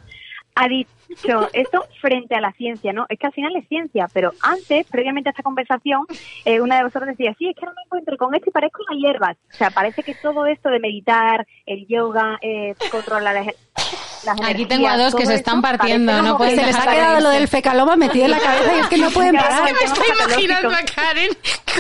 ha 0.63 0.69
dicho 0.69 1.49
esto 1.53 1.85
frente 2.01 2.35
a 2.35 2.41
la 2.41 2.53
ciencia, 2.53 2.93
¿no? 2.93 3.07
Es 3.09 3.19
que 3.19 3.27
al 3.27 3.33
final 3.33 3.55
es 3.57 3.67
ciencia, 3.69 4.09
pero 4.13 4.33
antes, 4.43 4.87
previamente 4.87 5.29
a 5.29 5.33
esta 5.33 5.43
conversación, 5.43 6.07
eh, 6.45 6.61
una 6.61 6.77
de 6.77 6.85
vosotros 6.85 7.09
decía, 7.09 7.35
sí, 7.39 7.49
es 7.49 7.57
que 7.57 7.67
no 7.67 7.73
me 7.73 7.83
encuentro 7.85 8.17
con 8.17 8.35
esto 8.35 8.49
y 8.49 8.53
parezco 8.53 8.83
una 8.89 8.99
hierbas. 8.99 9.37
O 9.53 9.57
sea, 9.57 9.71
parece 9.71 10.03
que 10.03 10.15
todo 10.15 10.47
esto 10.47 10.69
de 10.69 10.79
meditar, 10.79 11.47
el 11.67 11.87
yoga, 11.89 12.39
eh, 12.43 12.75
controlar 12.91 13.35
las, 13.35 13.47
las 13.47 14.35
Aquí 14.35 14.43
energías, 14.43 14.69
tengo 14.69 14.89
a 14.89 14.97
dos 14.97 15.15
que 15.15 15.27
se 15.27 15.35
están 15.35 15.61
partiendo, 15.61 16.23
no 16.23 16.39
que 16.39 16.55
Se 16.55 16.65
les 16.65 16.77
ha 16.77 16.87
quedado 16.87 17.21
lo 17.21 17.31
del 17.31 17.49
fecaloma 17.49 17.97
metido 17.97 18.27
en 18.27 18.31
la 18.31 18.39
cabeza 18.39 18.77
y 18.77 18.81
es 18.81 18.87
que 18.87 18.99
no 18.99 19.11
pueden 19.11 19.35
parar. 19.35 19.63
bueno, 19.63 19.79
Me 19.81 19.87
estoy 19.87 20.07
imaginando 20.15 20.71
a. 20.71 20.83
Karen 20.95 21.31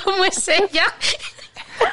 cómo 0.04 0.24
es 0.24 0.48
ella. 0.48 0.84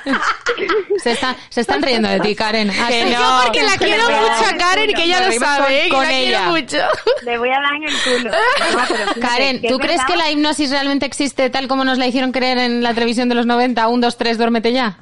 Se, 0.98 1.12
está- 1.12 1.36
se 1.50 1.62
están 1.62 1.82
riendo 1.82 2.10
de 2.10 2.20
ti, 2.20 2.36
Karen. 2.36 2.70
Que 2.70 3.04
sí. 3.06 3.14
no. 3.14 3.20
Yo 3.20 3.42
porque 3.46 3.64
la 3.64 3.78
quiero 3.78 4.04
mucho 4.04 4.46
a 4.54 4.58
Karen 4.58 4.90
y 4.90 4.94
que 4.94 5.04
ella 5.04 5.26
lo 5.26 5.32
sabe, 5.34 5.64
con- 5.64 5.68
que 5.84 5.90
con 5.90 6.04
la 6.04 6.12
ella. 6.14 6.38
quiero 6.38 6.52
mucho. 6.52 6.78
Le 7.24 7.38
voy 7.38 7.50
a 7.50 7.60
dar 7.62 7.74
en 7.76 7.84
el 7.84 7.94
culo. 8.04 8.32
Karen, 9.22 9.62
¿tú 9.62 9.76
es 9.76 9.80
crees 9.80 10.04
que 10.06 10.16
la 10.18 10.30
hipnosis 10.32 10.72
realmente 10.72 11.06
existe 11.06 11.50
tal 11.50 11.68
como 11.68 11.86
nos 11.86 11.98
la 11.98 12.08
hicieron 12.08 12.32
creer 12.32 12.58
en 12.58 12.84
la 12.84 12.94
televisión 12.94 13.30
de 13.30 13.36
los 13.36 13.46
90? 13.46 13.88
Un, 13.88 14.02
dos, 14.02 14.18
tres, 14.18 14.38
duérmete 14.38 14.74
ya. 14.74 14.98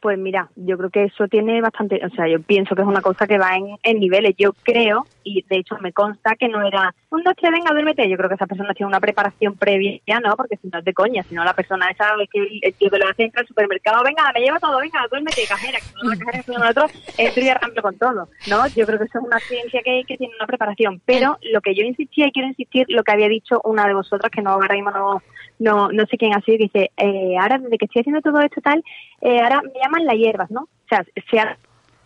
Pues 0.00 0.16
mira, 0.16 0.48
yo 0.54 0.78
creo 0.78 0.90
que 0.90 1.04
eso 1.04 1.26
tiene 1.28 1.60
bastante, 1.60 2.00
o 2.06 2.10
sea, 2.14 2.28
yo 2.28 2.40
pienso 2.40 2.76
que 2.76 2.82
es 2.82 2.88
una 2.88 3.00
cosa 3.02 3.26
que 3.26 3.36
va 3.36 3.56
en, 3.56 3.76
en 3.82 3.98
niveles. 3.98 4.34
Yo 4.38 4.52
creo, 4.62 5.06
y 5.24 5.42
de 5.42 5.58
hecho 5.58 5.76
me 5.80 5.92
consta 5.92 6.36
que 6.38 6.48
no 6.48 6.64
era 6.64 6.94
un 7.10 7.22
tres, 7.22 7.50
venga, 7.50 7.72
duérmete. 7.72 8.08
Yo 8.08 8.16
creo 8.16 8.28
que 8.28 8.34
esa 8.34 8.46
persona 8.46 8.74
tiene 8.74 8.88
una 8.88 9.00
preparación 9.00 9.56
previa, 9.56 10.00
¿no? 10.20 10.36
Porque 10.36 10.56
si 10.56 10.68
no 10.68 10.78
es 10.78 10.84
de 10.84 10.92
coña, 10.92 11.22
si 11.22 11.34
no 11.34 11.44
la 11.44 11.54
persona 11.54 11.88
esa 11.88 12.12
es 12.20 12.28
que 12.30 12.58
el, 12.62 12.74
tío 12.74 12.90
que 12.90 12.98
lo 12.98 13.08
hace 13.08 13.24
entra 13.24 13.40
al 13.40 13.46
supermercado, 13.46 14.02
venga, 14.04 14.30
me 14.34 14.40
lleva 14.40 14.58
todo, 14.58 14.78
venga, 14.78 15.06
duérmete, 15.10 15.46
cajera, 15.48 15.78
que 15.78 15.86
no 16.02 16.10
la 16.10 16.16
cajera 16.16 16.42
que 16.42 16.52
nosotros, 16.52 17.14
entro 17.16 17.42
y 17.42 17.48
arranco 17.48 17.82
con 17.82 17.98
todo, 17.98 18.28
¿no? 18.48 18.66
Yo 18.68 18.86
creo 18.86 18.98
que 18.98 19.04
eso 19.04 19.18
es 19.18 19.24
una 19.24 19.38
ciencia 19.40 19.80
que, 19.82 20.02
que 20.06 20.18
tiene 20.18 20.34
una 20.36 20.46
preparación. 20.46 21.00
Pero 21.06 21.38
lo 21.50 21.60
que 21.60 21.74
yo 21.74 21.82
insistía 21.84 22.26
y 22.26 22.32
quiero 22.32 22.48
insistir, 22.48 22.86
lo 22.88 23.02
que 23.02 23.12
había 23.12 23.28
dicho 23.28 23.60
una 23.64 23.86
de 23.86 23.94
vosotras, 23.94 24.30
que 24.30 24.42
no 24.42 24.50
ahora 24.50 24.74
mismo 24.74 24.90
no, 24.90 25.22
no, 25.58 25.90
no 25.90 26.06
sé 26.06 26.18
quién 26.18 26.34
ha 26.34 26.42
sido, 26.42 26.58
que 26.58 26.64
dice, 26.64 26.90
eh, 26.96 27.38
ahora 27.40 27.58
desde 27.58 27.78
que 27.78 27.86
estoy 27.86 28.00
haciendo 28.00 28.20
todo 28.20 28.40
esto 28.40 28.60
tal, 28.60 28.84
eh, 29.22 29.40
ahora 29.40 29.62
me 29.62 29.80
llaman 29.80 30.04
las 30.04 30.16
hierbas, 30.16 30.50
¿no? 30.50 30.62
O 30.62 30.88
sea, 30.88 31.04
se 31.30 31.40
ha 31.40 31.56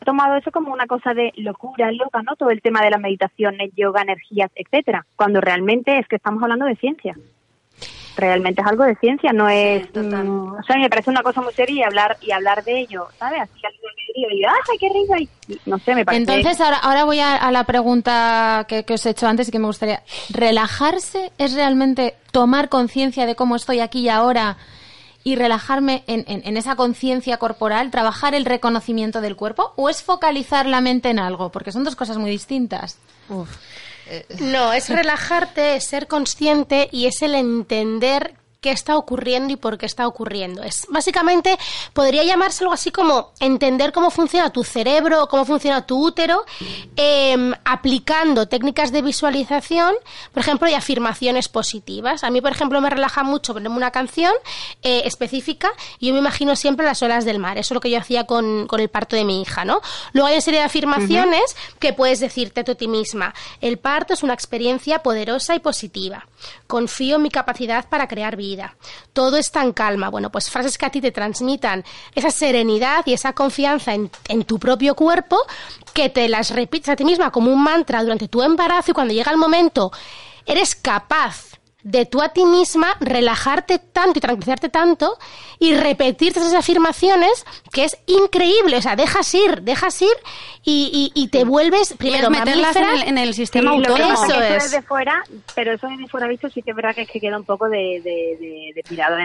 tomado 0.03 0.37
eso 0.37 0.51
como 0.51 0.73
una 0.73 0.87
cosa 0.87 1.15
de 1.15 1.33
locura, 1.37 1.91
loca, 1.93 2.23
¿no? 2.23 2.37
Todo 2.37 2.51
el 2.51 2.63
tema 2.63 2.83
de 2.83 2.91
la 2.91 2.99
meditación, 2.99 3.61
el 3.61 3.73
yoga, 3.75 4.03
energías, 4.03 4.51
etcétera, 4.55 5.07
cuando 5.17 5.41
realmente 5.41 5.99
es 5.99 6.07
que 6.09 6.17
estamos 6.17 6.43
hablando 6.43 6.67
de 6.67 6.77
ciencia. 6.77 7.17
Realmente 8.17 8.61
es 8.61 8.67
algo 8.67 8.85
de 8.85 8.95
ciencia, 8.97 9.33
no 9.33 9.49
es, 9.49 9.89
mm, 9.95 10.53
o 10.53 10.63
sea, 10.65 10.77
me 10.77 10.91
parece 10.91 11.09
una 11.09 11.23
cosa 11.23 11.41
muy 11.41 11.53
seria 11.55 11.77
y 11.77 11.83
hablar 11.83 12.19
y 12.21 12.31
hablar 12.31 12.63
de 12.63 12.81
ello, 12.81 13.07
¿sabes? 13.19 13.41
Así 13.41 13.65
al 13.65 13.73
nivel 14.15 14.39
y 14.39 14.45
¡ay, 14.45 14.79
qué 14.79 14.89
risa! 14.93 15.19
Y, 15.19 15.55
y 15.55 15.61
no 15.65 15.79
sé, 15.79 15.95
me 15.95 16.05
parece. 16.05 16.23
Entonces, 16.23 16.61
ahora, 16.61 16.77
ahora 16.77 17.05
voy 17.05 17.21
a, 17.21 17.37
a 17.37 17.51
la 17.51 17.65
pregunta 17.65 18.67
que, 18.69 18.85
que 18.85 18.95
os 18.95 19.07
he 19.07 19.11
hecho 19.11 19.27
antes 19.27 19.49
y 19.49 19.51
que 19.51 19.59
me 19.59 19.67
gustaría. 19.67 20.03
¿Relajarse 20.31 21.33
es 21.39 21.55
realmente 21.55 22.15
tomar 22.33 22.69
conciencia 22.69 23.25
de 23.25 23.35
cómo 23.35 23.57
estoy 23.57 23.81
aquí 23.81 24.01
y 24.01 24.09
ahora 24.11 24.59
y 25.25 25.37
relajarme 25.37 26.03
en, 26.07 26.25
en- 26.27 26.43
en 26.45 26.57
esa 26.57 26.75
conciencia 26.77 27.37
corporal, 27.37 27.91
trabajar 27.91 28.35
el 28.35 28.45
reconocimiento 28.45 29.20
del 29.20 29.37
cuerpo? 29.37 29.73
¿O 29.77 29.89
es 29.89 30.03
focalizar 30.03 30.66
la 30.66 30.81
mente 30.81 31.11
en 31.11 31.18
algo? 31.18 31.51
Porque 31.51 31.73
son 31.73 31.85
dos 31.85 31.97
cosas 31.97 32.16
muy 32.18 32.31
distintas. 32.31 32.99
No, 34.41 34.73
es 34.73 34.89
relajarte, 34.89 35.77
es 35.77 35.85
ser 35.85 36.07
consciente 36.09 36.89
y 36.93 37.07
es 37.07 37.23
el 37.23 37.35
entender 37.35 38.35
qué 38.63 38.71
está 38.71 38.97
ocurriendo 38.97 39.53
y 39.53 39.57
por 39.57 39.77
qué 39.77 39.87
está 39.87 40.07
ocurriendo. 40.07 40.63
Es 40.63 40.87
básicamente 40.89 41.59
podría 41.93 42.23
llamarse 42.23 42.63
algo 42.63 42.73
así 42.73 42.93
como 42.93 43.33
entender 43.41 43.93
cómo 43.93 44.11
funciona 44.11 44.51
tu 44.51 44.63
cerebro, 44.63 45.27
cómo 45.29 45.45
funciona 45.45 45.85
tu 45.85 45.99
útero, 46.07 46.45
em, 46.97 47.53
aplicando 47.65 48.47
técnicas 48.47 48.93
de 48.93 49.03
visualización, 49.03 49.95
por 50.33 50.43
ejemplo, 50.43 50.69
y 50.69 50.75
afirmaciones 50.75 51.49
positivas. 51.49 52.23
A 52.23 52.31
mí, 52.31 52.41
por 52.41 52.53
ejemplo, 52.53 52.81
me 52.81 52.89
relaja 52.89 53.25
mucho 53.25 53.53
ponerme 53.53 53.77
una 53.77 53.91
canción 53.91 54.33
eh, 54.83 55.03
específica 55.07 55.73
y 55.99 56.07
yo 56.07 56.13
me 56.13 56.21
imagino 56.21 56.55
siempre 56.55 56.87
las 56.87 57.03
olas 57.03 57.25
del 57.25 57.41
mar. 57.41 57.59
Eso 57.59 57.75
es 57.75 57.75
lo 57.75 57.81
que 57.81 57.91
yo 57.91 57.99
hacía 57.99 58.27
con, 58.27 58.69
con 58.69 58.79
el 58.79 58.89
parto 58.89 59.17
de 59.17 59.25
mi 59.25 59.43
hija, 59.43 59.65
¿no? 59.65 59.81
Luego 60.13 60.29
hay 60.29 60.35
una 60.35 60.41
serie 60.41 60.61
de 60.61 60.67
afirmaciones 60.67 61.57
que 61.81 61.93
puedes 61.93 62.21
decirte 62.21 62.63
tú 62.63 62.73
a 62.73 62.75
ti 62.77 62.87
misma. 62.87 63.35
El 63.61 63.81
parto 63.81 64.15
es 64.15 64.23
una 64.23 64.35
experiencia 64.35 65.03
poderosa 65.03 65.57
y 65.57 65.59
positiva. 65.59 66.29
Confío 66.69 67.17
en 67.17 67.23
mi 67.23 67.31
capacidad 67.31 67.89
para 67.89 68.07
crear 68.07 68.37
vida. 68.37 68.52
Todo 69.13 69.37
está 69.37 69.63
en 69.63 69.73
calma. 69.73 70.09
Bueno, 70.11 70.31
pues 70.31 70.51
frases 70.51 70.79
que 70.79 70.87
a 70.87 70.91
ti 70.91 71.01
te 71.01 71.13
transmitan 71.13 71.85
esa 72.15 72.31
serenidad 72.31 73.03
y 73.07 73.13
esa 73.13 73.33
confianza 73.33 73.95
en, 73.95 74.11
en 74.29 74.45
tu 74.45 74.59
propio 74.59 74.95
cuerpo, 74.95 75.39
que 75.93 76.09
te 76.09 76.29
las 76.29 76.51
repites 76.51 76.89
a 76.89 76.97
ti 76.97 77.05
misma 77.05 77.31
como 77.31 77.53
un 77.53 77.63
mantra 77.63 78.03
durante 78.03 78.29
tu 78.29 78.43
embarazo 78.43 78.91
y 78.91 78.95
cuando 78.95 79.15
llega 79.15 79.31
el 79.31 79.39
momento 79.39 79.93
eres 80.47 80.75
capaz 80.75 81.53
de 81.85 82.07
tú 82.07 82.22
a 82.22 82.28
ti 82.28 82.45
misma 82.45 82.97
relajarte 83.01 83.78
tanto 83.78 84.18
y 84.18 84.20
tranquilizarte 84.20 84.68
tanto 84.68 85.18
y 85.59 85.74
repetirte 85.74 86.39
esas 86.41 86.55
afirmaciones 86.55 87.45
que 87.72 87.85
es 87.85 87.97
increíble. 88.07 88.76
O 88.76 88.83
sea, 88.83 88.95
dejas 88.97 89.33
ir, 89.35 89.62
dejas 89.62 90.01
ir 90.01 90.12
y, 90.64 91.11
y- 91.14 91.20
y 91.22 91.28
te 91.28 91.45
vuelves 91.45 91.95
primero 91.99 92.30
meterlas 92.30 92.76
en 92.76 92.85
el- 92.89 93.03
en 93.03 93.18
el 93.18 93.35
sistema 93.35 93.72
Sí, 93.72 93.78
lo 93.78 93.83
que 93.85 94.03
autónomo. 94.03 94.14
pasa 94.20 94.26
es 94.26 94.33
que 94.33 94.39
Eso 94.39 94.55
eso 94.57 94.57
es. 94.66 94.70
desde 94.70 94.83
fuera, 94.87 95.22
pero 95.55 95.72
eso 95.72 95.87
desde 95.89 96.07
fuera 96.09 96.28
visto 96.28 96.49
sí 96.51 96.62
que 96.62 96.70
es 96.70 96.76
verdad 96.76 96.95
que 96.95 97.03
es 97.03 97.11
que 97.11 97.20
queda 97.20 97.37
un 97.37 97.45
poco 97.45 97.68
de, 97.68 97.78
de, 97.78 98.37
de, 98.41 98.72
de 98.74 98.83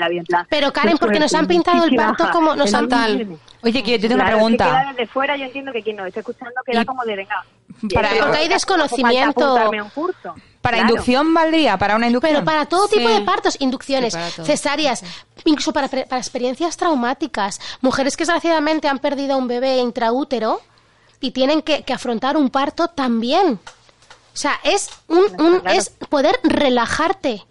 vida 0.09 0.19
en 0.21 0.25
plan. 0.25 0.47
Pero 0.49 0.73
Karen, 0.73 0.93
qué 0.93 0.97
porque 0.99 1.19
nos 1.19 1.33
han 1.33 1.41
suerte, 1.41 1.53
pintado 1.53 1.83
el 1.85 1.95
baja. 1.95 2.31
como 2.31 2.55
nos 2.55 2.73
han 2.73 2.85
Total. 2.89 3.37
Oye, 3.63 3.83
que 3.83 3.91
yo 3.99 4.07
tengo 4.07 4.15
una 4.15 4.25
que 4.25 4.31
pregunta. 4.31 4.65
queda 4.65 4.93
desde 4.95 5.07
fuera 5.07 5.35
yo 5.35 5.45
entiendo 5.45 5.71
que 5.71 5.81
quien 5.83 5.95
nos 5.97 6.07
esté 6.07 6.19
escuchando 6.21 6.53
queda 6.65 6.85
como 6.85 7.03
de 7.03 7.15
venga. 7.15 7.43
Para- 7.93 8.09
Porque 8.09 8.37
hay 8.37 8.47
no 8.47 8.53
desconocimiento. 8.53 9.45
apuntarme 9.45 9.79
a 9.79 9.83
un 9.83 9.89
curso. 9.89 10.35
¿Para 10.67 10.77
Claro. 10.79 10.93
inducción 10.93 11.33
valdría? 11.33 11.77
¿Para 11.77 11.95
una 11.95 12.07
inducción? 12.07 12.33
Pero 12.33 12.45
para 12.45 12.65
todo 12.65 12.87
tipo 12.87 13.07
Sí. 13.07 13.13
de 13.13 13.21
partos, 13.21 13.55
inducciones, 13.59 14.13
Sí, 14.35 14.43
cesáreas, 14.43 15.01
incluso 15.45 15.71
para, 15.71 15.87
para 15.87 16.17
experiencias 16.17 16.75
traumáticas. 16.75 17.59
Mujeres 17.81 18.17
que 18.17 18.23
desgraciadamente 18.23 18.87
han 18.89 18.99
perdido 18.99 19.35
a 19.35 19.37
un 19.37 19.47
bebé 19.47 19.77
intraútero 19.77 20.61
y 21.21 21.31
tienen 21.31 21.61
que, 21.61 21.83
que 21.83 21.93
afrontar 21.93 22.35
un 22.37 22.49
parto 22.49 22.89
también. 22.89 23.59
O 24.33 24.37
sea, 24.39 24.59
es, 24.63 24.89
un, 25.07 25.23
un- 25.41 25.61
es 25.67 25.89
poder 26.09 26.39
relajarte. 26.43 27.46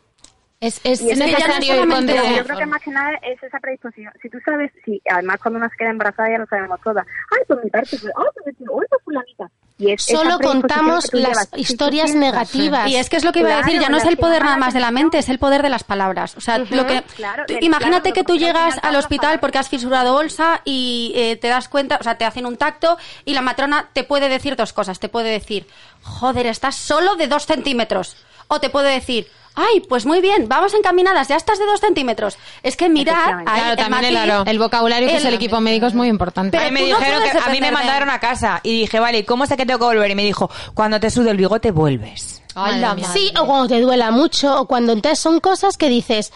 Es, 0.67 0.81
es 0.85 1.01
Y 1.01 1.11
es 1.11 1.19
que 1.19 1.27
no 1.27 1.33
necesario 1.33 1.75
ir 1.83 1.89
con 1.89 2.07
Yo 2.09 2.45
creo 2.45 2.59
que 2.59 2.67
más 2.67 2.83
que 2.83 2.91
nada 2.91 3.11
es 3.23 3.43
esa 3.43 3.59
predisposición. 3.61 4.13
Si 4.21 4.29
tú 4.29 4.39
sabes, 4.45 4.73
si 4.85 5.01
además 5.09 5.39
cuando 5.41 5.59
una 5.59 5.69
se 5.69 5.77
queda 5.77 5.91
embarazada 5.91 6.31
ya 6.31 6.39
lo 6.39 6.47
sabemos 6.47 6.81
todas. 6.83 7.07
Ay, 7.07 7.43
pues 7.47 7.61
mi 7.65 7.71
parte 7.71 7.97
fue, 7.99 8.11
ay, 8.17 8.25
pues 8.35 8.47
mi 8.59 8.67
ay, 8.67 8.87
pues 8.91 9.03
fulanita. 9.05 9.51
Y 9.79 9.93
es 9.93 10.03
Solo 10.03 10.39
contamos 10.39 11.11
que 11.11 11.19
las 11.19 11.49
historias 11.55 12.15
negativas. 12.15 12.89
Y 12.89 12.97
es 12.97 13.11
que 13.11 13.17
es 13.17 13.25
lo 13.25 13.33
que 13.33 13.41
iba 13.41 13.53
a 13.53 13.59
decir, 13.59 13.79
ya 13.81 13.91
no 13.91 13.99
es 13.99 14.05
el 14.05 14.17
que 14.17 14.23
poder 14.23 14.43
nada 14.43 14.57
más 14.57 14.73
de 14.75 14.81
la 14.81 14.91
mente, 14.91 15.19
es 15.19 15.29
el 15.29 15.39
poder 15.39 15.63
de 15.63 15.69
las 15.69 15.85
palabras. 15.85 16.35
O 16.37 16.41
sea, 16.41 16.59
lo 16.59 16.87
que 16.87 17.03
claro, 17.15 17.45
tú- 17.47 17.55
del- 17.55 17.63
imagínate 17.65 18.11
claro, 18.11 18.15
que 18.15 18.25
tú 18.25 18.39
llegas 18.39 18.79
al 18.83 18.97
hospital 18.97 19.39
porque 19.39 19.59
has 19.59 19.69
fisurado 19.69 20.15
bolsa 20.15 20.63
y 20.65 21.13
eh, 21.15 21.37
te 21.37 21.49
das 21.49 21.69
cuenta, 21.69 21.99
o 22.01 22.03
sea, 22.03 22.17
te 22.17 22.25
hacen 22.25 22.47
un 22.47 22.57
tacto 22.57 22.97
y 23.27 23.35
la 23.35 23.43
matrona 23.43 23.89
te 23.93 24.03
puede 24.03 24.29
decir 24.31 24.57
dos 24.57 24.73
cosas. 24.73 24.99
Te 24.99 25.11
puede 25.11 25.31
decir, 25.31 25.67
joder, 26.03 26.47
estás 26.47 26.75
solo 26.77 27.17
de 27.17 27.29
dos 27.29 27.45
centímetros. 27.47 28.17
O 28.49 28.61
te 28.61 28.71
puede 28.71 28.91
decir, 28.93 29.27
ay, 29.57 29.81
pues 29.81 30.07
muy 30.07 30.21
bien, 30.21 30.49
vamos 30.49 30.73
encaminadas, 30.75 31.27
ya 31.29 31.37
estás 31.37 31.59
de 31.59 31.67
dos 31.67 31.81
centímetros. 31.81 32.39
Es 32.63 32.77
que 32.77 32.85
ahí 32.85 33.05
Claro, 33.05 33.41
el 33.71 33.77
también 33.77 34.05
el, 34.05 34.17
matiz- 34.17 34.49
el 34.51 34.59
vocabulario 34.59 35.09
que 35.09 35.17
es 35.17 35.25
el- 35.25 35.35
equipo 35.35 35.61
médico 35.61 35.87
es 35.87 35.95
muy 35.95 36.09
importante. 36.09 36.57
a 36.57 36.65
mí 36.67 36.71
me 36.71 36.81
no 36.89 36.99
dijeron 36.99 37.23
que 37.23 37.39
a 37.39 37.49
mí 37.51 37.61
me 37.61 37.73
mandaron 37.73 38.11
a 38.11 38.21
casa 38.21 38.61
y 38.63 38.81
dije, 38.81 39.01
vale, 39.01 39.25
¿cómo 39.25 39.47
sé 39.47 39.57
que 39.57 39.67
tengo 39.67 39.81
que 39.81 39.87
volver? 39.87 40.11
Y 40.11 40.15
me 40.15 40.25
dijo, 40.25 40.49
cuando 40.75 41.01
te 41.01 41.11
sude 41.11 41.31
el 41.31 41.37
bigote 41.37 41.71
vuelves. 41.73 42.43
Ay, 42.55 42.81
la 42.81 42.89
Madre 42.89 43.01
mía. 43.01 43.09
madre. 43.09 43.21
Sí, 43.21 43.33
o 43.39 43.47
cuando 43.47 43.69
te 43.69 43.81
duela 43.81 44.11
mucho, 44.11 44.61
o 44.61 44.67
cuando 44.67 44.93
entonces 44.93 45.19
son 45.19 45.41
cosas 45.41 45.77
que 45.77 45.89
dices, 45.89 46.33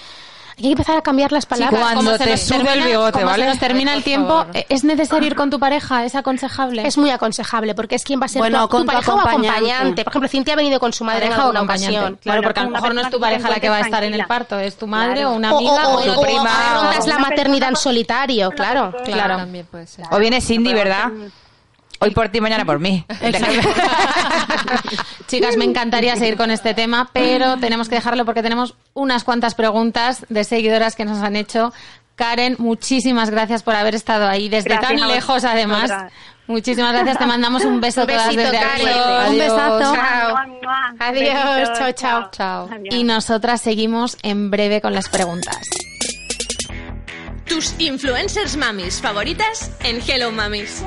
hay 0.66 0.68
que 0.70 0.72
empezar 0.72 0.96
a 0.98 1.02
cambiar 1.02 1.32
las 1.32 1.46
palabras. 1.46 1.80
cuando 1.80 1.96
Como 2.02 2.12
se 2.18 2.24
te 2.24 2.30
nos 2.32 2.40
sube 2.40 2.72
el 2.72 2.82
bigote, 2.82 3.24
¿vale? 3.24 3.44
se 3.44 3.48
nos 3.50 3.58
termina 3.58 3.94
el 3.94 4.02
tiempo, 4.02 4.44
eh, 4.54 4.66
¿es 4.68 4.84
necesario 4.84 5.26
ir 5.26 5.34
con 5.34 5.50
tu 5.50 5.58
pareja? 5.58 6.04
¿Es 6.04 6.14
aconsejable? 6.14 6.86
Es 6.86 6.96
muy 6.98 7.10
aconsejable 7.10 7.74
porque 7.74 7.94
es 7.94 8.04
quien 8.04 8.20
va 8.20 8.26
a 8.26 8.28
ser 8.28 8.40
Bueno, 8.40 8.58
tu, 8.60 8.64
tu 8.64 8.68
con 8.70 8.80
tu 8.82 8.86
pareja 8.92 9.14
o 9.14 9.18
acompañante. 9.20 9.48
acompañante. 9.48 10.04
Por 10.04 10.12
ejemplo, 10.12 10.28
Cintia 10.28 10.52
ha 10.54 10.56
venido 10.56 10.80
con 10.80 10.92
su 10.92 11.04
madre 11.04 11.24
en 11.26 11.30
pareja 11.30 11.42
o 11.42 11.50
alguna 11.50 11.58
acompañante. 11.60 11.96
ocasión. 11.98 12.18
Claro, 12.22 12.42
porque 12.42 12.60
a 12.60 12.62
lo 12.64 12.70
mejor 12.70 12.94
no 12.94 13.00
es 13.00 13.10
tu 13.10 13.20
pareja 13.20 13.48
la 13.50 13.60
que 13.60 13.68
va 13.68 13.76
a 13.76 13.80
estar 13.80 14.04
en 14.04 14.14
el 14.14 14.26
parto, 14.26 14.58
es 14.58 14.76
tu 14.76 14.86
madre 14.86 15.24
o 15.26 15.32
una 15.32 15.52
O, 15.54 15.56
amiga 15.58 15.88
o, 15.88 15.94
o, 15.96 16.00
o- 16.00 16.04
tu 16.14 16.20
o 16.20 16.22
prima. 16.22 16.50
afrontas 16.76 17.06
la 17.06 17.18
maternidad 17.18 17.68
en 17.70 17.76
solitario, 17.76 18.50
claro. 18.50 18.94
Claro. 19.04 19.36
También 19.36 19.66
puede 19.70 19.86
ser. 19.86 20.04
O 20.10 20.18
viene 20.18 20.40
Cindy, 20.40 20.72
¿verdad? 20.74 21.10
Hoy 22.02 22.12
por 22.12 22.30
ti, 22.30 22.40
mañana 22.40 22.64
por 22.64 22.78
mí. 22.78 23.04
Chicas, 25.28 25.56
me 25.58 25.66
encantaría 25.66 26.16
seguir 26.16 26.36
con 26.36 26.50
este 26.50 26.72
tema, 26.72 27.10
pero 27.12 27.58
tenemos 27.58 27.90
que 27.90 27.96
dejarlo 27.96 28.24
porque 28.24 28.42
tenemos 28.42 28.74
unas 28.94 29.22
cuantas 29.22 29.54
preguntas 29.54 30.24
de 30.30 30.44
seguidoras 30.44 30.96
que 30.96 31.04
nos 31.04 31.18
han 31.18 31.36
hecho. 31.36 31.74
Karen, 32.16 32.56
muchísimas 32.58 33.30
gracias 33.30 33.62
por 33.62 33.74
haber 33.74 33.94
estado 33.94 34.28
ahí 34.28 34.48
desde 34.48 34.70
Gracias 34.70 34.98
tan 34.98 35.08
lejos, 35.08 35.44
además. 35.44 35.90
Muchísimas 36.46 36.92
gracias. 36.92 37.18
Te 37.18 37.26
mandamos 37.26 37.64
un 37.64 37.80
beso 37.80 38.02
Un 38.02 38.06
todas 38.08 38.34
desde 38.34 38.58
aquí. 38.58 38.82
Un 39.28 39.38
besazo. 39.38 39.94
Chao. 39.94 40.36
Adiós, 40.98 41.72
chao, 41.78 41.92
chao. 41.92 42.30
Chao. 42.32 42.68
Adiós. 42.72 42.94
Y 42.94 43.04
nosotras 43.04 43.60
seguimos 43.60 44.16
en 44.22 44.50
breve 44.50 44.80
con 44.80 44.92
las 44.92 45.08
preguntas. 45.08 45.58
Tus 47.46 47.74
influencers 47.78 48.56
mamis 48.56 49.00
favoritas 49.00 49.70
en 49.82 50.00
Hello 50.06 50.30
Mamis. 50.30 50.84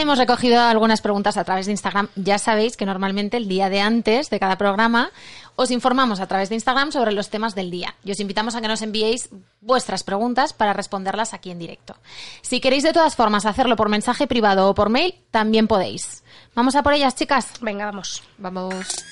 Hemos 0.00 0.16
recogido 0.16 0.60
algunas 0.60 1.00
preguntas 1.00 1.36
a 1.36 1.42
través 1.42 1.66
de 1.66 1.72
Instagram. 1.72 2.06
Ya 2.14 2.38
sabéis 2.38 2.76
que 2.76 2.86
normalmente 2.86 3.36
el 3.36 3.48
día 3.48 3.68
de 3.68 3.80
antes 3.80 4.30
de 4.30 4.38
cada 4.38 4.56
programa 4.56 5.10
os 5.56 5.72
informamos 5.72 6.20
a 6.20 6.28
través 6.28 6.48
de 6.48 6.54
Instagram 6.54 6.92
sobre 6.92 7.10
los 7.10 7.30
temas 7.30 7.56
del 7.56 7.68
día. 7.68 7.96
Y 8.04 8.12
os 8.12 8.20
invitamos 8.20 8.54
a 8.54 8.60
que 8.60 8.68
nos 8.68 8.80
enviéis 8.80 9.28
vuestras 9.60 10.04
preguntas 10.04 10.52
para 10.52 10.72
responderlas 10.72 11.34
aquí 11.34 11.50
en 11.50 11.58
directo. 11.58 11.96
Si 12.42 12.60
queréis 12.60 12.84
de 12.84 12.92
todas 12.92 13.16
formas 13.16 13.44
hacerlo 13.44 13.74
por 13.74 13.88
mensaje 13.88 14.28
privado 14.28 14.70
o 14.70 14.74
por 14.76 14.88
mail, 14.88 15.16
también 15.32 15.66
podéis. 15.66 16.22
Vamos 16.54 16.76
a 16.76 16.84
por 16.84 16.92
ellas, 16.92 17.16
chicas. 17.16 17.54
Venga, 17.60 17.86
vamos. 17.86 18.22
Vamos. 18.38 19.04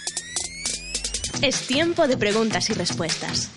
Es 1.43 1.67
tiempo 1.67 2.07
de 2.07 2.17
preguntas 2.17 2.71
y 2.71 2.75
respuestas. 2.75 3.51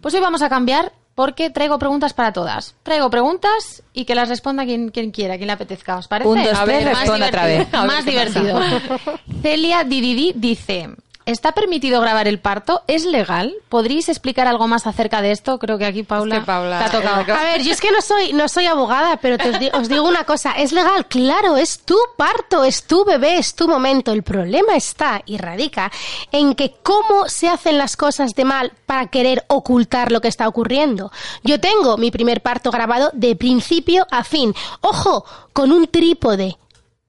Pues 0.00 0.14
hoy 0.14 0.20
vamos 0.20 0.42
a 0.42 0.48
cambiar 0.48 0.92
porque 1.16 1.48
traigo 1.50 1.78
preguntas 1.78 2.12
para 2.12 2.32
todas. 2.32 2.76
Traigo 2.82 3.10
preguntas 3.10 3.82
y 3.94 4.04
que 4.04 4.14
las 4.14 4.28
responda 4.28 4.66
quien, 4.66 4.90
quien 4.90 5.10
quiera, 5.10 5.36
quien 5.36 5.46
le 5.46 5.54
apetezca. 5.54 5.96
¿Os 5.96 6.06
parece? 6.06 6.28
Un, 6.28 6.44
dos, 6.44 6.52
A 6.52 6.64
tres, 6.64 6.84
ver, 6.84 6.92
más 6.92 7.00
responde 7.00 7.26
otra 7.26 7.46
vez. 7.46 7.72
Más 7.72 8.04
divertido. 8.04 8.60
Celia 9.42 9.82
Dididi 9.82 10.34
dice... 10.36 10.90
¿Está 11.26 11.50
permitido 11.52 12.00
grabar 12.00 12.28
el 12.28 12.38
parto? 12.38 12.82
¿Es 12.86 13.04
legal? 13.04 13.52
¿Podríais 13.68 14.08
explicar 14.08 14.46
algo 14.46 14.68
más 14.68 14.86
acerca 14.86 15.20
de 15.22 15.32
esto? 15.32 15.58
Creo 15.58 15.76
que 15.76 15.84
aquí 15.84 16.04
Paula, 16.04 16.36
Es 16.36 16.40
que 16.40 16.46
Paula- 16.46 16.78
te 16.78 16.84
ha 16.84 16.90
tocado. 17.00 17.34
A 17.34 17.42
ver, 17.42 17.62
yo 17.62 17.72
es 17.72 17.80
que 17.80 17.90
no 17.90 18.00
soy, 18.00 18.32
no 18.32 18.48
soy 18.48 18.66
abogada, 18.66 19.16
pero 19.16 19.36
te 19.36 19.50
os, 19.50 19.58
di- 19.58 19.70
os 19.74 19.88
digo 19.88 20.04
una 20.06 20.22
cosa, 20.22 20.52
es 20.52 20.70
legal, 20.70 21.06
claro, 21.06 21.56
es 21.56 21.80
tu 21.80 21.96
parto, 22.16 22.62
es 22.62 22.84
tu 22.86 23.04
bebé, 23.04 23.38
es 23.38 23.56
tu 23.56 23.66
momento. 23.66 24.12
El 24.12 24.22
problema 24.22 24.76
está 24.76 25.20
y 25.26 25.36
radica 25.36 25.90
en 26.30 26.54
que 26.54 26.76
cómo 26.82 27.28
se 27.28 27.48
hacen 27.48 27.76
las 27.76 27.96
cosas 27.96 28.34
de 28.36 28.44
mal 28.44 28.72
para 28.86 29.08
querer 29.08 29.44
ocultar 29.48 30.12
lo 30.12 30.20
que 30.20 30.28
está 30.28 30.46
ocurriendo. 30.46 31.10
Yo 31.42 31.58
tengo 31.58 31.96
mi 31.96 32.12
primer 32.12 32.40
parto 32.40 32.70
grabado 32.70 33.10
de 33.14 33.34
principio 33.34 34.06
a 34.12 34.22
fin. 34.22 34.54
Ojo, 34.80 35.24
con 35.52 35.72
un 35.72 35.88
trípode. 35.88 36.56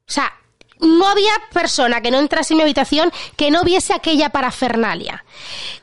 O 0.09 0.11
sea, 0.11 0.33
no 0.79 1.07
había 1.07 1.31
persona 1.53 2.01
que 2.01 2.11
no 2.11 2.19
entrase 2.19 2.53
en 2.53 2.57
mi 2.57 2.63
habitación 2.63 3.11
que 3.35 3.49
no 3.51 3.63
viese 3.63 3.93
aquella 3.93 4.29
parafernalia. 4.29 5.23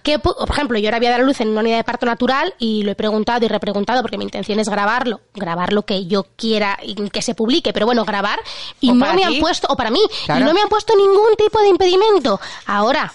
Que, 0.02 0.18
por 0.18 0.48
ejemplo, 0.50 0.78
yo 0.78 0.88
ahora 0.88 0.98
voy 0.98 1.06
a 1.06 1.10
dar 1.10 1.20
a 1.20 1.24
luz 1.24 1.40
en 1.40 1.48
una 1.48 1.60
unidad 1.60 1.78
de 1.78 1.84
parto 1.84 2.06
natural 2.06 2.54
y 2.58 2.82
lo 2.82 2.92
he 2.92 2.94
preguntado 2.94 3.44
y 3.44 3.48
repreguntado 3.48 4.02
porque 4.02 4.18
mi 4.18 4.24
intención 4.24 4.58
es 4.60 4.68
grabarlo, 4.68 5.20
grabar 5.34 5.72
lo 5.72 5.84
que 5.84 6.06
yo 6.06 6.26
quiera 6.36 6.78
y 6.82 6.94
que 7.10 7.22
se 7.22 7.34
publique, 7.34 7.72
pero 7.72 7.86
bueno, 7.86 8.04
grabar 8.04 8.38
y 8.80 8.90
O 8.90 8.94
no 8.94 9.06
me 9.12 9.16
ti. 9.16 9.22
han 9.22 9.38
puesto, 9.40 9.66
o 9.70 9.76
para 9.76 9.90
mí, 9.90 10.00
Claro. 10.26 10.40
y 10.40 10.44
no 10.44 10.52
me 10.54 10.60
han 10.60 10.68
puesto 10.68 10.94
ningún 10.96 11.34
tipo 11.38 11.58
de 11.60 11.68
impedimento. 11.68 12.40
Ahora, 12.66 13.12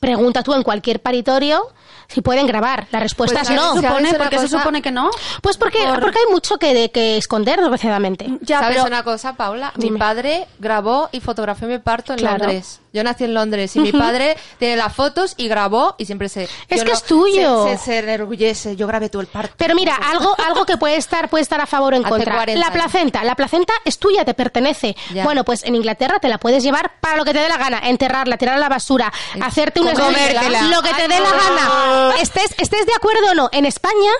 pregunta 0.00 0.42
tú 0.42 0.54
en 0.54 0.62
cualquier 0.62 1.00
paritorio 1.00 1.68
si 2.12 2.20
pueden 2.20 2.46
grabar. 2.46 2.86
La 2.90 3.00
respuesta 3.00 3.38
Pues, 3.40 3.50
es 3.50 3.56
no. 3.56 3.68
supone? 3.76 3.88
¿Sabes 3.90 4.10
una 4.10 4.18
¿Por 4.18 4.28
qué 4.28 4.38
se 4.38 4.48
supone 4.48 4.82
que 4.82 4.90
no? 4.90 5.10
Pues 5.40 5.56
porque, 5.56 5.78
porque 6.00 6.18
hay 6.18 6.32
mucho 6.32 6.58
que, 6.58 6.74
de, 6.74 6.90
que 6.90 7.16
esconder, 7.16 7.58
desgraciadamente. 7.60 8.26
Ya, 8.42 8.60
¿Sabes 8.60 8.76
pero 8.76 8.86
una 8.88 9.02
cosa, 9.02 9.34
Paula? 9.34 9.72
Dime. 9.76 9.92
Mi 9.92 9.98
padre 9.98 10.46
grabó 10.58 11.08
y 11.12 11.20
fotografió 11.20 11.66
mi 11.68 11.78
parto 11.78 12.12
en 12.12 12.18
Claro. 12.18 12.38
Londres. 12.44 12.80
Yo 12.92 13.02
nací 13.02 13.24
en 13.24 13.34
Londres 13.34 13.74
y 13.76 13.80
mi 13.80 13.90
padre 13.92 14.36
tiene 14.58 14.76
las 14.76 14.94
fotos 14.94 15.34
y 15.36 15.48
grabó 15.48 15.94
y 15.98 16.04
siempre 16.06 16.28
se... 16.28 16.48
Es 16.68 16.84
que 16.84 16.90
es 16.92 17.02
tuyo. 17.04 17.64
Se, 17.64 17.78
se, 17.78 17.84
se 17.84 17.98
enorgullece. 18.00 18.76
Yo 18.76 18.86
grabé 18.86 19.08
todo 19.08 19.22
el 19.22 19.28
parto. 19.28 19.54
Pero 19.56 19.74
mira, 19.74 19.94
algo, 19.96 20.34
algo 20.44 20.66
que 20.66 20.76
puede 20.76 20.96
estar, 20.96 21.28
puede 21.30 21.42
estar 21.42 21.60
a 21.60 21.66
favor 21.66 21.94
o 21.94 21.96
en 21.96 22.02
Hace 22.02 22.10
contra. 22.10 22.34
40 22.34 22.60
La 22.60 22.66
años. 22.66 22.82
placenta, 22.82 23.24
la 23.24 23.34
placenta 23.34 23.72
es 23.84 23.98
tuya, 23.98 24.24
te 24.24 24.34
pertenece. 24.34 24.94
Ya. 25.14 25.24
Bueno, 25.24 25.44
pues 25.44 25.64
en 25.64 25.74
Inglaterra 25.74 26.18
te 26.20 26.28
la 26.28 26.38
puedes 26.38 26.62
llevar 26.62 26.92
para 27.00 27.16
lo 27.16 27.24
que 27.24 27.32
te 27.32 27.40
dé 27.40 27.48
la 27.48 27.56
gana, 27.56 27.80
enterrarla, 27.88 28.36
tirarla 28.36 28.66
a 28.66 28.68
la 28.68 28.74
basura, 28.74 29.12
hacerte 29.40 29.80
un 29.80 29.90
comértela. 29.92 30.62
lo 30.64 30.82
que 30.82 30.92
te 30.94 31.08
dé 31.08 31.18
la 31.20 31.30
gana. 31.30 32.14
Estés, 32.20 32.54
estés 32.58 32.86
de 32.86 32.92
acuerdo 32.94 33.30
o 33.30 33.34
no, 33.34 33.48
en 33.52 33.64
España 33.66 34.10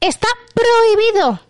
está 0.00 0.28
prohibido. 0.54 1.40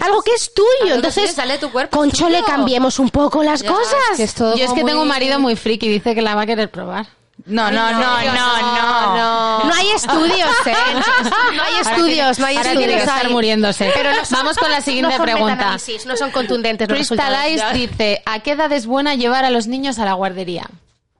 Algo 0.00 0.22
que 0.22 0.32
es 0.32 0.52
tuyo. 0.52 0.94
Entonces, 0.94 1.22
niños 1.24 1.36
sale 1.36 1.54
de 1.54 1.58
tu 1.58 1.70
cuerpo, 1.72 1.96
concho, 1.96 2.26
tuyo. 2.26 2.38
le 2.38 2.42
cambiemos 2.44 2.98
un 2.98 3.08
poco 3.10 3.42
las 3.42 3.62
Ya, 3.62 3.70
cosas. 3.70 3.94
es 4.12 4.16
que 4.18 4.22
es 4.24 4.34
todo 4.34 4.56
Yo 4.56 4.64
es 4.66 4.72
que 4.72 4.84
tengo 4.84 5.00
un 5.00 5.06
muy- 5.06 5.08
marido 5.08 5.38
muy 5.40 5.56
friki, 5.56 5.88
dice 5.88 6.14
que 6.14 6.20
la 6.22 6.34
va 6.34 6.42
a 6.42 6.46
querer 6.46 6.70
probar. 6.70 7.06
No, 7.46 7.70
no, 7.70 7.90
no, 7.92 7.98
no, 7.98 8.22
no. 8.32 9.16
no. 9.16 9.64
No 9.64 9.74
hay 9.74 9.90
estudios, 9.90 10.50
¿eh? 10.66 10.74
No 11.56 11.62
hay 11.62 11.74
estudios, 11.80 12.38
no 12.38 12.46
hay 12.46 12.56
Ahora 12.56 12.70
estudios. 12.70 12.88
tiene 12.88 12.94
que 13.02 13.08
estar 13.10 13.30
muriéndose. 13.30 13.90
Pero 13.94 14.12
no 14.14 14.24
son- 14.24 14.38
Vamos 14.38 14.56
con 14.56 14.70
la 14.70 14.80
siguiente 14.80 15.10
no 15.10 15.16
son 15.16 15.24
pregunta. 15.26 15.76
no 16.06 16.16
son 16.16 16.30
contundentes 16.30 16.88
los 16.88 16.96
Crystal 16.96 17.18
resultados. 17.18 17.74
Ice 17.76 17.88
dice, 17.88 18.22
¿a 18.24 18.38
qué 18.40 18.52
edad 18.52 18.70
es 18.72 18.86
buena 18.86 19.14
llevar 19.16 19.44
a 19.44 19.50
los 19.50 19.66
niños 19.66 19.98
a 19.98 20.04
la 20.04 20.12
guardería? 20.14 20.68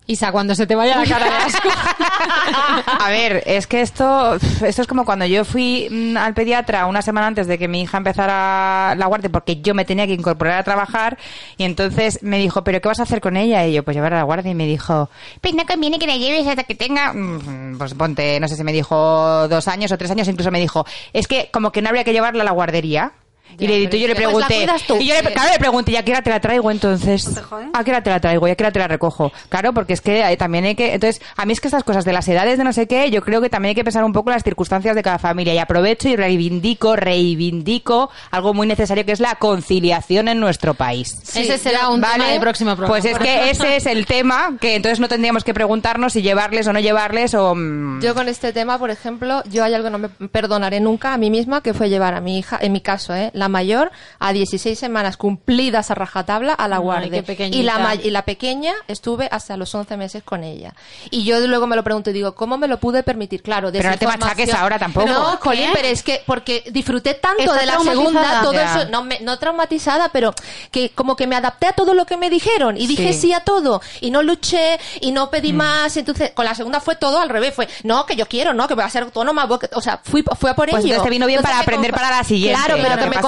Isa, 0.07 0.33
cuando 0.33 0.55
se 0.55 0.67
te 0.67 0.75
vaya 0.75 0.99
la 0.99 1.07
cara 1.07 1.25
de 1.25 1.37
asco. 1.37 1.69
A 3.01 3.09
ver, 3.09 3.43
es 3.47 3.67
que 3.67 3.81
esto, 3.81 4.35
esto 4.35 4.83
es 4.83 4.87
como 4.87 5.07
cuando 5.07 5.25
yo 5.25 5.47
fui 5.47 5.89
mm, 5.91 6.19
al 6.19 6.35
pediatra 6.35 6.85
una 6.85 7.01
semana 7.01 7.27
antes 7.27 7.47
de 7.47 7.59
que 7.59 7.69
mi 7.69 7.81
hija 7.83 7.97
empezara 7.97 8.95
la 8.97 9.07
guardia 9.07 9.31
porque 9.31 9.63
yo 9.63 9.75
me 9.75 9.87
tenía 9.87 10.07
que 10.07 10.13
incorporar 10.13 10.59
a 10.59 10.63
trabajar 10.63 11.17
y 11.57 11.65
entonces 11.65 12.23
me 12.23 12.37
dijo, 12.37 12.63
¿pero 12.65 12.83
qué 12.83 12.89
vas 12.89 13.01
a 13.01 13.05
hacer 13.05 13.23
con 13.23 13.39
ella? 13.39 13.67
Y 13.67 13.73
yo, 13.73 13.83
pues 13.83 13.97
llevar 13.97 14.13
a 14.13 14.19
la 14.19 14.25
guardia 14.25 14.51
y 14.51 14.55
me 14.55 14.67
dijo, 14.67 15.09
pues 15.41 15.55
no 15.55 15.65
conviene 15.65 15.99
que 15.99 16.07
la 16.07 16.19
lleves 16.19 16.47
hasta 16.47 16.65
que 16.65 16.75
tenga, 16.75 17.15
mm, 17.15 17.79
pues 17.79 17.95
ponte, 17.95 18.39
no 18.41 18.49
sé 18.49 18.57
si 18.57 18.65
me 18.65 18.75
dijo 18.75 19.49
dos 19.49 19.69
años 19.69 19.91
o 19.91 19.97
tres 19.97 20.11
años, 20.11 20.29
incluso 20.29 20.51
me 20.51 20.61
dijo, 20.61 20.85
es 21.15 21.27
que 21.27 21.49
como 21.51 21.73
que 21.73 21.81
no 21.81 21.89
habría 21.89 22.05
que 22.05 22.13
llevarla 22.13 22.43
a 22.43 22.45
la 22.45 22.53
guardería. 22.53 23.13
Y 23.59 23.67
le, 23.67 23.83
yo 23.99 24.09
le 24.09 24.15
Pues 24.15 24.35
la 24.37 24.47
pregunté, 24.47 24.67
tú. 24.87 24.97
y 25.01 25.07
yo 25.09 25.15
le, 25.15 25.33
claro, 25.33 25.53
le 25.53 25.59
pregunté, 25.59 25.93
¿y 25.93 25.97
a 25.97 26.05
qué 26.05 26.13
hora 26.13 26.23
te 26.23 26.31
la 26.31 26.41
traigo 26.41 26.71
entonces? 26.71 27.41
¿A 27.73 27.85
qué 27.85 27.91
hora 27.91 28.03
te 28.03 28.11
la 28.11 28.21
traigo? 28.21 28.49
¿Y 28.49 28.51
a 28.51 28.57
qué 28.57 28.65
hora 28.65 28.73
te 28.73 28.79
la 28.79 28.89
recojo? 28.89 29.33
Claro, 29.49 29.73
porque 29.73 29.93
es 29.93 30.01
que 30.01 30.21
eh, 30.31 30.37
también 30.37 30.65
hay 30.65 30.75
que... 30.75 30.95
Entonces, 30.95 31.23
a 31.37 31.45
mí 31.47 31.53
es 31.53 31.61
que 31.61 31.69
estas 31.69 31.85
cosas 31.85 32.05
de 32.05 32.13
las 32.13 32.27
edades 32.29 32.59
de 32.59 32.65
no 32.65 32.73
sé 32.73 32.87
qué, 32.87 33.11
yo 33.11 33.23
creo 33.23 33.41
que 33.41 33.49
también 33.51 33.71
hay 33.71 33.75
que 33.75 33.85
pensar 33.85 34.05
un 34.05 34.13
poco 34.13 34.31
las 34.31 34.43
circunstancias 34.43 34.95
de 34.95 35.03
cada 35.03 35.19
familia. 35.19 35.55
Y 35.55 35.59
aprovecho 35.59 36.09
y 36.09 36.17
reivindico, 36.17 36.97
reivindico 36.97 38.11
algo 38.31 38.55
muy 38.55 38.67
necesario 38.67 39.05
que 39.05 39.13
es 39.13 39.21
la 39.21 39.35
conciliación 39.37 40.29
en 40.29 40.41
nuestro 40.41 40.75
país. 40.75 41.19
Ese 41.35 41.59
será 41.59 41.89
un 41.89 42.01
tema 42.01 42.29
del 42.29 42.41
próximo 42.41 42.77
programa. 42.77 42.89
Pues 43.01 43.05
es 43.05 43.19
que 43.19 43.51
ese 43.51 43.77
es 43.77 43.87
el 43.87 44.07
tema 44.07 44.57
que 44.61 44.75
entonces 44.77 45.01
no 45.01 45.09
tendríamos 45.09 45.45
que 45.45 45.55
preguntarnos 45.55 46.13
si 46.13 46.23
llevarles 46.23 46.67
o 46.67 46.73
no 46.73 46.81
llevarles 46.81 47.35
o... 47.35 47.55
mm, 47.55 48.01
Yo 48.01 48.15
con 48.15 48.29
este 48.29 48.53
tema, 48.53 48.79
por 48.79 48.91
ejemplo, 48.91 49.43
yo 49.51 49.65
hay 49.65 49.75
algo 49.75 49.87
que 49.89 49.91
no 49.91 49.99
me 49.99 50.09
perdonaré 50.29 50.81
nunca 50.81 51.13
a 51.13 51.19
mí 51.19 51.31
misma, 51.31 51.63
que 51.63 51.75
fue 51.75 51.89
llevar 51.89 52.15
a 52.15 52.21
mi 52.21 52.39
hija, 52.39 52.59
en 52.61 52.73
mi 52.73 52.81
caso, 52.81 53.15
¿eh? 53.15 53.31
la 53.35 53.44
mayor, 53.49 53.91
a 54.19 54.33
16 54.33 54.79
semanas 54.79 55.17
cumplidas 55.17 55.91
a 55.91 55.95
rajatabla 55.95 56.53
a 56.55 56.69
la 56.69 56.79
guardia. 56.79 57.23
y, 57.51 57.63
la 57.63 57.95
y 58.03 58.11
la 58.11 58.23
pequeña 58.25 58.73
estuve 58.89 59.29
hasta 59.31 59.57
los 59.57 59.75
11 59.75 59.97
meses 59.97 60.23
con 60.23 60.45
ella. 60.45 60.75
Y 61.11 61.25
yo 61.25 61.39
luego 61.47 61.67
me 61.67 61.77
lo 61.77 61.85
pregunto 61.85 62.11
y 62.11 62.13
digo, 62.13 62.35
¿cómo 62.35 62.59
me 62.59 62.69
lo 62.69 62.79
pude 62.79 63.03
permitir? 63.03 63.43
Claro, 63.43 63.71
Pero 63.73 63.91
no 63.91 63.99
te 63.99 64.07
machaques 64.07 64.53
ahora 64.55 64.79
tampoco. 64.79 65.07
No, 65.09 65.31
¿Por 65.33 65.39
Jolín, 65.41 65.67
qué? 65.67 65.71
pero 65.75 65.89
es 65.89 66.03
que 66.03 66.23
porque 66.27 66.65
disfruté 66.71 67.15
tanto 67.15 67.43
Está 67.43 67.59
de 67.59 67.67
la 67.67 67.79
segunda, 67.81 68.43
todo 68.43 68.53
eso, 68.53 68.87
no, 68.91 69.03
me- 69.05 69.21
no 69.21 69.39
traumatizada, 69.39 70.09
pero 70.11 70.35
que 70.71 70.91
como 70.91 71.17
que 71.17 71.27
me 71.27 71.37
adapté 71.37 71.67
a 71.69 71.73
todo 71.73 71.95
lo 71.95 72.07
que 72.07 72.17
me 72.17 72.31
dijeron 72.31 72.77
y 72.77 72.87
dije 72.87 73.13
Sí. 73.13 73.21
sí 73.21 73.33
a 73.33 73.41
todo 73.41 73.81
y 74.01 74.11
no 74.11 74.23
luché 74.23 74.79
y 75.01 75.13
no 75.13 75.31
pedí 75.31 75.53
más. 75.53 75.97
Entonces, 75.97 76.31
con 76.33 76.45
la 76.45 76.55
segunda 76.55 76.81
fue 76.81 76.97
todo 76.97 77.21
al 77.21 77.29
revés. 77.29 77.55
Fue, 77.55 77.69
no, 77.83 78.07
que 78.07 78.17
yo 78.17 78.27
quiero, 78.27 78.55
no, 78.55 78.67
que 78.69 78.75
voy 78.75 78.85
a 78.85 78.91
ser 78.91 79.03
autónoma. 79.05 79.47
voy- 79.47 79.59
O 79.75 79.81
sea, 79.81 80.01
fui, 80.03 80.23
fui 80.39 80.51
a 80.51 80.55
por 80.55 80.69
Pues 80.71 80.85
ello. 80.85 80.95
entonces 80.95 81.05
te 81.05 81.11
vino 81.11 81.27
bien 81.27 81.39
Entonces 81.39 81.57
para 81.59 81.63
aprender 81.63 81.93
para 81.93 82.11
la 82.11 82.25
siguiente. 82.25 82.59
Claro, 82.65 82.81
pero 82.83 82.97
que 83.03 83.11
me 83.11 83.21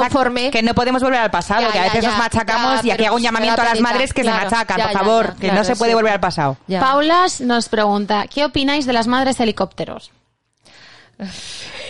Que 0.50 0.62
no 0.62 0.74
podemos 0.74 1.02
volver 1.02 1.20
al 1.20 1.30
pasado, 1.30 1.62
Ya, 1.62 1.72
que 1.72 1.78
a 1.78 1.82
veces 1.84 2.02
ya, 2.02 2.10
nos 2.10 2.18
machacamos 2.18 2.82
ya, 2.82 2.88
y 2.88 2.90
aquí 2.92 3.04
hago 3.04 3.16
un 3.16 3.22
llamamiento 3.22 3.62
a 3.62 3.64
las 3.64 3.80
madres 3.80 4.12
que 4.12 4.22
claro, 4.22 4.38
se 4.38 4.44
machacan, 4.44 4.78
ya, 4.78 4.84
por 4.84 4.92
favor, 4.92 5.34
ya, 5.34 5.40
que 5.40 5.52
no 5.52 5.64
se 5.64 5.76
puede 5.76 5.92
sí. 5.92 5.94
volver 5.94 6.12
al 6.12 6.20
pasado. 6.20 6.56
Paulas 6.80 7.40
nos 7.40 7.68
pregunta, 7.68 8.26
¿qué 8.28 8.44
opináis 8.44 8.86
de 8.86 8.92
las 8.92 9.06
madres 9.06 9.40
helicópteros? 9.40 10.10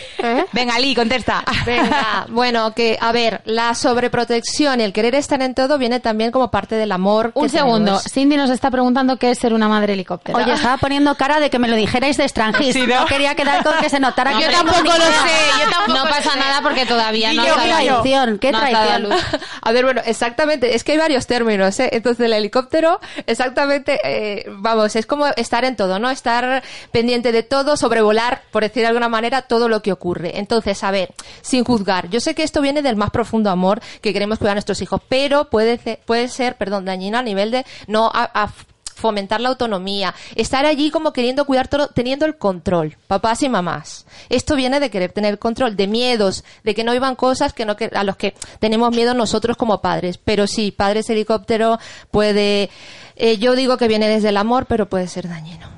Venga, 0.53 0.79
Lee, 0.79 0.95
contesta. 0.95 1.45
Venga, 1.65 2.27
bueno, 2.29 2.73
que 2.75 2.99
a 3.01 3.13
ver, 3.13 3.43
la 3.45 3.75
sobreprotección 3.75 4.81
y 4.81 4.85
el 4.85 4.93
querer 4.93 5.15
estar 5.15 5.41
en 5.43 5.55
todo 5.55 5.79
viene 5.79 6.01
también 6.01 6.31
como 6.31 6.51
parte 6.51 6.75
del 6.77 6.93
amor. 6.93 7.33
que 7.33 7.39
Un 7.41 7.49
segundo, 7.49 7.79
tenemos. 7.85 8.05
Cindy 8.05 8.37
nos 8.37 8.51
está 8.51 8.71
preguntando 8.71 9.17
qué 9.17 9.31
es 9.31 9.39
ser 9.39 9.53
una 9.53 9.69
madre 9.69 9.93
helicóptero. 9.95 10.39
Oye, 10.39 10.53
estaba 10.53 10.77
poniendo 10.79 11.15
cara 11.17 11.41
de 11.41 11.51
que 11.51 11.59
me 11.59 11.69
lo 11.69 11.77
dijerais 11.77 12.17
de 12.17 12.25
extranjis. 12.27 12.73
Sí, 12.73 12.87
¿no? 12.87 13.01
no 13.01 13.07
quería 13.07 13.35
quedar 13.35 13.63
con 13.63 13.77
que 13.79 13.91
se 13.91 14.01
notara 14.01 14.33
que 14.33 14.43
Yo 14.43 14.47
no 14.51 14.57
tampoco 14.59 14.83
lo 14.85 15.05
sé, 15.05 15.63
yo 15.65 15.71
tampoco 15.71 15.99
No 15.99 16.05
pasa 16.05 16.37
nada 16.37 16.61
porque 16.63 16.87
todavía 16.87 17.33
no 17.33 17.43
Qué 17.43 17.51
has 17.51 17.57
dado 17.57 17.75
a 17.75 17.83
luz. 17.83 17.89
traición, 18.03 18.39
qué 18.39 18.53
No 18.53 18.61
dado 18.61 18.99
luz. 19.01 19.15
A 19.63 19.73
ver, 19.73 19.85
bueno, 19.85 20.01
exactamente, 20.05 20.75
es 20.75 20.85
que 20.85 20.93
hay 20.93 20.99
varios 20.99 21.27
términos, 21.27 21.79
¿eh? 21.81 21.91
Entonces, 21.93 22.25
el 22.27 22.33
helicóptero, 22.33 23.01
exactamente, 23.27 24.01
eh, 24.05 24.47
vamos, 24.49 24.97
es 24.97 25.07
como 25.07 25.27
estar 25.37 25.65
en 25.65 25.77
todo, 25.77 25.99
¿no? 25.99 26.11
Estar 26.11 26.63
pendiente 26.93 27.33
de 27.33 27.43
todo, 27.43 27.77
sobrevolar, 27.77 28.43
por 28.51 28.63
decir 28.63 28.83
de 28.83 28.89
alguna 28.89 29.09
manera, 29.09 29.43
todo 29.43 29.69
lo 29.69 29.83
que 29.83 29.93
ocurre. 29.93 30.06
Entonces, 30.35 30.83
a 30.85 30.91
ver, 30.91 31.13
sin 31.43 31.65
juzgar, 31.65 32.09
yo 32.11 32.21
sé 32.21 32.35
que 32.35 32.43
esto 32.43 32.61
viene 32.61 32.83
del 32.83 32.97
más 32.97 33.11
profundo 33.11 33.51
amor 33.51 33.81
que 34.01 34.13
queremos 34.13 34.39
cuidar 34.39 34.53
a 34.53 34.55
nuestros 34.57 34.81
hijos, 34.83 35.01
pero 35.09 35.51
puede, 35.51 35.79
ce- 35.79 36.01
puede 36.07 36.29
ser, 36.29 36.57
perdón, 36.57 36.85
dañino 36.85 37.19
a 37.19 37.23
nivel 37.23 37.51
de 37.51 37.65
no 37.87 38.11
a 38.13 38.51
fomentar 38.95 39.43
la 39.43 39.51
autonomía, 39.51 40.15
estar 40.37 40.65
allí 40.65 40.91
como 40.91 41.13
queriendo 41.13 41.45
cuidar 41.45 41.69
todo, 41.69 41.89
teniendo 41.89 42.25
el 42.25 42.39
control, 42.39 42.97
papás 43.07 43.43
y 43.43 43.49
mamás. 43.51 44.07
Esto 44.31 44.57
viene 44.57 44.81
de 44.81 44.89
querer 44.89 45.13
tener 45.13 45.39
control, 45.39 45.77
de 45.77 45.87
miedos, 45.87 46.45
de 46.65 46.75
que 46.75 46.83
no 46.83 46.95
iban 46.95 47.15
cosas 47.15 47.53
que 47.53 47.67
no 47.67 47.77
que, 47.77 47.91
a 47.95 48.05
los 48.05 48.17
que 48.17 48.33
tenemos 48.59 48.97
miedo 48.97 49.13
nosotros 49.13 49.59
como 49.59 49.83
padres. 49.83 50.17
Pero 50.17 50.47
sí, 50.47 50.71
padres 50.71 51.11
helicóptero 51.11 51.79
puede, 52.11 52.71
eh, 53.17 53.37
yo 53.37 53.55
digo 53.55 53.77
que 53.77 53.87
viene 53.87 54.09
desde 54.09 54.31
el 54.31 54.39
amor, 54.39 54.65
pero 54.65 54.89
puede 54.89 55.09
ser 55.09 55.29
dañino. 55.29 55.76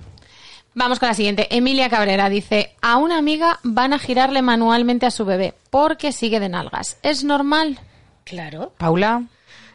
Vamos 0.78 1.00
con 1.00 1.08
la 1.08 1.14
siguiente. 1.14 1.48
Emilia 1.50 1.90
Cabrera 1.90 2.28
dice, 2.28 2.76
a 2.80 2.98
una 2.98 3.18
amiga 3.18 3.58
van 3.64 3.92
a 3.92 3.98
girarle 3.98 4.42
manualmente 4.42 5.06
a 5.06 5.10
su 5.10 5.24
bebé 5.24 5.54
porque 5.70 6.12
sigue 6.12 6.38
de 6.38 6.48
nalgas. 6.48 6.98
¿Es 7.02 7.24
normal? 7.24 7.80
Claro. 8.22 8.74
Paula. 8.78 9.24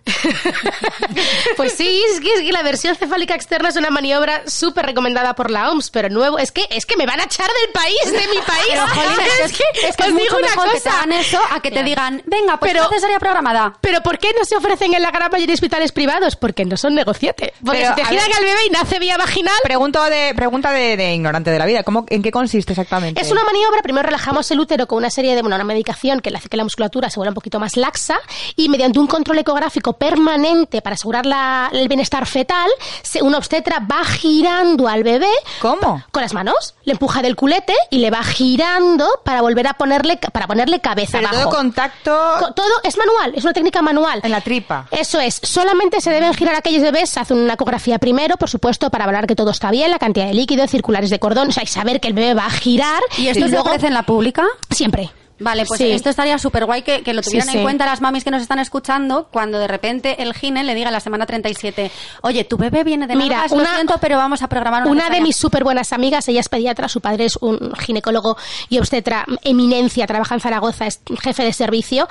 Pues 1.58 1.74
sí, 1.74 2.04
es 2.12 2.20
que, 2.20 2.34
es 2.34 2.42
que 2.42 2.52
la 2.52 2.64
versión 2.64 2.96
cefálica 2.96 3.36
externa 3.36 3.70
es 3.70 3.76
una 3.76 3.90
maniobra 3.90 4.44
súper 4.48 4.86
recomendada 4.86 5.36
por 5.36 5.52
la 5.52 5.70
OMS, 5.70 5.90
pero 5.92 6.10
nuevo, 6.10 6.38
es 6.40 6.52
que 6.52 6.66
es 6.70 6.86
que 6.86 6.98
me 6.98 7.06
van 7.06 7.20
a 7.20 7.24
echar 7.26 7.48
del 7.48 7.72
país, 7.72 8.00
de 8.06 8.28
mi 8.28 8.42
país. 8.42 8.66
Pero, 8.70 8.88
jolín, 8.88 9.20
es 9.44 9.52
que 9.54 9.64
es, 9.88 9.96
que 9.96 10.04
es 10.06 10.12
mucho 10.12 10.38
que 10.38 10.44
te 10.44 10.54
cosa. 10.56 10.98
hagan 10.98 11.12
eso 11.14 11.40
a 11.52 11.62
que 11.62 11.72
te 11.72 11.84
digan, 11.84 12.22
venga, 12.26 12.58
pues 12.58 12.72
Pero- 12.74 12.90
cesárea 12.90 13.20
programada. 13.20 13.74
Pero 13.82 14.02
¿por 14.02 14.18
qué 14.18 14.32
no 14.38 14.44
se 14.46 14.56
ofrecen 14.56 14.94
en 14.94 15.02
la 15.02 15.12
gran 15.12 15.30
mayoría 15.32 15.48
de 15.48 15.54
hospitales 15.54 15.92
privados? 15.92 16.36
Porque 16.36 16.66
no 16.66 16.78
son 16.78 16.96
negociete. 16.96 17.54
Porque 17.64 17.82
Pero, 17.82 17.96
si 17.96 18.02
te 18.02 18.06
giran 18.08 18.34
al 18.34 18.44
bebé 18.44 18.66
y 18.68 18.70
nace 18.72 19.00
vía 19.00 19.18
vaginal, 19.18 19.54
Pregunto 19.64 20.04
de, 20.06 20.34
pregunta 20.36 20.72
de, 20.72 20.98
de 20.98 21.14
ignorante 21.14 21.52
de 21.52 21.60
la 21.60 21.66
vida. 21.66 21.84
¿Cómo, 21.84 22.06
¿En 22.10 22.22
qué 22.24 22.32
consiste 22.32 22.74
exactamente? 22.74 23.22
Es 23.22 23.32
una 23.32 23.44
maniobra, 23.44 23.82
primero 23.82 24.06
relajamos 24.06 24.50
el 24.52 24.60
útero 24.60 24.88
con 24.88 24.98
una 24.98 25.10
serie 25.10 25.36
de, 25.36 25.42
bueno, 25.42 25.56
una 25.56 25.66
medicación 25.66 26.20
que 26.20 26.32
le 26.32 26.38
hace 26.38 26.50
que 26.50 26.58
la 26.58 26.64
musculatura 26.64 27.10
se 27.10 27.18
vuelva 27.20 27.32
un 27.32 27.36
poquito 27.36 27.60
más 27.60 27.78
laxa 27.78 28.20
y 28.56 28.70
mediante 28.70 29.00
un 29.00 29.08
control 29.08 29.40
ecográfico 29.40 29.93
permanente 29.94 30.82
para 30.82 30.96
asegurar 30.96 31.26
la- 31.26 31.70
el 31.72 31.88
bienestar 31.88 32.26
fetal, 32.26 32.70
se- 33.02 33.22
un 33.22 33.34
obstetra 33.36 33.80
va 33.80 34.04
girando 34.06 34.88
al 34.88 35.04
bebé 35.04 35.30
¿Cómo? 35.62 36.04
con 36.12 36.22
las 36.22 36.34
manos, 36.34 36.76
le 36.84 36.94
empuja 36.94 37.22
del 37.22 37.36
culete 37.36 37.74
y 37.90 37.98
le 38.00 38.10
va 38.12 38.24
girando 38.24 39.08
para 39.24 39.42
volver 39.42 39.68
a 39.68 39.74
ponerle, 39.74 40.18
para 40.18 40.48
ponerle 40.48 40.80
cabeza 40.80 41.18
Pero 41.20 41.30
abajo. 41.30 41.50
todo 41.50 41.58
contacto 41.58 42.20
Co- 42.40 42.54
todo 42.54 42.72
es 42.84 42.98
manual, 42.98 43.34
es 43.36 43.44
una 43.44 43.54
técnica 43.54 43.82
manual. 43.82 44.20
en 44.24 44.32
la 44.32 44.42
tripa. 44.42 44.88
Eso 44.92 45.20
es, 45.20 45.40
solamente 45.44 46.02
se 46.02 46.10
deben 46.12 46.34
girar 46.34 46.56
aquellos 46.56 46.82
bebés, 46.82 47.10
se 47.10 47.20
hace 47.20 47.34
una 47.34 47.54
ecografía 47.54 48.00
primero, 48.00 48.38
por 48.38 48.50
supuesto, 48.50 48.90
para 48.90 49.06
valorar 49.06 49.28
que 49.28 49.36
todo 49.36 49.52
está 49.52 49.72
bien, 49.72 49.92
la 49.92 50.00
cantidad 50.00 50.26
de 50.28 50.34
líquido, 50.34 50.68
circulares 50.68 51.10
de 51.10 51.20
cordón, 51.20 51.50
o 51.50 51.52
sea, 51.52 51.64
y 51.64 51.68
saber 51.68 52.00
que 52.00 52.08
el 52.08 52.14
bebé 52.14 52.34
va 52.34 52.46
a 52.46 52.50
girar. 52.52 53.02
¿Y 53.18 53.28
esto 53.28 53.46
se 53.46 53.52
luego- 53.52 53.70
ofrece 53.70 53.88
en 53.88 53.94
la 53.94 54.04
pública? 54.04 54.44
Siempre. 54.70 55.12
Vale, 55.44 55.66
pues 55.66 55.78
Sí. 55.78 55.92
esto 55.92 56.10
estaría 56.10 56.38
súper 56.38 56.66
guay 56.66 56.82
que, 56.84 57.04
que 57.04 57.14
lo 57.14 57.22
tuvieran 57.22 57.50
sí. 57.50 57.58
en 57.58 57.64
cuenta 57.64 57.86
las 57.86 58.02
mamis 58.02 58.24
que 58.24 58.32
nos 58.32 58.42
están 58.42 58.60
escuchando 58.60 59.28
cuando 59.32 59.60
de 59.60 59.68
repente 59.68 60.22
el 60.24 60.34
gine 60.34 60.64
le 60.64 60.74
diga 60.74 60.88
a 60.90 60.92
la 60.92 61.00
semana 61.00 61.26
37, 61.26 61.92
oye, 62.22 62.44
tu 62.46 62.58
bebé 62.58 62.84
viene 62.84 63.08
de 63.08 63.16
Mira, 63.16 63.36
nalgas, 63.36 63.52
lo 63.52 63.58
una- 63.58 63.76
siento, 63.76 63.96
pero 64.00 64.18
vamos 64.18 64.42
a 64.42 64.48
programar 64.48 64.84
una 64.84 64.92
Una 64.92 65.02
de 65.02 65.08
cesárea". 65.08 65.24
mis 65.24 65.36
súper 65.36 65.64
buenas 65.64 65.92
amigas, 65.94 66.28
ella 66.30 66.40
es 66.40 66.50
pediatra, 66.50 66.88
su 66.88 67.02
padre 67.02 67.26
es 67.26 67.38
un 67.42 67.74
ginecólogo 67.76 68.38
y 68.70 68.80
obstetra 68.80 69.26
eminencia, 69.44 70.08
trabaja 70.08 70.36
en 70.36 70.42
Zaragoza, 70.42 70.88
es 70.88 71.02
jefe 71.22 71.44
de 71.44 71.54
servicio. 71.54 72.08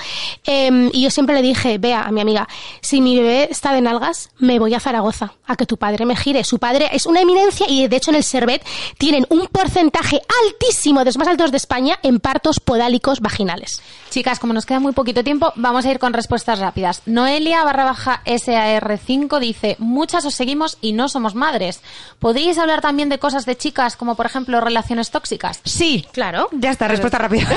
eh, 0.47 0.91
y 0.93 1.03
yo 1.03 1.11
siempre 1.11 1.35
le 1.35 1.43
dije, 1.43 1.79
vea 1.79 2.03
a 2.03 2.11
mi 2.13 2.21
amiga, 2.21 2.49
si 2.81 3.01
mi 3.01 3.17
bebé 3.17 3.49
está 3.51 3.73
de 3.73 3.81
nalgas, 3.81 4.31
me 4.39 4.59
voy 4.59 4.75
a 4.75 4.81
Zaragoza, 4.81 5.33
a 5.47 5.57
que 5.57 5.67
tu 5.67 5.77
padre 5.77 6.05
me 6.05 6.17
gire. 6.17 6.45
Su 6.45 6.59
padre 6.59 6.91
es 6.93 7.07
una 7.07 7.21
eminencia 7.21 7.67
y 7.69 7.87
de 7.89 7.97
hecho 7.97 8.11
en 8.11 8.17
el 8.17 8.25
Servet 8.25 8.63
tienen 8.99 9.27
un 9.31 9.47
porcentaje 9.49 10.21
altísimo, 10.45 11.01
de 11.01 11.07
los 11.07 11.17
más 11.19 11.29
altos 11.29 11.51
de 11.51 11.57
España, 11.57 11.99
en 12.03 12.21
partos 12.21 12.61
podálicos 12.61 13.21
vaginales. 13.23 13.81
Chicas, 14.11 14.39
como 14.39 14.53
nos 14.53 14.67
queda 14.67 14.79
muy 14.81 14.93
poquito 14.93 15.25
tiempo, 15.25 15.53
vamos 15.57 15.87
a 15.87 15.91
ir 15.91 15.99
con 15.99 16.13
respuestas 16.13 16.59
rápidas. 16.59 17.01
Noelia 17.07 17.65
barra 17.65 17.85
baja 17.85 18.21
SAR5 18.27 19.39
dice, 19.39 19.77
muchas 19.79 20.25
os 20.27 20.35
seguimos 20.35 20.77
y 20.83 20.93
no 20.93 21.09
somos 21.09 21.35
madres. 21.35 21.81
¿Podríais 22.19 22.59
hablar 22.59 22.81
también 22.83 23.09
de 23.09 23.19
cosas 23.19 23.47
de 23.47 23.57
chicas, 23.57 23.97
como 23.97 24.15
por 24.15 24.27
ejemplo 24.27 24.61
relaciones 24.61 25.11
tóxicas? 25.11 25.61
Sí. 25.65 26.07
Claro. 26.13 26.49
Ya 26.53 26.71
está, 26.71 26.89
respuesta 26.89 27.17
rápida. 27.19 27.49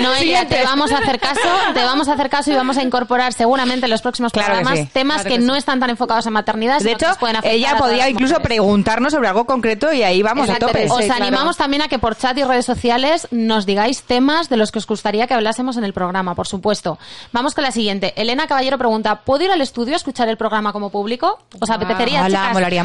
Noelia, 0.00 0.18
Siguiente. 0.40 0.54
te 0.56 0.64
vamos 0.64 0.92
a 0.92 0.98
hacer 0.98 1.18
caso, 1.18 1.40
te 1.74 1.82
vamos 1.82 2.08
a 2.08 2.12
hacer 2.14 2.28
caso 2.30 2.50
y 2.52 2.54
vamos 2.54 2.76
a 2.76 2.82
incorporar 2.82 3.32
seguramente 3.32 3.86
en 3.86 3.90
los 3.90 4.02
próximos 4.02 4.32
Claro 4.32 4.46
que 4.48 4.52
programas 4.54 4.78
sí. 4.78 4.90
temas 4.92 5.16
Claro 5.22 5.28
que, 5.30 5.34
que 5.36 5.40
sí. 5.40 5.46
no 5.46 5.54
están 5.56 5.80
tan 5.80 5.90
enfocados 5.90 6.26
en 6.26 6.32
maternidad, 6.32 6.80
De 6.80 6.92
hecho, 6.92 7.06
pueden 7.18 7.36
ella 7.44 7.70
a 7.72 7.76
todas 7.76 7.90
podía 7.90 8.04
las 8.04 8.10
incluso 8.10 8.34
mujeres. 8.34 8.46
preguntarnos 8.46 9.12
sobre 9.12 9.28
algo 9.28 9.44
concreto 9.44 9.92
y 9.92 10.02
ahí 10.02 10.22
vamos 10.22 10.48
a 10.48 10.56
tope. 10.56 10.86
Os 10.90 11.08
animamos 11.10 11.56
también 11.56 11.82
a 11.82 11.88
que 11.88 11.98
por 11.98 12.16
chat 12.16 12.36
y 12.38 12.44
redes 12.44 12.66
sociales 12.66 13.26
nos 13.30 13.61
digáis 13.66 14.02
temas 14.02 14.48
de 14.48 14.56
los 14.56 14.70
que 14.72 14.78
os 14.78 14.86
gustaría 14.86 15.26
que 15.26 15.34
hablásemos 15.34 15.76
en 15.76 15.84
el 15.84 15.92
programa, 15.92 16.34
por 16.34 16.46
supuesto. 16.46 16.98
Vamos 17.32 17.54
con 17.54 17.64
la 17.64 17.70
siguiente. 17.70 18.12
Elena 18.16 18.46
Caballero 18.46 18.78
pregunta, 18.78 19.20
¿puedo 19.20 19.44
ir 19.44 19.50
al 19.50 19.60
estudio 19.60 19.94
a 19.94 19.96
escuchar 19.96 20.28
el 20.28 20.36
programa 20.36 20.72
como 20.72 20.90
público? 20.90 21.38
¿Os 21.60 21.70
apetecería, 21.70 22.24
hola, 22.24 22.28
chicas? 22.28 22.52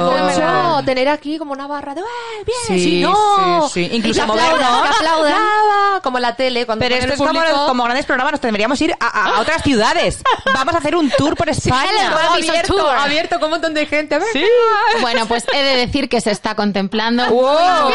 mucho 0.00 0.84
tener 0.84 1.08
aquí 1.08 1.38
como 1.38 1.52
una 1.52 1.66
barra 1.66 1.94
de 1.94 2.00
¡Eh, 2.00 2.44
bien! 2.46 2.58
Sí, 2.66 2.84
si 2.84 3.00
no! 3.00 3.68
sí, 3.68 3.84
sí. 3.88 3.96
Incluso 3.96 4.26
movernos. 4.26 4.52
aplaudan, 4.60 4.82
que 4.82 4.96
aplaudan. 4.96 6.00
Como 6.02 6.18
la 6.18 6.34
tele, 6.36 6.66
cuando 6.66 6.82
Pero 6.84 6.96
esto 6.96 7.12
es 7.14 7.18
como, 7.18 7.40
como 7.66 7.84
grandes 7.84 8.06
programas, 8.06 8.32
nos 8.32 8.40
tendríamos 8.40 8.78
que 8.78 8.84
ir 8.86 8.94
a, 9.00 9.06
a- 9.06 9.36
a 9.36 9.40
otras 9.40 9.62
ciudades. 9.62 10.22
Vamos 10.52 10.74
a 10.74 10.78
hacer 10.78 10.96
un 10.96 11.10
tour 11.10 11.36
por 11.36 11.48
España. 11.50 11.90
abierto, 12.32 12.88
abierto 12.90 13.36
con 13.36 13.44
un 13.46 13.50
montón 13.52 13.74
de 13.74 13.86
gente. 13.86 14.14
A 14.16 14.18
ver, 14.18 14.28
Sí. 14.32 14.44
Bueno, 15.00 15.26
pues 15.26 15.44
he 15.52 15.62
de 15.62 15.76
decir 15.76 16.08
que 16.08 16.20
se 16.20 16.30
está 16.30 16.54
contemplando. 16.54 17.24
¡Wow! 17.30 17.90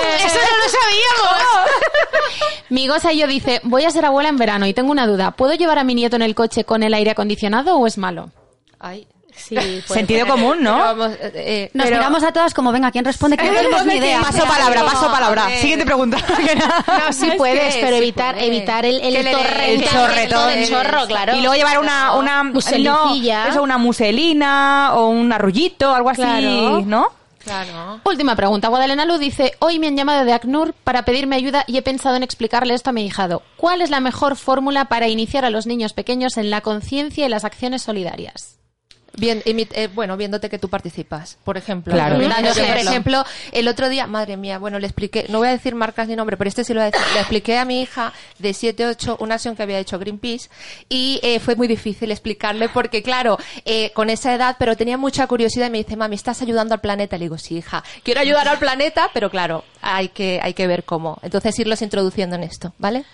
¡Eso 0.24 0.38
no 0.38 0.58
lo 0.58 0.68
sabíamos! 0.68 1.70
Migosa 2.70 3.12
y 3.12 3.18
yo 3.18 3.26
dice, 3.26 3.60
voy 3.64 3.84
a 3.84 3.90
ser 3.90 4.04
abuela 4.04 4.28
en 4.28 4.36
verano 4.36 4.66
y 4.66 4.74
tengo 4.74 4.90
una 4.92 5.06
duda. 5.06 5.30
¿Puedo 5.32 5.54
llevar 5.54 5.78
a 5.78 5.84
mi 5.84 5.94
nieto 5.94 6.16
en 6.16 6.22
el 6.22 6.34
coche 6.34 6.64
con 6.64 6.82
el 6.82 6.94
aire 6.94 7.10
acondicionado 7.12 7.76
o 7.76 7.86
es 7.86 7.98
malo? 7.98 8.30
Ay. 8.78 9.06
Sí, 9.36 9.56
Sentido 9.86 10.26
común, 10.26 10.64
¿no? 10.64 10.76
Vamos, 10.78 11.12
eh, 11.12 11.30
eh, 11.32 11.70
Nos 11.72 11.84
pero- 11.86 11.98
miramos 11.98 12.24
a 12.24 12.32
todas 12.32 12.52
como, 12.52 12.72
venga, 12.72 12.90
¿quién 12.90 13.04
responde? 13.04 13.36
Que 13.36 13.44
no 13.44 13.52
tenemos 13.54 13.86
ni 13.86 13.94
idea. 13.94 14.20
Paso 14.20 14.44
palabra, 14.44 14.82
paso 14.84 15.08
palabra. 15.12 15.44
A 15.44 15.48
ver. 15.48 15.58
Siguiente 15.60 15.84
pregunta. 15.86 16.16
No, 17.06 17.12
sí 17.12 17.28
Es 17.28 17.36
puedes, 17.36 17.74
que 17.76 17.80
pero 17.80 17.96
sí 17.98 18.02
evitar, 18.02 18.34
puede. 18.34 18.46
evitar 18.48 18.84
el, 18.84 19.00
el 19.00 19.30
torrente, 19.30 19.74
el 19.74 19.84
chorretón. 19.88 20.50
el 20.50 20.68
chorro, 20.68 21.06
claro. 21.06 21.36
Y 21.36 21.40
luego 21.40 21.54
llevar 21.54 21.78
una, 21.78 22.14
una 22.16 22.42
no, 22.42 22.58
eso, 23.48 23.62
una 23.62 23.78
muselina 23.78 24.90
o 24.94 25.06
un 25.08 25.32
arrullito, 25.32 25.94
algo 25.94 26.10
así, 26.10 26.20
Claro. 26.22 26.82
¿no? 26.84 27.12
Última 28.04 28.36
pregunta. 28.36 28.68
Guadalena 28.68 29.04
Luz 29.04 29.20
dice, 29.20 29.54
hoy 29.58 29.78
me 29.78 29.88
han 29.88 29.96
llamado 29.96 30.24
de 30.24 30.32
ACNUR 30.32 30.74
para 30.84 31.04
pedirme 31.04 31.36
ayuda 31.36 31.64
y 31.66 31.76
he 31.76 31.82
pensado 31.82 32.16
en 32.16 32.22
explicarle 32.22 32.74
esto 32.74 32.90
a 32.90 32.92
mi 32.92 33.06
hijado. 33.06 33.42
¿Cuál 33.56 33.82
es 33.82 33.90
la 33.90 34.00
mejor 34.00 34.36
fórmula 34.36 34.86
para 34.86 35.08
iniciar 35.08 35.44
a 35.44 35.50
los 35.50 35.66
niños 35.66 35.92
pequeños 35.92 36.36
en 36.36 36.50
la 36.50 36.60
conciencia 36.60 37.26
y 37.26 37.28
las 37.28 37.44
acciones 37.44 37.82
solidarias? 37.82 38.57
Bien, 39.18 39.42
imi- 39.44 39.68
eh, 39.72 39.88
bueno, 39.92 40.16
viéndote 40.16 40.48
que 40.48 40.58
tú 40.58 40.68
participas, 40.68 41.36
por 41.44 41.56
ejemplo. 41.56 41.92
Claro. 41.92 42.20
Yo, 42.20 42.28
por 42.28 42.38
ejemplo. 42.46 42.90
ejemplo, 42.90 43.24
el 43.52 43.68
otro 43.68 43.88
día, 43.88 44.06
madre 44.06 44.36
mía, 44.36 44.58
bueno, 44.58 44.78
le 44.78 44.86
expliqué, 44.86 45.26
no 45.28 45.38
voy 45.38 45.48
a 45.48 45.50
decir 45.50 45.74
marcas 45.74 46.08
ni 46.08 46.16
nombre, 46.16 46.36
pero 46.36 46.48
este 46.48 46.64
sí 46.64 46.72
lo 46.72 46.80
voy 46.80 46.88
a 46.88 46.90
decir. 46.92 47.06
Le 47.14 47.20
expliqué 47.20 47.58
a 47.58 47.64
mi 47.64 47.82
hija 47.82 48.12
de 48.38 48.54
7, 48.54 48.86
8 48.86 49.16
una 49.20 49.34
acción 49.34 49.56
que 49.56 49.62
había 49.64 49.78
hecho 49.78 49.98
Greenpeace 49.98 50.48
y 50.88 51.18
eh, 51.22 51.40
fue 51.40 51.56
muy 51.56 51.66
difícil 51.68 52.10
explicarle 52.12 52.68
porque, 52.68 53.02
claro, 53.02 53.38
eh, 53.64 53.90
con 53.94 54.08
esa 54.08 54.34
edad, 54.34 54.56
pero 54.58 54.76
tenía 54.76 54.96
mucha 54.96 55.26
curiosidad 55.26 55.66
y 55.66 55.70
me 55.70 55.78
dice, 55.78 55.96
mami, 55.96 56.14
¿estás 56.14 56.40
ayudando 56.42 56.74
al 56.74 56.80
planeta? 56.80 57.18
Le 57.18 57.24
digo, 57.24 57.38
sí, 57.38 57.56
hija, 57.58 57.82
quiero 58.04 58.20
ayudar 58.20 58.46
al 58.48 58.58
planeta, 58.58 59.10
pero 59.12 59.30
claro, 59.30 59.64
hay 59.82 60.08
que, 60.10 60.38
hay 60.42 60.54
que 60.54 60.66
ver 60.66 60.84
cómo. 60.84 61.18
Entonces, 61.22 61.58
irlos 61.58 61.82
introduciendo 61.82 62.36
en 62.36 62.44
esto, 62.44 62.72
¿vale? 62.78 63.04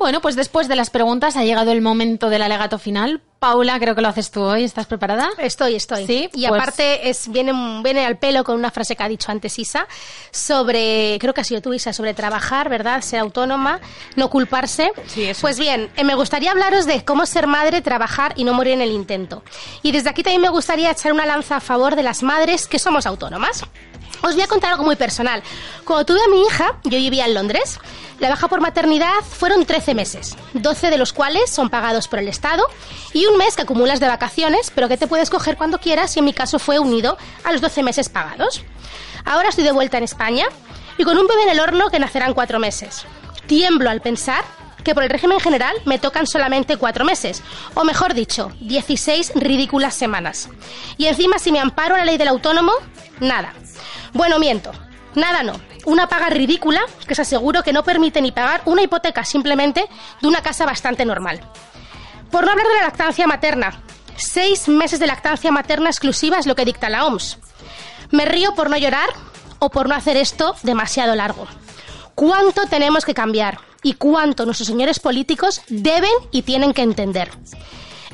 Bueno, 0.00 0.22
pues 0.22 0.34
después 0.34 0.66
de 0.66 0.76
las 0.76 0.88
preguntas 0.88 1.36
ha 1.36 1.44
llegado 1.44 1.72
el 1.72 1.82
momento 1.82 2.30
del 2.30 2.40
alegato 2.40 2.78
final. 2.78 3.20
Paula, 3.38 3.78
creo 3.78 3.94
que 3.94 4.00
lo 4.00 4.08
haces 4.08 4.30
tú 4.30 4.40
hoy. 4.40 4.64
¿Estás 4.64 4.86
preparada? 4.86 5.28
Estoy, 5.36 5.74
estoy. 5.74 6.06
Sí, 6.06 6.30
y 6.32 6.48
pues- 6.48 6.58
aparte 6.58 7.10
es, 7.10 7.28
viene, 7.30 7.52
viene 7.82 8.06
al 8.06 8.16
pelo 8.16 8.42
con 8.42 8.56
una 8.56 8.70
frase 8.70 8.96
que 8.96 9.02
ha 9.02 9.08
dicho 9.08 9.30
antes 9.30 9.58
Isa 9.58 9.86
sobre, 10.30 11.18
creo 11.20 11.34
que 11.34 11.42
ha 11.42 11.44
sido 11.44 11.60
tú 11.60 11.74
Isa, 11.74 11.92
sobre 11.92 12.14
trabajar, 12.14 12.70
¿verdad? 12.70 13.02
Ser 13.02 13.20
autónoma, 13.20 13.78
no 14.16 14.30
culparse. 14.30 14.90
Sí, 15.06 15.24
eso. 15.24 15.42
Pues 15.42 15.58
bien, 15.58 15.90
eh, 15.96 16.04
me 16.04 16.14
gustaría 16.14 16.52
hablaros 16.52 16.86
de 16.86 17.04
cómo 17.04 17.26
ser 17.26 17.46
madre, 17.46 17.82
trabajar 17.82 18.32
y 18.36 18.44
no 18.44 18.54
morir 18.54 18.72
en 18.72 18.80
el 18.80 18.92
intento. 18.92 19.42
Y 19.82 19.92
desde 19.92 20.08
aquí 20.08 20.22
también 20.22 20.40
me 20.40 20.48
gustaría 20.48 20.90
echar 20.90 21.12
una 21.12 21.26
lanza 21.26 21.56
a 21.56 21.60
favor 21.60 21.94
de 21.94 22.02
las 22.04 22.22
madres 22.22 22.66
que 22.66 22.78
somos 22.78 23.04
autónomas. 23.04 23.64
Os 24.22 24.34
voy 24.34 24.42
a 24.42 24.46
contar 24.46 24.72
algo 24.72 24.84
muy 24.84 24.96
personal. 24.96 25.42
Cuando 25.84 26.04
tuve 26.04 26.20
a 26.22 26.28
mi 26.28 26.42
hija, 26.42 26.76
yo 26.84 26.98
vivía 26.98 27.26
en 27.26 27.34
Londres. 27.34 27.78
La 28.18 28.28
baja 28.28 28.48
por 28.48 28.60
maternidad 28.60 29.14
fueron 29.22 29.64
13 29.64 29.94
meses, 29.94 30.36
12 30.52 30.90
de 30.90 30.98
los 30.98 31.14
cuales 31.14 31.48
son 31.48 31.70
pagados 31.70 32.06
por 32.06 32.18
el 32.18 32.28
Estado 32.28 32.64
y 33.14 33.24
un 33.24 33.38
mes 33.38 33.56
que 33.56 33.62
acumulas 33.62 33.98
de 33.98 34.08
vacaciones, 34.08 34.70
pero 34.74 34.88
que 34.88 34.98
te 34.98 35.06
puedes 35.06 35.30
coger 35.30 35.56
cuando 35.56 35.78
quieras 35.78 36.14
y 36.16 36.18
en 36.18 36.26
mi 36.26 36.34
caso 36.34 36.58
fue 36.58 36.78
unido 36.78 37.16
a 37.44 37.52
los 37.52 37.62
12 37.62 37.82
meses 37.82 38.10
pagados. 38.10 38.62
Ahora 39.24 39.48
estoy 39.48 39.64
de 39.64 39.72
vuelta 39.72 39.96
en 39.96 40.04
España 40.04 40.46
y 40.98 41.04
con 41.04 41.16
un 41.16 41.26
bebé 41.26 41.44
en 41.44 41.48
el 41.50 41.60
horno 41.60 41.88
que 41.88 41.98
nacerá 41.98 42.26
en 42.26 42.34
cuatro 42.34 42.58
meses. 42.58 43.04
Tiemblo 43.46 43.88
al 43.88 44.02
pensar 44.02 44.44
que 44.84 44.94
por 44.94 45.02
el 45.02 45.10
régimen 45.10 45.40
general 45.40 45.76
me 45.86 45.98
tocan 45.98 46.26
solamente 46.26 46.76
cuatro 46.76 47.04
meses, 47.06 47.42
o 47.74 47.84
mejor 47.84 48.12
dicho, 48.12 48.52
16 48.60 49.32
ridículas 49.36 49.94
semanas. 49.94 50.50
Y 50.98 51.06
encima 51.06 51.38
si 51.38 51.52
me 51.52 51.60
amparo 51.60 51.94
a 51.94 51.98
la 51.98 52.04
ley 52.04 52.18
del 52.18 52.28
autónomo, 52.28 52.72
nada. 53.20 53.54
Bueno, 54.12 54.38
miento. 54.38 54.72
Nada 55.14 55.42
no. 55.42 55.60
Una 55.86 56.08
paga 56.08 56.30
ridícula 56.30 56.80
que 57.06 57.14
os 57.14 57.18
aseguro 57.18 57.62
que 57.62 57.72
no 57.72 57.82
permite 57.82 58.20
ni 58.20 58.32
pagar 58.32 58.62
una 58.66 58.82
hipoteca 58.82 59.24
simplemente 59.24 59.88
de 60.20 60.28
una 60.28 60.42
casa 60.42 60.66
bastante 60.66 61.04
normal. 61.04 61.40
Por 62.30 62.44
no 62.44 62.50
hablar 62.50 62.66
de 62.66 62.74
la 62.74 62.82
lactancia 62.82 63.26
materna. 63.26 63.82
Seis 64.16 64.68
meses 64.68 65.00
de 65.00 65.06
lactancia 65.06 65.50
materna 65.50 65.88
exclusiva 65.88 66.38
es 66.38 66.46
lo 66.46 66.54
que 66.54 66.64
dicta 66.64 66.90
la 66.90 67.06
OMS. 67.06 67.38
Me 68.10 68.24
río 68.24 68.54
por 68.54 68.70
no 68.70 68.76
llorar 68.76 69.08
o 69.58 69.70
por 69.70 69.88
no 69.88 69.94
hacer 69.94 70.16
esto 70.16 70.54
demasiado 70.62 71.14
largo. 71.14 71.46
¿Cuánto 72.14 72.66
tenemos 72.66 73.04
que 73.04 73.14
cambiar? 73.14 73.58
¿Y 73.82 73.94
cuánto 73.94 74.44
nuestros 74.44 74.68
señores 74.68 75.00
políticos 75.00 75.62
deben 75.68 76.10
y 76.30 76.42
tienen 76.42 76.74
que 76.74 76.82
entender? 76.82 77.30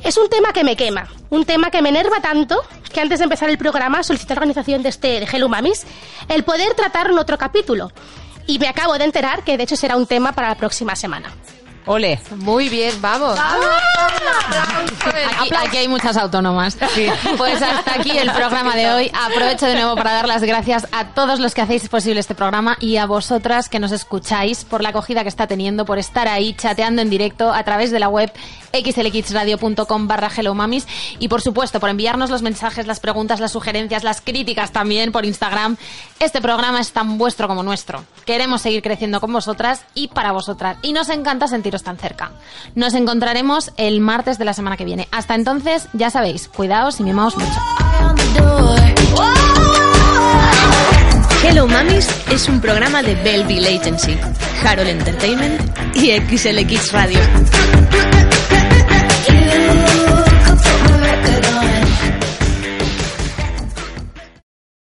Es 0.03 0.17
un 0.17 0.29
tema 0.29 0.53
que 0.53 0.63
me 0.63 0.75
quema, 0.75 1.07
un 1.29 1.45
tema 1.45 1.71
que 1.71 1.81
me 1.81 1.89
enerva 1.89 2.21
tanto 2.21 2.61
que 2.93 3.01
antes 3.01 3.19
de 3.19 3.23
empezar 3.23 3.49
el 3.49 3.57
programa 3.57 4.03
solicité 4.03 4.33
a 4.33 4.35
la 4.35 4.39
organización 4.41 4.83
de 4.83 4.89
este 4.89 5.19
de 5.19 5.27
Hello 5.31 5.49
Mamis 5.49 5.85
el 6.29 6.43
poder 6.43 6.73
tratar 6.75 7.07
en 7.07 7.19
otro 7.19 7.37
capítulo. 7.37 7.91
Y 8.45 8.59
me 8.59 8.67
acabo 8.67 8.97
de 8.97 9.03
enterar 9.03 9.43
que 9.43 9.57
de 9.57 9.63
hecho 9.63 9.75
será 9.75 9.97
un 9.97 10.07
tema 10.07 10.31
para 10.31 10.49
la 10.49 10.55
próxima 10.55 10.95
semana. 10.95 11.29
Ole. 11.87 12.19
Muy 12.35 12.67
bien, 12.67 13.01
vamos. 13.01 13.39
Aquí, 15.39 15.49
aquí 15.55 15.77
hay 15.77 15.87
muchas 15.87 16.17
autónomas. 16.17 16.77
Pues 17.37 17.61
hasta 17.61 17.95
aquí 17.95 18.17
el 18.17 18.29
programa 18.31 18.75
de 18.75 18.91
hoy. 18.91 19.11
Aprovecho 19.13 19.65
de 19.67 19.75
nuevo 19.75 19.95
para 19.95 20.11
dar 20.11 20.27
las 20.27 20.43
gracias 20.43 20.85
a 20.91 21.13
todos 21.13 21.39
los 21.39 21.53
que 21.53 21.61
hacéis 21.61 21.87
posible 21.87 22.19
este 22.19 22.35
programa 22.35 22.77
y 22.81 22.97
a 22.97 23.05
vosotras 23.05 23.69
que 23.69 23.79
nos 23.79 23.93
escucháis 23.93 24.65
por 24.65 24.83
la 24.83 24.89
acogida 24.89 25.23
que 25.23 25.29
está 25.29 25.47
teniendo, 25.47 25.85
por 25.85 25.97
estar 25.97 26.27
ahí 26.27 26.53
chateando 26.53 27.01
en 27.01 27.09
directo 27.09 27.53
a 27.53 27.63
través 27.63 27.89
de 27.91 27.99
la 27.99 28.09
web 28.09 28.31
xlxradio.com 28.71 30.07
barra 30.07 30.29
hello 30.35 30.53
mamis 30.53 30.87
y 31.19 31.27
por 31.27 31.41
supuesto 31.41 31.79
por 31.79 31.89
enviarnos 31.89 32.29
los 32.29 32.41
mensajes, 32.41 32.87
las 32.87 32.99
preguntas, 32.99 33.39
las 33.39 33.51
sugerencias, 33.51 34.03
las 34.03 34.21
críticas 34.21 34.71
también 34.71 35.11
por 35.11 35.25
Instagram. 35.25 35.77
Este 36.19 36.41
programa 36.41 36.79
es 36.79 36.91
tan 36.91 37.17
vuestro 37.17 37.47
como 37.47 37.63
nuestro. 37.63 38.03
Queremos 38.25 38.61
seguir 38.61 38.81
creciendo 38.81 39.21
con 39.21 39.31
vosotras 39.31 39.83
y 39.93 40.07
para 40.09 40.31
vosotras 40.31 40.77
y 40.81 40.93
nos 40.93 41.09
encanta 41.09 41.47
sentiros 41.47 41.83
tan 41.83 41.97
cerca. 41.97 42.31
Nos 42.75 42.93
encontraremos 42.93 43.71
el 43.77 44.01
martes 44.01 44.37
de 44.37 44.45
la 44.45 44.53
semana 44.53 44.77
que 44.77 44.85
viene. 44.85 45.07
Hasta 45.11 45.35
entonces, 45.35 45.87
ya 45.93 46.09
sabéis, 46.09 46.47
cuidaos 46.47 46.99
y 46.99 47.03
mimaos 47.03 47.37
mucho. 47.37 47.59
Hello 51.43 51.67
Mamis 51.67 52.09
es 52.31 52.49
un 52.49 52.59
programa 52.59 53.01
de 53.01 53.15
Belleville 53.15 53.67
Agency, 53.79 54.17
Harold 54.65 54.89
Entertainment 54.89 55.61
y 55.95 56.11
XLX 56.11 56.91
Radio. 56.91 57.19